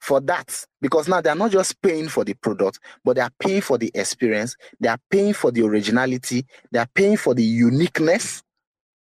for 0.00 0.20
that 0.20 0.64
because 0.80 1.08
now 1.08 1.20
they're 1.20 1.34
not 1.34 1.50
just 1.50 1.80
paying 1.80 2.08
for 2.08 2.24
the 2.24 2.34
product, 2.34 2.78
but 3.04 3.16
they 3.16 3.22
are 3.22 3.32
paying 3.38 3.62
for 3.62 3.78
the 3.78 3.90
experience, 3.94 4.54
they 4.78 4.88
are 4.88 5.00
paying 5.10 5.32
for 5.32 5.50
the 5.50 5.62
originality, 5.62 6.44
they 6.70 6.78
are 6.78 6.88
paying 6.94 7.16
for 7.16 7.34
the 7.34 7.42
uniqueness, 7.42 8.42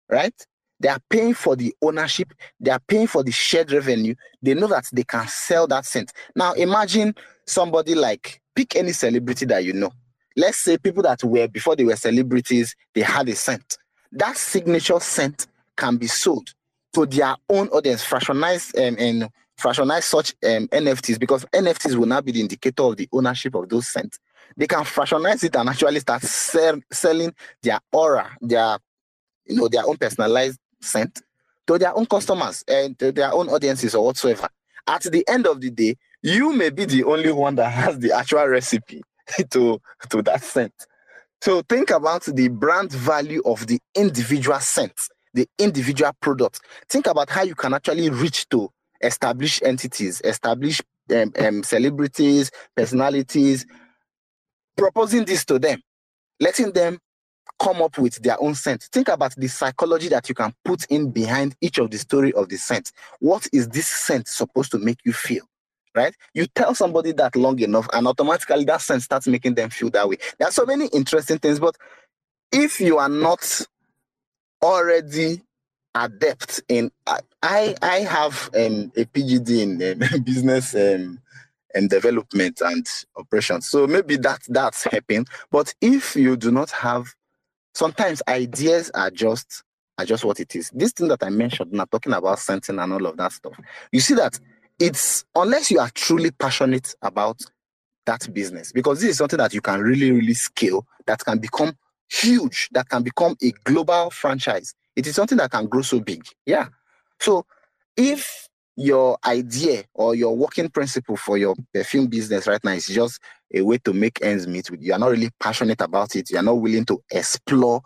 right? 0.09 0.33
They 0.79 0.89
are 0.89 0.99
paying 1.09 1.33
for 1.33 1.55
the 1.55 1.73
ownership, 1.81 2.33
they 2.59 2.69
are 2.69 2.81
paying 2.87 3.07
for 3.07 3.23
the 3.23 3.31
shared 3.31 3.71
revenue. 3.71 4.13
They 4.41 4.53
know 4.53 4.67
that 4.67 4.85
they 4.93 5.03
can 5.03 5.27
sell 5.27 5.65
that 5.67 5.85
scent. 5.85 6.13
Now 6.35 6.53
imagine 6.53 7.15
somebody 7.47 7.95
like 7.95 8.41
pick 8.55 8.75
any 8.75 8.91
celebrity 8.91 9.45
that 9.47 9.65
you 9.65 9.73
know. 9.73 9.91
Let's 10.35 10.57
say 10.57 10.77
people 10.77 11.03
that 11.03 11.23
were 11.23 11.47
before 11.47 11.75
they 11.75 11.85
were 11.85 11.95
celebrities, 11.95 12.75
they 12.93 13.01
had 13.01 13.29
a 13.29 13.35
scent. 13.35 13.77
That 14.11 14.37
signature 14.37 14.99
scent 14.99 15.47
can 15.77 15.97
be 15.97 16.07
sold 16.07 16.53
to 16.93 17.05
their 17.05 17.35
own 17.49 17.67
audience, 17.69 18.03
fractionized 18.05 18.75
um, 18.77 18.95
and 18.99 19.29
fractionize 19.59 20.03
such 20.03 20.31
um, 20.43 20.67
NFTs 20.67 21.19
because 21.19 21.45
NFTs 21.45 21.95
will 21.95 22.07
now 22.07 22.21
be 22.21 22.31
the 22.31 22.41
indicator 22.41 22.83
of 22.83 22.97
the 22.97 23.07
ownership 23.11 23.55
of 23.55 23.69
those 23.69 23.87
scents. 23.87 24.19
They 24.57 24.67
can 24.67 24.83
fractionize 24.83 25.43
it 25.43 25.55
and 25.55 25.69
actually 25.69 25.99
start 25.99 26.21
sell, 26.23 26.79
selling 26.91 27.33
their 27.61 27.79
aura, 27.91 28.35
their 28.41 28.77
you 29.45 29.55
know 29.55 29.67
their 29.67 29.85
own 29.85 29.97
personalized 29.97 30.59
scent 30.81 31.21
to 31.67 31.77
their 31.77 31.95
own 31.97 32.05
customers 32.05 32.63
and 32.67 32.97
to 32.99 33.11
their 33.11 33.33
own 33.33 33.49
audiences 33.49 33.95
or 33.95 34.05
whatsoever. 34.05 34.47
At 34.87 35.03
the 35.03 35.27
end 35.27 35.47
of 35.47 35.61
the 35.61 35.71
day, 35.71 35.97
you 36.21 36.53
may 36.53 36.69
be 36.69 36.85
the 36.85 37.03
only 37.05 37.31
one 37.31 37.55
that 37.55 37.71
has 37.71 37.99
the 37.99 38.11
actual 38.11 38.45
recipe 38.47 39.01
to 39.51 39.81
to 40.09 40.21
that 40.23 40.43
scent. 40.43 40.73
So 41.41 41.61
think 41.61 41.91
about 41.91 42.23
the 42.23 42.47
brand 42.47 42.91
value 42.91 43.41
of 43.45 43.67
the 43.67 43.79
individual 43.95 44.59
scent 44.59 44.93
the 45.35 45.47
individual 45.59 46.11
product. 46.21 46.61
Think 46.89 47.05
about 47.07 47.29
how 47.29 47.43
you 47.43 47.53
can 47.53 47.73
actually 47.73 48.09
reach 48.09 48.49
to 48.49 48.71
established 49.01 49.61
entities, 49.63 50.21
establish 50.23 50.81
um, 51.13 51.31
um, 51.37 51.63
celebrities, 51.63 52.49
personalities, 52.75 53.65
proposing 54.75 55.25
this 55.25 55.45
to 55.45 55.59
them, 55.59 55.81
letting 56.39 56.71
them 56.71 56.97
come 57.59 57.81
up 57.81 57.97
with 57.97 58.15
their 58.23 58.41
own 58.41 58.55
scent. 58.55 58.83
Think 58.91 59.09
about 59.09 59.35
the 59.35 59.47
psychology 59.47 60.07
that 60.09 60.27
you 60.27 60.35
can 60.35 60.53
put 60.63 60.85
in 60.85 61.11
behind 61.11 61.55
each 61.61 61.77
of 61.77 61.91
the 61.91 61.97
story 61.97 62.33
of 62.33 62.49
the 62.49 62.57
scent. 62.57 62.91
What 63.19 63.47
is 63.53 63.67
this 63.69 63.87
scent 63.87 64.27
supposed 64.27 64.71
to 64.71 64.79
make 64.79 64.99
you 65.05 65.13
feel? 65.13 65.43
Right? 65.95 66.15
You 66.33 66.45
tell 66.47 66.75
somebody 66.75 67.13
that 67.13 67.35
long 67.35 67.59
enough, 67.59 67.87
and 67.93 68.07
automatically 68.07 68.65
that 68.65 68.81
scent 68.81 69.01
starts 69.03 69.27
making 69.27 69.55
them 69.55 69.69
feel 69.69 69.89
that 69.91 70.09
way. 70.09 70.17
There 70.37 70.47
are 70.47 70.51
so 70.51 70.65
many 70.65 70.87
interesting 70.87 71.39
things, 71.39 71.59
but 71.59 71.75
if 72.51 72.79
you 72.81 72.97
are 72.97 73.09
not 73.09 73.61
already 74.63 75.41
adept 75.95 76.61
in 76.67 76.91
I 77.41 77.75
I 77.81 77.99
have 77.99 78.49
um, 78.55 78.91
a 78.97 79.05
PGD 79.05 79.61
in 79.61 80.03
um, 80.03 80.23
business 80.23 80.75
um, 80.75 81.19
and 81.73 81.89
development 81.89 82.61
and 82.61 82.85
operations. 83.15 83.67
So 83.67 83.87
maybe 83.87 84.17
that 84.17 84.41
that's 84.49 84.83
helping. 84.85 85.25
But 85.51 85.73
if 85.81 86.15
you 86.15 86.35
do 86.37 86.51
not 86.51 86.71
have, 86.71 87.13
sometimes 87.73 88.21
ideas 88.27 88.91
are 88.93 89.11
just 89.11 89.63
are 89.97 90.05
just 90.05 90.25
what 90.25 90.39
it 90.39 90.55
is. 90.55 90.69
This 90.71 90.91
thing 90.91 91.07
that 91.07 91.23
I 91.23 91.29
mentioned, 91.29 91.71
not 91.71 91.89
talking 91.91 92.13
about 92.13 92.39
scenting 92.39 92.79
and 92.79 92.93
all 92.93 93.05
of 93.05 93.17
that 93.17 93.31
stuff. 93.31 93.57
You 93.91 94.01
see 94.01 94.15
that 94.15 94.39
it's 94.79 95.25
unless 95.35 95.71
you 95.71 95.79
are 95.79 95.89
truly 95.93 96.31
passionate 96.31 96.95
about 97.01 97.41
that 98.05 98.31
business, 98.33 98.71
because 98.71 99.01
this 99.01 99.11
is 99.11 99.17
something 99.17 99.37
that 99.37 99.53
you 99.53 99.61
can 99.61 99.81
really, 99.81 100.11
really 100.11 100.33
scale, 100.33 100.85
that 101.07 101.23
can 101.23 101.39
become 101.39 101.75
huge, 102.09 102.69
that 102.71 102.87
can 102.89 103.03
become 103.03 103.35
a 103.41 103.51
global 103.63 104.09
franchise. 104.09 104.73
It 104.95 105.07
is 105.07 105.15
something 105.15 105.37
that 105.39 105.51
can 105.51 105.67
grow 105.67 105.81
so 105.81 105.99
big. 105.99 106.23
Yeah. 106.45 106.67
So 107.19 107.45
if 107.97 108.47
your 108.75 109.17
idea 109.25 109.83
or 109.93 110.15
your 110.15 110.35
working 110.35 110.69
principle 110.69 111.15
for 111.15 111.37
your 111.37 111.55
perfume 111.73 112.07
business 112.07 112.47
right 112.47 112.63
now 112.63 112.71
is 112.71 112.87
just 112.87 113.21
a 113.53 113.61
way 113.61 113.77
to 113.77 113.93
make 113.93 114.21
ends 114.21 114.47
meet 114.47 114.69
you 114.81 114.91
are 114.91 114.99
not 114.99 115.11
really 115.11 115.29
passionate 115.39 115.79
about 115.79 116.13
it 116.15 116.29
you 116.29 116.37
are 116.37 116.43
not 116.43 116.59
willing 116.59 116.83
to 116.83 117.01
explore 117.09 117.81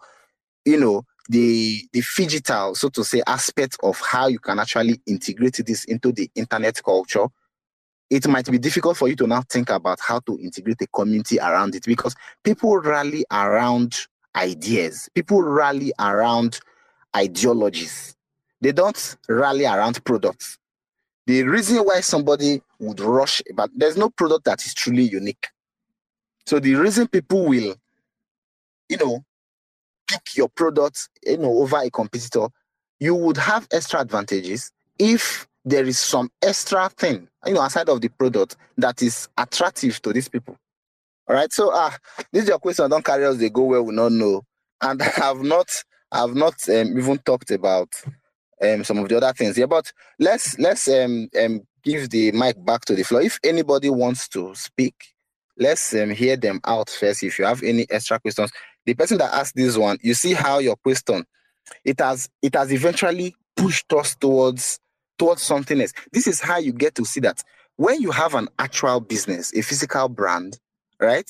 you 0.65 0.79
know 0.79 1.03
the 1.30 1.88
the 1.93 2.03
digital 2.17 2.75
so 2.75 2.89
to 2.89 3.03
say 3.03 3.21
aspect 3.27 3.77
of 3.84 3.99
how 4.01 4.27
you 4.27 4.39
can 4.39 4.59
actually 4.59 4.99
integrate 5.05 5.61
this 5.65 5.86
into 5.86 6.11
the 6.11 6.30
internet 6.36 6.82
culture 6.84 7.27
it 8.09 8.27
might 8.27 8.49
be 8.49 8.57
difficult 8.57 8.97
for 8.97 9.07
you 9.07 9.15
to 9.15 9.27
now 9.27 9.43
think 9.49 9.69
about 9.69 9.99
how 9.99 10.19
to 10.21 10.39
integrate 10.39 10.82
a 10.82 10.88
community 10.88 11.39
around 11.39 11.75
it 11.75 11.86
because 11.86 12.15
people 12.43 12.77
rally 12.77 13.23
around 13.32 13.95
ideas. 14.36 15.09
People 15.13 15.43
rally 15.43 15.93
around 15.99 16.59
ideologies. 17.15 18.15
They 18.61 18.71
don't 18.71 19.17
rally 19.27 19.65
around 19.65 20.03
products. 20.03 20.57
The 21.27 21.43
reason 21.43 21.77
why 21.77 22.01
somebody 22.01 22.61
would 22.80 22.99
rush, 22.99 23.41
but 23.53 23.69
there's 23.75 23.97
no 23.97 24.09
product 24.09 24.45
that 24.45 24.65
is 24.65 24.73
truly 24.73 25.03
unique. 25.03 25.47
So 26.45 26.59
the 26.59 26.73
reason 26.75 27.07
people 27.07 27.45
will, 27.45 27.75
you 28.89 28.97
know, 28.97 29.23
pick 30.10 30.36
your 30.36 30.49
product, 30.49 31.10
you 31.26 31.38
know, 31.38 31.60
over 31.60 31.78
a 31.78 31.89
competitor, 31.89 32.47
you 32.99 33.16
would 33.16 33.38
have 33.38 33.68
extra 33.72 34.01
advantages 34.01 34.72
if 34.97 35.47
there 35.64 35.86
is 35.86 35.99
some 35.99 36.30
extra 36.41 36.89
thing, 36.89 37.28
you 37.45 37.53
know, 37.53 37.64
aside 37.64 37.89
of 37.89 38.01
the 38.01 38.10
product 38.10 38.57
that 38.78 39.01
is 39.01 39.30
attractive 39.38 40.01
to 40.01 40.12
these 40.12 40.28
people. 40.28 40.57
All 41.28 41.36
right. 41.36 41.51
So 41.53 41.70
uh, 41.72 41.91
this 42.32 42.43
is 42.43 42.49
your 42.49 42.60
question. 42.60 42.89
Don't 42.89 43.05
carry 43.05 43.26
us 43.26 43.38
they 43.38 43.49
go 43.49 43.64
where 43.64 43.84
we 43.84 43.93
not 43.93 44.12
know. 44.12 44.43
And 44.82 45.01
I 45.01 45.05
have 45.05 45.41
not 45.41 45.70
I've 46.12 46.34
not 46.34 46.55
um, 46.70 46.97
even 46.97 47.20
talked 47.20 47.51
about 47.51 47.89
um, 48.62 48.84
some 48.84 48.97
of 48.97 49.07
the 49.07 49.18
other 49.18 49.34
things 49.34 49.55
here. 49.55 49.68
But 49.68 49.91
let's 50.18 50.57
let's 50.57 50.88
um, 50.88 51.30
um, 51.39 51.62
give 51.84 52.10
the 52.10 52.32
mic 52.32 52.64
back 52.66 52.86
to 52.86 52.95
the 52.95 53.03
floor. 53.03 53.22
If 53.22 53.39
anybody 53.43 53.89
wants 53.89 54.28
to 54.30 54.55
speak, 54.55 54.95
let's 55.57 55.93
um, 55.93 56.10
hear 56.10 56.36
them 56.36 56.62
out 56.66 56.89
first. 56.89 57.22
If 57.22 57.38
you 57.38 57.45
have 57.45 57.62
any 57.62 57.86
extra 57.91 58.20
questions, 58.20 58.51
the 58.89 58.95
person 58.95 59.17
that 59.19 59.33
asked 59.33 59.55
this 59.55 59.77
one, 59.77 59.97
you 60.01 60.13
see 60.13 60.33
how 60.33 60.59
your 60.59 60.75
question 60.75 61.25
it 61.83 61.99
has 61.99 62.29
it 62.41 62.55
has 62.55 62.71
eventually 62.71 63.35
pushed 63.55 63.91
us 63.93 64.15
towards 64.15 64.79
towards 65.17 65.41
something 65.41 65.79
else. 65.81 65.93
This 66.11 66.27
is 66.27 66.39
how 66.39 66.57
you 66.57 66.73
get 66.73 66.95
to 66.95 67.05
see 67.05 67.19
that 67.21 67.43
when 67.75 68.01
you 68.01 68.11
have 68.11 68.35
an 68.35 68.49
actual 68.57 68.99
business, 68.99 69.53
a 69.55 69.61
physical 69.61 70.09
brand, 70.09 70.59
right? 70.99 71.29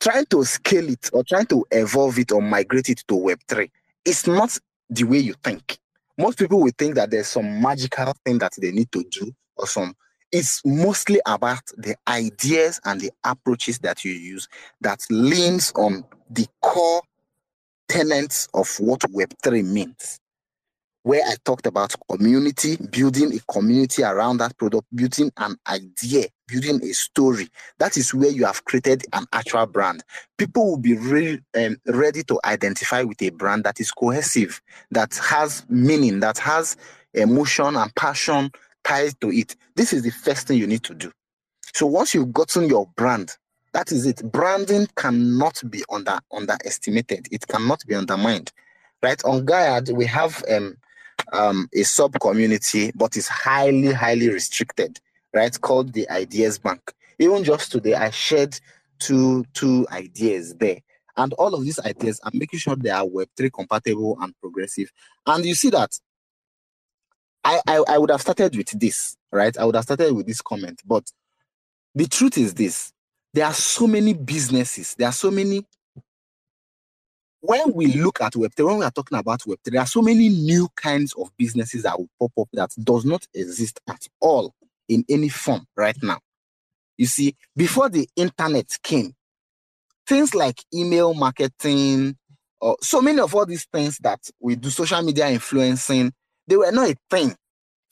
Trying 0.00 0.26
to 0.26 0.44
scale 0.44 0.88
it 0.88 1.10
or 1.12 1.24
trying 1.24 1.46
to 1.46 1.66
evolve 1.70 2.18
it 2.18 2.32
or 2.32 2.40
migrate 2.40 2.88
it 2.88 3.04
to 3.08 3.14
Web3 3.14 3.70
it's 4.04 4.26
not 4.26 4.56
the 4.88 5.04
way 5.04 5.18
you 5.18 5.34
think. 5.44 5.78
Most 6.18 6.38
people 6.38 6.60
will 6.60 6.72
think 6.76 6.94
that 6.94 7.10
there's 7.10 7.28
some 7.28 7.60
magical 7.60 8.12
thing 8.24 8.38
that 8.38 8.52
they 8.58 8.70
need 8.70 8.90
to 8.92 9.04
do 9.04 9.32
or 9.56 9.66
some. 9.66 9.94
It's 10.32 10.62
mostly 10.64 11.20
about 11.26 11.62
the 11.76 11.96
ideas 12.06 12.80
and 12.84 13.00
the 13.00 13.10
approaches 13.24 13.78
that 13.80 14.04
you 14.04 14.12
use 14.12 14.48
that 14.80 15.04
leans 15.10 15.72
on 15.74 16.04
the 16.30 16.46
core 16.62 17.02
tenets 17.88 18.48
of 18.54 18.68
what 18.78 19.00
Web3 19.00 19.64
means 19.64 20.20
where 21.02 21.22
I 21.26 21.34
talked 21.44 21.66
about 21.66 21.94
community, 22.10 22.76
building 22.76 23.34
a 23.34 23.52
community 23.52 24.02
around 24.02 24.38
that 24.38 24.56
product, 24.58 24.86
building 24.94 25.32
an 25.38 25.56
idea, 25.66 26.26
building 26.46 26.82
a 26.82 26.92
story. 26.92 27.48
That 27.78 27.96
is 27.96 28.12
where 28.12 28.30
you 28.30 28.44
have 28.44 28.64
created 28.64 29.04
an 29.12 29.26
actual 29.32 29.66
brand. 29.66 30.04
People 30.36 30.70
will 30.70 30.78
be 30.78 30.94
really 30.96 31.40
um, 31.56 31.78
ready 31.86 32.22
to 32.24 32.38
identify 32.44 33.02
with 33.02 33.22
a 33.22 33.30
brand 33.30 33.64
that 33.64 33.80
is 33.80 33.90
cohesive, 33.90 34.60
that 34.90 35.14
has 35.16 35.64
meaning, 35.68 36.20
that 36.20 36.38
has 36.38 36.76
emotion 37.14 37.76
and 37.76 37.94
passion 37.94 38.50
tied 38.84 39.20
to 39.20 39.30
it. 39.30 39.56
This 39.76 39.92
is 39.92 40.02
the 40.02 40.10
first 40.10 40.46
thing 40.46 40.58
you 40.58 40.66
need 40.66 40.82
to 40.84 40.94
do. 40.94 41.12
So 41.74 41.86
once 41.86 42.14
you've 42.14 42.32
gotten 42.32 42.68
your 42.68 42.86
brand, 42.96 43.36
that 43.72 43.92
is 43.92 44.06
it. 44.06 44.22
Branding 44.32 44.88
cannot 44.96 45.62
be 45.70 45.84
under 45.90 46.18
underestimated. 46.32 47.28
It 47.30 47.46
cannot 47.46 47.84
be 47.86 47.94
undermined. 47.94 48.52
Right 49.02 49.22
on 49.24 49.46
Gaiad, 49.46 49.94
we 49.94 50.06
have 50.06 50.42
um, 50.50 50.76
um, 51.32 51.68
a 51.74 51.84
sub 51.84 52.18
community, 52.20 52.90
but 52.94 53.16
it's 53.16 53.28
highly, 53.28 53.92
highly 53.92 54.28
restricted, 54.28 55.00
right? 55.32 55.58
Called 55.60 55.92
the 55.92 56.08
Ideas 56.10 56.58
Bank. 56.58 56.92
Even 57.18 57.44
just 57.44 57.70
today, 57.70 57.94
I 57.94 58.10
shared 58.10 58.58
two 58.98 59.44
two 59.54 59.86
ideas 59.90 60.54
there. 60.56 60.80
And 61.16 61.32
all 61.34 61.54
of 61.54 61.64
these 61.64 61.78
ideas, 61.80 62.20
I'm 62.24 62.38
making 62.38 62.60
sure 62.60 62.76
they 62.76 62.90
are 62.90 63.04
Web3 63.04 63.52
compatible 63.52 64.16
and 64.20 64.34
progressive. 64.40 64.90
And 65.26 65.44
you 65.44 65.54
see 65.54 65.70
that 65.70 65.98
I, 67.44 67.60
I, 67.66 67.84
I 67.88 67.98
would 67.98 68.10
have 68.10 68.20
started 68.20 68.56
with 68.56 68.78
this, 68.78 69.16
right? 69.32 69.56
I 69.56 69.64
would 69.64 69.74
have 69.74 69.84
started 69.84 70.12
with 70.14 70.26
this 70.26 70.42
comment. 70.42 70.80
But 70.84 71.04
the 71.94 72.06
truth 72.06 72.38
is 72.38 72.54
this 72.54 72.92
there 73.32 73.46
are 73.46 73.54
so 73.54 73.86
many 73.86 74.12
businesses, 74.12 74.94
there 74.96 75.08
are 75.08 75.12
so 75.12 75.30
many 75.30 75.64
when 77.40 77.72
we 77.72 77.86
look 77.94 78.20
at 78.20 78.34
Web3, 78.34 78.66
when 78.66 78.78
we 78.78 78.84
are 78.84 78.90
talking 78.90 79.16
about 79.16 79.40
Web3, 79.40 79.56
there 79.64 79.80
are 79.80 79.86
so 79.86 80.02
many 80.02 80.28
new 80.28 80.68
kinds 80.76 81.14
of 81.14 81.30
businesses 81.38 81.84
that 81.84 81.98
will 81.98 82.10
pop 82.18 82.32
up 82.38 82.48
that 82.52 82.70
does 82.84 83.04
not 83.04 83.26
exist 83.34 83.80
at 83.88 84.06
all 84.20 84.54
in 84.88 85.04
any 85.08 85.28
form 85.28 85.64
right 85.76 85.96
now. 86.02 86.18
You 86.98 87.06
see, 87.06 87.34
before 87.56 87.88
the 87.88 88.06
internet 88.14 88.76
came, 88.82 89.14
things 90.06 90.34
like 90.34 90.62
email 90.74 91.14
marketing, 91.14 92.16
or 92.60 92.76
so 92.82 93.00
many 93.00 93.20
of 93.20 93.34
all 93.34 93.46
these 93.46 93.66
things 93.72 93.96
that 93.98 94.20
we 94.38 94.56
do, 94.56 94.68
social 94.68 95.00
media 95.00 95.30
influencing, 95.30 96.12
they 96.50 96.56
were 96.56 96.72
not 96.72 96.90
a 96.90 96.96
thing 97.08 97.34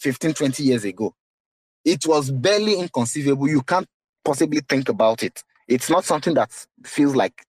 15, 0.00 0.34
20 0.34 0.62
years 0.64 0.84
ago. 0.84 1.14
It 1.84 2.04
was 2.06 2.30
barely 2.30 2.74
inconceivable. 2.78 3.48
You 3.48 3.62
can't 3.62 3.86
possibly 4.24 4.60
think 4.68 4.88
about 4.88 5.22
it. 5.22 5.42
It's 5.68 5.88
not 5.88 6.04
something 6.04 6.34
that 6.34 6.50
feels 6.84 7.14
like 7.14 7.44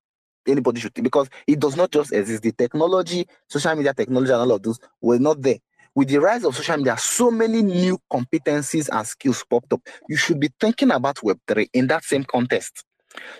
anybody 0.47 0.79
should 0.79 0.93
think 0.93 1.05
because 1.05 1.27
it 1.47 1.59
does 1.59 1.75
not 1.75 1.91
just 1.91 2.13
exist. 2.13 2.43
The 2.43 2.51
technology, 2.51 3.27
social 3.47 3.75
media 3.75 3.93
technology, 3.93 4.31
and 4.31 4.41
all 4.41 4.51
of 4.51 4.61
those 4.61 4.79
were 5.01 5.17
not 5.17 5.41
there. 5.41 5.57
With 5.95 6.09
the 6.09 6.19
rise 6.19 6.43
of 6.45 6.55
social 6.55 6.77
media, 6.77 6.95
so 6.97 7.31
many 7.31 7.63
new 7.63 7.97
competencies 8.13 8.87
and 8.91 9.05
skills 9.07 9.43
popped 9.49 9.73
up. 9.73 9.81
You 10.07 10.15
should 10.15 10.39
be 10.39 10.51
thinking 10.59 10.91
about 10.91 11.15
Web3 11.17 11.69
in 11.73 11.87
that 11.87 12.03
same 12.03 12.23
context. 12.23 12.85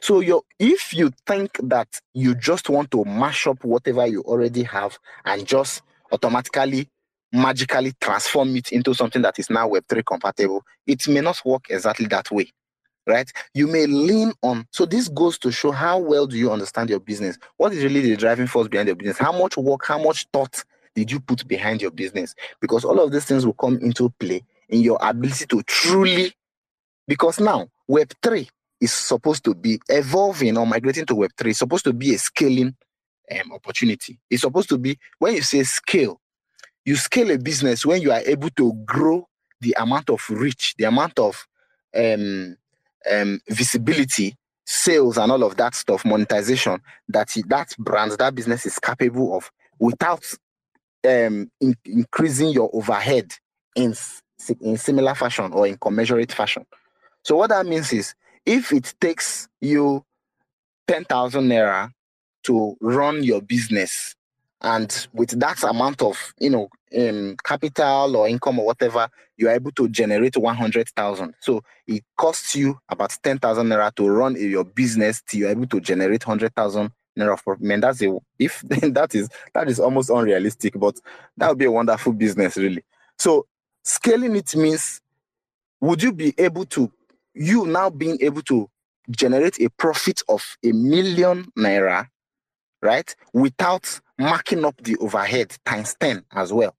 So 0.02 0.22
you 0.22 0.42
if 0.58 0.92
you 0.92 1.12
think 1.28 1.52
that 1.64 1.88
you 2.16 2.34
just 2.34 2.68
want 2.68 2.90
to 2.92 3.06
mash 3.06 3.46
up 3.46 3.64
whatever 3.64 4.08
you 4.08 4.22
already 4.24 4.64
have 4.64 4.98
and 5.26 5.46
just 5.46 5.84
automatically 6.12 6.90
magically 7.32 7.94
transform 8.00 8.56
it 8.56 8.72
into 8.72 8.94
something 8.94 9.22
that 9.22 9.40
is 9.40 9.50
now 9.50 9.70
Web3 9.70 10.06
compatible, 10.06 10.64
it 10.88 11.08
may 11.08 11.22
not 11.22 11.42
work 11.46 11.66
exactly 11.70 12.08
that 12.08 12.32
way 12.32 12.52
right? 13.10 13.32
You 13.54 13.68
may 13.68 13.88
lean 13.88 14.34
on. 14.44 14.66
So 14.72 14.86
this 14.86 15.10
goes 15.10 15.38
to 15.40 15.52
show 15.52 15.72
how 15.72 15.98
well 15.98 16.28
do 16.28 16.38
you 16.38 16.52
understand 16.52 16.90
your 16.90 17.00
business? 17.00 17.38
What 17.58 17.74
is 17.74 17.84
really 17.84 18.02
the 18.02 18.16
driving 18.16 18.48
force 18.48 18.68
behind 18.68 18.88
your 18.88 18.96
business? 18.96 19.18
How 19.18 19.32
much 19.32 19.58
work, 19.58 19.86
how 19.86 20.02
much 20.02 20.28
thought 20.32 20.64
did 20.96 21.12
you 21.12 21.20
put 21.20 21.48
behind 21.48 21.82
your 21.82 21.92
business? 21.92 22.36
Because 22.62 22.86
all 22.86 23.00
of 23.02 23.12
these 23.12 23.26
things 23.26 23.46
will 23.46 23.54
come 23.54 23.80
into 23.82 24.10
play 24.20 24.44
in 24.70 24.82
your 24.82 24.98
ability 25.02 25.48
to 25.48 25.64
truly, 25.64 26.34
because 27.08 27.40
now 27.40 27.68
Web3 27.90 28.48
is 28.80 28.94
supposed 28.94 29.44
to 29.46 29.56
be 29.56 29.80
evolving 29.90 30.58
or 30.58 30.66
migrating 30.66 31.06
to 31.08 31.16
Web3, 31.16 31.50
it's 31.50 31.60
supposed 31.60 31.86
to 31.86 31.94
be 31.94 32.14
a 32.14 32.18
scaling 32.18 32.76
um, 33.32 33.52
opportunity. 33.54 34.20
It's 34.30 34.42
supposed 34.42 34.70
to 34.70 34.78
be, 34.78 34.98
when 35.18 35.36
you 35.36 35.42
say 35.42 35.64
scale, 35.64 36.22
you 36.90 36.96
scale 36.96 37.30
a 37.30 37.38
business 37.38 37.86
when 37.86 38.02
you 38.02 38.12
are 38.12 38.22
able 38.26 38.50
to 38.50 38.74
grow 38.84 39.28
the 39.62 39.76
amount 39.78 40.10
of 40.10 40.28
reach, 40.28 40.74
the 40.80 40.86
amount 40.86 41.20
of 41.20 41.46
um, 41.96 42.58
um, 43.12 43.40
visibility, 43.48 44.36
sales, 44.66 45.20
and 45.20 45.32
all 45.32 45.44
of 45.44 45.56
that 45.58 45.76
stuff, 45.76 46.04
monetization 46.04 46.82
that 47.08 47.30
that 47.48 47.76
brand, 47.78 48.14
that 48.14 48.34
business 48.34 48.66
is 48.66 48.80
capable 48.80 49.38
of 49.38 49.52
without 49.78 50.26
um, 51.08 51.52
in, 51.62 51.76
increasing 51.86 52.50
your 52.50 52.72
overhead 52.74 53.36
in 53.76 53.94
in 54.60 54.76
similar 54.76 55.14
fashion 55.14 55.54
or 55.54 55.68
in 55.68 55.78
commensurate 55.78 56.32
fashion. 56.32 56.66
So 57.24 57.36
what 57.36 57.52
that 57.52 57.68
means 57.68 57.94
is, 57.94 58.16
if 58.48 58.74
it 58.74 58.96
takes 59.00 59.48
you 59.62 60.04
ten 60.88 61.06
thousand 61.06 61.50
naira 61.50 61.92
to 62.46 62.76
run 62.82 63.22
your 63.24 63.44
business 63.44 64.16
and 64.62 65.08
with 65.14 65.40
that 65.40 65.62
amount 65.64 66.02
of 66.02 66.34
you 66.40 66.50
know 66.50 66.70
um, 66.98 67.36
capital 67.44 68.16
or 68.16 68.28
income 68.28 68.60
or 68.60 68.66
whatever 68.66 69.08
you 69.38 69.48
are 69.48 69.54
able 69.54 69.72
to 69.72 69.88
generate 69.90 70.36
100000 70.36 71.34
so 71.40 71.64
it 71.88 72.04
costs 72.18 72.56
you 72.56 72.78
about 72.90 73.16
10000 73.24 73.68
naira 73.68 73.94
to 73.96 74.08
run 74.08 74.36
your 74.36 74.66
business 74.66 75.22
till 75.28 75.42
you're 75.42 75.50
able 75.50 75.68
to 75.68 75.80
generate 75.80 76.28
100000 76.28 76.92
naira 77.18 77.34
of 77.34 77.44
profit. 77.44 77.62
Man 77.64 77.80
that's 77.80 78.02
a 78.02 78.18
if 78.38 78.62
that 78.70 79.16
is 79.16 79.30
that 79.54 79.70
is 79.70 79.80
almost 79.80 80.10
unrealistic 80.10 80.74
but 80.78 81.00
that 81.38 81.50
would 81.50 81.58
be 81.58 81.66
a 81.66 81.72
wonderful 81.72 82.14
business 82.14 82.58
really. 82.58 82.84
So 83.18 83.46
scaling 83.84 84.36
it 84.36 84.56
means 84.56 85.02
would 85.82 86.04
you 86.04 86.12
be 86.12 86.34
able 86.38 86.66
to 86.66 86.92
you 87.34 87.66
now 87.66 87.90
being 87.90 88.18
able 88.22 88.42
to 88.44 88.70
generate 89.10 89.60
a 89.62 89.70
profit 89.70 90.22
of 90.28 90.58
a 90.64 90.72
million 90.72 91.48
naira 91.58 92.08
right 92.82 93.16
without 93.34 94.00
marking 94.18 94.66
up 94.66 94.76
the 94.84 94.96
overhead 94.98 95.56
times 95.66 95.96
10 96.00 96.24
as 96.34 96.54
well. 96.54 96.76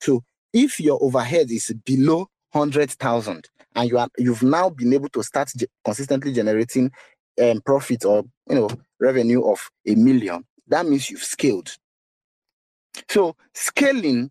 So 0.00 0.22
if 0.52 0.80
your 0.80 1.02
overhead 1.02 1.50
is 1.50 1.72
below 1.84 2.28
100,000 2.52 3.48
and 3.74 3.90
you 3.90 3.98
are 3.98 4.08
you've 4.18 4.42
now 4.42 4.70
been 4.70 4.92
able 4.92 5.08
to 5.10 5.22
start 5.22 5.50
ge- 5.56 5.66
consistently 5.84 6.32
generating 6.32 6.90
um, 7.42 7.60
profit 7.62 8.04
or 8.04 8.24
you 8.48 8.54
know 8.54 8.68
revenue 9.00 9.42
of 9.44 9.70
a 9.86 9.94
million, 9.94 10.44
that 10.68 10.86
means 10.86 11.10
you've 11.10 11.22
scaled. 11.22 11.76
So 13.08 13.36
scaling 13.54 14.30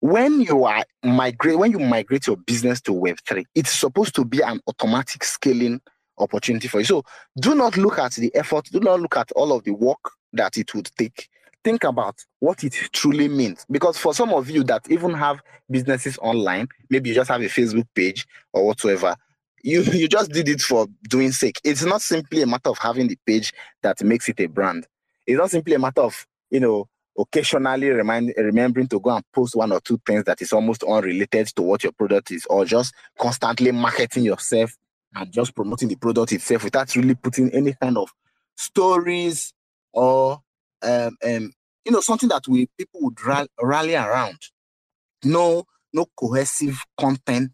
when 0.00 0.40
you 0.40 0.64
are 0.64 0.84
migrate 1.02 1.58
when 1.58 1.72
you 1.72 1.78
migrate 1.78 2.26
your 2.26 2.36
business 2.36 2.80
to 2.80 2.92
web3 2.92 3.44
it's 3.56 3.72
supposed 3.72 4.14
to 4.14 4.24
be 4.24 4.40
an 4.40 4.60
automatic 4.68 5.24
scaling 5.24 5.80
opportunity 6.18 6.68
for 6.68 6.78
you 6.78 6.84
so 6.84 7.02
do 7.40 7.54
not 7.54 7.76
look 7.76 7.98
at 7.98 8.12
the 8.12 8.34
effort 8.34 8.64
do 8.66 8.80
not 8.80 9.00
look 9.00 9.16
at 9.16 9.30
all 9.32 9.52
of 9.52 9.64
the 9.64 9.72
work 9.72 10.12
that 10.32 10.56
it 10.56 10.74
would 10.74 10.90
take 10.98 11.28
think 11.64 11.84
about 11.84 12.24
what 12.38 12.64
it 12.64 12.72
truly 12.92 13.28
means. 13.28 13.66
Because 13.70 13.98
for 13.98 14.14
some 14.14 14.30
of 14.30 14.48
you 14.48 14.64
that 14.64 14.90
even 14.90 15.12
have 15.12 15.40
businesses 15.70 16.18
online, 16.18 16.68
maybe 16.88 17.10
you 17.10 17.14
just 17.14 17.28
have 17.28 17.42
a 17.42 17.46
Facebook 17.46 17.86
page 17.94 18.26
or 18.52 18.66
whatsoever, 18.66 19.14
you, 19.62 19.82
you 19.92 20.08
just 20.08 20.30
did 20.30 20.48
it 20.48 20.60
for 20.60 20.86
doing 21.08 21.32
sake. 21.32 21.60
It's 21.64 21.84
not 21.84 22.00
simply 22.00 22.42
a 22.42 22.46
matter 22.46 22.70
of 22.70 22.78
having 22.78 23.08
the 23.08 23.18
page 23.26 23.52
that 23.82 24.02
makes 24.02 24.28
it 24.28 24.40
a 24.40 24.46
brand. 24.46 24.86
It's 25.26 25.38
not 25.38 25.50
simply 25.50 25.74
a 25.74 25.78
matter 25.78 26.00
of, 26.00 26.26
you 26.50 26.60
know, 26.60 26.88
occasionally 27.18 27.90
remind, 27.90 28.32
remembering 28.36 28.86
to 28.88 29.00
go 29.00 29.10
and 29.10 29.24
post 29.34 29.56
one 29.56 29.72
or 29.72 29.80
two 29.80 30.00
things 30.06 30.24
that 30.24 30.40
is 30.40 30.52
almost 30.52 30.84
unrelated 30.84 31.48
to 31.48 31.62
what 31.62 31.82
your 31.82 31.92
product 31.92 32.30
is, 32.30 32.46
or 32.48 32.64
just 32.64 32.94
constantly 33.18 33.72
marketing 33.72 34.24
yourself 34.24 34.72
and 35.18 35.32
just 35.32 35.54
promoting 35.54 35.88
the 35.88 35.96
product 35.96 36.32
itself 36.32 36.64
without 36.64 36.94
really 36.94 37.14
putting 37.14 37.50
any 37.50 37.74
kind 37.74 37.98
of 37.98 38.10
stories 38.56 39.52
or 39.92 40.40
um, 40.82 41.16
um, 41.24 41.52
you 41.84 41.92
know, 41.92 42.00
something 42.00 42.28
that 42.28 42.46
we 42.46 42.68
people 42.78 43.00
would 43.02 43.18
rally, 43.62 43.94
around. 43.94 44.38
No, 45.24 45.64
no 45.92 46.06
cohesive 46.16 46.84
content 46.98 47.50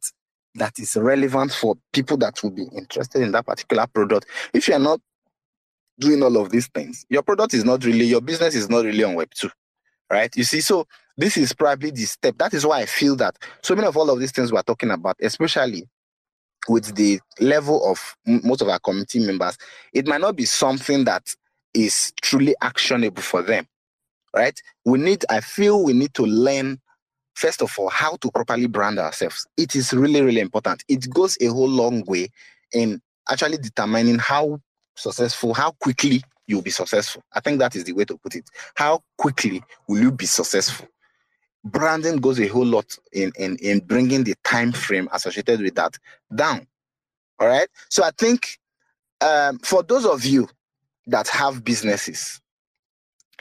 that 0.56 0.78
is 0.78 0.96
relevant 0.96 1.52
for 1.52 1.76
people 1.92 2.16
that 2.18 2.42
will 2.42 2.50
be 2.50 2.66
interested 2.76 3.22
in 3.22 3.32
that 3.32 3.46
particular 3.46 3.86
product. 3.86 4.26
If 4.52 4.68
you 4.68 4.74
are 4.74 4.80
not 4.80 5.00
doing 5.98 6.22
all 6.22 6.36
of 6.36 6.50
these 6.50 6.68
things, 6.68 7.06
your 7.08 7.22
product 7.22 7.54
is 7.54 7.64
not 7.64 7.84
really, 7.84 8.04
your 8.04 8.20
business 8.20 8.54
is 8.54 8.68
not 8.68 8.84
really 8.84 9.04
on 9.04 9.14
Web 9.14 9.30
2, 9.34 9.48
right? 10.10 10.34
You 10.36 10.44
see, 10.44 10.60
so 10.60 10.86
this 11.16 11.36
is 11.36 11.52
probably 11.52 11.90
the 11.90 12.04
step. 12.04 12.36
That 12.38 12.54
is 12.54 12.66
why 12.66 12.80
I 12.80 12.86
feel 12.86 13.16
that 13.16 13.36
so 13.62 13.74
many 13.74 13.86
of 13.86 13.96
all 13.96 14.10
of 14.10 14.18
these 14.18 14.32
things 14.32 14.52
we're 14.52 14.62
talking 14.62 14.90
about, 14.90 15.16
especially 15.22 15.88
with 16.68 16.94
the 16.94 17.20
level 17.40 17.84
of 17.90 18.16
most 18.26 18.62
of 18.62 18.68
our 18.68 18.78
community 18.78 19.20
members, 19.20 19.56
it 19.92 20.06
might 20.06 20.20
not 20.20 20.36
be 20.36 20.44
something 20.44 21.04
that 21.04 21.34
is 21.74 22.12
truly 22.22 22.54
actionable 22.62 23.22
for 23.22 23.42
them, 23.42 23.66
right? 24.34 24.58
We 24.84 24.98
need, 24.98 25.24
I 25.28 25.40
feel 25.40 25.84
we 25.84 25.92
need 25.92 26.14
to 26.14 26.24
learn, 26.24 26.80
first 27.34 27.62
of 27.62 27.74
all, 27.78 27.88
how 27.88 28.16
to 28.16 28.30
properly 28.30 28.66
brand 28.66 28.98
ourselves. 28.98 29.46
It 29.56 29.74
is 29.76 29.92
really, 29.92 30.22
really 30.22 30.40
important. 30.40 30.84
It 30.88 31.10
goes 31.10 31.36
a 31.40 31.46
whole 31.46 31.68
long 31.68 32.04
way 32.06 32.28
in 32.72 33.00
actually 33.28 33.58
determining 33.58 34.18
how 34.18 34.60
successful, 34.94 35.54
how 35.54 35.72
quickly 35.72 36.22
you'll 36.46 36.62
be 36.62 36.70
successful. 36.70 37.22
I 37.32 37.40
think 37.40 37.58
that 37.58 37.74
is 37.74 37.84
the 37.84 37.92
way 37.92 38.04
to 38.04 38.16
put 38.18 38.36
it. 38.36 38.48
How 38.74 39.02
quickly 39.18 39.62
will 39.88 40.00
you 40.00 40.12
be 40.12 40.26
successful? 40.26 40.86
Branding 41.64 42.18
goes 42.18 42.38
a 42.40 42.46
whole 42.46 42.66
lot 42.66 42.96
in, 43.12 43.32
in, 43.38 43.56
in 43.56 43.80
bringing 43.80 44.24
the 44.24 44.34
time 44.44 44.72
frame 44.72 45.08
associated 45.12 45.60
with 45.60 45.74
that 45.76 45.96
down. 46.34 46.66
All 47.38 47.48
right. 47.48 47.68
So 47.88 48.04
I 48.04 48.10
think 48.16 48.58
um, 49.20 49.58
for 49.60 49.82
those 49.82 50.04
of 50.06 50.24
you 50.24 50.48
that 51.06 51.28
have 51.28 51.64
businesses. 51.64 52.40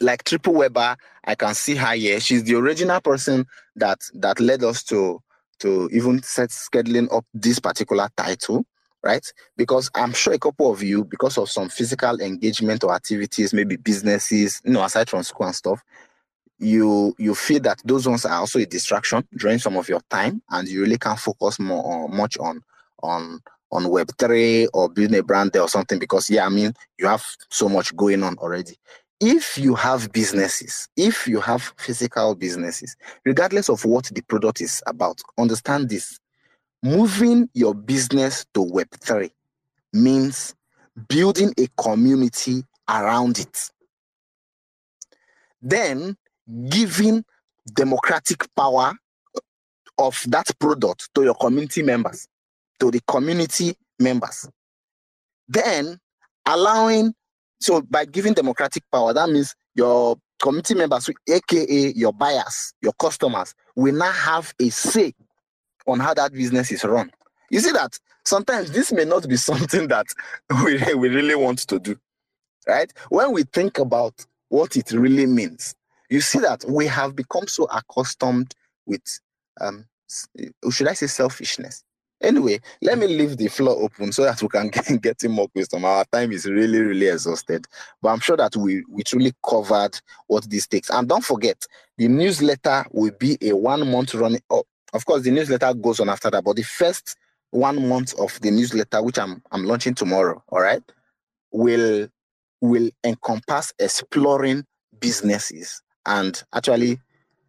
Like 0.01 0.23
TrippleWebber, 0.23 0.97
I 1.25 1.35
can 1.35 1.53
see 1.53 1.75
her 1.75 1.95
here. 1.95 2.19
She's 2.19 2.43
the 2.43 2.55
original 2.55 2.99
person 2.99 3.45
that 3.75 3.99
that 4.15 4.39
led 4.39 4.63
us 4.63 4.83
to 4.85 5.21
to 5.59 5.89
even 5.93 6.21
set 6.23 6.49
scheduling 6.49 7.13
up 7.15 7.25
this 7.33 7.59
particular 7.59 8.09
title, 8.17 8.65
right? 9.03 9.25
Because 9.55 9.89
I'm 9.95 10.11
sure 10.11 10.33
a 10.33 10.39
couple 10.39 10.71
of 10.71 10.81
you, 10.81 11.05
because 11.05 11.37
of 11.37 11.49
some 11.49 11.69
physical 11.69 12.19
engagement 12.19 12.83
or 12.83 12.93
activities, 12.93 13.53
maybe 13.53 13.77
businesses, 13.77 14.61
you 14.65 14.73
know, 14.73 14.83
aside 14.83 15.09
from 15.09 15.23
school 15.23 15.45
and 15.45 15.55
stuff, 15.55 15.81
you 16.63 17.15
you 17.17 17.35
feel 17.35 17.59
that 17.61 17.81
those 17.85 18.07
ones 18.07 18.25
are 18.25 18.39
also 18.39 18.59
a 18.59 18.65
distraction 18.65 19.27
during 19.37 19.59
some 19.59 19.77
of 19.77 19.89
your 19.89 20.01
time, 20.09 20.41
and 20.49 20.67
you 20.67 20.81
really 20.81 20.97
can't 20.97 21.19
focus 21.19 21.59
more 21.59 21.83
on, 21.85 22.15
much 22.15 22.37
on 22.37 22.61
on 23.01 23.41
on 23.73 23.85
Web3 23.85 24.67
or 24.73 24.87
building 24.89 25.19
a 25.19 25.23
brand 25.23 25.51
there 25.51 25.63
or 25.63 25.67
something 25.67 25.97
because, 25.99 26.29
yeah, 26.29 26.45
I 26.45 26.49
mean, 26.49 26.73
you 26.99 27.07
have 27.07 27.25
so 27.49 27.67
much 27.67 27.95
going 27.95 28.21
on 28.23 28.37
already. 28.37 28.77
If 29.19 29.57
you 29.57 29.73
have 29.75 30.11
businesses, 30.11 30.87
if 30.95 31.27
you 31.27 31.39
have 31.39 31.73
physical 31.77 32.35
businesses, 32.35 32.95
regardless 33.25 33.69
of 33.69 33.83
what 33.83 34.05
the 34.13 34.21
product 34.21 34.61
is 34.61 34.81
about, 34.85 35.21
understand 35.37 35.89
this. 35.89 36.19
Moving 36.83 37.49
your 37.53 37.73
business 37.73 38.45
to 38.53 38.59
Web3 38.59 39.31
means 39.93 40.53
building 41.07 41.53
a 41.57 41.67
community 41.81 42.63
around 42.89 43.39
it. 43.39 43.71
Then 45.61 46.17
giving 46.69 47.23
democratic 47.73 48.47
power 48.55 48.93
of 49.97 50.21
that 50.27 50.47
product 50.59 51.09
to 51.13 51.23
your 51.23 51.35
community 51.35 51.83
members 51.83 52.27
to 52.83 52.91
the 52.91 53.01
community 53.07 53.75
members. 53.99 54.49
Then 55.47 55.99
allowing, 56.45 57.13
so 57.59 57.81
by 57.81 58.05
giving 58.05 58.33
democratic 58.33 58.83
power, 58.91 59.13
that 59.13 59.29
means 59.29 59.55
your 59.75 60.17
community 60.41 60.75
members, 60.75 61.09
aka 61.29 61.93
your 61.95 62.11
buyers, 62.11 62.73
your 62.81 62.93
customers, 62.93 63.53
will 63.75 63.93
now 63.93 64.11
have 64.11 64.53
a 64.59 64.69
say 64.69 65.13
on 65.87 65.99
how 65.99 66.13
that 66.13 66.33
business 66.33 66.71
is 66.71 66.83
run. 66.83 67.09
You 67.49 67.59
see 67.59 67.71
that 67.71 67.97
sometimes 68.25 68.71
this 68.71 68.91
may 68.91 69.05
not 69.05 69.27
be 69.27 69.35
something 69.49 69.87
that 69.87 70.07
we, 70.63 70.93
we 70.95 71.09
really 71.09 71.35
want 71.35 71.59
to 71.59 71.79
do, 71.79 71.95
right? 72.67 72.91
When 73.09 73.31
we 73.31 73.43
think 73.43 73.79
about 73.79 74.25
what 74.49 74.75
it 74.75 74.91
really 74.91 75.25
means, 75.25 75.73
you 76.13 76.21
see 76.21 76.39
that 76.39 76.63
we 76.69 76.85
have 76.85 77.15
become 77.15 77.47
so 77.47 77.65
accustomed 77.65 78.53
with, 78.85 79.01
um, 79.59 79.85
should 80.69 80.87
I 80.87 80.93
say, 80.93 81.07
selfishness? 81.07 81.83
Anyway, 82.21 82.59
let 82.83 82.99
me 82.99 83.07
leave 83.07 83.35
the 83.35 83.47
floor 83.47 83.83
open 83.83 84.11
so 84.11 84.23
that 84.23 84.39
we 84.39 84.47
can 84.47 84.67
get, 84.69 85.01
get 85.01 85.23
in 85.23 85.31
more 85.31 85.47
questions. 85.49 85.83
Our 85.83 86.05
time 86.05 86.31
is 86.31 86.45
really, 86.45 86.79
really 86.79 87.07
exhausted. 87.07 87.65
But 87.99 88.09
I'm 88.09 88.19
sure 88.19 88.37
that 88.37 88.55
we, 88.55 88.83
we 88.87 89.01
truly 89.01 89.33
covered 89.43 89.99
what 90.27 90.47
this 90.47 90.67
takes. 90.67 90.91
And 90.91 91.09
don't 91.09 91.25
forget, 91.25 91.65
the 91.97 92.07
newsletter 92.07 92.85
will 92.91 93.11
be 93.19 93.39
a 93.41 93.53
one 93.53 93.89
month 93.91 94.13
running. 94.13 94.41
Oh, 94.51 94.65
of 94.93 95.05
course, 95.07 95.23
the 95.23 95.31
newsletter 95.31 95.73
goes 95.73 95.99
on 95.99 96.09
after 96.09 96.29
that. 96.29 96.43
But 96.43 96.57
the 96.57 96.63
first 96.63 97.17
one 97.49 97.89
month 97.89 98.13
of 98.19 98.39
the 98.41 98.51
newsletter, 98.51 99.01
which 99.01 99.17
I'm 99.17 99.41
I'm 99.51 99.65
launching 99.65 99.95
tomorrow, 99.95 100.43
all 100.49 100.61
right, 100.61 100.83
will 101.51 102.07
will 102.61 102.91
encompass 103.03 103.73
exploring 103.79 104.63
businesses 104.99 105.81
and 106.05 106.43
actually 106.53 106.99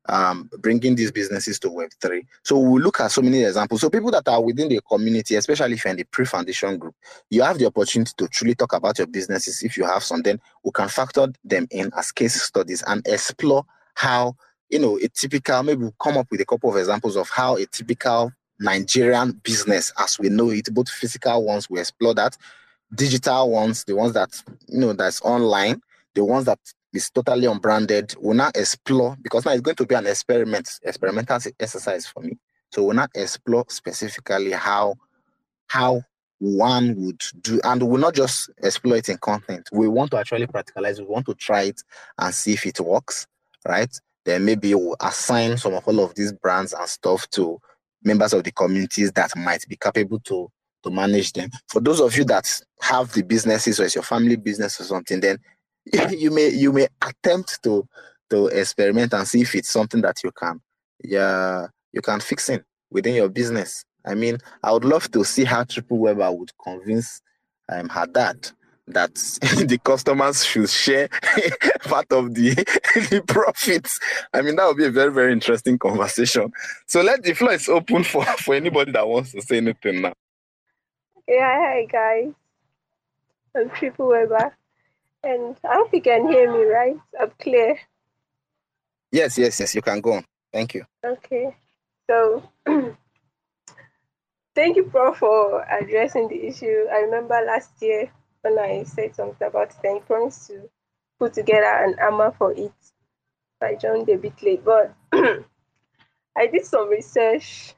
um, 0.08 0.50
bringing 0.58 0.94
these 0.94 1.10
businesses 1.10 1.58
to 1.60 1.68
Web3. 1.68 2.26
So 2.42 2.58
we'll 2.58 2.82
look 2.82 3.00
at 3.00 3.10
so 3.10 3.22
many 3.22 3.42
examples. 3.42 3.80
So 3.80 3.90
people 3.90 4.10
that 4.10 4.28
are 4.28 4.42
within 4.42 4.68
the 4.68 4.80
community, 4.88 5.36
especially 5.36 5.74
if 5.74 5.84
you're 5.84 5.92
in 5.92 5.96
the 5.96 6.04
pre-foundation 6.04 6.78
group, 6.78 6.94
you 7.30 7.42
have 7.42 7.58
the 7.58 7.66
opportunity 7.66 8.12
to 8.18 8.28
truly 8.28 8.54
talk 8.54 8.74
about 8.74 8.98
your 8.98 9.06
businesses. 9.06 9.62
If 9.62 9.76
you 9.76 9.84
have 9.84 10.04
some, 10.04 10.22
then 10.22 10.40
we 10.62 10.70
can 10.72 10.88
factor 10.88 11.28
them 11.44 11.66
in 11.70 11.90
as 11.96 12.12
case 12.12 12.40
studies 12.42 12.82
and 12.86 13.06
explore 13.06 13.64
how, 13.94 14.36
you 14.68 14.78
know, 14.78 14.98
a 14.98 15.08
typical, 15.08 15.62
maybe 15.62 15.82
we'll 15.82 15.94
come 16.00 16.18
up 16.18 16.26
with 16.30 16.40
a 16.40 16.46
couple 16.46 16.70
of 16.70 16.76
examples 16.76 17.16
of 17.16 17.30
how 17.30 17.56
a 17.56 17.66
typical 17.66 18.32
Nigerian 18.60 19.32
business, 19.42 19.92
as 19.98 20.18
we 20.18 20.28
know 20.28 20.50
it, 20.50 20.72
both 20.72 20.88
physical 20.88 21.44
ones, 21.44 21.70
we 21.70 21.80
explore 21.80 22.14
that, 22.14 22.36
digital 22.94 23.50
ones, 23.50 23.84
the 23.84 23.96
ones 23.96 24.12
that, 24.12 24.40
you 24.68 24.78
know, 24.78 24.92
that's 24.92 25.20
online, 25.22 25.80
the 26.14 26.24
ones 26.24 26.44
that 26.44 26.58
is 26.94 27.10
totally 27.10 27.46
unbranded. 27.46 28.14
We'll 28.18 28.36
now 28.36 28.50
explore 28.54 29.16
because 29.22 29.44
now 29.44 29.52
it's 29.52 29.60
going 29.60 29.76
to 29.76 29.86
be 29.86 29.94
an 29.94 30.06
experiment, 30.06 30.68
experimental 30.82 31.38
exercise 31.60 32.06
for 32.06 32.22
me. 32.22 32.38
So 32.72 32.82
we'll 32.82 32.96
not 32.96 33.10
explore 33.14 33.64
specifically 33.68 34.52
how 34.52 34.96
how 35.68 36.02
one 36.38 36.94
would 36.98 37.22
do, 37.40 37.60
and 37.64 37.82
we'll 37.82 38.00
not 38.00 38.14
just 38.14 38.50
explore 38.62 38.96
it 38.96 39.08
in 39.08 39.18
content. 39.18 39.68
We 39.72 39.88
want 39.88 40.10
to 40.12 40.18
actually 40.18 40.46
practicalize. 40.46 40.98
We 40.98 41.06
want 41.06 41.26
to 41.26 41.34
try 41.34 41.62
it 41.62 41.82
and 42.18 42.34
see 42.34 42.52
if 42.52 42.66
it 42.66 42.80
works, 42.80 43.26
right? 43.66 43.90
Then 44.24 44.44
maybe 44.44 44.68
you 44.68 44.96
assign 45.00 45.56
some 45.56 45.74
of 45.74 45.86
all 45.86 46.00
of 46.00 46.14
these 46.14 46.32
brands 46.32 46.72
and 46.72 46.88
stuff 46.88 47.28
to 47.30 47.60
members 48.02 48.32
of 48.32 48.44
the 48.44 48.52
communities 48.52 49.12
that 49.12 49.36
might 49.36 49.66
be 49.68 49.76
capable 49.76 50.20
to 50.20 50.50
to 50.82 50.90
manage 50.90 51.32
them. 51.32 51.50
For 51.68 51.80
those 51.80 52.00
of 52.00 52.14
you 52.16 52.24
that 52.24 52.46
have 52.82 53.12
the 53.12 53.22
businesses 53.22 53.80
or 53.80 53.84
it's 53.84 53.94
your 53.94 54.04
family 54.04 54.36
business 54.36 54.80
or 54.80 54.84
something, 54.84 55.18
then 55.20 55.38
you 56.10 56.30
may 56.30 56.48
you 56.48 56.72
may 56.72 56.88
attempt 57.02 57.62
to 57.62 57.86
to 58.30 58.46
experiment 58.48 59.12
and 59.12 59.26
see 59.28 59.42
if 59.42 59.54
it's 59.54 59.70
something 59.70 60.00
that 60.00 60.16
you 60.24 60.30
can 60.32 60.60
yeah 61.02 61.66
you 61.92 62.00
can 62.00 62.20
fix 62.20 62.48
in 62.48 62.62
within 62.90 63.14
your 63.14 63.28
business. 63.28 63.84
I 64.06 64.14
mean, 64.14 64.38
I 64.62 64.72
would 64.72 64.84
love 64.84 65.10
to 65.12 65.24
see 65.24 65.44
how 65.44 65.64
TrippleWebber 65.64 66.36
would 66.36 66.50
convince 66.62 67.20
um, 67.70 67.88
her 67.88 68.06
dad 68.06 68.50
that 68.86 69.14
the 69.66 69.78
customers 69.82 70.44
should 70.44 70.68
share 70.68 71.08
part 71.84 72.12
of 72.12 72.34
the, 72.34 72.54
the 73.10 73.22
profits. 73.26 73.98
I 74.32 74.42
mean, 74.42 74.56
that 74.56 74.66
would 74.66 74.76
be 74.76 74.84
a 74.84 74.90
very, 74.90 75.12
very 75.12 75.32
interesting 75.32 75.78
conversation. 75.78 76.52
So 76.86 77.00
let 77.00 77.22
the 77.22 77.32
floor 77.32 77.52
is 77.52 77.68
open 77.68 78.04
for, 78.04 78.24
for 78.24 78.54
anybody 78.54 78.92
that 78.92 79.08
wants 79.08 79.32
to 79.32 79.40
say 79.40 79.56
anything 79.58 80.02
now. 80.02 80.12
Yeah, 81.26 81.58
hi 81.58 81.86
guys. 81.90 82.34
I'm 83.56 83.70
TrippleWebber. 83.70 84.50
And 85.24 85.56
I 85.64 85.74
hope 85.74 85.94
you 85.94 86.02
can 86.02 86.28
hear 86.28 86.52
me, 86.52 86.64
right? 86.64 86.96
I'm 87.18 87.30
clear. 87.40 87.78
Yes, 89.10 89.38
yes, 89.38 89.58
yes, 89.58 89.74
you 89.74 89.80
can 89.80 90.00
go 90.00 90.14
on. 90.14 90.24
Thank 90.52 90.74
you. 90.74 90.84
Okay. 91.04 91.56
So 92.10 92.42
thank 94.54 94.76
you, 94.76 94.84
Prof, 94.84 95.16
for 95.16 95.62
addressing 95.62 96.28
the 96.28 96.46
issue. 96.46 96.86
I 96.92 96.98
remember 96.98 97.40
last 97.46 97.80
year 97.80 98.10
when 98.42 98.58
I 98.58 98.82
said 98.82 99.14
something 99.16 99.46
about 99.48 99.70
it 99.70 99.88
and 99.88 100.06
promised 100.06 100.48
to 100.48 100.68
put 101.18 101.32
together 101.32 101.64
an 101.84 101.96
AMA 101.98 102.34
for 102.36 102.52
it. 102.52 102.72
I 103.62 103.76
joined 103.76 104.08
a 104.10 104.16
bit 104.16 104.42
late, 104.42 104.62
but 104.62 104.94
I 105.12 106.46
did 106.52 106.66
some 106.66 106.90
research. 106.90 107.74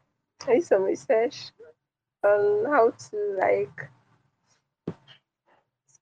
I 0.47 0.55
did 0.55 0.65
some 0.65 0.83
research 0.83 1.53
on 2.25 2.65
how 2.67 2.91
to 2.91 3.37
like 3.39 3.89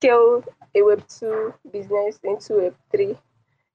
scale 0.04 0.44
a 0.74 0.82
web 0.82 1.02
2 1.08 1.54
business 1.72 2.18
into 2.24 2.54
web 2.54 2.74
3 2.90 3.16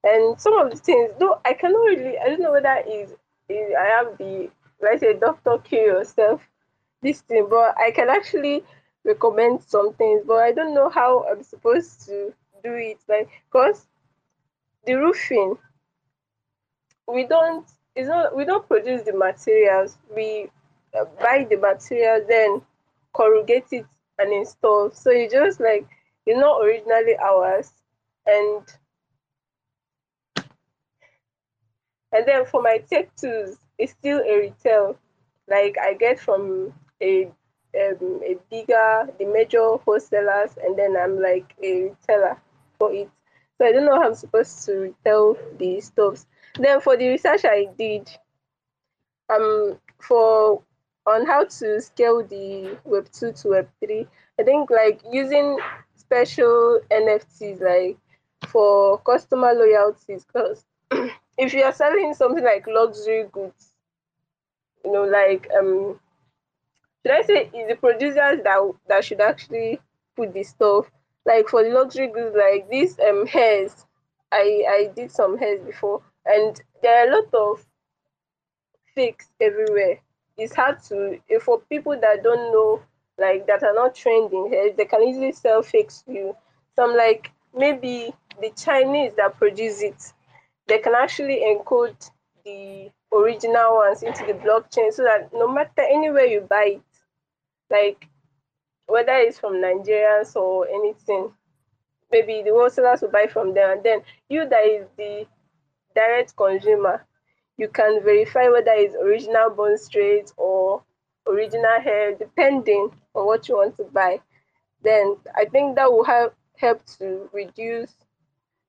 and 0.04 0.40
some 0.40 0.58
of 0.58 0.72
the 0.72 0.78
things 0.78 1.12
though 1.20 1.40
i 1.46 1.54
cannot 1.54 1.80
really 1.80 2.18
i 2.20 2.26
don't 2.28 2.42
know 2.42 2.52
whether 2.52 2.84
is 2.88 3.14
i 3.50 3.86
have 3.86 4.18
the 4.18 4.50
let's 4.82 5.02
say 5.02 5.14
doctor 5.14 5.58
kill 5.64 5.80
yourself 5.80 6.42
this 7.02 7.22
thing 7.22 7.48
but 7.50 7.76
i 7.78 7.92
can 7.92 8.10
actually 8.10 8.64
recommend 9.06 9.62
some 9.64 9.94
things 9.94 10.22
but 10.26 10.38
i 10.38 10.52
don't 10.52 10.74
know 10.74 10.90
how 10.90 11.26
i'm 11.30 11.44
supposed 11.44 12.06
to 12.06 12.34
do 12.64 12.74
it. 12.74 13.00
Like 13.08 13.30
because 13.52 13.88
the 14.86 14.96
roofing 14.96 15.58
we 17.08 17.26
don't 17.26 17.68
it's 17.96 18.08
not 18.08 18.36
we 18.36 18.46
don't 18.46 18.68
produce 18.68 19.04
the 19.04 19.14
materials. 19.14 19.98
We 20.16 20.50
uh, 20.98 21.06
buy 21.20 21.46
the 21.50 21.58
material 21.58 22.26
then 22.28 22.62
corrugate 23.14 23.72
it 23.72 23.86
and 24.18 24.34
install. 24.34 24.92
So 24.92 25.12
you 25.12 25.30
just 25.30 25.60
like 25.60 25.88
it's 26.30 26.40
not 26.40 26.62
originally 26.62 27.18
ours 27.18 27.72
and 28.28 28.62
and 32.12 32.26
then 32.28 32.46
for 32.46 32.62
my 32.62 32.78
tech 32.88 33.14
tools 33.16 33.58
it's 33.80 33.94
still 33.94 34.20
a 34.20 34.40
retail. 34.40 34.96
Like 35.50 35.78
i 35.82 35.96
get 35.96 36.20
from 36.20 36.72
a 37.02 37.26
um, 37.26 38.22
a 38.24 38.38
bigger 38.52 39.10
the 39.18 39.26
major 39.26 39.78
wholesalers 39.78 40.52
and 40.64 40.78
then 40.78 40.96
i'm 40.96 41.20
like 41.20 41.56
a 41.64 41.84
retailer 41.90 42.38
for 42.78 42.94
it. 42.94 43.10
So 43.58 43.66
i 43.66 43.72
don't 43.72 43.86
know 43.86 44.00
how 44.00 44.08
i'm 44.10 44.16
supposed 44.16 44.64
to 44.66 44.74
retail 44.78 45.36
the 45.58 45.82
stoves. 45.82 46.28
Then 46.60 46.80
for 46.80 46.96
the 46.96 47.08
research 47.08 47.44
i 47.44 47.68
did 47.76 48.08
um 49.30 49.80
for 50.00 50.62
on 51.08 51.26
how 51.26 51.46
to 51.46 51.82
scale 51.82 52.24
the 52.24 52.78
web 52.86 53.10
2 53.12 53.32
to 53.32 53.48
web 53.50 53.70
3 53.84 54.06
i 54.40 54.44
think 54.44 54.70
like 54.70 55.02
using 55.12 55.58
special 56.10 56.80
nfts 56.91 57.62
like 57.62 57.97
for 58.49 58.97
customer 58.99 59.53
loyalties 59.53 60.26
because 60.26 60.66
if 61.38 61.53
you 61.53 61.64
are 61.64 61.74
selling 61.74 62.14
something 62.14 62.43
like 62.43 62.66
luxury 62.68 63.26
goods 63.32 63.74
you 64.84 64.91
know 64.91 65.03
like 65.03 65.47
um 65.57 65.99
should 67.03 67.12
i 67.16 67.22
say 67.22 67.49
is 67.53 67.68
the 67.70 67.76
producers 67.76 68.39
that 68.43 68.60
that 68.88 69.03
should 69.03 69.22
actually 69.22 69.80
put 70.16 70.34
the 70.34 70.43
stuff 70.43 70.89
like 71.26 71.47
for 71.47 71.62
luxury 71.64 72.07
goods 72.07 72.36
like 72.36 72.70
these 72.70 72.97
um 72.99 73.26
hairs. 73.28 73.86
I 74.32 74.64
i 74.70 74.91
did 74.95 75.12
some 75.12 75.38
hairs 75.38 75.62
before 75.66 76.01
and 76.26 76.62
there 76.82 76.95
are 76.99 77.07
a 77.12 77.16
lot 77.16 77.34
of 77.34 77.66
fakes 78.95 79.32
everywhere. 79.41 79.99
It's 80.38 80.55
hard 80.55 80.82
to 80.89 81.20
for 81.41 81.62
people 81.62 81.99
that 81.99 82.24
don't 82.24 82.51
know 82.53 82.82
like 83.20 83.45
that 83.47 83.63
are 83.63 83.74
not 83.74 83.95
trained 83.95 84.32
eh, 84.34 84.38
in 84.38 84.51
hair 84.51 84.74
they 84.78 84.86
can 84.86 85.03
easily 85.03 85.32
sell 85.32 85.61
fakes 85.61 86.01
to 86.01 86.11
you 86.11 86.36
so 86.76 86.84
i'm 86.89 86.95
like 86.95 87.32
maybe 87.55 88.13
the 88.41 88.51
chinese 88.55 89.13
that 89.15 89.38
produce 89.38 89.82
it 89.82 90.13
they 90.67 90.78
can 90.78 90.93
actually 90.95 91.41
encode 91.41 92.09
the 92.45 92.89
original 93.13 93.76
ones 93.76 94.03
into 94.03 94.26
the 94.26 94.34
blockchain 94.34 94.91
so 94.93 95.03
that 95.03 95.30
no 95.34 95.47
matter 95.51 95.82
anywhere 95.82 96.26
you 96.26 96.41
buy 96.41 96.76
it 96.78 96.82
like 97.70 98.07
whether 98.88 99.13
it's 99.13 99.39
from 99.39 99.53
nigerians 99.55 100.36
or 100.36 100.67
anything 100.67 101.32
maybe 102.11 102.41
the 102.43 102.51
wholesalers 102.51 103.01
will 103.01 103.11
buy 103.11 103.28
from 103.28 103.53
them. 103.53 103.72
And 103.72 103.84
then 103.84 104.01
you 104.30 104.47
that 104.47 104.65
is 104.65 104.88
the 104.97 105.28
direct 105.95 106.36
consumer 106.36 107.05
you 107.57 107.67
can 107.67 108.01
verify 108.03 108.47
whether 108.47 108.72
it's 108.72 108.95
original 108.95 109.49
bone 109.49 109.78
straight 109.78 110.32
or 110.38 110.82
original 111.28 111.80
hair, 111.82 112.15
depending 112.15 112.89
on 113.20 113.26
what 113.28 113.47
you 113.49 113.57
want 113.57 113.78
to 113.78 113.84
buy. 113.86 114.22
Then 114.84 115.17
I 115.36 115.45
think 115.45 115.76
that 115.76 115.91
will 115.91 116.03
help 116.05 116.36
help 116.57 116.86
to 116.99 117.30
reduce 117.34 117.93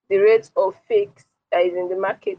the 0.09 0.19
rate 0.19 0.51
of 0.57 0.75
fakes 0.89 1.25
that 1.53 1.63
is 1.67 1.75
in 1.75 1.89
the 1.89 1.97
market. 1.97 2.39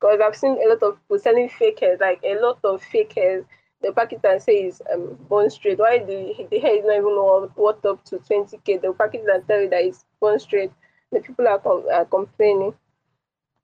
Because 0.00 0.20
I've 0.22 0.36
seen 0.36 0.58
a 0.62 0.68
lot 0.68 0.82
of 0.82 0.98
people 1.00 1.18
selling 1.18 1.48
fake 1.48 1.80
hairs, 1.80 2.00
like 2.00 2.20
a 2.24 2.38
lot 2.40 2.58
of 2.64 2.82
fake 2.82 3.14
hairs. 3.14 3.44
The 3.82 3.92
packet 3.92 4.20
and 4.24 4.42
says 4.42 4.80
um, 4.92 5.16
bone 5.28 5.50
straight. 5.50 5.78
Why 5.78 5.98
the, 5.98 6.46
the 6.50 6.58
hair 6.58 6.78
is 6.78 6.84
not 6.86 6.96
even 6.96 7.50
worth 7.56 7.84
up 7.84 8.04
to 8.06 8.18
20k? 8.18 8.80
The 8.80 8.92
packet 8.94 9.24
and 9.32 9.46
tell 9.46 9.60
you 9.60 9.68
that 9.70 9.84
it's 9.84 10.04
bone 10.20 10.38
straight. 10.38 10.72
The 11.12 11.20
people 11.20 11.46
are, 11.46 11.58
com- 11.58 11.86
are 11.92 12.06
complaining. 12.06 12.74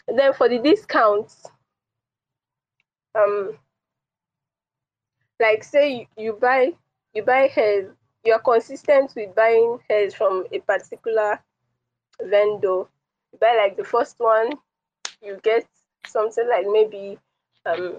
And 0.09 0.19
then 0.19 0.35
for 0.35 0.49
the 0.49 0.59
discounts, 0.59 1.47
um 3.15 3.59
like 5.41 5.65
say 5.65 5.93
you, 5.93 6.07
you 6.17 6.33
buy 6.35 6.73
you 7.15 7.23
buy 7.23 7.49
hairs 7.55 7.91
you're 8.25 8.39
consistent 8.39 9.13
with 9.17 9.35
buying 9.35 9.79
hairs 9.91 10.15
from 10.15 10.45
a 10.53 10.61
particular 10.61 11.41
vendor. 12.21 12.85
You 13.33 13.39
buy 13.41 13.57
like 13.57 13.77
the 13.77 13.85
first 13.85 14.17
one 14.19 14.51
you 15.23 15.39
get 15.43 15.67
something 16.07 16.49
like 16.49 16.67
maybe 16.71 17.19
um 17.67 17.97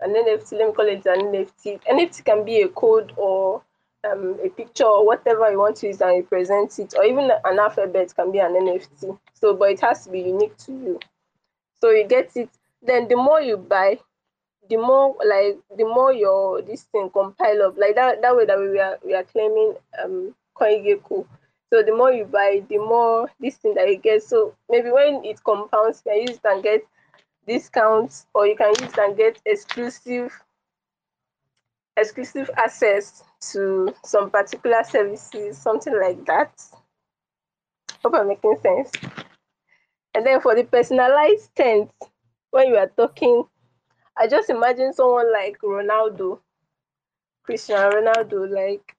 an 0.00 0.14
nft 0.14 0.52
let 0.52 0.68
me 0.68 0.74
call 0.74 0.86
it 0.86 1.06
an 1.06 1.32
nft 1.32 1.80
nft 1.84 2.24
can 2.24 2.44
be 2.44 2.62
a 2.62 2.68
code 2.68 3.12
or 3.16 3.62
um, 4.04 4.36
a 4.44 4.48
picture 4.50 4.84
or 4.84 5.06
whatever 5.06 5.50
you 5.50 5.58
want 5.58 5.76
to 5.76 5.86
use 5.86 6.00
and 6.00 6.22
represent 6.22 6.78
it 6.78 6.94
or 6.96 7.04
even 7.04 7.30
an 7.44 7.58
alphabet 7.58 8.14
can 8.14 8.30
be 8.30 8.38
an 8.38 8.52
nft 8.52 9.18
so 9.34 9.54
but 9.54 9.70
it 9.70 9.80
has 9.80 10.04
to 10.04 10.10
be 10.10 10.20
unique 10.20 10.56
to 10.58 10.72
you. 10.72 11.00
So 11.80 11.90
you 11.90 12.06
get 12.06 12.36
it. 12.36 12.48
Then 12.82 13.06
the 13.08 13.16
more 13.16 13.40
you 13.40 13.56
buy 13.56 13.98
the 14.68 14.76
more 14.76 15.16
like 15.24 15.58
the 15.76 15.84
more 15.84 16.12
your 16.12 16.62
this 16.62 16.82
thing 16.84 17.10
compile 17.10 17.62
up 17.62 17.76
like 17.78 17.94
that 17.94 18.22
that 18.22 18.36
way 18.36 18.44
that 18.46 18.58
we 18.58 18.78
are 18.78 18.98
we 19.04 19.14
are 19.14 19.24
claiming 19.24 19.74
um 20.02 20.34
CoinGecko. 20.56 21.26
So 21.72 21.82
the 21.82 21.94
more 21.94 22.12
you 22.12 22.24
buy, 22.24 22.62
the 22.68 22.78
more 22.78 23.28
this 23.40 23.56
thing 23.56 23.74
that 23.74 23.88
you 23.88 23.96
get. 23.96 24.22
So 24.22 24.54
maybe 24.70 24.90
when 24.90 25.24
it 25.24 25.42
compounds, 25.44 26.02
you 26.04 26.12
can 26.12 26.20
use 26.22 26.36
it 26.36 26.40
and 26.44 26.62
get 26.62 26.86
discounts, 27.46 28.26
or 28.34 28.46
you 28.46 28.56
can 28.56 28.68
use 28.80 28.92
it 28.92 28.98
and 28.98 29.16
get 29.16 29.40
exclusive 29.44 30.32
exclusive 31.98 32.50
access 32.56 33.24
to 33.52 33.94
some 34.04 34.30
particular 34.30 34.82
services, 34.84 35.56
something 35.56 35.98
like 35.98 36.24
that. 36.26 36.52
Hope 38.02 38.14
I'm 38.14 38.28
making 38.28 38.58
sense. 38.62 38.90
And 40.14 40.24
then 40.24 40.40
for 40.40 40.54
the 40.54 40.64
personalized 40.64 41.54
tent, 41.54 41.90
when 42.50 42.68
you 42.68 42.76
are 42.76 42.88
talking 42.88 43.44
I 44.16 44.26
just 44.26 44.50
imagine 44.50 44.92
someone 44.92 45.32
like 45.32 45.58
Ronaldo, 45.60 46.40
Cristiano 47.44 47.90
Ronaldo, 47.90 48.50
like 48.50 48.94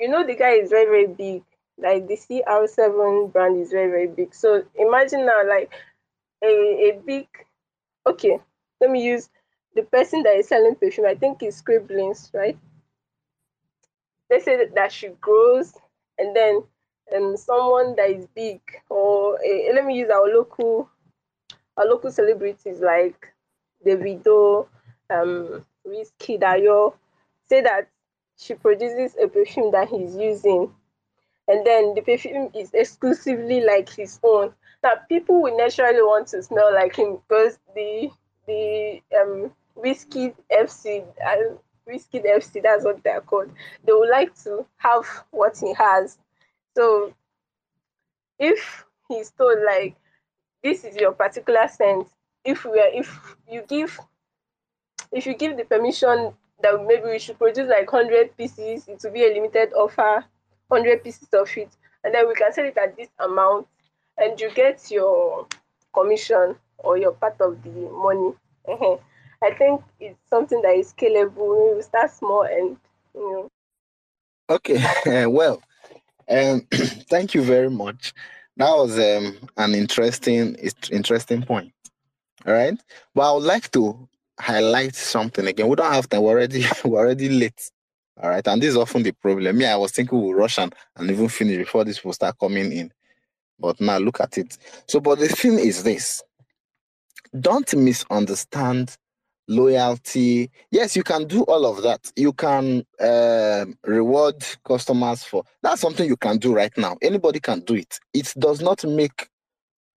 you 0.00 0.08
know 0.08 0.26
the 0.26 0.34
guy 0.34 0.52
is 0.52 0.70
very 0.70 0.86
very 0.86 1.06
big. 1.06 1.42
Like 1.78 2.06
the 2.08 2.16
CR7 2.16 3.32
brand 3.32 3.60
is 3.60 3.70
very 3.70 3.90
very 3.90 4.06
big. 4.08 4.34
So 4.34 4.64
imagine 4.76 5.26
now 5.26 5.46
like 5.46 5.72
a 6.42 6.46
a 6.90 7.00
big 7.04 7.26
okay, 8.06 8.38
let 8.80 8.90
me 8.90 9.02
use 9.04 9.28
the 9.74 9.82
person 9.82 10.22
that 10.22 10.36
is 10.36 10.48
selling 10.48 10.74
perfume, 10.76 11.06
I 11.06 11.14
think 11.14 11.42
it's 11.42 11.58
Scribblings, 11.58 12.30
right? 12.32 12.58
They 14.30 14.40
say 14.40 14.66
that, 14.66 14.92
she 14.92 15.08
grows 15.20 15.74
and 16.18 16.34
then 16.34 16.64
um 17.14 17.36
someone 17.36 17.94
that 17.96 18.10
is 18.10 18.26
big 18.34 18.60
or 18.88 19.38
a, 19.44 19.70
let 19.74 19.84
me 19.84 19.96
use 19.98 20.10
our 20.10 20.26
local 20.26 20.88
our 21.76 21.86
local 21.86 22.10
celebrities 22.10 22.80
like 22.80 23.28
Davido, 23.86 24.66
um, 25.10 25.64
Wizkid 25.86 26.40
Dayo 26.40 26.94
say 27.48 27.60
that 27.62 27.88
she 28.36 28.54
produces 28.54 29.16
a 29.22 29.28
perfume 29.28 29.70
that 29.72 29.88
he's 29.88 30.16
using 30.16 30.74
and 31.48 31.64
then 31.66 31.94
the 31.94 32.02
perfume 32.02 32.50
is 32.54 32.72
exclusively 32.74 33.60
like 33.60 33.88
his 33.88 34.18
own. 34.22 34.52
Now 34.82 34.92
people 35.08 35.42
will 35.42 35.56
naturally 35.56 36.02
want 36.02 36.28
to 36.28 36.42
smell 36.42 36.72
like 36.74 36.96
him 36.96 37.18
because 37.28 37.58
the 37.74 38.10
the 38.46 39.02
um 39.20 39.52
Wizkid 39.76 40.34
FC 40.50 41.04
uh, 41.24 41.54
Wizkid 41.88 42.24
FC 42.26 42.62
that's 42.62 42.84
what 42.84 43.02
they're 43.02 43.20
called. 43.20 43.50
They 43.84 43.92
would 43.92 44.10
like 44.10 44.34
to 44.42 44.66
have 44.78 45.06
what 45.30 45.56
he 45.58 45.72
has. 45.74 46.18
So 46.76 47.14
if 48.38 48.84
he's 49.08 49.30
told 49.30 49.58
like 49.64 49.96
this 50.62 50.84
is 50.84 50.96
your 50.96 51.12
particular 51.12 51.68
scent, 51.68 52.08
if 52.46 52.64
we 52.64 52.80
are 52.80 52.90
if 52.92 53.36
you 53.50 53.62
give 53.68 53.98
if 55.12 55.26
you 55.26 55.34
give 55.34 55.56
the 55.56 55.64
permission 55.64 56.32
that 56.62 56.84
maybe 56.86 57.04
we 57.04 57.18
should 57.18 57.38
produce 57.38 57.68
like 57.68 57.92
100 57.92 58.36
pieces, 58.36 58.88
it 58.88 59.00
will 59.02 59.12
be 59.12 59.24
a 59.24 59.34
limited 59.34 59.72
offer 59.74 60.24
100 60.68 61.04
pieces 61.04 61.28
of 61.32 61.48
it. 61.56 61.68
And 62.02 62.14
then 62.14 62.26
we 62.28 62.34
can 62.34 62.52
sell 62.52 62.64
it 62.64 62.76
at 62.76 62.96
this 62.96 63.08
amount 63.18 63.66
and 64.18 64.40
you 64.40 64.50
get 64.54 64.90
your 64.90 65.46
commission 65.92 66.56
or 66.78 66.96
your 66.98 67.12
part 67.12 67.40
of 67.40 67.62
the 67.62 67.70
money. 67.70 68.34
I 69.42 69.50
think 69.54 69.82
it's 70.00 70.18
something 70.30 70.62
that 70.62 70.74
is 70.74 70.92
scalable. 70.92 71.76
We 71.76 71.82
start 71.82 72.10
small 72.10 72.42
and 72.42 72.76
you 73.14 73.32
know. 73.32 73.50
Okay. 74.48 74.82
Well 75.26 75.62
um 76.28 76.66
thank 77.10 77.34
you 77.34 77.42
very 77.42 77.70
much. 77.70 78.14
That 78.56 78.70
was 78.70 78.98
um 78.98 79.36
an 79.56 79.74
interesting 79.74 80.56
interesting 80.90 81.42
point 81.42 81.72
all 82.46 82.54
right 82.54 82.78
but 83.14 83.28
i 83.28 83.32
would 83.32 83.44
like 83.44 83.70
to 83.70 84.08
highlight 84.38 84.94
something 84.94 85.46
again 85.46 85.68
we 85.68 85.76
don't 85.76 85.92
have 85.92 86.08
time 86.08 86.22
we're 86.22 86.30
already 86.32 86.64
we're 86.84 86.98
already 86.98 87.28
late 87.28 87.70
all 88.22 88.30
right. 88.30 88.46
And 88.46 88.62
this 88.62 88.70
is 88.70 88.76
often 88.76 89.02
the 89.02 89.12
problem. 89.12 89.58
Me, 89.58 89.66
I 89.66 89.76
was 89.76 89.92
thinking 89.92 90.20
we'll 90.20 90.34
rush 90.34 90.58
and, 90.58 90.74
and 90.96 91.10
even 91.10 91.28
finish 91.28 91.58
before 91.58 91.84
this 91.84 92.02
will 92.02 92.12
start 92.14 92.38
coming 92.38 92.72
in. 92.72 92.92
But 93.58 93.80
now 93.80 93.98
look 93.98 94.20
at 94.20 94.38
it. 94.38 94.56
So, 94.86 95.00
but 95.00 95.18
the 95.18 95.28
thing 95.28 95.58
is 95.58 95.82
this 95.82 96.22
don't 97.38 97.74
misunderstand 97.74 98.96
loyalty. 99.48 100.50
Yes, 100.70 100.96
you 100.96 101.02
can 101.02 101.26
do 101.26 101.42
all 101.42 101.66
of 101.66 101.82
that. 101.82 102.10
You 102.16 102.32
can 102.32 102.84
uh, 103.00 103.66
reward 103.84 104.44
customers 104.64 105.22
for 105.22 105.44
that's 105.62 105.80
something 105.80 106.08
you 106.08 106.16
can 106.16 106.38
do 106.38 106.54
right 106.54 106.76
now. 106.76 106.96
Anybody 107.02 107.40
can 107.40 107.60
do 107.60 107.74
it. 107.74 107.98
It 108.14 108.32
does 108.38 108.60
not 108.62 108.84
make 108.84 109.28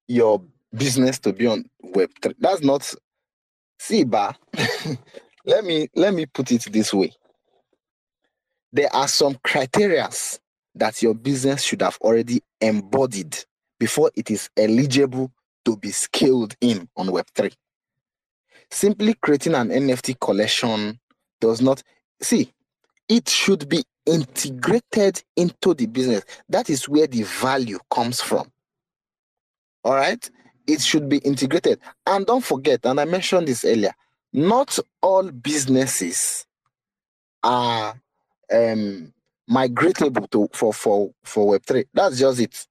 your 0.08 0.42
business 0.74 1.20
to 1.20 1.34
be 1.34 1.48
on 1.48 1.66
web 1.82 2.10
three. 2.22 2.36
That's 2.40 2.62
not 2.62 2.94
see, 3.80 4.04
bar. 4.04 4.36
let 5.46 5.64
me 5.64 5.88
let 5.96 6.14
me 6.14 6.26
put 6.26 6.52
it 6.52 6.72
this 6.72 6.94
way 6.94 7.12
there 8.72 8.94
are 8.94 9.08
some 9.08 9.36
criterias 9.36 10.40
that 10.76 11.02
your 11.02 11.14
business 11.14 11.64
should 11.64 11.82
have 11.82 11.98
already 12.02 12.42
embodied 12.62 13.38
before 13.80 14.12
it 14.16 14.30
is 14.30 14.50
eligible 14.58 15.32
to 15.66 15.76
be 15.78 15.92
scaled 15.92 16.56
in 16.62 16.88
on 16.96 17.08
Web3. 17.08 17.54
Simply 18.70 19.16
creating 19.16 19.56
an 19.56 19.70
NFT 19.70 20.20
collection 20.20 21.00
does 21.42 21.62
not 21.62 21.82
see 22.22 22.54
it 23.08 23.28
should 23.28 23.68
be 23.68 23.84
integrated 24.06 25.24
into 25.36 25.74
the 25.74 25.88
business. 25.88 26.24
That 26.48 26.70
is 26.70 26.88
where 26.88 27.08
the 27.08 27.24
value 27.24 27.80
comes 27.90 28.22
from. 28.22 28.52
All 29.84 29.96
right, 29.96 30.30
it 30.70 30.82
should 30.82 31.10
be 31.10 31.18
integrated. 31.20 31.80
And 32.06 32.26
don't 32.26 32.44
forget, 32.44 32.86
and 32.86 33.00
I 33.00 33.06
mentioned 33.06 33.48
this 33.48 33.66
earlier, 33.66 33.94
not 34.34 34.78
all 35.02 35.32
businesses 35.32 36.46
are 37.44 37.96
um 38.54 39.14
migratable 39.50 40.30
to 40.32 40.50
for 40.54 40.74
for 40.74 41.12
for 41.24 41.58
web3 41.58 41.86
that's 41.94 42.20
just 42.20 42.40
it. 42.42 42.68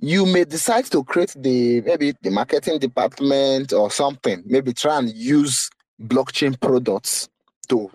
You 0.00 0.26
may 0.26 0.44
decide 0.44 0.86
to 0.86 1.02
create 1.04 1.34
the 1.36 1.80
maybe 1.82 2.14
the 2.22 2.30
marketing 2.30 2.78
department 2.78 3.72
or 3.72 3.90
something. 3.90 4.42
Maybe 4.46 4.72
try 4.72 4.98
and 4.98 5.12
use 5.12 5.70
blockchain 6.00 6.60
products 6.60 7.28
to 7.68 7.90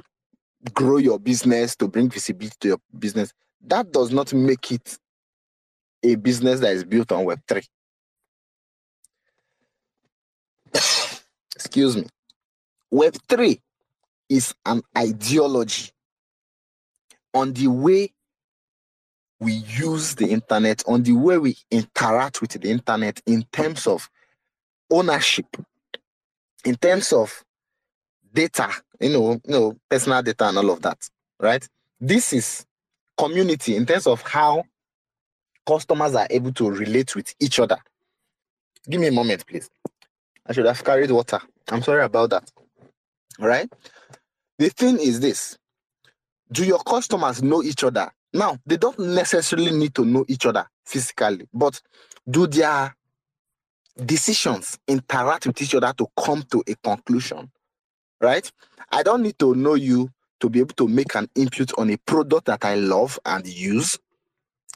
grow 0.74 0.98
your 0.98 1.20
business 1.20 1.76
to 1.78 1.88
bring 1.88 2.10
visibility 2.10 2.56
to 2.62 2.68
your 2.70 2.78
business. 3.00 3.34
That 3.62 3.92
does 3.92 4.12
not 4.12 4.34
make 4.34 4.72
it 4.72 4.98
a 6.04 6.16
business 6.16 6.60
that 6.60 6.74
is 6.74 6.84
built 6.84 7.12
on 7.12 7.26
web3 7.26 7.66
excuse 11.56 11.96
me 11.96 12.06
web3 12.94 13.60
is 14.30 14.54
an 14.66 14.82
ideology 14.98 15.92
on 17.34 17.54
the 17.54 17.68
way 17.68 18.14
we 19.40 19.54
use 19.54 20.16
the 20.16 20.28
internet, 20.28 20.84
on 20.88 21.04
the 21.04 21.12
way 21.14 21.38
we 21.38 21.58
interact 21.70 22.42
with 22.42 22.52
the 22.52 22.70
internet 22.70 23.22
in 23.26 23.44
terms 23.52 23.86
of 23.88 24.10
ownership, 24.90 25.46
in 26.64 26.76
terms 26.76 27.12
of 27.12 27.44
data, 28.34 28.70
you 29.02 29.10
know, 29.10 29.34
you 29.46 29.52
know, 29.52 29.78
personal 29.90 30.22
data 30.22 30.48
and 30.48 30.58
all 30.58 30.72
of 30.72 30.82
that, 30.82 30.98
right? 31.40 31.68
This 32.00 32.32
is 32.32 32.66
community 33.18 33.76
in 33.76 33.86
terms 33.86 34.08
of 34.08 34.22
how 34.22 34.64
customers 35.66 36.16
are 36.16 36.28
able 36.30 36.52
to 36.54 36.70
relate 36.70 37.16
with 37.16 37.34
each 37.40 37.60
other. 37.60 37.78
Give 38.90 39.00
me 39.00 39.08
a 39.08 39.12
moment, 39.12 39.46
please. 39.46 39.70
I 40.46 40.54
should 40.54 40.66
have 40.66 40.84
carried 40.84 41.12
water. 41.12 41.40
I'm 41.70 41.82
sorry 41.82 42.04
about 42.04 42.32
that. 42.32 42.52
All 43.40 43.48
right. 43.48 43.72
The 44.60 44.70
thing 44.70 45.00
is 45.00 45.20
this 45.20 45.58
do 46.52 46.64
your 46.66 46.80
customers 46.80 47.42
know 47.42 47.64
each 47.64 47.84
other? 47.84 48.12
Now, 48.34 48.58
they 48.66 48.78
don't 48.78 49.00
necessarily 49.00 49.72
need 49.72 49.96
to 49.96 50.06
know 50.06 50.26
each 50.28 50.46
other 50.46 50.68
physically, 50.86 51.48
but 51.54 51.82
do 52.30 52.48
their 52.48 52.96
decisions 54.06 54.78
interact 54.88 55.48
with 55.48 55.62
each 55.62 55.76
other 55.76 55.94
to 55.98 56.08
come 56.20 56.44
to 56.52 56.64
a 56.68 56.76
conclusion? 56.76 57.52
Right? 58.22 58.50
I 58.92 59.04
don't 59.04 59.24
need 59.24 59.40
to 59.40 59.56
know 59.56 59.74
you 59.76 60.10
to 60.40 60.50
be 60.50 60.60
able 60.60 60.76
to 60.76 60.88
make 60.88 61.16
an 61.16 61.30
input 61.36 61.72
on 61.78 61.90
a 61.90 61.98
product 61.98 62.46
that 62.46 62.66
I 62.66 62.76
love 62.76 63.20
and 63.26 63.48
use, 63.48 63.98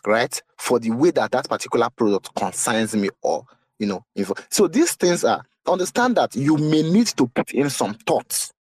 right? 0.08 0.41
For 0.58 0.80
the 0.80 0.91
way 0.91 1.12
that 1.12 1.32
that 1.32 1.47
particular 1.49 1.89
product 1.89 2.34
concerns 2.36 2.95
me 2.95 3.10
or, 3.22 3.45
you 3.78 3.88
know, 3.88 4.03
info. 4.16 4.34
so 4.49 4.68
these 4.68 4.95
things 4.95 5.24
are 5.24 5.43
understand 5.68 6.16
that 6.16 6.36
you 6.36 6.58
may 6.58 6.82
need 6.82 7.08
to 7.08 7.28
put 7.28 7.51
in 7.51 7.70
some 7.70 7.93
thoughts 7.93 8.53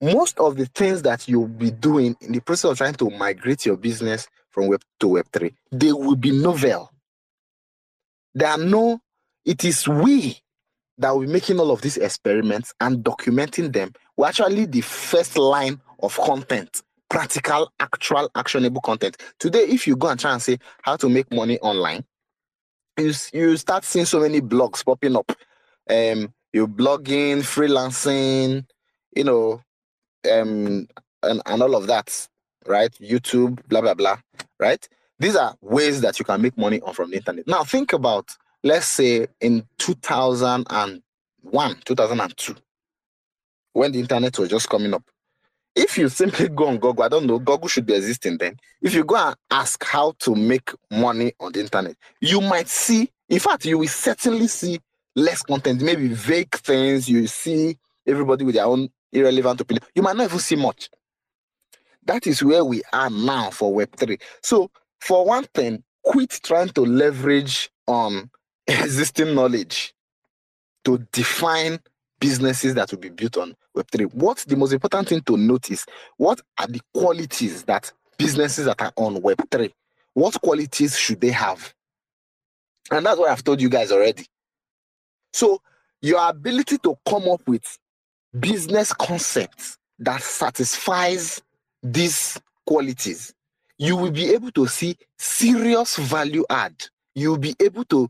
most 0.00 0.38
of 0.38 0.56
the 0.56 0.66
things 0.66 1.02
that 1.02 1.26
you'll 1.28 1.48
be 1.48 1.72
doing 1.72 2.16
in 2.20 2.32
the 2.32 2.40
process 2.40 2.70
of 2.70 2.78
trying 2.78 2.94
to 2.94 3.10
migrate 3.10 3.66
your 3.66 3.76
business 3.76 4.28
from 4.50 4.68
web 4.68 4.80
to 5.00 5.08
web 5.08 5.26
3 5.32 5.52
they 5.72 5.92
will 5.92 6.16
be 6.16 6.30
novel 6.30 6.90
there 8.34 8.48
are 8.50 8.58
no 8.58 9.00
it 9.44 9.64
is 9.64 9.88
we 9.88 10.38
that 10.98 11.10
will 11.10 11.22
be 11.22 11.32
making 11.32 11.58
all 11.58 11.70
of 11.70 11.80
these 11.80 11.96
experiments 11.96 12.72
and 12.80 12.98
documenting 13.04 13.72
them 13.72 13.92
we're 14.16 14.28
actually 14.28 14.66
the 14.66 14.80
first 14.80 15.36
line 15.36 15.80
of 16.00 16.16
content 16.18 16.82
practical 17.10 17.72
actual 17.80 18.30
actionable 18.34 18.80
content 18.80 19.16
today 19.38 19.60
if 19.60 19.86
you 19.86 19.96
go 19.96 20.08
and 20.08 20.20
try 20.20 20.32
and 20.32 20.42
say 20.42 20.58
how 20.82 20.96
to 20.96 21.08
make 21.08 21.30
money 21.32 21.58
online 21.60 22.04
you, 22.98 23.12
you 23.32 23.56
start 23.56 23.84
seeing 23.84 24.04
so 24.04 24.20
many 24.20 24.40
blogs 24.40 24.84
popping 24.84 25.16
up 25.16 25.32
um 25.90 26.32
you're 26.52 26.68
blogging 26.68 27.38
freelancing 27.38 28.64
you 29.16 29.24
know 29.24 29.60
um 30.30 30.86
and, 31.22 31.42
and 31.46 31.62
all 31.62 31.74
of 31.74 31.86
that, 31.86 32.28
right? 32.66 32.92
YouTube, 33.00 33.66
blah 33.68 33.80
blah 33.80 33.94
blah, 33.94 34.18
right? 34.58 34.86
These 35.18 35.36
are 35.36 35.54
ways 35.60 36.00
that 36.02 36.18
you 36.18 36.24
can 36.24 36.42
make 36.42 36.56
money 36.56 36.80
on 36.80 36.94
from 36.94 37.10
the 37.10 37.16
internet. 37.16 37.46
Now 37.46 37.64
think 37.64 37.92
about 37.92 38.36
let's 38.64 38.86
say 38.86 39.28
in 39.40 39.66
2001, 39.78 41.76
2002, 41.84 42.54
when 43.72 43.92
the 43.92 44.00
internet 44.00 44.38
was 44.38 44.48
just 44.48 44.68
coming 44.68 44.94
up. 44.94 45.04
If 45.78 45.96
you 45.96 46.08
simply 46.08 46.48
go 46.48 46.66
on 46.66 46.78
Google, 46.78 47.04
I 47.04 47.08
don't 47.08 47.24
know, 47.26 47.38
Google 47.38 47.68
should 47.68 47.86
be 47.86 47.94
existing 47.94 48.38
then. 48.38 48.56
If 48.82 48.94
you 48.94 49.04
go 49.04 49.14
and 49.14 49.36
ask 49.48 49.84
how 49.84 50.14
to 50.18 50.34
make 50.34 50.72
money 50.90 51.34
on 51.38 51.52
the 51.52 51.60
internet, 51.60 51.94
you 52.20 52.40
might 52.40 52.66
see, 52.66 53.12
in 53.28 53.38
fact, 53.38 53.64
you 53.64 53.78
will 53.78 53.86
certainly 53.86 54.48
see 54.48 54.80
less 55.14 55.40
content, 55.40 55.80
maybe 55.80 56.08
vague 56.08 56.52
things. 56.52 57.08
You 57.08 57.28
see 57.28 57.78
everybody 58.08 58.44
with 58.44 58.56
their 58.56 58.64
own 58.64 58.88
irrelevant 59.12 59.60
opinion. 59.60 59.84
You 59.94 60.02
might 60.02 60.16
not 60.16 60.24
even 60.24 60.40
see 60.40 60.56
much. 60.56 60.90
That 62.06 62.26
is 62.26 62.42
where 62.42 62.64
we 62.64 62.82
are 62.92 63.08
now 63.08 63.50
for 63.50 63.72
Web3. 63.72 64.20
So, 64.42 64.72
for 65.00 65.24
one 65.24 65.44
thing, 65.54 65.84
quit 66.02 66.40
trying 66.42 66.70
to 66.70 66.80
leverage 66.80 67.70
on 67.86 68.30
existing 68.66 69.32
knowledge 69.32 69.94
to 70.86 70.98
define 71.12 71.78
businesses 72.18 72.74
that 72.74 72.90
will 72.90 72.98
be 72.98 73.10
built 73.10 73.36
on 73.36 73.54
Web3. 73.78 74.12
What's 74.14 74.44
the 74.44 74.56
most 74.56 74.72
important 74.72 75.08
thing 75.08 75.20
to 75.22 75.36
notice? 75.36 75.86
What 76.16 76.40
are 76.58 76.66
the 76.66 76.80
qualities 76.94 77.62
that 77.64 77.92
businesses 78.16 78.66
that 78.66 78.80
are 78.80 78.92
on 78.96 79.16
Web3? 79.22 79.72
What 80.14 80.40
qualities 80.40 80.98
should 80.98 81.20
they 81.20 81.30
have? 81.30 81.74
And 82.90 83.04
that's 83.04 83.18
what 83.18 83.30
I've 83.30 83.44
told 83.44 83.60
you 83.60 83.68
guys 83.68 83.92
already. 83.92 84.26
So, 85.32 85.60
your 86.00 86.28
ability 86.28 86.78
to 86.78 86.96
come 87.06 87.28
up 87.28 87.42
with 87.46 87.64
business 88.38 88.92
concepts 88.92 89.78
that 89.98 90.22
satisfies 90.22 91.42
these 91.82 92.40
qualities, 92.66 93.34
you 93.78 93.96
will 93.96 94.10
be 94.10 94.32
able 94.32 94.50
to 94.52 94.66
see 94.66 94.96
serious 95.18 95.96
value 95.96 96.44
add. 96.48 96.74
You'll 97.14 97.38
be 97.38 97.54
able 97.60 97.84
to 97.86 98.08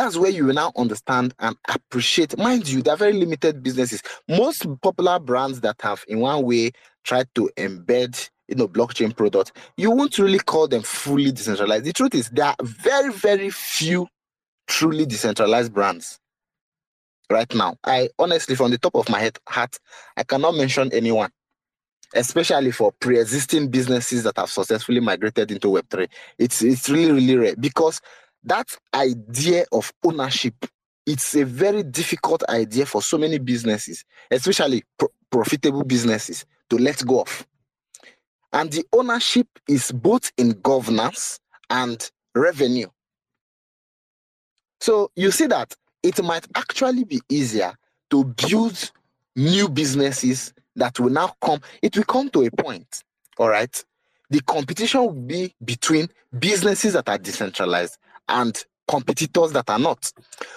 that's 0.00 0.16
where 0.16 0.30
you 0.30 0.46
will 0.46 0.54
now 0.54 0.72
understand 0.76 1.34
and 1.40 1.54
appreciate. 1.68 2.38
Mind 2.38 2.66
you, 2.66 2.80
they're 2.80 2.96
very 2.96 3.12
limited 3.12 3.62
businesses. 3.62 4.02
Most 4.28 4.66
popular 4.80 5.18
brands 5.18 5.60
that 5.60 5.76
have, 5.82 6.02
in 6.08 6.20
one 6.20 6.42
way, 6.44 6.70
tried 7.04 7.28
to 7.34 7.50
embed 7.58 8.30
you 8.48 8.56
know 8.56 8.66
blockchain 8.66 9.16
product 9.16 9.52
you 9.76 9.90
won't 9.92 10.18
really 10.18 10.38
call 10.40 10.66
them 10.66 10.82
fully 10.82 11.30
decentralized. 11.30 11.84
The 11.84 11.92
truth 11.92 12.14
is, 12.14 12.30
there 12.30 12.46
are 12.46 12.56
very, 12.62 13.12
very 13.12 13.50
few 13.50 14.08
truly 14.66 15.04
decentralized 15.06 15.72
brands 15.72 16.18
right 17.30 17.52
now. 17.54 17.76
I 17.84 18.08
honestly, 18.18 18.54
from 18.56 18.70
the 18.70 18.78
top 18.78 18.94
of 18.96 19.08
my 19.10 19.20
head, 19.20 19.38
I 20.16 20.24
cannot 20.26 20.54
mention 20.54 20.90
anyone, 20.94 21.30
especially 22.14 22.72
for 22.72 22.92
pre-existing 23.00 23.68
businesses 23.68 24.24
that 24.24 24.38
have 24.38 24.50
successfully 24.50 25.00
migrated 25.00 25.50
into 25.52 25.68
Web3. 25.68 26.08
It's 26.38 26.62
it's 26.62 26.88
really, 26.88 27.12
really 27.12 27.36
rare 27.36 27.56
because 27.56 28.00
that 28.44 28.76
idea 28.94 29.64
of 29.72 29.92
ownership 30.04 30.54
it's 31.06 31.34
a 31.34 31.44
very 31.44 31.82
difficult 31.82 32.42
idea 32.48 32.86
for 32.86 33.02
so 33.02 33.18
many 33.18 33.38
businesses 33.38 34.04
especially 34.30 34.84
pro- 34.98 35.08
profitable 35.30 35.84
businesses 35.84 36.44
to 36.68 36.78
let 36.78 37.04
go 37.06 37.22
of. 37.22 37.46
And 38.52 38.70
the 38.70 38.84
ownership 38.92 39.46
is 39.68 39.92
both 39.92 40.32
in 40.36 40.52
governance 40.62 41.38
and 41.68 42.10
revenue. 42.34 42.88
So 44.80 45.10
you 45.14 45.30
see 45.30 45.46
that 45.46 45.74
it 46.02 46.22
might 46.22 46.46
actually 46.56 47.04
be 47.04 47.20
easier 47.28 47.74
to 48.10 48.24
build 48.24 48.90
new 49.36 49.68
businesses 49.68 50.52
that 50.76 50.98
will 50.98 51.10
now 51.10 51.34
come. 51.40 51.60
It 51.82 51.96
will 51.96 52.04
come 52.04 52.30
to 52.30 52.44
a 52.44 52.50
point 52.50 53.02
all 53.40 53.48
right? 53.48 53.84
The 54.28 54.40
competition 54.42 55.00
will 55.00 55.12
be 55.12 55.54
between 55.64 56.08
businesses 56.38 56.92
that 56.92 57.08
are 57.08 57.18
decentralized 57.18 57.98
and 58.30 58.64
competitors 58.88 59.52
that 59.52 59.70
are 59.70 59.78
not. 59.78 60.12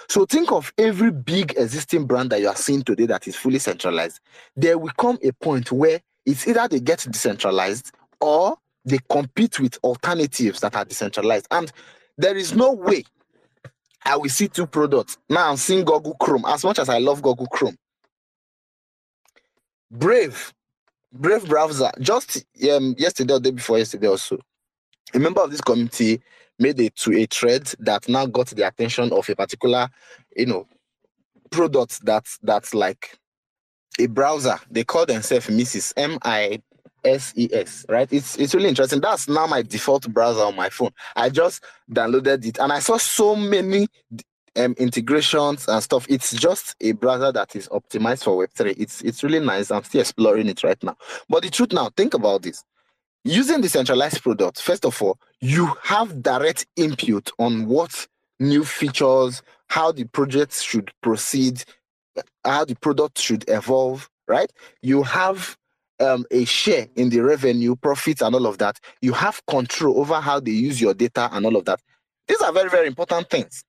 So 0.08 0.26
think 0.26 0.50
of 0.52 0.72
every 0.78 1.12
big 1.12 1.54
existing 1.56 2.06
brand 2.06 2.30
that 2.30 2.40
you 2.40 2.48
are 2.48 2.56
seeing 2.56 2.82
today 2.82 3.06
that 3.06 3.28
is 3.28 3.36
fully 3.36 3.60
centralized. 3.60 4.20
There 4.56 4.78
will 4.78 4.92
come 4.98 5.18
a 5.22 5.32
point 5.32 5.70
where 5.70 6.00
it's 6.26 6.48
either 6.48 6.66
they 6.68 6.80
get 6.80 7.06
decentralized 7.10 7.92
or 8.20 8.56
they 8.84 8.98
compete 9.08 9.60
with 9.60 9.78
alternatives 9.84 10.60
that 10.60 10.74
are 10.74 10.84
decentralized. 10.84 11.46
And 11.50 11.70
there 12.18 12.36
is 12.36 12.54
no 12.54 12.72
way 12.72 13.04
I 14.04 14.16
will 14.16 14.28
see 14.28 14.48
two 14.48 14.66
products. 14.66 15.18
Now 15.28 15.50
I'm 15.50 15.56
seeing 15.56 15.84
Google 15.84 16.14
Chrome. 16.14 16.44
As 16.46 16.64
much 16.64 16.78
as 16.78 16.88
I 16.88 16.98
love 16.98 17.22
Google 17.22 17.46
Chrome, 17.46 17.76
Brave, 19.90 20.52
Brave 21.12 21.46
browser, 21.46 21.90
just 22.00 22.44
um, 22.70 22.94
yesterday 22.98 23.34
or 23.34 23.40
day 23.40 23.52
before 23.52 23.78
yesterday 23.78 24.08
also, 24.08 24.38
a 25.14 25.18
member 25.18 25.40
of 25.40 25.50
this 25.50 25.60
committee 25.60 26.20
made 26.58 26.80
it 26.80 26.96
to 26.96 27.12
a 27.16 27.26
thread 27.26 27.72
that 27.80 28.08
now 28.08 28.26
got 28.26 28.48
the 28.48 28.66
attention 28.66 29.12
of 29.12 29.28
a 29.28 29.36
particular, 29.36 29.88
you 30.36 30.46
know, 30.46 30.66
product 31.50 32.04
that's 32.04 32.38
that's 32.42 32.74
like 32.74 33.18
a 33.98 34.06
browser. 34.06 34.58
They 34.70 34.84
call 34.84 35.06
themselves 35.06 35.50
Mises 35.50 35.92
M 35.96 36.18
I 36.22 36.62
S 37.04 37.32
E 37.36 37.48
S, 37.52 37.84
right? 37.88 38.10
It's 38.12 38.36
it's 38.38 38.54
really 38.54 38.68
interesting. 38.68 39.00
That's 39.00 39.28
now 39.28 39.46
my 39.46 39.62
default 39.62 40.08
browser 40.12 40.42
on 40.42 40.56
my 40.56 40.68
phone. 40.70 40.90
I 41.16 41.28
just 41.28 41.62
downloaded 41.90 42.44
it 42.46 42.58
and 42.58 42.72
I 42.72 42.78
saw 42.78 42.96
so 42.96 43.36
many 43.36 43.88
um, 44.56 44.74
integrations 44.78 45.68
and 45.68 45.82
stuff. 45.82 46.06
It's 46.08 46.32
just 46.32 46.76
a 46.80 46.92
browser 46.92 47.32
that 47.32 47.54
is 47.56 47.68
optimized 47.68 48.24
for 48.24 48.46
Web3. 48.46 48.74
It's 48.78 49.02
it's 49.02 49.22
really 49.22 49.40
nice. 49.40 49.70
I'm 49.70 49.84
still 49.84 50.00
exploring 50.00 50.48
it 50.48 50.62
right 50.64 50.82
now. 50.82 50.96
But 51.28 51.42
the 51.42 51.50
truth 51.50 51.72
now, 51.72 51.90
think 51.96 52.14
about 52.14 52.42
this 52.42 52.64
using 53.24 53.60
decentralized 53.60 54.22
products, 54.22 54.60
first 54.60 54.84
of 54.84 55.00
all, 55.02 55.18
you 55.40 55.72
have 55.82 56.22
direct 56.22 56.66
input 56.76 57.30
on 57.38 57.66
what 57.66 58.06
new 58.38 58.64
features, 58.64 59.42
how 59.68 59.92
the 59.92 60.04
project 60.04 60.54
should 60.60 60.92
proceed, 61.02 61.64
how 62.44 62.64
the 62.64 62.76
product 62.76 63.18
should 63.18 63.44
evolve, 63.48 64.08
right? 64.28 64.52
You 64.82 65.02
have 65.02 65.56
um, 66.00 66.24
a 66.30 66.44
share 66.44 66.86
in 66.96 67.08
the 67.10 67.20
revenue, 67.20 67.76
profits, 67.76 68.20
and 68.20 68.34
all 68.34 68.46
of 68.46 68.58
that. 68.58 68.78
You 69.00 69.12
have 69.12 69.44
control 69.46 69.98
over 69.98 70.20
how 70.20 70.40
they 70.40 70.50
use 70.50 70.80
your 70.80 70.94
data 70.94 71.28
and 71.32 71.46
all 71.46 71.56
of 71.56 71.64
that. 71.64 71.80
These 72.28 72.40
are 72.40 72.52
very, 72.52 72.70
very 72.70 72.86
important 72.86 73.30
things. 73.30 73.64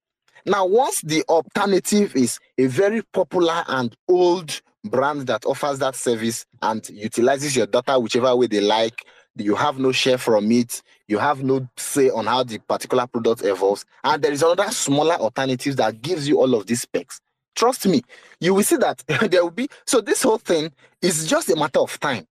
Now, 0.45 0.65
once 0.65 1.01
the 1.01 1.23
alternative 1.27 2.15
is 2.15 2.39
a 2.57 2.67
very 2.67 3.01
popular 3.13 3.63
and 3.67 3.95
old 4.07 4.61
brand 4.83 5.27
that 5.27 5.45
offers 5.45 5.79
that 5.79 5.95
service 5.95 6.45
and 6.61 6.87
utilizes 6.89 7.55
your 7.55 7.65
data 7.65 7.99
whichever 7.99 8.35
way 8.35 8.47
they 8.47 8.61
like, 8.61 9.03
you 9.37 9.55
have 9.55 9.79
no 9.79 9.91
share 9.91 10.17
from 10.17 10.51
it 10.51 10.81
you 11.07 11.17
have 11.17 11.43
no 11.43 11.67
say 11.77 12.09
on 12.09 12.25
how 12.25 12.43
the 12.43 12.57
particular 12.59 13.05
product 13.07 13.43
evolves 13.43 13.85
and 14.03 14.23
there 14.23 14.31
is 14.31 14.41
another 14.43 14.69
smaller 14.71 15.15
alternative 15.15 15.75
that 15.75 16.01
gives 16.01 16.27
you 16.27 16.39
all 16.39 16.53
of 16.55 16.65
these 16.67 16.81
specs 16.81 17.21
trust 17.55 17.85
me 17.87 18.01
you 18.39 18.53
will 18.53 18.63
see 18.63 18.77
that 18.77 19.03
there 19.31 19.43
will 19.43 19.51
be 19.51 19.67
so 19.85 20.01
this 20.01 20.23
whole 20.23 20.37
thing 20.37 20.71
is 21.01 21.27
just 21.27 21.49
a 21.49 21.55
matter 21.55 21.79
of 21.79 21.99
time. 21.99 22.25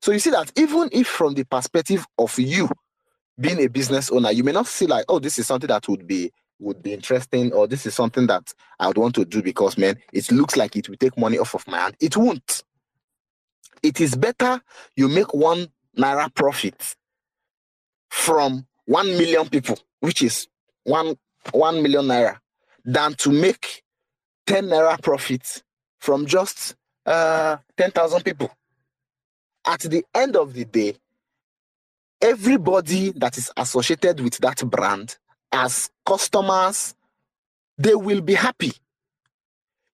So 0.00 0.12
you 0.12 0.18
see 0.18 0.30
that 0.30 0.52
even 0.56 0.88
if 0.92 1.06
from 1.08 1.34
the 1.34 1.44
perspective 1.44 2.06
of 2.18 2.38
you 2.38 2.68
being 3.40 3.58
a 3.60 3.66
business 3.66 4.10
owner 4.10 4.30
you 4.30 4.44
may 4.44 4.52
not 4.52 4.66
see 4.66 4.86
like 4.86 5.04
oh 5.08 5.18
this 5.18 5.38
is 5.38 5.46
something 5.46 5.68
that 5.68 5.88
would 5.88 6.06
be 6.06 6.30
would 6.60 6.82
be 6.82 6.92
interesting 6.92 7.52
or 7.52 7.66
this 7.66 7.84
is 7.84 7.94
something 7.94 8.28
that 8.28 8.54
i 8.78 8.86
would 8.86 8.96
want 8.96 9.12
to 9.12 9.24
do 9.24 9.42
because 9.42 9.76
man 9.76 9.96
it 10.12 10.30
looks 10.30 10.56
like 10.56 10.76
it 10.76 10.88
will 10.88 10.96
take 10.96 11.18
money 11.18 11.36
off 11.38 11.54
of 11.54 11.66
my 11.66 11.78
hand. 11.78 11.96
It 12.00 12.16
won't. 12.16 12.62
It 13.82 14.00
is 14.00 14.14
better 14.14 14.60
you 14.96 15.08
make 15.08 15.34
one 15.34 15.68
naira 15.96 16.32
profit 16.34 16.96
from 18.10 18.66
1 18.86 19.06
million 19.18 19.48
people, 19.48 19.78
which 20.00 20.22
is 20.22 20.48
1, 20.84 21.16
1 21.52 21.82
million 21.82 22.04
naira, 22.06 22.38
than 22.84 23.14
to 23.14 23.30
make 23.30 23.82
10 24.46 24.66
naira 24.66 25.00
profit 25.02 25.62
from 25.98 26.26
just 26.26 26.74
uh, 27.06 27.56
10,000 27.76 28.22
people. 28.24 28.50
At 29.66 29.80
the 29.80 30.04
end 30.14 30.36
of 30.36 30.52
the 30.52 30.64
day, 30.64 30.96
everybody 32.20 33.10
that 33.12 33.38
is 33.38 33.50
associated 33.56 34.20
with 34.20 34.38
that 34.38 34.62
brand 34.68 35.16
as 35.52 35.90
customers, 36.06 36.94
they 37.78 37.94
will 37.94 38.20
be 38.20 38.34
happy. 38.34 38.72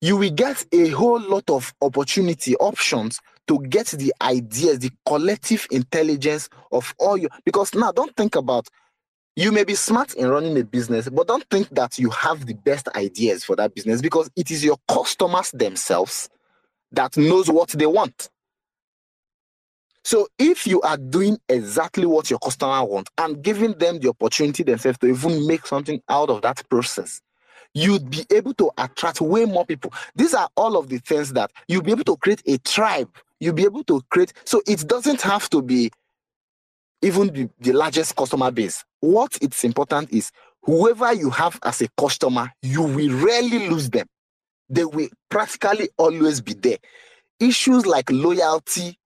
You 0.01 0.17
will 0.17 0.31
get 0.31 0.65
a 0.73 0.89
whole 0.89 1.21
lot 1.21 1.49
of 1.51 1.75
opportunity, 1.81 2.57
options 2.57 3.21
to 3.49 3.59
get 3.69 3.87
the 3.89 4.13
ideas, 4.23 4.79
the 4.79 4.91
collective 5.07 5.67
intelligence 5.71 6.49
of 6.73 6.95
all 6.99 7.17
you. 7.17 7.29
Because 7.45 7.75
now, 7.75 7.93
don't 7.93 8.15
think 8.17 8.37
about 8.37 8.69
you 9.37 9.53
may 9.53 9.65
be 9.65 9.75
smart 9.75 10.15
in 10.15 10.29
running 10.29 10.59
a 10.59 10.65
business, 10.65 11.09
but 11.09 11.27
don't 11.27 11.45
think 11.51 11.69
that 11.71 11.99
you 11.99 12.11
have 12.11 12.47
the 12.47 12.55
best 12.55 12.89
ideas 12.95 13.45
for 13.45 13.57
that 13.57 13.75
business 13.75 14.01
because 14.03 14.31
it 14.37 14.51
is 14.51 14.65
your 14.65 14.77
customers 14.89 15.51
themselves 15.53 16.29
that 16.93 17.17
knows 17.17 17.51
what 17.51 17.71
they 17.71 17.87
want. 17.87 18.29
So 20.03 20.29
if 20.39 20.67
you 20.67 20.81
are 20.83 20.97
doing 20.97 21.39
exactly 21.49 22.07
what 22.07 22.31
your 22.31 22.39
customer 22.39 22.85
wants 22.85 23.11
and 23.19 23.43
giving 23.43 23.73
them 23.75 23.99
the 23.99 24.09
opportunity 24.09 24.63
themselves 24.63 24.99
to 24.99 25.07
even 25.07 25.47
make 25.47 25.67
something 25.67 26.03
out 26.09 26.31
of 26.31 26.43
that 26.43 26.69
process, 26.69 27.21
you'd 27.75 28.11
be 28.11 28.25
able 28.31 28.55
to 28.55 28.71
attract 28.79 29.21
way 29.21 29.45
more 29.45 29.65
people. 29.65 29.93
These 30.17 30.35
are 30.35 30.49
all 30.57 30.77
of 30.77 30.89
the 30.89 30.99
things 30.99 31.33
that 31.35 31.53
you'll 31.69 31.83
be 31.83 31.93
able 31.93 32.05
to 32.05 32.17
create 32.17 32.43
a 32.47 32.59
tribe 32.59 33.15
you'll 33.41 33.55
be 33.55 33.65
able 33.65 33.83
to 33.85 34.03
create. 34.11 34.33
So 34.45 34.63
it 34.67 34.87
doesn't 34.87 35.23
have 35.23 35.51
to 35.51 35.63
be 35.63 35.91
even 37.03 37.29
the, 37.29 37.49
the 37.59 37.73
largest 37.73 38.15
customer 38.15 38.51
base. 38.51 38.85
What 39.01 39.39
it's 39.41 39.65
important 39.65 40.13
is 40.13 40.31
whoever 40.63 41.13
you 41.13 41.31
have 41.31 41.59
as 41.63 41.81
a 41.81 41.89
customer, 41.99 42.53
you 42.63 42.83
will 42.83 43.13
rarely 43.25 43.69
lose 43.69 43.89
them. 43.91 44.07
They 44.69 44.85
will 44.85 45.09
practically 45.31 45.89
always 45.97 46.41
be 46.41 46.55
there. 46.55 46.79
Issues 47.41 47.87
like 47.87 48.11
loyalty, 48.11 48.99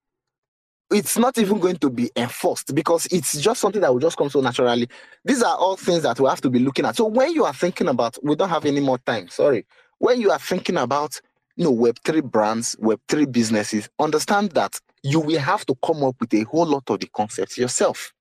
it's 0.91 1.17
not 1.17 1.39
even 1.39 1.61
going 1.61 1.77
to 1.77 1.89
be 1.89 2.11
enforced 2.17 2.75
because 2.75 3.07
it's 3.07 3.41
just 3.41 3.61
something 3.61 3.81
that 3.81 3.93
will 3.93 4.01
just 4.01 4.17
come 4.17 4.29
so 4.29 4.41
naturally. 4.41 4.89
These 5.25 5.43
are 5.43 5.57
all 5.57 5.77
things 5.77 6.03
that 6.03 6.19
we 6.19 6.29
have 6.29 6.41
to 6.43 6.51
be 6.51 6.59
looking 6.59 6.85
at. 6.85 6.97
So 6.97 7.07
when 7.07 7.33
you 7.33 7.45
are 7.45 7.55
thinking 7.55 7.89
about, 7.89 8.19
we 8.23 8.35
don't 8.35 8.51
have 8.51 8.67
any 8.67 8.81
more 8.81 8.99
time, 8.99 9.29
sorry. 9.29 9.65
When 9.99 10.21
you 10.21 10.31
are 10.33 10.39
thinking 10.39 10.77
about 10.77 11.21
you 11.57 11.65
know, 11.65 11.75
Web3 11.75 12.31
brands, 12.31 12.77
Web3 12.77 13.31
businesses, 13.31 13.89
understand 13.99 14.53
that 14.53 14.81
you 15.03 15.21
will 15.21 15.39
have 15.39 15.65
to 15.67 15.75
come 15.85 16.03
up 16.05 16.17
with 16.21 16.35
a 16.35 16.43
whole 16.45 16.67
lot 16.67 16.89
of 16.91 17.01
the 17.01 17.09
concepts 17.15 17.59
yourself. 17.59 18.13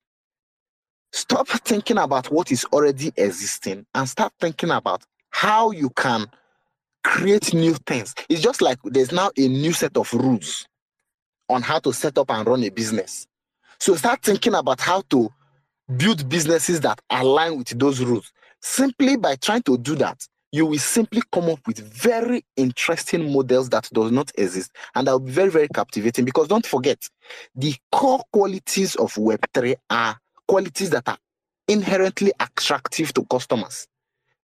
Stop 1.11 1.47
thinking 1.47 1.97
about 1.97 2.31
what 2.31 2.51
is 2.51 2.65
already 2.73 3.11
existing 3.17 3.85
and 3.95 4.09
start 4.09 4.33
thinking 4.39 4.71
about 4.71 5.03
how 5.29 5.71
you 5.71 5.89
can 5.91 6.27
create 7.03 7.53
new 7.53 7.75
things. 7.87 8.13
It's 8.29 8.41
just 8.41 8.61
like 8.61 8.79
there's 8.83 9.11
now 9.11 9.31
a 9.37 9.47
new 9.47 9.73
set 9.73 9.97
of 9.97 10.13
rules 10.13 10.67
on 11.49 11.61
how 11.61 11.79
to 11.79 11.93
set 11.93 12.17
up 12.17 12.31
and 12.31 12.47
run 12.47 12.63
a 12.63 12.69
business. 12.69 13.27
So 13.79 13.95
start 13.95 14.23
thinking 14.23 14.55
about 14.55 14.79
how 14.81 15.01
to 15.09 15.29
build 15.97 16.29
businesses 16.29 16.81
that 16.81 17.01
align 17.09 17.57
with 17.57 17.77
those 17.79 18.01
rules. 18.01 18.31
simply 18.63 19.17
by 19.17 19.35
trying 19.35 19.61
to 19.63 19.77
do 19.77 19.95
that, 19.95 20.25
you 20.53 20.67
will 20.67 20.79
simply 20.79 21.21
come 21.31 21.49
up 21.49 21.59
with 21.65 21.79
very 21.79 22.45
interesting 22.55 23.33
models 23.33 23.69
that 23.69 23.89
does 23.91 24.11
not 24.11 24.31
exist 24.37 24.71
and 24.93 25.07
that 25.07 25.11
will 25.11 25.19
be 25.19 25.31
very 25.31 25.49
very 25.49 25.67
captivating 25.67 26.23
because 26.23 26.47
don't 26.47 26.65
forget 26.65 27.09
the 27.55 27.75
core 27.91 28.23
qualities 28.31 28.95
of 28.95 29.11
web3 29.15 29.75
are 29.89 30.15
qualities 30.47 30.91
that 30.91 31.03
are 31.07 31.17
inherently 31.67 32.31
attractive 32.39 33.11
to 33.13 33.25
customers. 33.25 33.87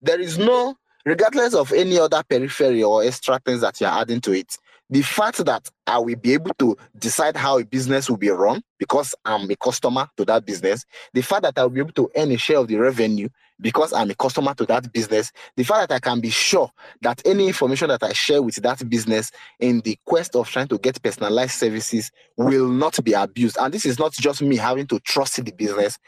There 0.01 0.19
is 0.19 0.39
no 0.39 0.75
regardless 1.05 1.53
of 1.53 1.71
any 1.73 1.99
other 1.99 2.23
periphery 2.27 2.81
or 2.81 3.03
extra 3.03 3.39
things 3.45 3.61
that 3.61 3.79
you're 3.79 3.89
adding 3.91 4.19
to 4.21 4.31
it 4.31 4.57
the 4.89 5.01
fact 5.03 5.43
that 5.45 5.69
I 5.85 5.99
will 5.99 6.15
be 6.15 6.33
able 6.33 6.51
to 6.59 6.75
decide 6.97 7.35
how 7.35 7.59
a 7.59 7.65
business 7.65 8.09
will 8.09 8.17
be 8.17 8.29
run 8.29 8.61
because 8.79 9.13
I'm 9.23 9.49
a 9.49 9.55
customer 9.55 10.07
to 10.17 10.25
that 10.25 10.45
business, 10.45 10.83
the 11.13 11.21
fact 11.21 11.43
that 11.43 11.57
I'll 11.57 11.69
be 11.69 11.79
able 11.79 11.93
to 11.93 12.09
earn 12.15 12.31
a 12.31 12.37
share 12.37 12.57
of 12.57 12.67
the 12.67 12.77
revenue 12.77 13.29
because 13.61 13.93
I'm 13.93 14.09
a 14.09 14.15
customer 14.15 14.53
to 14.55 14.65
that 14.67 14.91
business, 14.91 15.31
the 15.55 15.63
fact 15.63 15.89
that 15.89 15.95
I 15.95 15.99
can 15.99 16.21
be 16.21 16.29
sure 16.29 16.71
that 17.01 17.21
any 17.25 17.47
information 17.47 17.89
that 17.89 18.01
I 18.01 18.13
share 18.13 18.41
with 18.41 18.55
that 18.55 18.87
business 18.89 19.31
in 19.59 19.81
the 19.81 19.97
quest 20.05 20.35
of 20.35 20.49
trying 20.49 20.69
to 20.69 20.77
get 20.79 21.01
personalized 21.03 21.51
services 21.59 22.09
will 22.37 22.67
not 22.67 23.03
be 23.03 23.13
abused. 23.13 23.57
And 23.59 23.73
this 23.73 23.85
is 23.85 23.99
not 23.99 24.13
just 24.13 24.41
me 24.41 24.55
having 24.55 24.87
to 24.87 24.99
trust 25.01 25.43
the 25.43 25.51
business, 25.51 25.99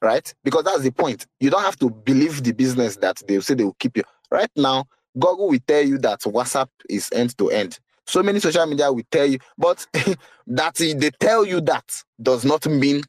right? 0.00 0.32
Because 0.44 0.64
that's 0.64 0.82
the 0.82 0.92
point. 0.92 1.26
You 1.40 1.50
don't 1.50 1.62
have 1.62 1.78
to 1.80 1.90
believe 1.90 2.42
the 2.42 2.52
business 2.52 2.96
that 2.98 3.22
they 3.26 3.38
say 3.40 3.54
they 3.54 3.64
will 3.64 3.76
keep 3.78 3.96
you. 3.96 4.04
Right 4.30 4.50
now, 4.56 4.86
Google 5.18 5.48
will 5.48 5.58
tell 5.66 5.82
you 5.82 5.98
that 5.98 6.20
WhatsApp 6.20 6.68
is 6.88 7.10
end 7.12 7.36
to 7.36 7.50
end 7.50 7.80
so 8.10 8.22
many 8.22 8.40
social 8.40 8.66
media 8.66 8.92
will 8.92 9.04
tell 9.10 9.26
you, 9.26 9.38
but 9.56 9.86
that 10.46 10.74
they 10.74 11.10
tell 11.20 11.44
you 11.46 11.60
that 11.60 12.02
does 12.20 12.44
not 12.44 12.66
mean 12.66 13.02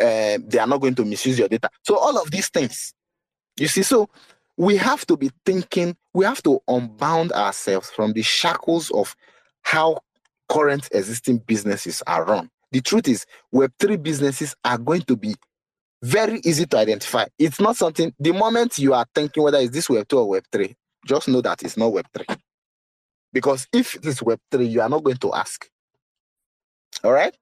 uh, 0.00 0.38
they 0.46 0.58
are 0.58 0.66
not 0.66 0.80
going 0.80 0.94
to 0.94 1.04
misuse 1.04 1.38
your 1.38 1.48
data. 1.48 1.68
So 1.82 1.98
all 1.98 2.16
of 2.20 2.30
these 2.30 2.48
things, 2.48 2.94
you 3.58 3.68
see, 3.68 3.82
so 3.82 4.08
we 4.56 4.76
have 4.76 5.06
to 5.06 5.16
be 5.16 5.30
thinking, 5.44 5.94
we 6.14 6.24
have 6.24 6.42
to 6.44 6.60
unbound 6.66 7.32
ourselves 7.32 7.90
from 7.90 8.14
the 8.14 8.22
shackles 8.22 8.90
of 8.92 9.14
how 9.62 9.98
current 10.48 10.88
existing 10.92 11.38
businesses 11.38 12.02
are 12.06 12.24
run. 12.24 12.50
The 12.72 12.80
truth 12.80 13.08
is, 13.08 13.26
Web3 13.54 14.02
businesses 14.02 14.54
are 14.64 14.78
going 14.78 15.02
to 15.02 15.16
be 15.16 15.34
very 16.02 16.40
easy 16.44 16.64
to 16.66 16.78
identify. 16.78 17.26
It's 17.38 17.60
not 17.60 17.76
something, 17.76 18.12
the 18.18 18.32
moment 18.32 18.78
you 18.78 18.94
are 18.94 19.06
thinking 19.14 19.42
whether 19.42 19.58
it's 19.58 19.72
this 19.72 19.88
Web2 19.88 20.26
or 20.26 20.40
Web3, 20.40 20.74
just 21.06 21.28
know 21.28 21.42
that 21.42 21.62
it's 21.62 21.76
not 21.76 21.92
Web3. 21.92 22.38
Because 23.34 23.66
if 23.72 23.96
it 23.96 24.06
is 24.06 24.20
Web3, 24.20 24.70
you 24.70 24.80
are 24.80 24.88
not 24.88 25.02
going 25.04 25.18
to 25.18 25.34
ask. 25.34 25.68
All 27.02 27.12
right. 27.12 27.36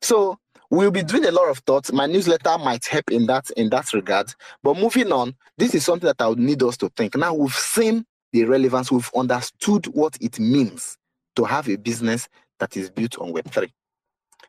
So 0.00 0.38
we'll 0.70 0.90
be 0.90 1.02
doing 1.02 1.24
a 1.24 1.32
lot 1.32 1.48
of 1.48 1.58
thoughts. 1.60 1.90
My 1.90 2.06
newsletter 2.06 2.58
might 2.58 2.84
help 2.84 3.10
in 3.10 3.26
that 3.26 3.50
in 3.56 3.70
that 3.70 3.92
regard. 3.94 4.32
But 4.62 4.76
moving 4.76 5.10
on, 5.10 5.34
this 5.56 5.74
is 5.74 5.84
something 5.84 6.06
that 6.06 6.20
I 6.20 6.28
would 6.28 6.38
need 6.38 6.62
us 6.62 6.76
to 6.76 6.90
think. 6.90 7.16
Now 7.16 7.34
we've 7.34 7.52
seen 7.52 8.04
the 8.32 8.44
relevance, 8.44 8.92
we've 8.92 9.10
understood 9.16 9.86
what 9.86 10.18
it 10.20 10.38
means 10.38 10.98
to 11.36 11.44
have 11.44 11.68
a 11.68 11.76
business 11.76 12.28
that 12.58 12.76
is 12.76 12.90
built 12.90 13.18
on 13.18 13.32
Web3. 13.32 13.70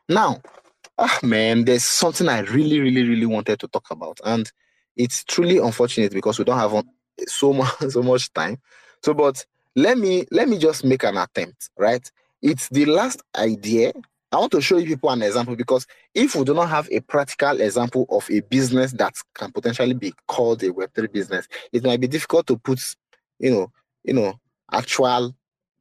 Now, 0.08 0.42
ah 0.98 1.18
man, 1.22 1.64
there's 1.64 1.84
something 1.84 2.28
I 2.28 2.40
really, 2.40 2.78
really, 2.78 3.08
really 3.08 3.26
wanted 3.26 3.58
to 3.60 3.68
talk 3.68 3.90
about. 3.90 4.20
And 4.22 4.52
it's 4.96 5.24
truly 5.24 5.56
unfortunate 5.56 6.12
because 6.12 6.38
we 6.38 6.44
don't 6.44 6.58
have 6.58 6.84
so 7.26 7.54
much 7.54 7.74
so 7.88 8.02
much 8.02 8.30
time. 8.34 8.58
So, 9.02 9.14
but 9.14 9.46
let 9.76 9.98
me 9.98 10.26
let 10.30 10.48
me 10.48 10.58
just 10.58 10.84
make 10.84 11.04
an 11.04 11.16
attempt 11.16 11.70
right? 11.78 12.10
It's 12.42 12.68
the 12.70 12.86
last 12.86 13.22
idea. 13.36 13.92
I 14.32 14.36
want 14.36 14.52
to 14.52 14.60
show 14.60 14.78
you 14.78 14.86
people 14.86 15.10
an 15.10 15.22
example 15.22 15.56
because 15.56 15.86
if 16.14 16.36
we 16.36 16.44
do 16.44 16.54
not 16.54 16.68
have 16.68 16.88
a 16.92 17.00
practical 17.00 17.60
example 17.60 18.06
of 18.10 18.30
a 18.30 18.40
business 18.40 18.92
that 18.92 19.14
can 19.34 19.50
potentially 19.50 19.94
be 19.94 20.12
called 20.28 20.62
a 20.62 20.70
web3 20.70 21.12
business 21.12 21.48
it 21.72 21.82
might 21.84 22.00
be 22.00 22.06
difficult 22.06 22.46
to 22.46 22.56
put 22.56 22.78
you 23.40 23.50
know 23.50 23.72
you 24.04 24.14
know 24.14 24.38
actual 24.72 25.34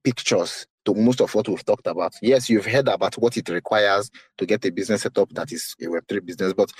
pictures 0.03 0.66
to 0.86 0.94
most 0.95 1.22
of 1.22 1.34
what 1.36 1.48
we've 1.48 1.66
talked 1.66 1.88
about. 1.88 2.14
Yes 2.22 2.49
you've 2.49 2.66
heard 2.66 2.88
about 2.88 3.16
what 3.16 3.38
it 3.38 3.49
requires 3.49 4.10
to 4.38 4.45
get 4.45 4.66
a 4.66 4.72
business 4.72 5.03
set 5.03 5.18
up 5.18 5.30
that 5.34 5.52
is 5.52 5.76
a 5.82 5.86
web3 5.86 6.26
business 6.26 6.53
but 6.53 6.72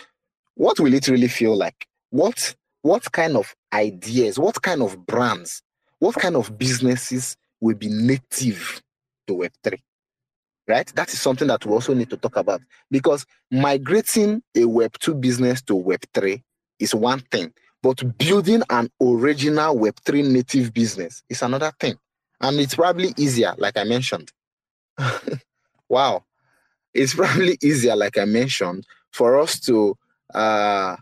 what 0.56 0.80
will 0.80 0.94
it 0.94 1.08
really 1.08 1.28
feel 1.28 1.56
like? 1.56 1.88
What 2.10 2.56
what 2.82 3.12
kind 3.12 3.36
of 3.38 3.54
ideas 3.74 4.40
what 4.40 4.62
kind 4.62 4.82
of 4.82 5.06
brands 5.06 5.62
what 6.00 6.16
kind 6.16 6.36
of 6.36 6.58
businesses 6.58 7.38
will 7.62 7.76
be 7.76 7.88
native 7.90 8.82
to 9.28 9.34
Web3? 9.34 9.80
Right? 10.68 10.88
That 10.96 11.12
is 11.12 11.20
something 11.20 11.48
that 11.48 11.66
we 11.66 11.72
also 11.74 11.94
need 11.94 12.10
to 12.12 12.18
talk 12.18 12.36
about 12.38 12.62
because 12.92 13.26
migrating 13.52 14.44
a 14.56 14.60
Web2 14.60 15.20
business 15.20 15.62
to 15.64 15.74
Web3 15.74 16.42
is 16.80 16.94
one 16.94 17.20
thing, 17.32 17.52
but 17.82 18.18
building 18.18 18.62
an 18.70 18.90
original 19.02 19.76
Web3 19.76 20.32
native 20.32 20.74
business 20.74 21.24
is 21.30 21.42
another 21.42 21.72
thing. 21.80 21.98
And 22.42 22.60
it's 22.60 22.76
probably 22.76 23.14
easier, 23.18 23.54
like 23.58 23.78
I 23.78 23.84
mentioned. 23.84 24.32
wow. 25.90 26.24
It's 26.94 27.16
probably 27.16 27.58
easier, 27.62 27.96
like 27.96 28.18
I 28.18 28.26
mentioned, 28.26 28.86
for 29.12 29.40
us 29.40 29.60
to 29.62 29.98
uh, 30.34 30.96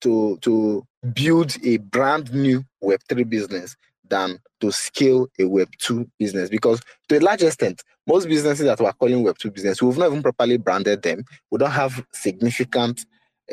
to 0.00 0.38
to 0.38 0.86
build 1.12 1.56
a 1.64 1.78
brand 1.78 2.32
new 2.32 2.64
Web3 2.82 3.28
business 3.28 3.76
than 4.10 4.38
to 4.60 4.70
scale 4.70 5.28
a 5.38 5.44
Web 5.44 5.68
2 5.78 6.08
business 6.18 6.50
because, 6.50 6.80
to 7.08 7.18
a 7.18 7.20
large 7.20 7.42
extent, 7.42 7.82
most 8.06 8.28
businesses 8.28 8.66
that 8.66 8.80
we're 8.80 8.92
calling 8.92 9.22
Web 9.22 9.38
2 9.38 9.50
business, 9.50 9.82
we've 9.82 9.96
not 9.96 10.08
even 10.08 10.22
properly 10.22 10.58
branded 10.58 11.02
them. 11.02 11.24
We 11.50 11.58
don't 11.58 11.70
have 11.70 12.04
significant 12.12 13.06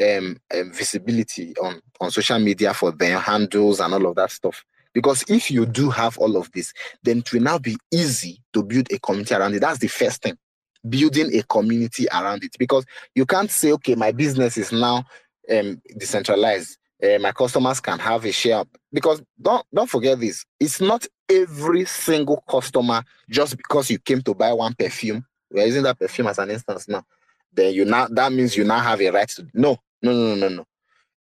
um, 0.03 0.37
um, 0.53 0.73
visibility 0.73 1.55
on, 1.63 1.81
on 2.01 2.11
social 2.11 2.39
media 2.39 2.73
for 2.73 2.91
their 2.91 3.19
handles 3.19 3.79
and 3.79 3.93
all 3.93 4.07
of 4.07 4.15
that 4.15 4.31
stuff. 4.31 4.63
Because 4.93 5.23
if 5.29 5.51
you 5.51 5.65
do 5.65 5.89
have 5.91 6.17
all 6.17 6.37
of 6.37 6.51
this, 6.51 6.73
then 7.03 7.19
it 7.19 7.31
will 7.31 7.41
now 7.41 7.59
be 7.59 7.77
easy 7.91 8.41
to 8.53 8.63
build 8.63 8.91
a 8.91 8.99
community 8.99 9.35
around 9.35 9.55
it. 9.55 9.59
That's 9.59 9.79
the 9.79 9.87
first 9.87 10.23
thing 10.23 10.37
building 10.87 11.35
a 11.37 11.43
community 11.43 12.07
around 12.13 12.43
it. 12.43 12.55
Because 12.57 12.85
you 13.15 13.25
can't 13.25 13.51
say, 13.51 13.71
okay, 13.73 13.95
my 13.95 14.11
business 14.11 14.57
is 14.57 14.71
now 14.71 15.05
um, 15.51 15.81
decentralized 15.97 16.77
uh, 17.03 17.19
my 17.19 17.31
customers 17.31 17.79
can 17.79 17.99
have 17.99 18.25
a 18.25 18.31
share 18.31 18.63
because 18.91 19.21
don't 19.41 19.65
don't 19.73 19.89
forget 19.89 20.19
this 20.19 20.45
it's 20.59 20.81
not 20.81 21.05
every 21.29 21.85
single 21.85 22.43
customer 22.49 23.03
just 23.29 23.55
because 23.57 23.89
you 23.89 23.99
came 23.99 24.21
to 24.21 24.33
buy 24.33 24.51
one 24.53 24.73
perfume 24.73 25.25
we're 25.51 25.65
using 25.65 25.83
that 25.83 25.99
perfume 25.99 26.27
as 26.27 26.39
an 26.39 26.49
instance 26.49 26.87
now 26.87 27.03
then 27.53 27.73
you 27.73 27.85
now 27.85 28.07
that 28.09 28.31
means 28.31 28.55
you 28.55 28.63
now 28.63 28.79
have 28.79 29.01
a 29.01 29.09
right 29.09 29.29
to 29.29 29.47
no 29.53 29.77
no 30.01 30.13
no 30.13 30.35
no 30.35 30.47
no. 30.49 30.65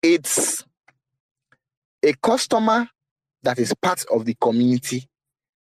It's 0.04 0.64
a 2.04 2.14
customer 2.14 2.88
that 3.44 3.60
is 3.60 3.74
part 3.82 4.06
of 4.12 4.26
the 4.26 4.36
community 4.40 5.08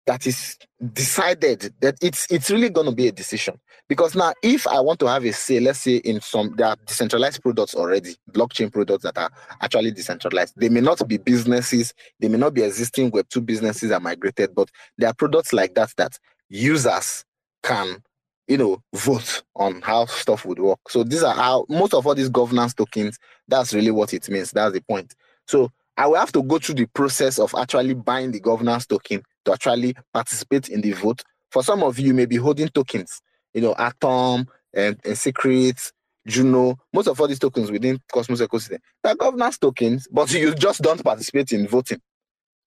that 0.05 0.27
is 0.27 0.57
decided 0.91 1.73
that 1.80 1.95
it's 2.01 2.30
it's 2.30 2.49
really 2.51 2.69
going 2.69 2.88
to 2.88 2.95
be 2.95 3.07
a 3.07 3.11
decision. 3.11 3.59
Because 3.89 4.15
now 4.15 4.34
if 4.41 4.65
i 4.67 4.80
want 4.80 4.99
to 4.99 5.07
have 5.07 5.25
a 5.25 5.31
say 5.31 5.59
let's 5.59 5.80
say 5.80 5.97
in 5.97 6.21
some 6.21 6.55
there 6.55 6.67
are 6.67 6.77
decentralized 6.85 7.41
products 7.41 7.75
already 7.75 8.15
blockchain 8.31 8.71
products 8.71 9.03
that 9.03 9.17
are 9.17 9.30
actually 9.61 9.91
decentralized 9.91 10.53
they 10.55 10.69
may 10.69 10.81
not 10.81 11.05
be 11.07 11.17
businesses 11.17 11.93
they 12.19 12.30
may 12.30 12.38
not 12.38 12.53
be 12.53 12.63
existing 12.63 13.11
web 13.11 13.27
2 13.30 13.41
businesses 13.41 13.91
are 13.91 13.99
migrated 13.99 14.55
but 14.55 14.69
there 14.97 15.09
are 15.09 15.13
products 15.13 15.51
like 15.53 15.75
that 15.75 15.93
that 15.97 16.17
users 16.49 17.25
can 17.61 18.01
you 18.47 18.57
know 18.57 18.81
vote 18.93 19.43
on 19.55 19.81
how 19.81 20.05
stuff 20.05 20.45
would 20.45 20.59
work. 20.59 20.80
So 20.89 21.03
these 21.03 21.23
are 21.23 21.34
how 21.34 21.65
most 21.69 21.93
of 21.93 22.05
all 22.05 22.15
these 22.15 22.30
governance 22.30 22.73
tokens 22.73 23.17
that's 23.47 23.73
really 23.73 23.91
what 23.91 24.13
it 24.13 24.30
means. 24.30 24.51
That's 24.51 24.73
the 24.73 24.81
point. 24.81 25.13
So 25.47 25.71
I 25.97 26.07
will 26.07 26.15
have 26.15 26.31
to 26.34 26.43
go 26.43 26.59
through 26.59 26.75
the 26.75 26.88
process 26.88 27.39
of 27.39 27.53
actually 27.57 27.93
buying 27.93 28.31
the 28.31 28.39
governance 28.39 28.85
token 28.85 29.23
to 29.45 29.53
actually 29.53 29.95
participate 30.14 30.70
in 30.70 30.82
the 30.82 30.91
vote. 30.94 31.22
For 31.52 31.64
some 31.64 31.84
of 31.84 31.99
you, 31.99 32.07
you 32.07 32.14
may 32.14 32.26
be 32.26 32.38
holding 32.38 32.70
tokens, 32.70 33.22
you 33.53 33.61
know, 33.61 33.76
Atom 33.78 34.48
eh, 34.74 34.80
eh, 34.82 34.88
and, 34.88 34.99
and 35.06 35.18
Secrets, 35.18 35.94
Juno, 36.26 36.78
most 36.94 37.07
of 37.07 37.20
all 37.20 37.28
these 37.28 37.40
tokens 37.40 37.70
within 37.70 37.99
Cosmos 38.11 38.41
ecosystem. 38.41 38.80
They're 39.03 39.15
governance 39.15 39.57
tokens, 39.57 40.07
but 40.11 40.32
you 40.34 40.56
just 40.56 40.82
don't 40.82 41.03
participate 41.03 41.52
in 41.52 41.68
voting. 41.68 42.02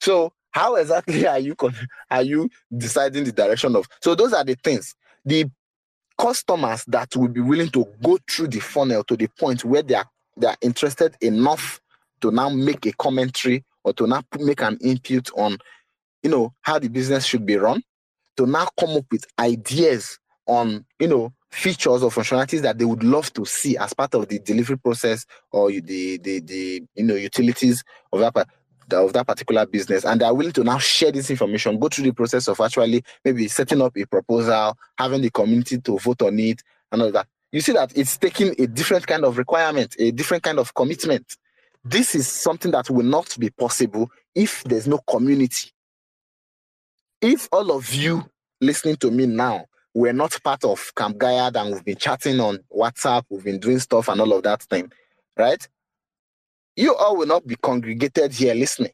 So 0.01 0.32
how 0.51 0.77
exactly 0.77 1.27
are 1.27 1.39
you 1.39 1.55
are 2.11 2.23
you 2.23 2.48
deciding 2.77 3.24
the 3.24 3.32
direction 3.32 3.77
of? 3.77 3.86
So 4.03 4.15
those 4.15 4.32
are 4.32 4.44
the 4.44 4.55
things. 4.55 4.94
The 5.24 5.51
customers 6.19 6.85
that 6.86 7.15
will 7.16 7.28
be 7.28 7.40
willing 7.40 7.70
to 7.70 7.86
go 8.03 8.19
through 8.28 8.48
the 8.48 8.61
funnel 8.61 9.05
to 9.05 9.16
the 9.16 9.28
point 9.39 9.65
where 9.65 9.82
they 9.82 9.94
are 9.94 10.09
they 10.36 10.47
are 10.47 10.57
interested 10.61 11.16
enough 11.20 11.81
to 12.20 12.31
now 12.31 12.48
make 12.48 12.86
a 12.86 12.93
commentary 12.93 13.65
or 13.85 13.93
to 13.94 14.07
now 14.07 14.23
make 14.40 14.62
an 14.62 14.78
input 14.82 15.31
on, 15.36 15.59
you 16.27 16.32
know, 16.32 16.53
how 16.62 16.77
the 16.77 16.89
business 16.89 17.24
should 17.24 17.47
be 17.47 17.57
run, 17.57 17.81
to 18.36 18.47
now 18.47 18.66
come 18.81 18.97
up 18.97 19.05
with 19.12 19.24
ideas 19.39 20.19
on, 20.47 20.85
you 20.98 21.07
know, 21.07 21.32
features 21.51 22.03
or 22.03 22.11
functionalities 22.11 22.62
that 22.62 22.77
they 22.78 22.85
would 22.85 23.05
love 23.05 23.32
to 23.32 23.44
see 23.44 23.77
as 23.77 23.94
part 23.94 24.12
of 24.16 24.27
the 24.27 24.40
delivery 24.40 24.77
process 24.77 25.24
or 25.53 25.70
the 25.70 26.19
the 26.19 26.40
the 26.40 26.82
you 26.97 27.05
know 27.05 27.15
utilities 27.15 27.85
of 28.12 28.19
that 28.19 28.48
of 28.90 29.12
that 29.12 29.24
particular 29.24 29.65
business. 29.66 30.05
And 30.05 30.20
they're 30.20 30.35
willing 30.35 30.53
to 30.55 30.65
now 30.65 30.78
share 30.78 31.12
this 31.12 31.31
information 31.31 31.78
go 31.78 31.86
through 31.89 32.07
the 32.07 32.12
process 32.12 32.48
of 32.48 32.61
actually 32.61 33.05
maybe 33.24 33.47
setting 33.47 33.81
up 33.81 33.97
a 33.97 34.05
proposal 34.05 34.77
having 34.98 35.23
the 35.23 35.31
community 35.31 35.78
to 35.78 35.97
vote 35.97 36.23
on 36.23 36.40
it 36.40 36.61
and 36.90 37.03
all 37.03 37.12
that. 37.12 37.28
You 37.53 37.61
see 37.61 37.73
that 37.73 37.97
it's 37.97 38.16
taking 38.16 38.53
a 38.59 38.66
different 38.66 39.07
kind 39.07 39.24
of 39.24 39.39
requirement 39.39 39.94
a 40.01 40.11
different 40.11 40.43
kind 40.43 40.59
of 40.59 40.74
commitment. 40.74 41.36
This 41.85 42.16
is 42.16 42.27
something 42.27 42.73
that 42.73 42.90
will 42.90 43.05
not 43.05 43.36
be 43.39 43.51
possible 43.51 44.11
if 44.35 44.65
there's 44.65 44.89
no 44.89 44.98
community. 45.09 45.70
If 47.20 47.48
all 47.51 47.72
of 47.72 47.93
you 47.94 48.24
listening 48.60 48.97
to 48.97 49.10
me 49.10 49.26
now 49.26 49.66
were 49.94 50.12
not 50.12 50.38
part 50.44 50.64
of 50.64 50.94
Camp 50.94 51.16
Gaiad 51.18 51.56
and 51.56 51.72
we've 51.72 51.84
been 51.84 51.97
chatting 51.97 52.38
on 52.40 52.59
WhatsApp, 52.74 53.24
we've 53.30 53.44
been 53.44 53.59
doing 53.59 53.78
stuff 53.78 54.09
and 54.09 54.20
all 54.20 54.32
of 54.34 54.43
that 54.44 54.62
thing, 54.62 54.93
right? 55.36 55.66
You 56.76 56.94
all 56.94 57.16
will 57.16 57.26
not 57.26 57.47
be 57.47 57.56
congregated 57.56 58.32
here 58.32 58.55
listening. 58.55 58.93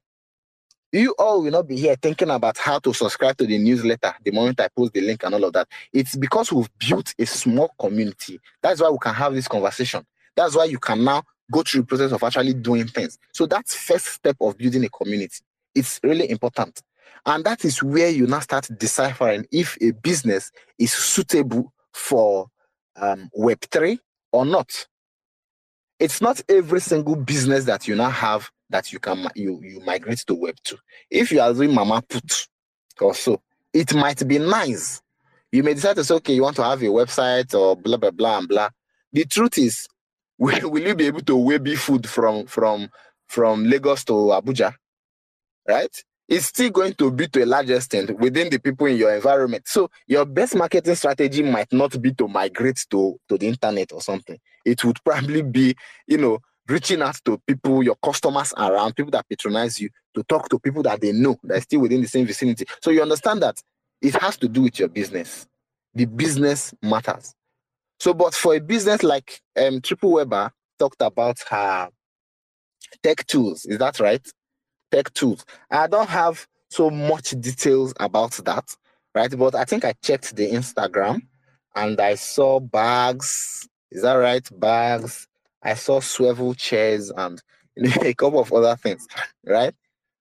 You 0.92 1.14
all 1.18 1.42
will 1.42 1.50
not 1.50 1.66
be 1.68 1.76
here 1.76 1.96
thinking 1.96 2.30
about 2.30 2.58
how 2.58 2.78
to 2.80 2.94
subscribe 2.94 3.36
to 3.38 3.46
the 3.46 3.58
newsletter 3.58 4.14
the 4.24 4.30
moment 4.30 4.60
I 4.60 4.68
post 4.68 4.92
the 4.92 5.00
link 5.00 5.24
and 5.24 5.34
all 5.34 5.44
of 5.44 5.52
that. 5.54 5.68
It's 5.92 6.16
because 6.16 6.52
we've 6.52 6.70
built 6.78 7.14
a 7.18 7.26
small 7.26 7.74
community. 7.78 8.40
That's 8.62 8.80
why 8.80 8.90
we 8.90 8.98
can 8.98 9.14
have 9.14 9.34
this 9.34 9.48
conversation. 9.48 10.06
That's 10.36 10.54
why 10.54 10.66
you 10.66 10.78
can 10.78 11.02
now 11.02 11.24
go 11.50 11.62
through 11.62 11.82
the 11.82 11.86
process 11.86 12.12
of 12.12 12.22
actually 12.22 12.54
doing 12.54 12.86
things. 12.86 13.18
So 13.32 13.46
that's 13.46 13.74
first 13.74 14.06
step 14.06 14.36
of 14.40 14.56
building 14.56 14.84
a 14.84 14.88
community. 14.90 15.40
It's 15.74 15.98
really 16.02 16.30
important. 16.30 16.80
And 17.26 17.44
that 17.44 17.64
is 17.64 17.82
where 17.82 18.08
you 18.10 18.26
now 18.26 18.40
start 18.40 18.68
deciphering 18.78 19.46
if 19.52 19.78
a 19.80 19.92
business 19.92 20.50
is 20.78 20.92
suitable 20.92 21.72
for 21.92 22.48
um, 22.96 23.30
Web3 23.38 23.98
or 24.32 24.44
not. 24.44 24.86
It's 26.00 26.20
not 26.20 26.40
every 26.48 26.80
single 26.80 27.14
business 27.14 27.64
that 27.66 27.86
you 27.86 27.94
now 27.94 28.10
have 28.10 28.50
that 28.70 28.92
you 28.92 28.98
can 28.98 29.28
you, 29.36 29.60
you 29.62 29.80
migrate 29.80 30.18
to 30.26 30.34
Web2. 30.34 30.74
If 31.10 31.30
you 31.30 31.40
are 31.40 31.52
doing 31.54 31.72
Mama 31.72 32.02
Put 32.08 32.48
or 33.00 33.14
so, 33.14 33.40
it 33.72 33.94
might 33.94 34.26
be 34.26 34.38
nice. 34.38 35.00
You 35.52 35.62
may 35.62 35.74
decide 35.74 35.96
to 35.96 36.04
say, 36.04 36.14
okay, 36.16 36.34
you 36.34 36.42
want 36.42 36.56
to 36.56 36.64
have 36.64 36.82
a 36.82 36.86
website 36.86 37.54
or 37.54 37.76
blah 37.76 37.98
blah 37.98 38.10
blah 38.10 38.38
and 38.38 38.48
blah. 38.48 38.70
The 39.12 39.26
truth 39.26 39.58
is, 39.58 39.86
will, 40.38 40.70
will 40.70 40.82
you 40.82 40.94
be 40.96 41.06
able 41.06 41.20
to 41.20 41.36
weigh 41.36 41.76
food 41.76 42.08
from 42.08 42.46
from 42.46 42.88
from 43.28 43.64
Lagos 43.64 44.04
to 44.06 44.12
Abuja? 44.12 44.74
Right? 45.68 46.04
It's 46.32 46.46
still 46.46 46.70
going 46.70 46.94
to 46.94 47.10
be 47.10 47.28
to 47.28 47.44
a 47.44 47.44
large 47.44 47.68
extent 47.68 48.18
within 48.18 48.48
the 48.48 48.58
people 48.58 48.86
in 48.86 48.96
your 48.96 49.14
environment. 49.14 49.68
So 49.68 49.90
your 50.06 50.24
best 50.24 50.54
marketing 50.54 50.94
strategy 50.94 51.42
might 51.42 51.70
not 51.74 52.00
be 52.00 52.14
to 52.14 52.26
migrate 52.26 52.86
to, 52.90 53.20
to 53.28 53.36
the 53.36 53.48
internet 53.48 53.92
or 53.92 54.00
something. 54.00 54.38
It 54.64 54.82
would 54.82 54.96
probably 55.04 55.42
be, 55.42 55.74
you 56.06 56.16
know, 56.16 56.38
reaching 56.66 57.02
out 57.02 57.18
to 57.26 57.36
people, 57.46 57.82
your 57.82 57.96
customers 58.02 58.54
around, 58.56 58.96
people 58.96 59.10
that 59.10 59.28
patronize 59.28 59.78
you, 59.78 59.90
to 60.14 60.22
talk 60.22 60.48
to 60.48 60.58
people 60.58 60.82
that 60.84 61.02
they 61.02 61.12
know 61.12 61.36
that 61.44 61.58
are 61.58 61.60
still 61.60 61.80
within 61.80 62.00
the 62.00 62.08
same 62.08 62.24
vicinity. 62.24 62.64
So 62.82 62.90
you 62.90 63.02
understand 63.02 63.42
that 63.42 63.60
it 64.00 64.14
has 64.14 64.38
to 64.38 64.48
do 64.48 64.62
with 64.62 64.78
your 64.78 64.88
business. 64.88 65.46
The 65.92 66.06
business 66.06 66.72
matters. 66.80 67.34
So, 68.00 68.14
but 68.14 68.32
for 68.32 68.54
a 68.54 68.58
business 68.58 69.02
like 69.02 69.42
um, 69.58 69.82
TrippleWebber 69.82 70.50
talked 70.78 71.02
about 71.02 71.40
her 71.50 71.90
tech 73.02 73.26
tools, 73.26 73.66
is 73.66 73.76
that 73.76 74.00
right? 74.00 74.26
Tech 74.92 75.12
tools. 75.14 75.44
I 75.70 75.86
don't 75.86 76.08
have 76.08 76.46
so 76.68 76.90
much 76.90 77.30
details 77.30 77.92
about 77.98 78.32
that, 78.44 78.76
right? 79.14 79.36
But 79.36 79.54
I 79.54 79.64
think 79.64 79.84
I 79.84 79.94
checked 80.02 80.36
the 80.36 80.50
Instagram 80.50 81.22
and 81.74 82.00
I 82.00 82.14
saw 82.14 82.60
bags. 82.60 83.68
Is 83.90 84.02
that 84.02 84.14
right? 84.14 84.46
Bags. 84.60 85.26
I 85.62 85.74
saw 85.74 86.00
swivel 86.00 86.54
chairs 86.54 87.10
and 87.10 87.42
a 88.02 88.14
couple 88.14 88.40
of 88.40 88.52
other 88.52 88.76
things, 88.76 89.06
right? 89.44 89.74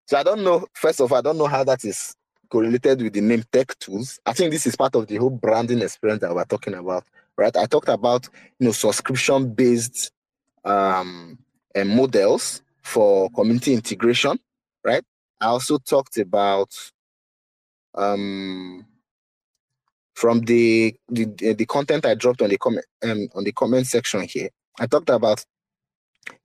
So 0.08 0.18
I 0.18 0.24
don't 0.24 0.44
know. 0.44 0.66
First 0.74 1.02
of 1.02 1.12
all, 1.12 1.18
I 1.18 1.22
don't 1.22 1.38
know 1.38 1.48
how 1.48 1.64
that 1.66 1.86
is 1.86 2.16
correlated 2.50 3.02
with 3.02 3.14
the 3.14 3.22
name 3.22 3.44
Tech 3.52 3.78
Tools. 3.80 4.20
I 4.26 4.34
think 4.34 4.52
this 4.52 4.66
is 4.66 4.76
part 4.76 4.96
of 4.96 5.08
the 5.08 5.18
whole 5.18 5.30
branding 5.30 5.82
experience 5.82 6.22
that 6.22 6.34
we're 6.34 6.46
talking 6.46 6.74
about 6.74 7.06
right? 7.38 7.56
I 7.58 7.66
talked 7.66 7.90
about 7.90 8.30
you 8.60 8.68
know 8.68 8.72
subscription 8.72 9.54
based 9.54 10.12
um, 10.64 11.38
uh, 11.76 11.84
models 11.84 12.62
for 12.82 13.30
community 13.32 13.74
integration, 13.74 14.40
right? 14.84 15.04
I 15.40 15.48
also 15.48 15.78
talked 15.78 16.18
about 16.18 16.70
um, 17.96 18.86
from 20.16 20.42
the, 20.42 20.96
the 21.10 21.26
the 21.54 21.66
content 21.66 22.06
I 22.06 22.16
dropped 22.16 22.42
on 22.42 22.50
the 22.50 22.58
comment 22.58 22.86
um, 23.04 23.28
on 23.36 23.44
the 23.44 23.52
comment 23.52 23.88
section 23.88 24.22
here. 24.22 24.50
I 24.80 24.88
talked 24.88 25.10
about 25.10 25.44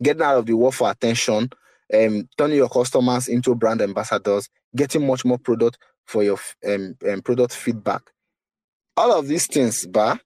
getting 0.03 0.23
out 0.23 0.39
of 0.39 0.47
the 0.47 0.55
war 0.55 0.73
for 0.73 0.91
attention, 0.91 1.51
um, 1.95 2.29
turning 2.37 2.57
your 2.57 2.69
customers 2.69 3.29
into 3.29 3.55
brand 3.55 3.83
ambassadors, 3.83 4.49
getting 4.75 5.07
much 5.07 5.25
more 5.25 5.39
product 5.39 5.79
for 6.07 6.23
your 6.23 6.39
um, 6.67 6.97
um, 7.09 7.23
product 7.23 7.55
feedback. 7.55 8.03
All 8.97 9.13
of 9.13 9.29
these 9.29 9.47
things, 9.47 9.87
bar 9.87 10.19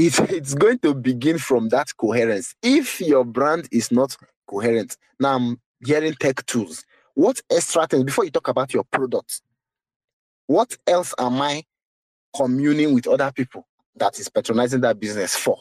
it, 0.00 0.18
it's 0.30 0.54
going 0.54 0.78
to 0.80 0.94
begin 0.94 1.38
from 1.38 1.68
that 1.68 1.96
coherence. 1.96 2.54
If 2.62 3.00
your 3.00 3.24
brand 3.24 3.68
is 3.70 3.92
not 3.92 4.16
coherent, 4.50 4.96
now 5.20 5.36
I'm 5.36 5.60
hearing 5.84 6.14
tech 6.14 6.44
tools. 6.46 6.84
What 7.14 7.40
extra 7.50 7.86
things 7.86 8.04
before 8.04 8.24
you 8.24 8.30
talk 8.30 8.48
about 8.48 8.74
your 8.74 8.84
products? 8.84 9.42
What 10.46 10.76
else 10.86 11.14
am 11.18 11.40
I 11.40 11.62
communing 12.36 12.94
with 12.94 13.06
other 13.06 13.30
people 13.32 13.66
that 13.96 14.18
is 14.18 14.28
patronizing 14.28 14.80
that 14.80 14.98
business 14.98 15.36
for? 15.36 15.56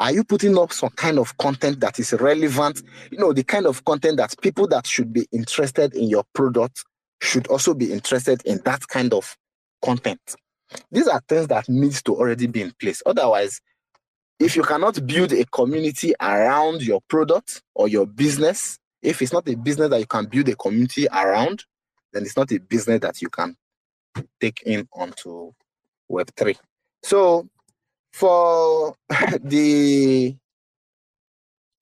Are 0.00 0.12
you 0.12 0.22
putting 0.22 0.56
up 0.56 0.72
some 0.72 0.90
kind 0.90 1.18
of 1.18 1.36
content 1.38 1.80
that 1.80 1.98
is 1.98 2.12
relevant? 2.12 2.82
You 3.10 3.18
know, 3.18 3.32
the 3.32 3.42
kind 3.42 3.66
of 3.66 3.84
content 3.84 4.18
that 4.18 4.34
people 4.40 4.68
that 4.68 4.86
should 4.86 5.12
be 5.12 5.26
interested 5.32 5.94
in 5.94 6.08
your 6.08 6.22
product 6.34 6.84
should 7.20 7.48
also 7.48 7.74
be 7.74 7.92
interested 7.92 8.40
in 8.44 8.60
that 8.64 8.86
kind 8.86 9.12
of 9.12 9.36
content. 9.84 10.36
These 10.92 11.08
are 11.08 11.20
things 11.28 11.48
that 11.48 11.68
needs 11.68 12.02
to 12.04 12.14
already 12.14 12.46
be 12.46 12.62
in 12.62 12.72
place. 12.78 13.02
Otherwise, 13.06 13.60
if 14.38 14.54
you 14.54 14.62
cannot 14.62 15.04
build 15.06 15.32
a 15.32 15.44
community 15.46 16.14
around 16.20 16.82
your 16.82 17.00
product 17.08 17.62
or 17.74 17.88
your 17.88 18.06
business, 18.06 18.78
if 19.02 19.20
it's 19.20 19.32
not 19.32 19.48
a 19.48 19.56
business 19.56 19.90
that 19.90 20.00
you 20.00 20.06
can 20.06 20.26
build 20.26 20.48
a 20.48 20.56
community 20.56 21.08
around, 21.12 21.64
then 22.12 22.22
it's 22.22 22.36
not 22.36 22.50
a 22.52 22.58
business 22.58 23.00
that 23.00 23.20
you 23.20 23.28
can 23.28 23.56
take 24.40 24.62
in 24.62 24.88
onto 24.92 25.52
Web3. 26.10 26.56
So 27.02 27.48
for 28.12 28.94
the 29.42 30.36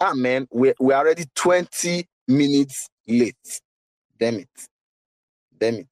ah 0.00 0.14
man, 0.14 0.48
we 0.50 0.72
we're 0.78 0.96
already 0.96 1.24
20 1.34 2.06
minutes 2.28 2.88
late. 3.06 3.60
Damn 4.18 4.40
it. 4.40 4.48
Damn 5.58 5.74
it. 5.76 5.88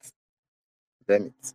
Damn 1.07 1.27
it. 1.27 1.55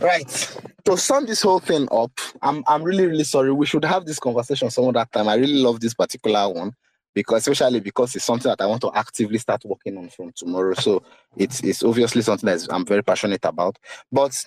Right. 0.00 0.56
To 0.84 0.96
sum 0.96 1.26
this 1.26 1.42
whole 1.42 1.58
thing 1.60 1.88
up, 1.90 2.12
I'm 2.42 2.62
I'm 2.66 2.82
really, 2.82 3.06
really 3.06 3.24
sorry. 3.24 3.52
We 3.52 3.66
should 3.66 3.84
have 3.84 4.04
this 4.04 4.18
conversation 4.18 4.70
some 4.70 4.88
other 4.88 5.06
time. 5.12 5.28
I 5.28 5.34
really 5.34 5.60
love 5.60 5.80
this 5.80 5.94
particular 5.94 6.48
one 6.48 6.72
because 7.14 7.48
especially 7.48 7.80
because 7.80 8.14
it's 8.14 8.24
something 8.24 8.48
that 8.48 8.60
I 8.62 8.66
want 8.66 8.82
to 8.82 8.92
actively 8.94 9.38
start 9.38 9.64
working 9.64 9.98
on 9.98 10.08
from 10.08 10.32
tomorrow. 10.32 10.74
So 10.74 11.02
it's 11.36 11.62
it's 11.62 11.82
obviously 11.82 12.22
something 12.22 12.46
that 12.46 12.66
I'm 12.70 12.86
very 12.86 13.02
passionate 13.02 13.44
about. 13.44 13.78
But 14.12 14.44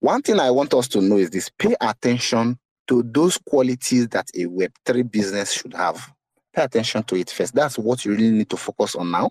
one 0.00 0.22
thing 0.22 0.38
I 0.38 0.50
want 0.50 0.74
us 0.74 0.88
to 0.88 1.00
know 1.00 1.16
is 1.16 1.30
this 1.30 1.50
pay 1.58 1.74
attention 1.80 2.58
to 2.88 3.02
those 3.02 3.38
qualities 3.38 4.08
that 4.08 4.28
a 4.34 4.44
web3 4.44 5.10
business 5.10 5.52
should 5.52 5.74
have. 5.74 6.12
Pay 6.54 6.62
attention 6.62 7.02
to 7.04 7.16
it 7.16 7.30
first. 7.30 7.54
That's 7.54 7.78
what 7.78 8.04
you 8.04 8.12
really 8.12 8.30
need 8.30 8.50
to 8.50 8.56
focus 8.56 8.94
on 8.94 9.10
now. 9.10 9.30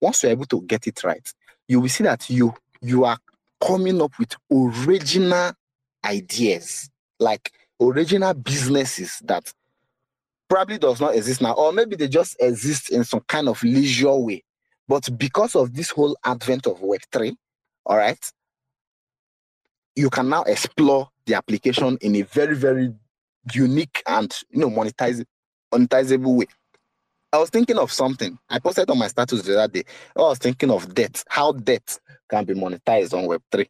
Once 0.00 0.22
you're 0.22 0.32
able 0.32 0.46
to 0.46 0.62
get 0.62 0.86
it 0.86 1.04
right, 1.04 1.32
you 1.66 1.80
will 1.80 1.88
see 1.88 2.04
that 2.04 2.28
you 2.30 2.54
you 2.80 3.04
are 3.04 3.18
coming 3.60 4.00
up 4.00 4.12
with 4.18 4.34
original 4.52 5.52
ideas, 6.04 6.90
like 7.18 7.52
original 7.80 8.34
businesses 8.34 9.20
that 9.24 9.52
probably 10.48 10.78
does 10.78 11.00
not 11.00 11.14
exist 11.14 11.42
now, 11.42 11.52
or 11.52 11.72
maybe 11.72 11.96
they 11.96 12.08
just 12.08 12.36
exist 12.40 12.90
in 12.90 13.04
some 13.04 13.20
kind 13.20 13.48
of 13.48 13.62
leisure 13.62 14.14
way. 14.14 14.42
But 14.86 15.08
because 15.18 15.54
of 15.54 15.74
this 15.74 15.90
whole 15.90 16.16
advent 16.24 16.66
of 16.66 16.80
Web3, 16.80 17.36
all 17.84 17.96
right, 17.96 18.32
you 19.94 20.08
can 20.08 20.28
now 20.28 20.42
explore 20.44 21.08
the 21.26 21.34
application 21.34 21.98
in 22.00 22.16
a 22.16 22.22
very, 22.22 22.56
very 22.56 22.94
unique 23.52 24.02
and 24.06 24.34
you 24.50 24.60
know 24.60 24.70
monetize 24.70 25.24
monetizable 25.72 26.36
way. 26.36 26.46
I 27.32 27.38
was 27.38 27.50
thinking 27.50 27.76
of 27.76 27.92
something. 27.92 28.38
I 28.48 28.58
posted 28.58 28.88
on 28.90 28.98
my 28.98 29.08
status 29.08 29.42
the 29.42 29.60
other 29.60 29.72
day. 29.72 29.84
Oh, 30.16 30.26
I 30.26 30.28
was 30.30 30.38
thinking 30.38 30.70
of 30.70 30.94
debt, 30.94 31.22
how 31.28 31.52
debt 31.52 31.98
can 32.30 32.44
be 32.44 32.54
monetized 32.54 33.12
on 33.12 33.26
Web3. 33.28 33.66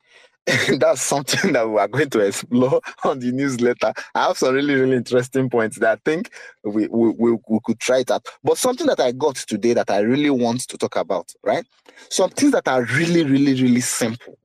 That's 0.79 1.03
something 1.03 1.53
that 1.53 1.69
we 1.69 1.79
are 1.79 1.89
going 1.89 2.09
to 2.11 2.21
explore 2.21 2.81
on 3.05 3.19
the 3.19 3.33
newsletter. 3.33 3.93
I 4.15 4.29
have 4.29 4.39
some 4.39 4.55
really, 4.55 4.75
really 4.75 4.97
interesting 4.97 5.51
points 5.51 5.79
that 5.81 5.99
I 5.99 6.01
think 6.05 6.31
we, 6.63 6.87
we, 6.87 7.11
we, 7.19 7.37
we 7.49 7.59
could 7.65 7.81
try 7.81 8.05
out. 8.11 8.25
But 8.45 8.59
something 8.59 8.87
that 8.87 9.01
I 9.01 9.13
got 9.13 9.37
today 9.37 9.75
that 9.75 9.91
I 9.91 9.99
really 9.99 10.31
want 10.31 10.61
to 10.69 10.79
talk 10.79 10.97
about, 10.97 11.33
right? 11.43 11.67
Some 12.11 12.31
things 12.31 12.53
that 12.53 12.69
are 12.69 12.85
really, 12.85 13.25
really, 13.25 13.61
really 13.61 13.81
simple, 13.81 14.39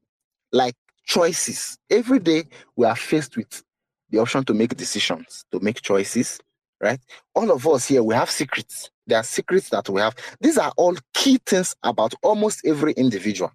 like 0.51 0.75
choices. 1.05 1.77
Every 1.89 2.19
day 2.19 2.45
we 2.75 2.87
are 2.87 2.95
faced 2.95 3.37
with 3.37 3.63
the 4.09 4.17
option 4.17 4.43
to 4.45 4.53
make 4.53 4.75
decisions, 4.75 5.45
to 5.51 5.59
make 5.59 5.81
choices, 5.81 6.39
right? 6.83 6.99
All 7.33 7.49
of 7.51 7.65
us 7.67 7.87
here, 7.87 8.03
we 8.03 8.13
have 8.13 8.29
secrets. 8.29 8.91
There 9.07 9.17
are 9.17 9.23
secrets 9.23 9.69
that 9.69 9.89
we 9.89 10.01
have. 10.01 10.15
These 10.41 10.57
are 10.57 10.73
all 10.77 10.95
key 11.13 11.39
things 11.45 11.75
about 11.81 12.13
almost 12.21 12.61
every 12.65 12.93
individual. 12.93 13.51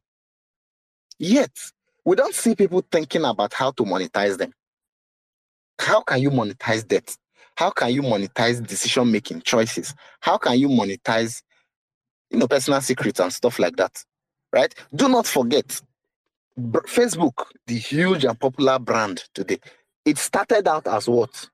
Yet, 1.18 1.52
we 2.04 2.16
don't 2.16 2.34
see 2.34 2.54
people 2.54 2.82
thinking 2.90 3.24
about 3.24 3.52
how 3.52 3.70
to 3.72 3.82
monetize 3.84 4.38
them. 4.38 4.52
How 5.78 6.00
can 6.00 6.20
you 6.20 6.30
monetize 6.30 6.86
debt? 6.88 7.16
How 7.56 7.70
can 7.70 7.92
you 7.92 8.02
monetize 8.02 8.66
decision 8.66 9.12
making 9.12 9.42
choices? 9.42 9.94
How 10.20 10.38
can 10.38 10.58
you 10.58 10.68
monetize, 10.68 11.42
you 12.30 12.38
know, 12.38 12.48
personal 12.48 12.80
secrets 12.80 13.20
and 13.20 13.32
stuff 13.32 13.58
like 13.58 13.76
that? 13.76 14.02
Right? 14.52 14.74
Do 14.94 15.08
not 15.08 15.26
forget, 15.26 15.80
Facebook, 16.58 17.44
the 17.66 17.76
huge 17.76 18.24
and 18.24 18.38
popular 18.38 18.78
brand 18.78 19.24
today, 19.34 19.58
it 20.04 20.18
started 20.18 20.66
out 20.66 20.86
as 20.86 21.08
what? 21.08 21.48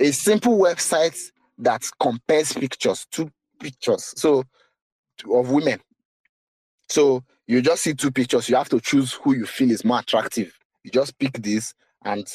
A 0.00 0.10
simple 0.12 0.58
website 0.58 1.30
that 1.58 1.82
compares 2.00 2.52
pictures, 2.52 3.06
two 3.10 3.30
pictures, 3.60 4.14
so 4.16 4.44
of 5.30 5.50
women. 5.50 5.78
So 6.88 7.22
you 7.46 7.60
just 7.60 7.82
see 7.82 7.94
two 7.94 8.10
pictures. 8.10 8.48
You 8.48 8.56
have 8.56 8.70
to 8.70 8.80
choose 8.80 9.12
who 9.12 9.34
you 9.36 9.46
feel 9.46 9.70
is 9.70 9.84
more 9.84 10.00
attractive. 10.00 10.58
You 10.82 10.90
just 10.90 11.18
pick 11.18 11.34
this, 11.34 11.74
and 12.04 12.26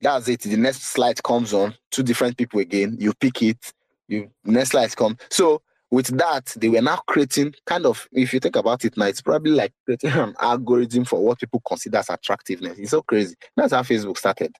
that's 0.00 0.28
it. 0.28 0.40
The 0.40 0.56
next 0.56 0.82
slide 0.84 1.22
comes 1.22 1.52
on, 1.52 1.74
two 1.90 2.02
different 2.02 2.38
people 2.38 2.60
again. 2.60 2.96
You 2.98 3.12
pick 3.12 3.42
it, 3.42 3.72
you 4.08 4.30
next 4.44 4.70
slide 4.70 4.96
come. 4.96 5.18
So 5.30 5.60
with 5.90 6.06
that, 6.16 6.46
they 6.56 6.70
were 6.70 6.80
now 6.80 7.02
creating 7.06 7.54
kind 7.66 7.84
of, 7.84 8.08
if 8.12 8.32
you 8.32 8.40
think 8.40 8.56
about 8.56 8.84
it 8.84 8.96
now, 8.96 9.06
it's 9.06 9.20
probably 9.20 9.50
like 9.50 9.72
creating 9.84 10.12
an 10.12 10.34
algorithm 10.40 11.04
for 11.04 11.22
what 11.22 11.40
people 11.40 11.60
consider 11.66 11.98
as 11.98 12.08
attractiveness. 12.08 12.78
It's 12.78 12.92
so 12.92 13.02
crazy. 13.02 13.34
That's 13.56 13.72
how 13.72 13.82
Facebook 13.82 14.16
started. 14.16 14.54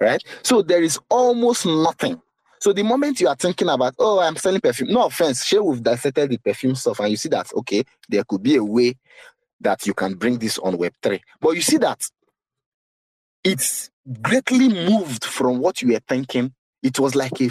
Right? 0.00 0.22
So 0.42 0.62
there 0.62 0.82
is 0.82 0.98
almost 1.08 1.66
nothing. 1.66 2.20
So 2.60 2.72
the 2.72 2.82
moment 2.84 3.20
you 3.20 3.28
are 3.28 3.34
thinking 3.34 3.68
about, 3.68 3.94
oh, 3.98 4.20
I'm 4.20 4.36
selling 4.36 4.60
perfume, 4.60 4.92
no 4.92 5.06
offense, 5.06 5.44
share 5.44 5.62
we've 5.62 5.82
dissected 5.82 6.30
the 6.30 6.38
perfume 6.38 6.76
stuff, 6.76 7.00
and 7.00 7.10
you 7.10 7.16
see 7.16 7.28
that 7.30 7.52
okay, 7.54 7.82
there 8.08 8.24
could 8.24 8.42
be 8.42 8.56
a 8.56 8.64
way 8.64 8.94
that 9.60 9.86
you 9.86 9.94
can 9.94 10.14
bring 10.14 10.38
this 10.38 10.58
on 10.58 10.76
Web3. 10.76 11.20
But 11.40 11.50
you 11.50 11.62
see 11.62 11.78
that 11.78 12.02
it's 13.44 13.90
greatly 14.20 14.68
moved 14.68 15.24
from 15.24 15.58
what 15.58 15.82
you 15.82 15.92
were 15.92 16.00
thinking. 16.08 16.52
It 16.82 16.98
was 16.98 17.14
like 17.14 17.40
a 17.40 17.50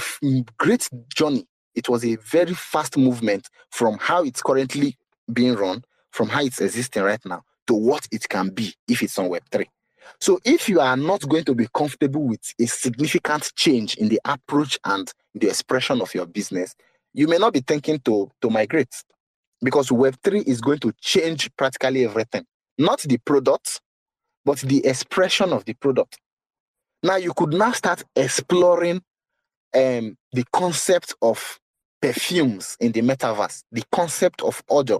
great 0.58 0.90
journey. 1.14 1.46
It 1.76 1.90
was 1.90 2.06
a 2.06 2.16
very 2.18 2.54
fast 2.54 2.98
movement 2.98 3.50
from 3.70 3.98
how 3.98 4.24
it's 4.24 4.42
currently 4.42 4.98
being 5.32 5.56
run, 5.56 5.84
from 6.12 6.30
how 6.30 6.44
it's 6.44 6.60
existing 6.60 7.04
right 7.04 7.26
now, 7.26 7.44
to 7.68 7.74
what 7.74 8.08
it 8.12 8.28
can 8.28 8.50
be 8.50 8.74
if 8.88 9.02
it's 9.02 9.18
on 9.18 9.30
Web3. 9.30 9.66
So 10.20 10.40
if 10.44 10.70
you 10.70 10.80
are 10.80 10.98
not 10.98 11.28
going 11.28 11.46
to 11.46 11.56
be 11.56 11.68
comfortable 11.74 12.24
with 12.24 12.42
a 12.60 12.66
significant 12.66 13.52
change 13.56 13.96
in 13.96 14.10
the 14.10 14.20
approach 14.26 14.80
and 14.86 15.12
the 15.34 15.48
expression 15.48 16.02
of 16.02 16.14
your 16.14 16.26
business, 16.26 16.76
you 17.14 17.28
may 17.28 17.38
not 17.38 17.54
be 17.54 17.62
thinking 17.62 18.00
to, 18.06 18.32
to 18.42 18.50
migrate 18.50 18.94
because 19.64 19.90
Web3 19.90 20.48
is 20.48 20.62
going 20.62 20.80
to 20.80 20.94
change 21.02 21.50
practically 21.56 22.06
everything. 22.06 22.46
Not 22.78 23.02
the 23.02 23.18
product, 23.20 23.82
but 24.46 24.60
the 24.60 24.86
expression 24.86 25.54
of 25.54 25.66
the 25.66 25.74
product. 25.74 26.18
Now 27.04 27.16
you 27.18 27.34
could 27.34 27.54
now 27.54 27.72
start 27.72 28.04
exploring 28.16 29.02
um, 29.76 30.18
the 30.34 30.44
concept 30.52 31.16
of 31.22 31.60
perfumes 32.02 32.78
in 32.80 32.92
the 32.92 33.02
metaverse, 33.02 33.64
the 33.72 33.84
concept 33.92 34.42
of 34.42 34.62
odor 34.70 35.00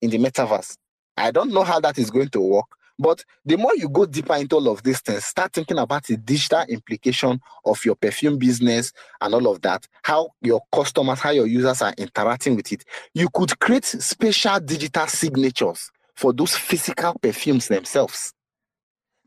in 0.00 0.10
the 0.10 0.18
metaverse. 0.18 0.76
I 1.16 1.30
don't 1.30 1.52
know 1.52 1.62
how 1.62 1.80
that 1.80 1.98
is 1.98 2.10
going 2.10 2.28
to 2.30 2.40
work, 2.40 2.66
but 3.02 3.24
the 3.44 3.56
more 3.56 3.74
you 3.74 3.88
go 3.88 4.06
deeper 4.06 4.36
into 4.36 4.56
all 4.56 4.68
of 4.68 4.82
these 4.82 5.00
things, 5.00 5.24
start 5.24 5.52
thinking 5.52 5.78
about 5.78 6.04
the 6.04 6.16
digital 6.16 6.62
implication 6.68 7.40
of 7.64 7.84
your 7.84 7.96
perfume 7.96 8.38
business 8.38 8.92
and 9.20 9.34
all 9.34 9.48
of 9.48 9.60
that, 9.62 9.86
how 10.02 10.30
your 10.40 10.60
customers, 10.72 11.18
how 11.18 11.30
your 11.30 11.46
users 11.46 11.82
are 11.82 11.92
interacting 11.98 12.54
with 12.54 12.72
it. 12.72 12.84
You 13.12 13.28
could 13.34 13.58
create 13.58 13.84
special 13.84 14.60
digital 14.60 15.08
signatures 15.08 15.90
for 16.14 16.32
those 16.32 16.56
physical 16.56 17.14
perfumes 17.20 17.68
themselves. 17.68 18.32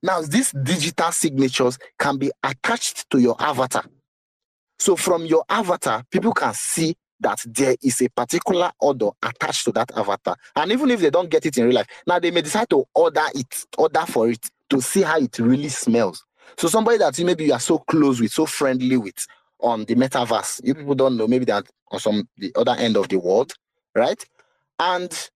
Now, 0.01 0.21
these 0.21 0.51
digital 0.51 1.11
signatures 1.11 1.77
can 1.99 2.17
be 2.17 2.31
attached 2.43 3.09
to 3.09 3.19
your 3.19 3.35
avatar. 3.39 3.83
So, 4.79 4.95
from 4.95 5.25
your 5.25 5.43
avatar, 5.49 6.03
people 6.11 6.31
can 6.31 6.53
see 6.53 6.95
that 7.19 7.43
there 7.45 7.75
is 7.81 8.01
a 8.01 8.09
particular 8.09 8.71
odor 8.81 9.09
attached 9.23 9.65
to 9.65 9.71
that 9.73 9.91
avatar. 9.95 10.35
And 10.55 10.71
even 10.71 10.91
if 10.91 10.99
they 10.99 11.09
don't 11.09 11.29
get 11.29 11.45
it 11.45 11.57
in 11.57 11.65
real 11.65 11.75
life, 11.75 11.87
now 12.05 12.19
they 12.19 12.31
may 12.31 12.41
decide 12.41 12.69
to 12.71 12.85
order 12.93 13.23
it, 13.33 13.65
order 13.77 14.05
for 14.07 14.29
it 14.29 14.49
to 14.69 14.81
see 14.81 15.01
how 15.01 15.17
it 15.19 15.37
really 15.39 15.69
smells. 15.69 16.23
So, 16.57 16.67
somebody 16.67 16.97
that 16.99 17.17
you 17.17 17.25
maybe 17.25 17.45
you 17.45 17.53
are 17.53 17.59
so 17.59 17.79
close 17.79 18.19
with, 18.19 18.31
so 18.31 18.45
friendly 18.45 18.97
with 18.97 19.25
on 19.59 19.85
the 19.85 19.95
metaverse, 19.95 20.61
you 20.63 20.75
people 20.75 20.95
don't 20.95 21.17
know, 21.17 21.27
maybe 21.27 21.45
they're 21.45 21.63
on 21.91 21.99
some 21.99 22.27
the 22.37 22.51
other 22.55 22.75
end 22.77 22.97
of 22.97 23.09
the 23.09 23.17
world, 23.17 23.53
right? 23.95 24.23
And 24.79 25.29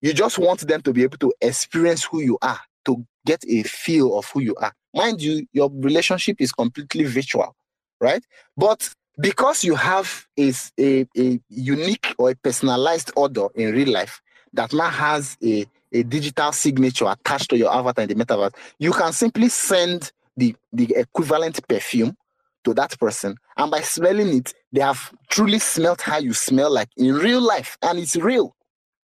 you 0.00 0.12
just 0.12 0.38
want 0.38 0.60
them 0.66 0.82
to 0.82 0.92
be 0.92 1.02
able 1.02 1.18
to 1.18 1.32
experience 1.40 2.04
who 2.04 2.20
you 2.20 2.38
are, 2.42 2.60
to 2.86 3.04
get 3.24 3.44
a 3.48 3.62
feel 3.64 4.18
of 4.18 4.26
who 4.26 4.40
you 4.40 4.54
are. 4.56 4.72
Mind 4.94 5.20
you, 5.20 5.46
your 5.52 5.70
relationship 5.72 6.36
is 6.40 6.52
completely 6.52 7.04
virtual, 7.04 7.54
right? 8.00 8.24
But 8.56 8.88
because 9.18 9.64
you 9.64 9.74
have 9.74 10.26
a, 10.38 10.52
a, 10.78 11.06
a 11.16 11.40
unique 11.48 12.14
or 12.18 12.30
a 12.30 12.34
personalized 12.34 13.12
order 13.16 13.46
in 13.54 13.72
real 13.72 13.92
life 13.92 14.20
that 14.52 14.72
now 14.72 14.88
has 14.88 15.36
a, 15.42 15.66
a 15.92 16.02
digital 16.02 16.52
signature 16.52 17.06
attached 17.08 17.50
to 17.50 17.56
your 17.56 17.72
avatar 17.72 18.04
in 18.04 18.08
the 18.08 18.24
metaverse, 18.24 18.54
you 18.78 18.92
can 18.92 19.12
simply 19.12 19.48
send 19.48 20.12
the, 20.36 20.54
the 20.72 20.94
equivalent 20.96 21.66
perfume 21.68 22.16
to 22.64 22.74
that 22.74 22.98
person. 22.98 23.36
And 23.56 23.70
by 23.70 23.80
smelling 23.80 24.36
it, 24.36 24.52
they 24.72 24.80
have 24.80 25.12
truly 25.28 25.58
smelt 25.58 26.02
how 26.02 26.18
you 26.18 26.34
smell 26.34 26.70
like 26.70 26.90
in 26.96 27.14
real 27.14 27.40
life. 27.40 27.78
And 27.82 27.98
it's 27.98 28.16
real. 28.16 28.54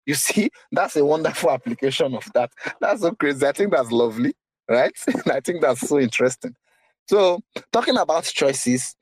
You 0.06 0.15
see, 0.15 0.49
that's 0.72 0.95
a 0.95 1.06
wonderful 1.06 1.52
application 1.52 2.15
of 2.15 2.28
that. 2.34 2.52
That's 2.80 3.02
so 3.02 3.11
crazy. 3.11 3.45
I 3.45 3.52
think 3.52 3.72
that's 3.72 3.91
lovely, 3.91 4.34
right? 4.68 4.94
I 5.32 5.41
think 5.41 5.61
that's 5.61 5.82
so 5.82 5.99
interesting. 5.99 6.56
So, 7.07 7.41
talking 7.72 7.98
about 7.98 8.23
choices, 8.23 8.95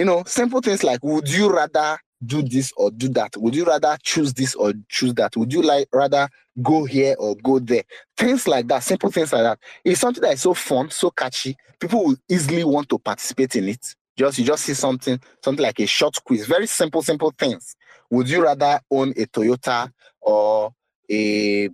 you 0.00 0.06
know, 0.06 0.22
simple 0.24 0.62
things 0.62 0.82
like 0.82 1.04
would 1.04 1.28
you 1.28 1.54
rather 1.54 1.98
do 2.24 2.40
this 2.40 2.72
or 2.78 2.90
do 2.90 3.06
that? 3.10 3.36
Would 3.36 3.54
you 3.54 3.66
rather 3.66 3.98
choose 4.02 4.32
this 4.32 4.54
or 4.54 4.72
choose 4.88 5.12
that? 5.14 5.36
Would 5.36 5.52
you 5.52 5.60
like 5.60 5.88
rather 5.92 6.26
go 6.62 6.86
here 6.86 7.14
or 7.18 7.36
go 7.44 7.58
there? 7.58 7.82
Things 8.16 8.48
like 8.48 8.66
that, 8.68 8.82
simple 8.82 9.10
things 9.10 9.30
like 9.30 9.42
that. 9.42 9.58
It's 9.84 10.00
something 10.00 10.22
that 10.22 10.32
is 10.32 10.40
so 10.40 10.54
fun, 10.54 10.88
so 10.88 11.10
catchy. 11.10 11.54
People 11.78 12.02
will 12.02 12.16
easily 12.30 12.64
want 12.64 12.88
to 12.88 12.98
participate 12.98 13.56
in 13.56 13.68
it. 13.68 13.94
Just 14.16 14.38
you 14.38 14.44
just 14.46 14.64
see 14.64 14.72
something, 14.72 15.20
something 15.44 15.62
like 15.62 15.78
a 15.80 15.86
short 15.86 16.16
quiz, 16.24 16.46
very 16.46 16.66
simple, 16.66 17.02
simple 17.02 17.34
things. 17.38 17.76
Would 18.08 18.30
you 18.30 18.42
rather 18.42 18.80
own 18.90 19.10
a 19.10 19.26
Toyota 19.26 19.92
or 20.22 20.72
a 21.10 21.68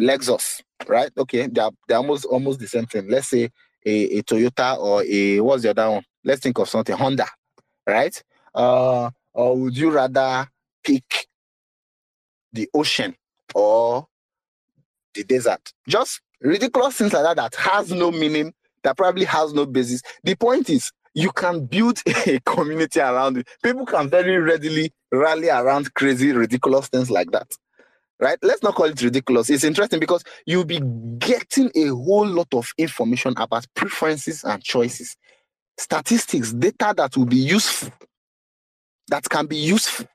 Lexus? 0.00 0.62
Right? 0.88 1.10
Okay, 1.18 1.46
they're, 1.48 1.68
they're 1.88 1.98
almost 1.98 2.24
almost 2.24 2.58
the 2.58 2.68
same 2.68 2.86
thing. 2.86 3.10
Let's 3.10 3.28
say 3.28 3.50
a, 3.84 4.18
a 4.18 4.22
Toyota 4.22 4.78
or 4.78 5.04
a 5.04 5.40
what's 5.40 5.62
the 5.62 5.70
other 5.70 5.90
one? 5.90 6.04
Let's 6.24 6.40
think 6.40 6.58
of 6.58 6.70
something 6.70 6.96
Honda, 6.96 7.26
right? 7.86 8.22
Uh, 8.54 9.10
or 9.34 9.56
would 9.56 9.76
you 9.76 9.90
rather 9.90 10.48
pick 10.82 11.26
the 12.52 12.68
ocean 12.74 13.14
or 13.54 14.06
the 15.14 15.24
desert? 15.24 15.72
Just 15.88 16.20
ridiculous 16.40 16.96
things 16.96 17.12
like 17.12 17.22
that 17.22 17.36
that 17.36 17.54
has 17.56 17.92
no 17.92 18.10
meaning, 18.10 18.52
that 18.82 18.96
probably 18.96 19.24
has 19.24 19.52
no 19.52 19.66
basis. 19.66 20.02
The 20.24 20.34
point 20.36 20.70
is, 20.70 20.90
you 21.16 21.32
can 21.32 21.64
build 21.64 21.98
a 22.26 22.38
community 22.40 23.00
around 23.00 23.38
it. 23.38 23.48
People 23.62 23.86
can 23.86 24.08
very 24.08 24.36
readily 24.38 24.92
rally 25.10 25.48
around 25.48 25.92
crazy, 25.94 26.30
ridiculous 26.32 26.88
things 26.88 27.10
like 27.10 27.30
that. 27.32 27.50
Right? 28.20 28.38
Let's 28.42 28.62
not 28.62 28.74
call 28.74 28.86
it 28.86 29.02
ridiculous. 29.02 29.50
It's 29.50 29.64
interesting 29.64 30.00
because 30.00 30.24
you'll 30.46 30.64
be 30.64 30.80
getting 31.18 31.70
a 31.74 31.88
whole 31.88 32.26
lot 32.26 32.48
of 32.54 32.70
information 32.78 33.34
about 33.36 33.66
preferences 33.74 34.44
and 34.44 34.62
choices, 34.62 35.16
statistics, 35.78 36.52
data 36.52 36.94
that 36.96 37.16
will 37.16 37.26
be 37.26 37.36
useful, 37.36 37.90
that 39.08 39.28
can 39.28 39.46
be 39.46 39.56
useful, 39.56 40.06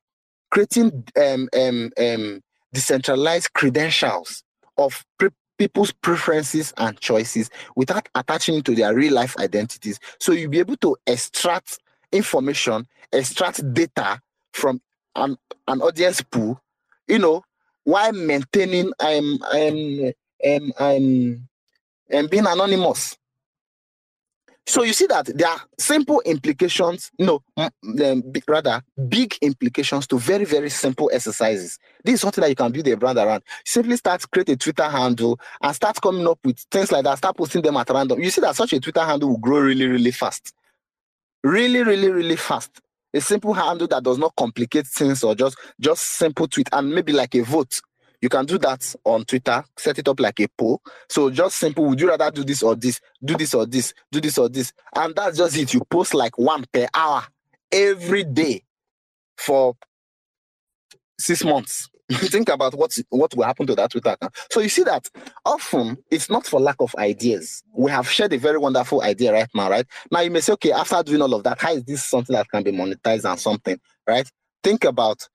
creating 0.49 1.03
um, 1.21 1.49
um, 1.57 1.91
um, 1.99 2.41
decentralized 2.73 3.53
credentials 3.53 4.43
of 4.77 5.05
pre- 5.17 5.29
people's 5.57 5.91
preferences 5.91 6.73
and 6.77 6.99
choices 6.99 7.49
without 7.75 8.09
attaching 8.15 8.63
to 8.63 8.73
their 8.73 8.95
real 8.95 9.13
life 9.13 9.37
identities. 9.37 9.99
So 10.19 10.31
you'll 10.31 10.49
be 10.49 10.59
able 10.59 10.77
to 10.77 10.97
extract 11.05 11.77
information, 12.11 12.87
extract 13.11 13.73
data 13.73 14.19
from 14.53 14.81
an, 15.15 15.37
an 15.67 15.81
audience 15.81 16.21
pool, 16.21 16.59
you 17.07 17.19
know, 17.19 17.43
while 17.83 18.11
maintaining 18.11 18.91
um, 18.99 19.39
um, 19.53 20.11
um, 20.45 20.73
um, 20.79 21.47
um, 22.13 22.27
being 22.27 22.47
anonymous. 22.47 23.17
So 24.67 24.83
you 24.83 24.93
see 24.93 25.07
that 25.07 25.25
there 25.35 25.49
are 25.49 25.59
simple 25.77 26.21
implications, 26.21 27.11
no, 27.19 27.43
um, 27.57 27.71
rather 28.47 28.81
big 29.09 29.35
implications 29.41 30.07
to 30.07 30.19
very, 30.19 30.45
very 30.45 30.69
simple 30.69 31.09
exercises. 31.11 31.79
This 32.03 32.15
is 32.15 32.21
something 32.21 32.41
that 32.41 32.49
you 32.49 32.55
can 32.55 32.71
build 32.71 32.87
a 32.87 32.95
brand 32.95 33.17
around. 33.17 33.43
Simply 33.65 33.97
start 33.97 34.23
create 34.31 34.49
a 34.49 34.55
Twitter 34.55 34.87
handle 34.87 35.39
and 35.61 35.75
start 35.75 35.99
coming 36.01 36.27
up 36.27 36.39
with 36.45 36.59
things 36.71 36.91
like 36.91 37.03
that. 37.03 37.17
Start 37.17 37.35
posting 37.35 37.61
them 37.63 37.77
at 37.77 37.89
random. 37.89 38.21
You 38.21 38.29
see 38.29 38.41
that 38.41 38.55
such 38.55 38.73
a 38.73 38.79
Twitter 38.79 39.03
handle 39.03 39.29
will 39.29 39.37
grow 39.37 39.59
really, 39.59 39.87
really 39.87 40.11
fast. 40.11 40.53
Really, 41.43 41.83
really, 41.83 42.09
really 42.09 42.35
fast. 42.35 42.71
A 43.13 43.19
simple 43.19 43.53
handle 43.53 43.87
that 43.87 44.03
does 44.03 44.17
not 44.17 44.33
complicate 44.37 44.87
things 44.87 45.23
or 45.23 45.35
just 45.35 45.57
just 45.79 46.05
simple 46.05 46.47
tweet 46.47 46.69
and 46.71 46.93
maybe 46.93 47.11
like 47.11 47.35
a 47.35 47.41
vote. 47.41 47.81
You 48.21 48.29
can 48.29 48.45
do 48.45 48.57
that 48.59 48.95
on 49.03 49.25
Twitter, 49.25 49.63
set 49.77 49.97
it 49.99 50.07
up 50.07 50.19
like 50.19 50.39
a 50.39 50.47
poll. 50.57 50.81
So 51.09 51.29
just 51.29 51.57
simple, 51.57 51.85
would 51.85 51.99
you 51.99 52.07
rather 52.09 52.29
do 52.29 52.43
this 52.43 52.61
or 52.61 52.75
this, 52.75 53.01
do 53.23 53.35
this 53.35 53.53
or 53.53 53.65
this, 53.65 53.93
do 54.11 54.21
this 54.21 54.37
or 54.37 54.47
this? 54.47 54.73
And 54.95 55.15
that's 55.15 55.37
just 55.37 55.57
it. 55.57 55.73
You 55.73 55.81
post 55.89 56.13
like 56.13 56.37
one 56.37 56.65
per 56.71 56.87
hour 56.93 57.23
every 57.71 58.23
day 58.23 58.63
for 59.37 59.75
six 61.19 61.43
months. 61.43 61.89
Think 62.11 62.49
about 62.49 62.75
what 62.75 62.93
what 63.09 63.33
will 63.35 63.45
happen 63.45 63.65
to 63.67 63.75
that 63.75 63.91
Twitter 63.91 64.09
account. 64.09 64.35
So 64.51 64.59
you 64.59 64.67
see 64.67 64.83
that 64.83 65.09
often 65.45 65.97
it's 66.11 66.29
not 66.29 66.45
for 66.45 66.59
lack 66.59 66.75
of 66.79 66.93
ideas. 66.97 67.63
We 67.73 67.89
have 67.89 68.09
shared 68.09 68.33
a 68.33 68.37
very 68.37 68.57
wonderful 68.57 69.01
idea 69.01 69.31
right 69.31 69.47
now, 69.55 69.69
right? 69.69 69.85
Now 70.11 70.19
you 70.19 70.29
may 70.29 70.41
say, 70.41 70.53
okay, 70.53 70.73
after 70.73 71.01
doing 71.03 71.21
all 71.21 71.33
of 71.33 71.43
that, 71.43 71.61
how 71.61 71.73
is 71.73 71.85
this 71.85 72.03
something 72.03 72.35
that 72.35 72.49
can 72.49 72.63
be 72.63 72.71
monetized 72.71 73.29
and 73.29 73.39
something, 73.39 73.79
right? 74.05 74.29
Think 74.61 74.83
about 74.83 75.27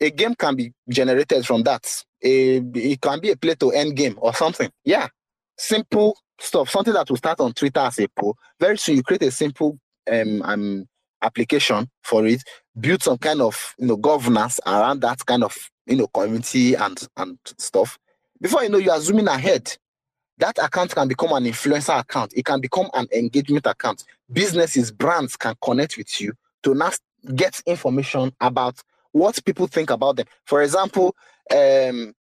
a 0.00 0.10
game 0.10 0.34
can 0.34 0.54
be 0.56 0.72
generated 0.88 1.46
from 1.46 1.62
that. 1.62 2.04
A, 2.22 2.56
it 2.74 3.00
can 3.00 3.20
be 3.20 3.30
a 3.30 3.36
play 3.36 3.54
to 3.56 3.72
earn 3.74 3.94
game 3.94 4.18
or 4.20 4.34
something. 4.34 4.70
Yeah, 4.84 5.08
simple 5.56 6.16
stuff. 6.38 6.70
Something 6.70 6.94
that 6.94 7.08
will 7.08 7.16
start 7.16 7.40
on 7.40 7.52
Twitter 7.52 7.80
as 7.80 7.98
a 7.98 8.08
poll. 8.08 8.36
Very 8.60 8.78
soon 8.78 8.96
you 8.96 9.02
create 9.02 9.22
a 9.22 9.30
simple 9.30 9.78
um, 10.10 10.42
um 10.42 10.88
application 11.22 11.88
for 12.02 12.26
it, 12.26 12.42
build 12.78 13.02
some 13.02 13.18
kind 13.18 13.40
of 13.40 13.74
you 13.78 13.86
know 13.86 13.96
governance 13.96 14.60
around 14.66 15.00
that 15.00 15.24
kind 15.26 15.42
of 15.44 15.56
you 15.86 15.96
know 15.96 16.06
community 16.08 16.74
and 16.74 17.06
and 17.16 17.38
stuff. 17.58 17.98
Before 18.40 18.62
you 18.62 18.68
know, 18.68 18.78
you 18.78 18.90
are 18.90 19.00
zooming 19.00 19.28
ahead. 19.28 19.76
That 20.38 20.58
account 20.58 20.94
can 20.94 21.08
become 21.08 21.32
an 21.32 21.44
influencer 21.44 21.98
account. 21.98 22.34
It 22.36 22.44
can 22.44 22.60
become 22.60 22.90
an 22.92 23.06
engagement 23.14 23.64
account. 23.64 24.04
Businesses, 24.30 24.92
brands 24.92 25.34
can 25.34 25.54
connect 25.62 25.96
with 25.96 26.20
you 26.20 26.34
to 26.62 26.74
now 26.74 26.90
get 27.34 27.62
information 27.64 28.32
about 28.40 28.82
what 29.16 29.44
people 29.44 29.66
think 29.66 29.90
about 29.90 30.16
them. 30.16 30.26
For 30.44 30.62
example, 30.62 31.14
um, 31.50 32.14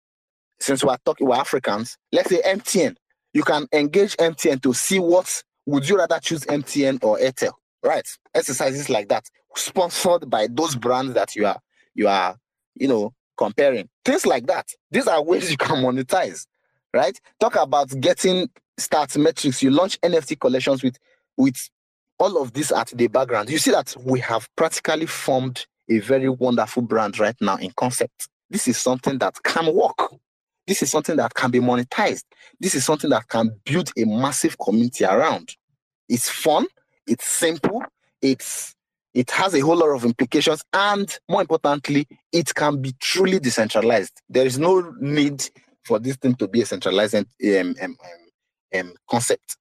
since 0.60 0.84
we're 0.84 0.96
talking 1.04 1.26
we're 1.26 1.36
Africans, 1.36 1.96
let's 2.12 2.30
say 2.30 2.40
MTN. 2.42 2.96
You 3.32 3.42
can 3.42 3.66
engage 3.72 4.16
MTN 4.16 4.62
to 4.62 4.72
see 4.72 4.98
what 4.98 5.42
would 5.66 5.88
you 5.88 5.98
rather 5.98 6.20
choose 6.20 6.44
MTN 6.44 7.02
or 7.02 7.18
Airtel 7.18 7.52
right? 7.84 8.08
Exercises 8.34 8.88
like 8.88 9.08
that, 9.08 9.24
sponsored 9.54 10.28
by 10.28 10.48
those 10.50 10.74
brands 10.74 11.14
that 11.14 11.36
you 11.36 11.46
are 11.46 11.60
you 11.94 12.08
are, 12.08 12.36
you 12.74 12.88
know, 12.88 13.12
comparing. 13.36 13.88
Things 14.04 14.26
like 14.26 14.46
that. 14.46 14.66
These 14.90 15.06
are 15.06 15.22
ways 15.22 15.50
you 15.50 15.56
can 15.56 15.76
monetize, 15.76 16.46
right? 16.92 17.16
Talk 17.38 17.56
about 17.56 17.88
getting 18.00 18.48
stats 18.80 19.16
metrics. 19.16 19.62
You 19.62 19.70
launch 19.70 20.00
NFT 20.00 20.40
collections 20.40 20.82
with 20.82 20.98
with 21.36 21.56
all 22.18 22.40
of 22.40 22.52
this 22.52 22.72
at 22.72 22.88
the 22.88 23.06
background. 23.06 23.50
You 23.50 23.58
see 23.58 23.70
that 23.70 23.94
we 24.04 24.20
have 24.20 24.48
practically 24.56 25.06
formed 25.06 25.66
a 25.88 25.98
very 26.00 26.28
wonderful 26.28 26.82
brand 26.82 27.18
right 27.18 27.36
now 27.40 27.56
in 27.56 27.70
concept. 27.76 28.28
This 28.50 28.68
is 28.68 28.76
something 28.78 29.18
that 29.18 29.42
can 29.42 29.74
work. 29.74 30.14
This 30.66 30.82
is 30.82 30.90
something 30.90 31.16
that 31.16 31.34
can 31.34 31.50
be 31.50 31.60
monetized. 31.60 32.24
This 32.60 32.74
is 32.74 32.84
something 32.84 33.10
that 33.10 33.28
can 33.28 33.50
build 33.64 33.90
a 33.98 34.04
massive 34.04 34.58
community 34.58 35.04
around. 35.04 35.54
It's 36.08 36.28
fun 36.28 36.66
it's 37.06 37.26
simple, 37.26 37.82
it's 38.22 38.74
it 39.12 39.30
has 39.30 39.54
a 39.54 39.60
whole 39.60 39.76
lot 39.76 39.94
of 39.94 40.04
implications, 40.04 40.64
and 40.72 41.16
more 41.28 41.40
importantly, 41.40 42.06
it 42.32 42.52
can 42.54 42.82
be 42.82 42.94
truly 43.00 43.38
decentralized. 43.38 44.20
There 44.28 44.46
is 44.46 44.58
no 44.58 44.92
need 44.98 45.48
for 45.84 46.00
this 46.00 46.16
thing 46.16 46.34
to 46.36 46.48
be 46.48 46.62
a 46.62 46.66
centralized 46.66 47.14
um, 47.14 47.26
um, 47.42 47.76
um, 47.80 47.96
um, 48.74 48.94
concept, 49.08 49.56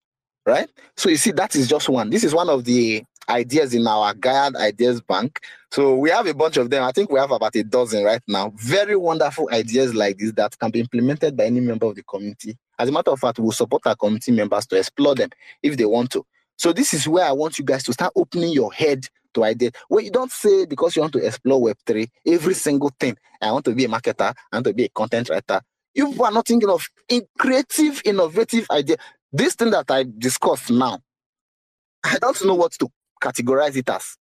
right? 0.45 0.67
So 0.97 1.09
you 1.09 1.17
see, 1.17 1.31
that 1.33 1.55
is 1.55 1.67
just 1.67 1.87
one. 1.87 2.09
This 2.09 2.23
is 2.23 2.33
one 2.33 2.49
of 2.49 2.63
the 2.63 3.03
ideas 3.29 3.73
in 3.73 3.87
our 3.87 4.13
Gaia 4.13 4.51
Ideas 4.55 5.01
Bank. 5.01 5.39
So 5.71 5.95
we 5.95 6.09
have 6.09 6.27
a 6.27 6.33
bunch 6.33 6.57
of 6.57 6.69
them. 6.69 6.83
I 6.83 6.91
think 6.91 7.11
we 7.11 7.19
have 7.19 7.31
about 7.31 7.55
a 7.55 7.63
dozen 7.63 8.03
right 8.03 8.21
now. 8.27 8.53
Very 8.55 8.95
wonderful 8.95 9.49
ideas 9.51 9.93
like 9.93 10.17
this 10.17 10.31
that 10.33 10.57
can 10.59 10.71
be 10.71 10.79
implemented 10.79 11.35
by 11.35 11.45
any 11.45 11.59
member 11.59 11.87
of 11.87 11.95
the 11.95 12.03
community. 12.03 12.57
As 12.77 12.89
a 12.89 12.91
matter 12.91 13.11
of 13.11 13.19
fact, 13.19 13.39
we'll 13.39 13.51
support 13.51 13.85
our 13.85 13.95
community 13.95 14.31
members 14.31 14.65
to 14.67 14.77
explore 14.77 15.15
them 15.15 15.29
if 15.61 15.77
they 15.77 15.85
want 15.85 16.11
to. 16.11 16.25
So 16.57 16.73
this 16.73 16.93
is 16.93 17.07
where 17.07 17.25
I 17.25 17.31
want 17.31 17.57
you 17.57 17.65
guys 17.65 17.83
to 17.83 17.93
start 17.93 18.13
opening 18.15 18.51
your 18.51 18.71
head 18.71 19.07
to 19.33 19.43
ideas. 19.43 19.71
Well, 19.89 20.03
you 20.03 20.11
don't 20.11 20.31
say 20.31 20.65
because 20.65 20.95
you 20.95 21.01
want 21.01 21.13
to 21.13 21.25
explore 21.25 21.59
Web3, 21.59 22.09
every 22.27 22.53
single 22.53 22.91
thing. 22.99 23.17
I 23.41 23.51
want 23.51 23.65
to 23.65 23.73
be 23.73 23.85
a 23.85 23.89
marketer, 23.89 24.33
I 24.51 24.55
want 24.55 24.67
to 24.67 24.73
be 24.73 24.85
a 24.85 24.89
content 24.89 25.29
writer. 25.29 25.61
You 25.93 26.23
are 26.23 26.31
not 26.31 26.47
thinking 26.47 26.69
of 26.69 26.87
in 27.09 27.23
creative, 27.37 28.01
innovative 28.05 28.67
idea. 28.71 28.97
This 29.31 29.55
thing 29.55 29.71
that 29.71 29.89
I 29.89 30.05
discussed 30.17 30.71
now, 30.71 30.99
I 32.03 32.17
don't 32.19 32.45
know 32.45 32.55
what 32.55 32.71
to 32.73 32.89
categorize 33.23 33.75
it 33.77 33.89
as. 33.89 34.17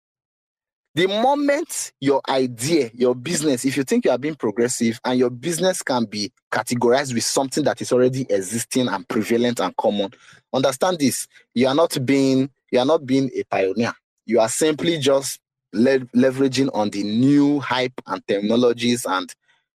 The 0.97 1.07
moment 1.09 1.93
your 2.01 2.23
idea, 2.27 2.91
your 2.95 3.15
business, 3.15 3.67
if 3.67 3.77
you 3.77 3.85
think 3.85 4.07
you 4.07 4.11
are 4.11 4.17
being 4.17 4.35
progressive 4.35 4.99
and 5.05 5.19
your 5.19 5.29
business 5.29 5.83
can 5.83 6.07
be 6.07 6.33
categorized 6.51 7.13
with 7.13 7.25
something 7.25 7.65
that 7.65 7.83
is 7.83 7.93
already 7.93 8.23
existing 8.31 8.89
and 8.89 9.07
prevalent 9.07 9.61
and 9.61 9.77
common, 9.77 10.11
understand 10.55 10.99
this. 10.99 11.29
You 11.55 11.69
are 11.69 11.75
not 11.75 11.99
being 12.07 12.49
you 12.73 12.79
are 12.79 12.87
not 12.87 13.05
being 13.05 13.31
a 13.37 13.45
pioneer. 13.45 13.93
You 14.25 14.41
are 14.41 14.49
simply 14.49 14.99
just 14.99 15.39
le- 15.75 16.01
leveraging 16.17 16.71
on 16.73 16.89
the 16.89 17.03
new 17.03 17.61
hype 17.61 18.01
and 18.07 18.27
technologies 18.27 19.05
and 19.05 19.31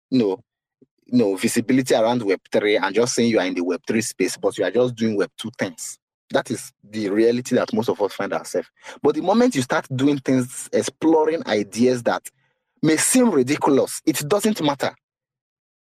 you 0.08 0.20
know, 0.20 0.40
you 1.04 1.18
know, 1.18 1.36
visibility 1.36 1.94
around 1.94 2.22
Web3 2.22 2.82
and 2.82 2.94
just 2.94 3.14
saying 3.14 3.28
you 3.28 3.40
are 3.40 3.46
in 3.46 3.54
the 3.54 3.60
Web3 3.60 4.02
space, 4.02 4.38
but 4.38 4.56
you 4.56 4.64
are 4.64 4.70
just 4.70 4.94
doing 4.94 5.18
Web2 5.18 5.50
things. 5.58 5.99
That 6.32 6.50
is 6.50 6.72
the 6.88 7.08
reality 7.10 7.56
that 7.56 7.72
most 7.72 7.88
of 7.88 8.00
us 8.00 8.12
find 8.12 8.32
ourselves. 8.32 8.68
But 9.02 9.16
the 9.16 9.20
moment 9.20 9.54
you 9.56 9.62
start 9.62 9.86
doing 9.94 10.18
things, 10.18 10.68
exploring 10.72 11.42
ideas 11.46 12.02
that 12.04 12.22
may 12.82 12.96
seem 12.96 13.30
ridiculous, 13.30 14.00
it 14.06 14.22
doesn't 14.28 14.62
matter. 14.62 14.94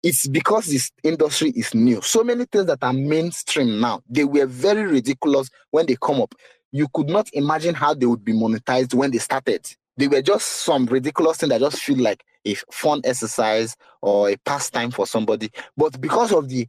It's 0.03 0.28
because 0.28 0.68
this 0.68 0.91
industry 1.03 1.52
is 1.56 1.74
new. 1.74 2.02
So 2.02 2.24
many 2.24 2.45
things 2.45 2.66
that 2.66 2.84
are 2.84 2.94
mainstream 2.94 3.80
now, 3.80 4.02
they 4.07 4.24
were 4.24 4.45
very 4.45 4.84
ridiculous 4.84 5.49
when 5.72 5.86
they 5.88 5.95
come 5.99 6.22
up. 6.22 6.36
You 6.72 6.88
could 6.94 7.10
not 7.10 7.30
imagine 7.34 7.74
how 7.74 7.94
they 7.94 8.06
would 8.06 8.24
be 8.24 8.34
monetized 8.34 8.94
when 8.94 9.12
they 9.12 9.18
started. 9.18 9.66
They 9.98 10.07
were 10.07 10.22
just 10.22 10.45
some 10.45 10.86
ridiculous 10.86 11.38
thing 11.38 11.49
that 11.49 11.62
just 11.62 11.82
feel 11.82 11.98
like 11.98 12.24
a 12.45 12.56
fun 12.72 13.02
exercise 13.03 13.76
or 14.02 14.30
a 14.30 14.36
pastime 14.38 14.91
for 14.91 15.07
somebody. 15.07 15.49
But 15.76 15.99
because 15.99 16.34
of 16.34 16.49
the 16.49 16.68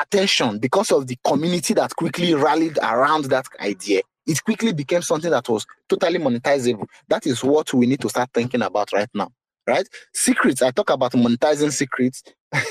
attention 0.00 0.58
because 0.58 0.90
of 0.90 1.06
the 1.06 1.16
community 1.24 1.74
that 1.74 1.94
quickly 1.96 2.34
rallied 2.34 2.78
around 2.82 3.26
that 3.26 3.46
idea. 3.60 4.02
It 4.26 4.44
quickly 4.44 4.72
became 4.72 5.02
something 5.02 5.30
that 5.30 5.48
was 5.48 5.66
totally 5.88 6.18
monetizable. 6.18 6.86
That 7.08 7.26
is 7.26 7.42
what 7.42 7.72
we 7.72 7.86
need 7.86 8.00
to 8.00 8.08
start 8.08 8.30
thinking 8.34 8.62
about 8.62 8.92
right 8.92 9.08
now 9.14 9.30
right? 9.68 9.86
Secrets. 10.14 10.62
I 10.62 10.70
talk 10.70 10.90
about 10.90 11.12
monetizing 11.12 11.70
secrets. 11.72 12.22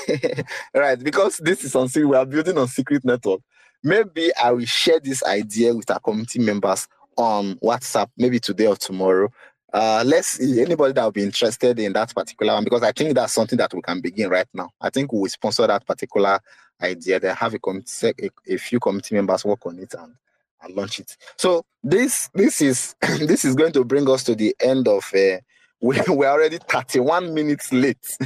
Right 0.74 0.98
because 1.02 1.36
this 1.38 1.62
is 1.64 1.72
something 1.72 2.08
we 2.08 2.16
are 2.16 2.26
building 2.26 2.58
on 2.58 2.66
secret 2.66 3.04
network. 3.04 3.40
Maybe 3.84 4.30
i 4.42 4.50
will 4.50 4.64
share 4.64 4.98
this 4.98 5.22
idea 5.22 5.72
with 5.72 5.88
our 5.90 6.00
community 6.00 6.40
members 6.40 6.88
on 7.16 7.54
whatsapp 7.62 8.08
maybe 8.16 8.40
today 8.40 8.66
or 8.66 8.74
tomorrow 8.76 9.28
uh 9.72 10.02
let's 10.06 10.28
see 10.28 10.60
anybody 10.60 10.92
that 10.92 11.04
will 11.04 11.12
be 11.12 11.22
interested 11.22 11.78
in 11.78 11.92
that 11.92 12.14
particular 12.14 12.54
one? 12.54 12.64
Because 12.64 12.82
i 12.82 12.92
think 12.92 13.14
that's 13.14 13.32
something 13.32 13.58
that 13.58 13.72
we 13.74 13.82
can 13.82 14.00
begin 14.00 14.30
right 14.30 14.48
now. 14.54 14.70
I 14.80 14.90
think 14.90 15.12
we 15.12 15.28
sponsor 15.28 15.66
that 15.66 15.86
particular 15.86 16.40
idea 16.80 17.20
They 17.20 17.32
have 17.32 17.54
a 17.54 17.58
committee 17.58 18.12
a, 18.22 18.54
a 18.54 18.56
few 18.56 18.80
committee 18.80 19.14
members 19.14 19.44
work 19.44 19.64
on 19.66 19.78
it 19.78 19.94
and 19.94 20.14
and 20.62 20.74
launch 20.74 20.98
it. 21.00 21.16
So 21.36 21.64
this 21.82 22.30
this 22.34 22.60
is 22.60 22.94
this 23.20 23.44
is 23.44 23.54
going 23.54 23.72
to 23.72 23.84
bring 23.84 24.08
us 24.08 24.24
to 24.24 24.34
the 24.34 24.54
end 24.60 24.88
of 24.88 25.04
uh, 25.14 25.38
we, 25.80 26.00
we're 26.08 26.28
already 26.28 26.58
31 26.58 27.32
minutes 27.34 27.72
late. 27.72 28.16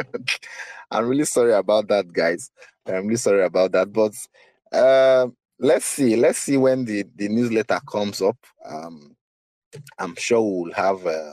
I'm 0.90 1.08
really 1.08 1.24
sorry 1.24 1.54
about 1.54 1.88
that 1.88 2.12
guys. 2.12 2.50
I'm 2.86 3.06
really 3.06 3.16
sorry 3.16 3.44
about 3.44 3.72
that 3.72 3.92
but 3.92 4.12
uh, 4.76 5.28
let's 5.58 5.86
see 5.86 6.16
let's 6.16 6.38
see 6.38 6.56
when 6.56 6.84
the 6.84 7.04
the 7.16 7.28
newsletter 7.28 7.80
comes 7.86 8.20
up. 8.20 8.36
Um 8.64 9.16
I'm 9.98 10.14
sure 10.16 10.40
we'll 10.42 10.74
have 10.74 11.06
uh, 11.06 11.32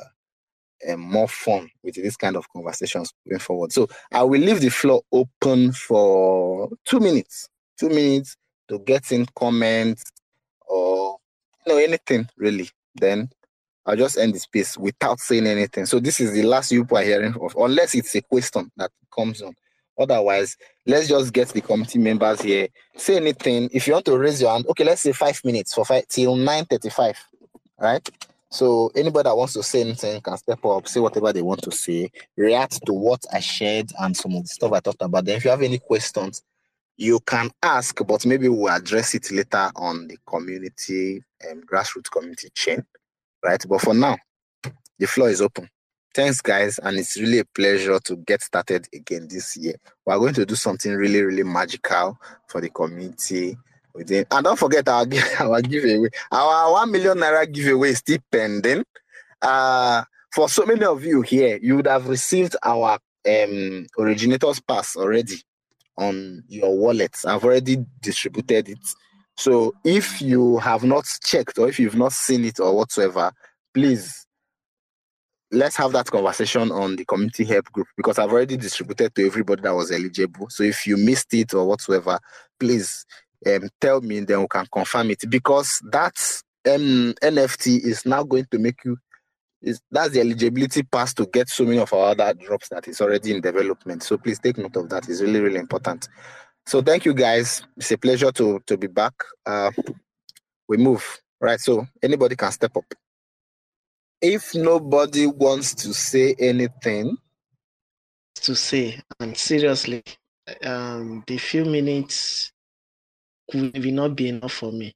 uh, 0.87 0.97
more 0.97 1.27
fun 1.27 1.69
with 1.83 1.95
this 1.95 2.15
kind 2.15 2.35
of 2.35 2.49
conversations 2.51 3.13
going 3.27 3.39
forward. 3.39 3.71
So 3.71 3.87
I 4.11 4.23
will 4.23 4.39
leave 4.39 4.61
the 4.61 4.69
floor 4.69 5.01
open 5.11 5.71
for 5.73 6.69
two 6.85 6.99
minutes, 6.99 7.49
two 7.79 7.89
minutes 7.89 8.35
to 8.69 8.79
get 8.79 9.11
in 9.11 9.25
comments 9.35 10.03
or 10.67 11.17
you 11.65 11.73
know 11.73 11.79
anything 11.79 12.27
really. 12.37 12.69
Then 12.95 13.29
I'll 13.85 13.95
just 13.95 14.17
end 14.17 14.35
the 14.35 14.39
space 14.39 14.77
without 14.77 15.19
saying 15.19 15.47
anything. 15.47 15.85
So 15.85 15.99
this 15.99 16.19
is 16.19 16.33
the 16.33 16.43
last 16.43 16.71
you 16.71 16.85
are 16.91 17.01
hearing 17.01 17.33
of, 17.41 17.55
unless 17.57 17.95
it's 17.95 18.15
a 18.15 18.21
question 18.21 18.71
that 18.77 18.91
comes 19.13 19.41
on. 19.41 19.55
Otherwise, 19.97 20.55
let's 20.85 21.09
just 21.09 21.33
get 21.33 21.49
the 21.49 21.59
committee 21.59 21.99
members 21.99 22.41
here. 22.41 22.69
Say 22.95 23.17
anything. 23.17 23.69
If 23.73 23.85
you 23.85 23.93
want 23.93 24.05
to 24.05 24.17
raise 24.17 24.41
your 24.41 24.51
hand, 24.51 24.65
okay, 24.69 24.85
let's 24.85 25.01
say 25.01 25.11
five 25.11 25.43
minutes 25.43 25.73
for 25.73 25.83
five 25.83 26.07
till 26.07 26.37
9:35, 26.37 27.15
right? 27.79 28.09
So 28.51 28.91
anybody 28.95 29.29
that 29.29 29.37
wants 29.37 29.53
to 29.53 29.63
say 29.63 29.81
anything 29.81 30.21
can 30.21 30.37
step 30.37 30.65
up, 30.65 30.87
say 30.87 30.99
whatever 30.99 31.31
they 31.31 31.41
want 31.41 31.61
to 31.63 31.71
say, 31.71 32.11
react 32.35 32.83
to 32.85 32.93
what 32.93 33.23
I 33.31 33.39
shared 33.39 33.91
and 33.99 34.17
some 34.17 34.35
of 34.35 34.43
the 34.43 34.49
stuff 34.49 34.71
I 34.71 34.79
talked 34.79 35.01
about. 35.01 35.25
Then 35.25 35.37
if 35.37 35.45
you 35.45 35.51
have 35.51 35.61
any 35.61 35.77
questions, 35.77 36.41
you 36.97 37.19
can 37.21 37.49
ask, 37.63 37.97
but 38.05 38.25
maybe 38.25 38.49
we'll 38.49 38.73
address 38.73 39.15
it 39.15 39.31
later 39.31 39.69
on 39.75 40.07
the 40.07 40.17
community 40.25 41.23
and 41.41 41.61
um, 41.61 41.67
grassroots 41.67 42.11
community 42.11 42.49
chain, 42.53 42.83
right? 43.43 43.63
But 43.67 43.81
for 43.81 43.93
now, 43.93 44.17
the 44.97 45.07
floor 45.07 45.29
is 45.29 45.41
open. 45.41 45.69
thanks, 46.13 46.41
guys. 46.41 46.77
And 46.79 46.97
it's 46.97 47.17
really 47.17 47.39
a 47.39 47.45
pleasure 47.45 47.99
to 47.99 48.17
get 48.17 48.41
started 48.41 48.87
again 48.93 49.27
this 49.29 49.55
year. 49.55 49.75
We're 50.05 50.17
going 50.19 50.33
to 50.33 50.45
do 50.45 50.55
something 50.55 50.93
really, 50.93 51.21
really 51.21 51.43
magical 51.43 52.17
for 52.47 52.59
the 52.59 52.69
community. 52.69 53.57
Within. 53.93 54.25
And 54.31 54.43
don't 54.43 54.59
forget 54.59 54.87
our, 54.87 55.05
our 55.39 55.61
giveaway. 55.61 56.09
Our 56.31 56.71
1 56.73 56.91
million 56.91 57.17
naira 57.17 57.51
giveaway 57.51 57.89
is 57.89 57.99
still 57.99 58.19
pending. 58.31 58.83
Uh, 59.41 60.03
for 60.31 60.47
so 60.49 60.65
many 60.65 60.85
of 60.85 61.03
you 61.03 61.21
here, 61.21 61.59
you 61.61 61.77
would 61.77 61.87
have 61.87 62.07
received 62.07 62.55
our 62.63 62.99
um, 63.27 63.85
originator's 63.97 64.59
pass 64.59 64.95
already 64.95 65.41
on 65.97 66.43
your 66.47 66.77
wallets. 66.77 67.25
I've 67.25 67.43
already 67.43 67.85
distributed 68.01 68.69
it. 68.69 68.79
So 69.37 69.73
if 69.83 70.21
you 70.21 70.57
have 70.59 70.83
not 70.83 71.05
checked 71.23 71.57
or 71.57 71.67
if 71.69 71.79
you've 71.79 71.95
not 71.95 72.11
seen 72.11 72.45
it 72.45 72.59
or 72.59 72.75
whatsoever, 72.75 73.31
please 73.73 74.25
let's 75.51 75.75
have 75.77 75.91
that 75.93 76.07
conversation 76.07 76.71
on 76.71 76.95
the 76.95 77.05
community 77.05 77.43
help 77.43 77.71
group 77.71 77.87
because 77.97 78.19
I've 78.19 78.31
already 78.31 78.57
distributed 78.57 79.15
to 79.15 79.25
everybody 79.25 79.61
that 79.63 79.73
was 79.73 79.91
eligible. 79.91 80.49
So 80.49 80.63
if 80.63 80.85
you 80.85 80.97
missed 80.97 81.33
it 81.33 81.53
or 81.53 81.65
whatsoever, 81.65 82.19
please 82.59 83.05
um, 83.47 83.69
tell 83.79 84.01
me, 84.01 84.19
then 84.21 84.41
we 84.41 84.47
can 84.47 84.65
confirm 84.71 85.11
it 85.11 85.29
because 85.29 85.81
that 85.91 86.17
um, 86.67 87.13
NFT 87.21 87.83
is 87.83 88.05
now 88.05 88.23
going 88.23 88.45
to 88.51 88.59
make 88.59 88.83
you. 88.85 88.97
Is 89.61 89.81
that's 89.91 90.11
the 90.11 90.21
eligibility 90.21 90.83
pass 90.83 91.13
to 91.15 91.25
get 91.25 91.49
so 91.49 91.65
many 91.65 91.79
of 91.79 91.91
our 91.91 92.11
other 92.11 92.33
drops 92.33 92.69
that 92.69 92.87
is 92.87 93.01
already 93.01 93.35
in 93.35 93.41
development. 93.41 94.03
So 94.03 94.17
please 94.17 94.39
take 94.39 94.57
note 94.57 94.77
of 94.77 94.87
that. 94.89 95.09
It's 95.09 95.21
really 95.21 95.41
really 95.41 95.59
important. 95.59 96.07
So 96.65 96.81
thank 96.81 97.03
you 97.03 97.13
guys. 97.13 97.61
It's 97.75 97.91
a 97.91 97.97
pleasure 97.97 98.31
to 98.31 98.61
to 98.65 98.77
be 98.77 98.87
back. 98.87 99.13
Uh, 99.45 99.71
we 100.69 100.77
move 100.77 101.03
right. 101.41 101.59
So 101.59 101.85
anybody 102.01 102.37
can 102.37 102.53
step 102.53 102.77
up 102.77 102.85
if 104.21 104.53
nobody 104.53 105.27
wants 105.27 105.73
to 105.73 105.93
say 105.93 106.35
anything 106.39 107.17
to 108.35 108.55
say 108.55 108.99
and 109.19 109.35
seriously 109.35 110.03
um 110.63 111.23
the 111.27 111.37
few 111.37 111.63
minutes 111.65 112.51
will 113.53 113.91
not 113.91 114.15
be 114.15 114.29
enough 114.29 114.53
for 114.53 114.71
me 114.71 114.93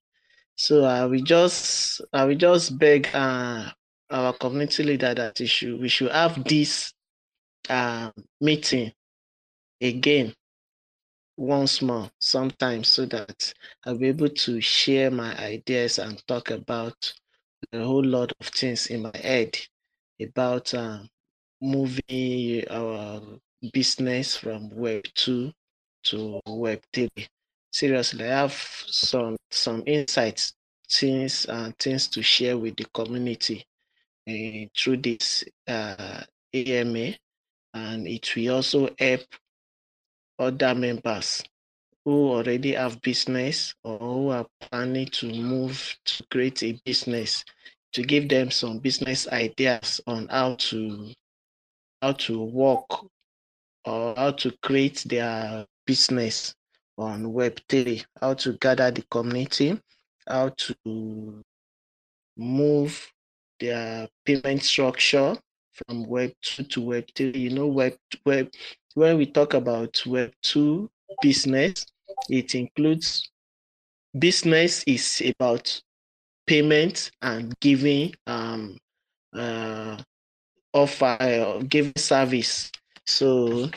so 0.55 0.83
i 0.83 1.05
will 1.05 1.23
just 1.23 2.01
i 2.13 2.25
will 2.25 2.35
just 2.35 2.77
beg 2.77 3.09
uh, 3.13 3.69
our 4.09 4.33
community 4.33 4.83
leader 4.83 5.13
that 5.13 5.39
we 5.39 5.45
should 5.45 5.79
we 5.79 5.87
should 5.87 6.11
have 6.11 6.43
this 6.43 6.93
uh, 7.69 8.11
meeting 8.41 8.91
again 9.81 10.33
once 11.35 11.81
more 11.81 12.09
sometimes 12.19 12.87
so 12.89 13.05
that 13.05 13.53
i'll 13.85 13.97
be 13.97 14.07
able 14.07 14.29
to 14.29 14.61
share 14.61 15.09
my 15.09 15.35
ideas 15.39 15.97
and 15.97 16.25
talk 16.27 16.51
about 16.51 17.13
a 17.71 17.83
whole 17.83 18.03
lot 18.05 18.31
of 18.39 18.47
things 18.47 18.87
in 18.87 19.01
my 19.01 19.17
head 19.17 19.57
about 20.21 20.73
uh, 20.73 20.99
moving 21.61 22.63
our 22.69 23.21
business 23.71 24.35
from 24.35 24.69
Web 24.69 25.03
2 25.15 25.51
to 26.03 26.39
Web 26.45 26.81
3. 26.93 27.09
Seriously, 27.73 28.25
I 28.25 28.41
have 28.41 28.53
some 28.53 29.35
some 29.49 29.83
insights, 29.87 30.53
things 30.91 31.45
and 31.45 31.73
uh, 31.73 31.75
things 31.79 32.07
to 32.09 32.21
share 32.21 32.55
with 32.57 32.75
the 32.75 32.85
community 32.93 33.65
uh, 34.29 34.69
through 34.77 34.97
this 34.97 35.43
uh, 35.67 36.21
AMA, 36.53 37.15
and 37.73 38.07
it 38.07 38.35
will 38.35 38.55
also 38.55 38.89
help 38.99 39.21
other 40.37 40.75
members 40.75 41.43
who 42.05 42.29
already 42.29 42.73
have 42.73 43.01
business 43.01 43.73
or 43.83 43.97
who 43.97 44.29
are 44.29 44.45
planning 44.61 45.07
to 45.07 45.33
move 45.33 45.97
to 46.05 46.23
create 46.29 46.61
a 46.63 46.79
business 46.85 47.43
to 47.93 48.03
give 48.03 48.29
them 48.29 48.51
some 48.51 48.79
business 48.79 49.27
ideas 49.29 49.99
on 50.05 50.27
how 50.27 50.55
to 50.55 51.11
how 52.01 52.11
to 52.11 52.43
work 52.43 53.05
or 53.85 54.13
how 54.15 54.31
to 54.31 54.51
create 54.61 55.03
their 55.07 55.65
business 55.87 56.53
on 56.97 57.23
web3 57.23 58.05
how 58.21 58.33
to 58.33 58.53
gather 58.53 58.91
the 58.91 59.03
community 59.09 59.79
how 60.27 60.49
to 60.57 61.43
move 62.37 63.11
their 63.59 64.07
payment 64.25 64.63
structure 64.63 65.35
from 65.73 66.05
web 66.05 66.31
2 66.41 66.63
to 66.63 66.81
web 66.81 67.05
3 67.15 67.31
you 67.31 67.49
know 67.49 67.67
web 67.67 67.93
web 68.25 68.49
when 68.95 69.17
we 69.17 69.25
talk 69.25 69.53
about 69.53 70.01
web 70.05 70.31
2 70.43 70.89
business 71.21 71.85
it 72.29 72.55
includes 72.55 73.29
business 74.17 74.83
is 74.85 75.21
about 75.25 75.81
payment 76.45 77.11
and 77.21 77.57
giving 77.59 78.13
um, 78.27 78.77
uh, 79.33 79.97
offer 80.73 81.17
uh, 81.19 81.59
giving 81.67 81.93
service. 81.95 82.71
So 83.05 83.69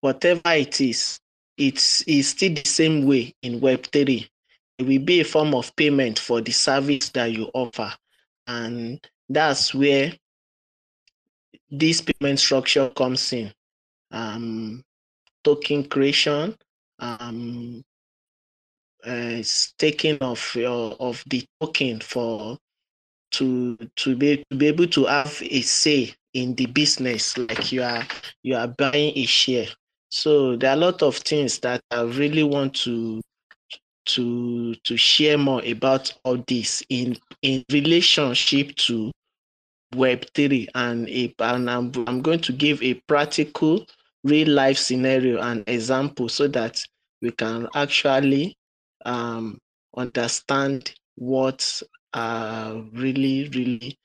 whatever 0.00 0.42
it 0.46 0.80
is, 0.80 1.20
it's, 1.60 2.02
it's 2.06 2.28
still 2.28 2.54
the 2.54 2.64
same 2.64 3.06
way 3.06 3.34
in 3.42 3.60
Web3. 3.60 4.28
It 4.78 4.86
will 4.86 5.04
be 5.04 5.20
a 5.20 5.24
form 5.24 5.54
of 5.54 5.74
payment 5.76 6.18
for 6.18 6.40
the 6.40 6.52
service 6.52 7.10
that 7.10 7.32
you 7.32 7.50
offer. 7.52 7.92
And 8.46 8.98
that's 9.28 9.74
where 9.74 10.12
this 11.70 12.00
payment 12.00 12.40
structure 12.40 12.88
comes 12.90 13.32
in. 13.32 13.52
Um, 14.10 14.82
token 15.44 15.84
creation, 15.84 16.56
um, 16.98 17.84
uh, 19.04 19.42
of 20.20 20.54
your 20.54 20.92
of 21.00 21.22
the 21.26 21.44
token 21.60 22.00
for 22.00 22.58
to 23.30 23.76
to 23.96 24.16
be 24.16 24.44
to 24.50 24.56
be 24.56 24.66
able 24.66 24.86
to 24.88 25.04
have 25.04 25.40
a 25.42 25.60
say 25.62 26.14
in 26.34 26.54
the 26.54 26.66
business 26.66 27.36
like 27.38 27.72
you 27.72 27.82
are 27.82 28.06
you 28.42 28.56
are 28.56 28.68
buying 28.68 29.16
a 29.16 29.24
share 29.26 29.66
so 30.10 30.56
there 30.56 30.70
are 30.70 30.76
a 30.76 30.80
lot 30.80 31.02
of 31.02 31.16
things 31.16 31.58
that 31.60 31.80
i 31.90 32.02
really 32.02 32.42
want 32.42 32.74
to 32.74 33.20
to 34.06 34.74
to 34.84 34.96
share 34.96 35.38
more 35.38 35.62
about 35.64 36.12
all 36.24 36.42
this 36.46 36.82
in 36.88 37.16
in 37.42 37.64
relationship 37.70 38.74
to 38.76 39.10
web3 39.94 40.68
and 40.74 41.08
a, 41.08 41.34
and 41.40 41.68
I'm, 41.70 41.92
I'm 42.06 42.22
going 42.22 42.40
to 42.40 42.52
give 42.52 42.82
a 42.82 42.94
practical 42.94 43.84
real 44.24 44.48
life 44.48 44.78
scenario 44.78 45.40
and 45.40 45.64
example 45.66 46.28
so 46.28 46.46
that 46.48 46.82
we 47.22 47.30
can 47.32 47.68
actually 47.74 48.54
um, 49.04 49.58
understand 49.96 50.92
what 51.16 51.82
uh, 52.14 52.80
really, 52.92 53.48
really 53.48 53.96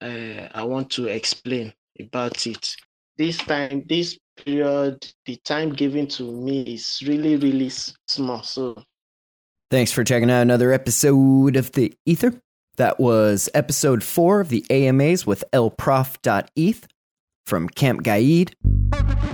uh, 0.00 0.48
I 0.54 0.64
want 0.64 0.90
to 0.90 1.06
explain 1.06 1.72
about 2.00 2.46
it. 2.46 2.74
This 3.16 3.36
time, 3.38 3.84
this 3.88 4.18
period, 4.44 5.06
the 5.26 5.36
time 5.44 5.72
given 5.72 6.08
to 6.08 6.24
me 6.24 6.62
is 6.62 7.02
really, 7.06 7.36
really 7.36 7.70
small. 8.08 8.42
So, 8.42 8.82
thanks 9.70 9.92
for 9.92 10.04
checking 10.04 10.30
out 10.30 10.42
another 10.42 10.72
episode 10.72 11.56
of 11.56 11.72
the 11.72 11.94
Ether. 12.06 12.40
That 12.76 12.98
was 12.98 13.48
episode 13.54 14.02
four 14.02 14.40
of 14.40 14.48
the 14.48 14.64
AMAs 14.68 15.26
with 15.26 15.44
elprof.eth 15.52 16.86
from 17.46 17.68
Camp 17.68 18.02
Gaiad. 18.02 18.52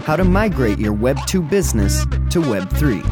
How 0.05 0.17
to 0.17 0.25
migrate 0.25 0.79
your 0.79 0.93
Web 0.93 1.19
2 1.27 1.43
business 1.43 2.05
to 2.31 2.41
Web 2.41 2.69
3 2.71 3.03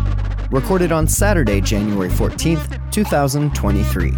recorded 0.50 0.92
on 0.92 1.06
Saturday, 1.06 1.60
January 1.60 2.08
14th, 2.08 2.90
2023. 2.90 4.10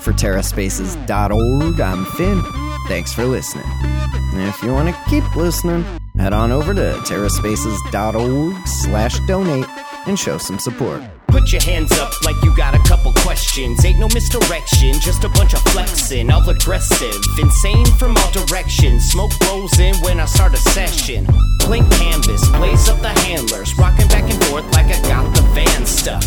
For 0.00 0.12
TerraSpaces.org, 0.12 1.80
I'm 1.80 2.04
Finn. 2.06 2.42
Thanks 2.88 3.12
for 3.12 3.24
listening. 3.24 3.91
If 4.34 4.62
you 4.62 4.72
want 4.72 4.88
to 4.88 5.10
keep 5.10 5.36
listening, 5.36 5.84
head 6.16 6.32
on 6.32 6.52
over 6.52 6.72
to 6.72 6.94
TerraSpaces.org 7.04 8.66
slash 8.66 9.18
donate 9.26 9.68
and 10.06 10.18
show 10.18 10.38
some 10.38 10.58
support. 10.58 11.02
Put 11.28 11.50
your 11.50 11.62
hands 11.62 11.92
up 11.92 12.12
like 12.24 12.36
you 12.42 12.54
got 12.56 12.74
a 12.74 12.78
couple 12.80 13.12
questions. 13.14 13.84
Ain't 13.84 13.98
no 13.98 14.08
misdirection, 14.12 14.92
just 15.00 15.24
a 15.24 15.30
bunch 15.30 15.54
of 15.54 15.60
flexing. 15.72 16.30
All 16.30 16.46
aggressive, 16.48 17.16
insane 17.38 17.86
from 17.98 18.16
all 18.16 18.30
directions. 18.32 19.04
Smoke 19.10 19.32
rolls 19.48 19.78
in 19.78 19.94
when 20.02 20.20
I 20.20 20.26
start 20.26 20.52
a 20.52 20.58
session. 20.58 21.26
Blank 21.60 21.90
canvas, 21.92 22.46
blaze 22.50 22.88
up 22.88 23.00
the 23.00 23.08
handlers. 23.20 23.76
Rocking 23.78 24.08
back 24.08 24.30
and 24.30 24.44
forth 24.44 24.64
like 24.72 24.86
I 24.86 25.00
got 25.08 25.34
the 25.34 25.42
van 25.54 25.86
stuck. 25.86 26.22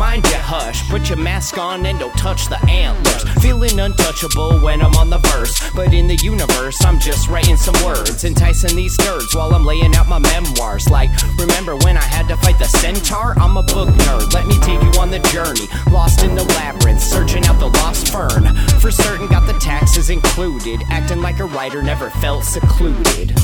Mind 0.00 0.24
your 0.30 0.40
hush. 0.40 0.88
Put 0.88 1.10
your 1.10 1.18
mask 1.18 1.58
on 1.58 1.84
and 1.84 1.98
don't 1.98 2.16
touch 2.16 2.48
the 2.48 2.58
antlers. 2.70 3.22
Feeling 3.42 3.78
untouchable 3.78 4.58
when 4.60 4.80
I'm 4.80 4.94
on 4.96 5.10
the 5.10 5.18
verse. 5.18 5.52
But 5.76 5.92
in 5.92 6.08
the 6.08 6.16
universe, 6.16 6.82
I'm 6.86 6.98
just 6.98 7.28
writing 7.28 7.58
some 7.58 7.76
words. 7.84 8.24
Enticing 8.24 8.74
these 8.74 8.96
nerds 8.96 9.36
while 9.36 9.54
I'm 9.54 9.66
laying 9.66 9.94
out 9.94 10.08
my 10.08 10.18
memoirs. 10.18 10.88
Like, 10.88 11.10
remember 11.38 11.76
when 11.84 11.98
I 11.98 12.02
had 12.16 12.28
to 12.28 12.36
fight 12.38 12.58
the 12.58 12.64
centaur? 12.64 13.38
I'm 13.38 13.58
a 13.58 13.62
book 13.62 13.90
nerd. 14.08 14.32
Let 14.32 14.46
me 14.46 14.56
take 14.60 14.80
you 14.82 14.92
on 14.98 15.10
the 15.10 15.20
journey. 15.34 15.68
Lost 15.92 16.24
in 16.24 16.34
the 16.34 16.44
labyrinth, 16.44 17.02
searching 17.02 17.44
out 17.44 17.60
the 17.60 17.68
lost 17.68 18.10
fern. 18.10 18.56
For 18.80 18.90
certain, 18.90 19.28
got 19.28 19.46
the 19.46 19.58
taxes 19.60 20.08
included. 20.08 20.80
Acting 20.88 21.20
like 21.20 21.40
a 21.40 21.44
writer, 21.44 21.82
never 21.82 22.08
felt 22.08 22.44
secluded. 22.44 23.36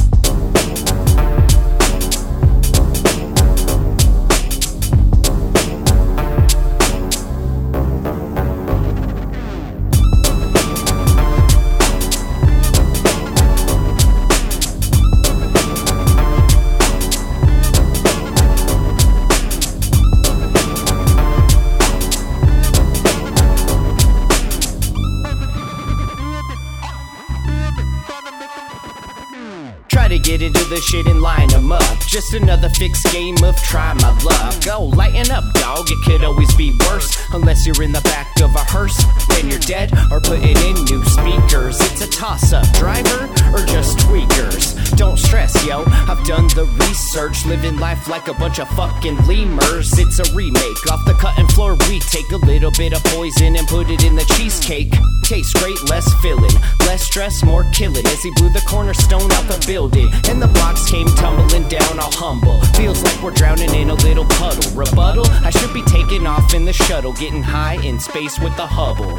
Shit 30.97 31.09
and 31.09 31.21
line 31.21 31.66
up. 31.73 31.99
Just 32.07 32.35
another 32.35 32.69
fixed 32.71 33.11
game 33.13 33.37
of 33.43 33.57
try 33.63 33.93
my 33.95 34.19
luck. 34.23 34.65
Go 34.65 34.85
lighten 34.85 35.31
up, 35.31 35.45
dog. 35.55 35.87
It 35.91 35.99
could 36.05 36.25
always 36.25 36.55
be 36.55 36.77
worse. 36.87 37.17
Unless 37.33 37.67
you're 37.67 37.83
in 37.83 37.93
the 37.93 38.01
back 38.03 38.41
of 38.41 38.55
a 38.55 38.65
hearse, 38.65 38.97
then 39.29 39.51
you're 39.51 39.61
dead 39.61 39.93
or 40.11 40.21
put 40.21 40.41
it 40.43 40.59
in 40.65 40.85
new 40.85 41.05
speakers. 41.05 41.81
It's 41.81 42.03
a 42.03 42.09
toss 42.09 42.53
up, 42.53 42.67
driver 42.75 43.29
or 43.53 43.65
just 43.67 43.99
tweakers. 43.99 44.75
Don't 44.97 45.19
stress, 45.19 45.55
yo. 45.67 45.85
I've 45.87 46.25
done 46.25 46.49
the 46.49 46.67
research, 46.87 47.45
living 47.47 47.79
life 47.79 48.09
like 48.09 48.29
a 48.29 48.35
bunch 48.35 48.59
of 48.59 48.69
fucking 48.71 49.27
lemurs. 49.27 49.99
It's 49.99 50.19
a 50.19 50.35
remake 50.35 50.91
off 50.91 51.05
the 51.07 51.15
cutting 51.15 51.49
floor. 51.49 51.77
We 51.89 52.01
take 52.01 52.31
a 52.33 52.37
little 52.37 52.71
bit 52.71 52.93
of 52.93 53.03
poison 53.05 53.57
and 53.57 53.67
put 53.69 53.91
it 53.91 54.05
in 54.05 54.15
the 54.15 54.25
cheesecake. 54.37 54.93
Tastes 55.25 55.53
great, 55.61 55.83
less 55.91 56.07
filling, 56.23 56.55
less 56.87 57.03
stress, 57.03 57.43
more 57.43 57.65
killing. 57.73 58.07
As 58.07 58.23
he 58.23 58.31
blew 58.37 58.49
the 58.51 58.63
cornerstone 58.69 59.31
out 59.33 59.49
the 59.49 59.63
building, 59.67 60.09
and 60.29 60.41
the 60.41 60.47
blocks 60.47 60.89
came 60.89 61.09
tumbling 61.19 61.56
down, 61.65 61.99
all 61.99 62.13
humble. 62.13 62.61
Feels 62.77 63.03
like 63.03 63.23
we're 63.23 63.31
drowning 63.31 63.75
in 63.75 63.91
a 63.91 63.95
little 63.95 64.25
puddle. 64.25 64.71
Rebuttal, 64.75 65.27
I 65.45 65.51
should 65.51 65.73
be 65.73 65.83
taking 65.83 66.27
off 66.27 66.55
in 66.55 66.65
the 66.65 66.73
shuttle, 66.73 67.13
getting 67.13 67.43
high 67.43 67.83
in 67.83 67.99
space 67.99 68.39
with 68.39 68.57
the 68.57 68.67
Hubble. 68.67 69.17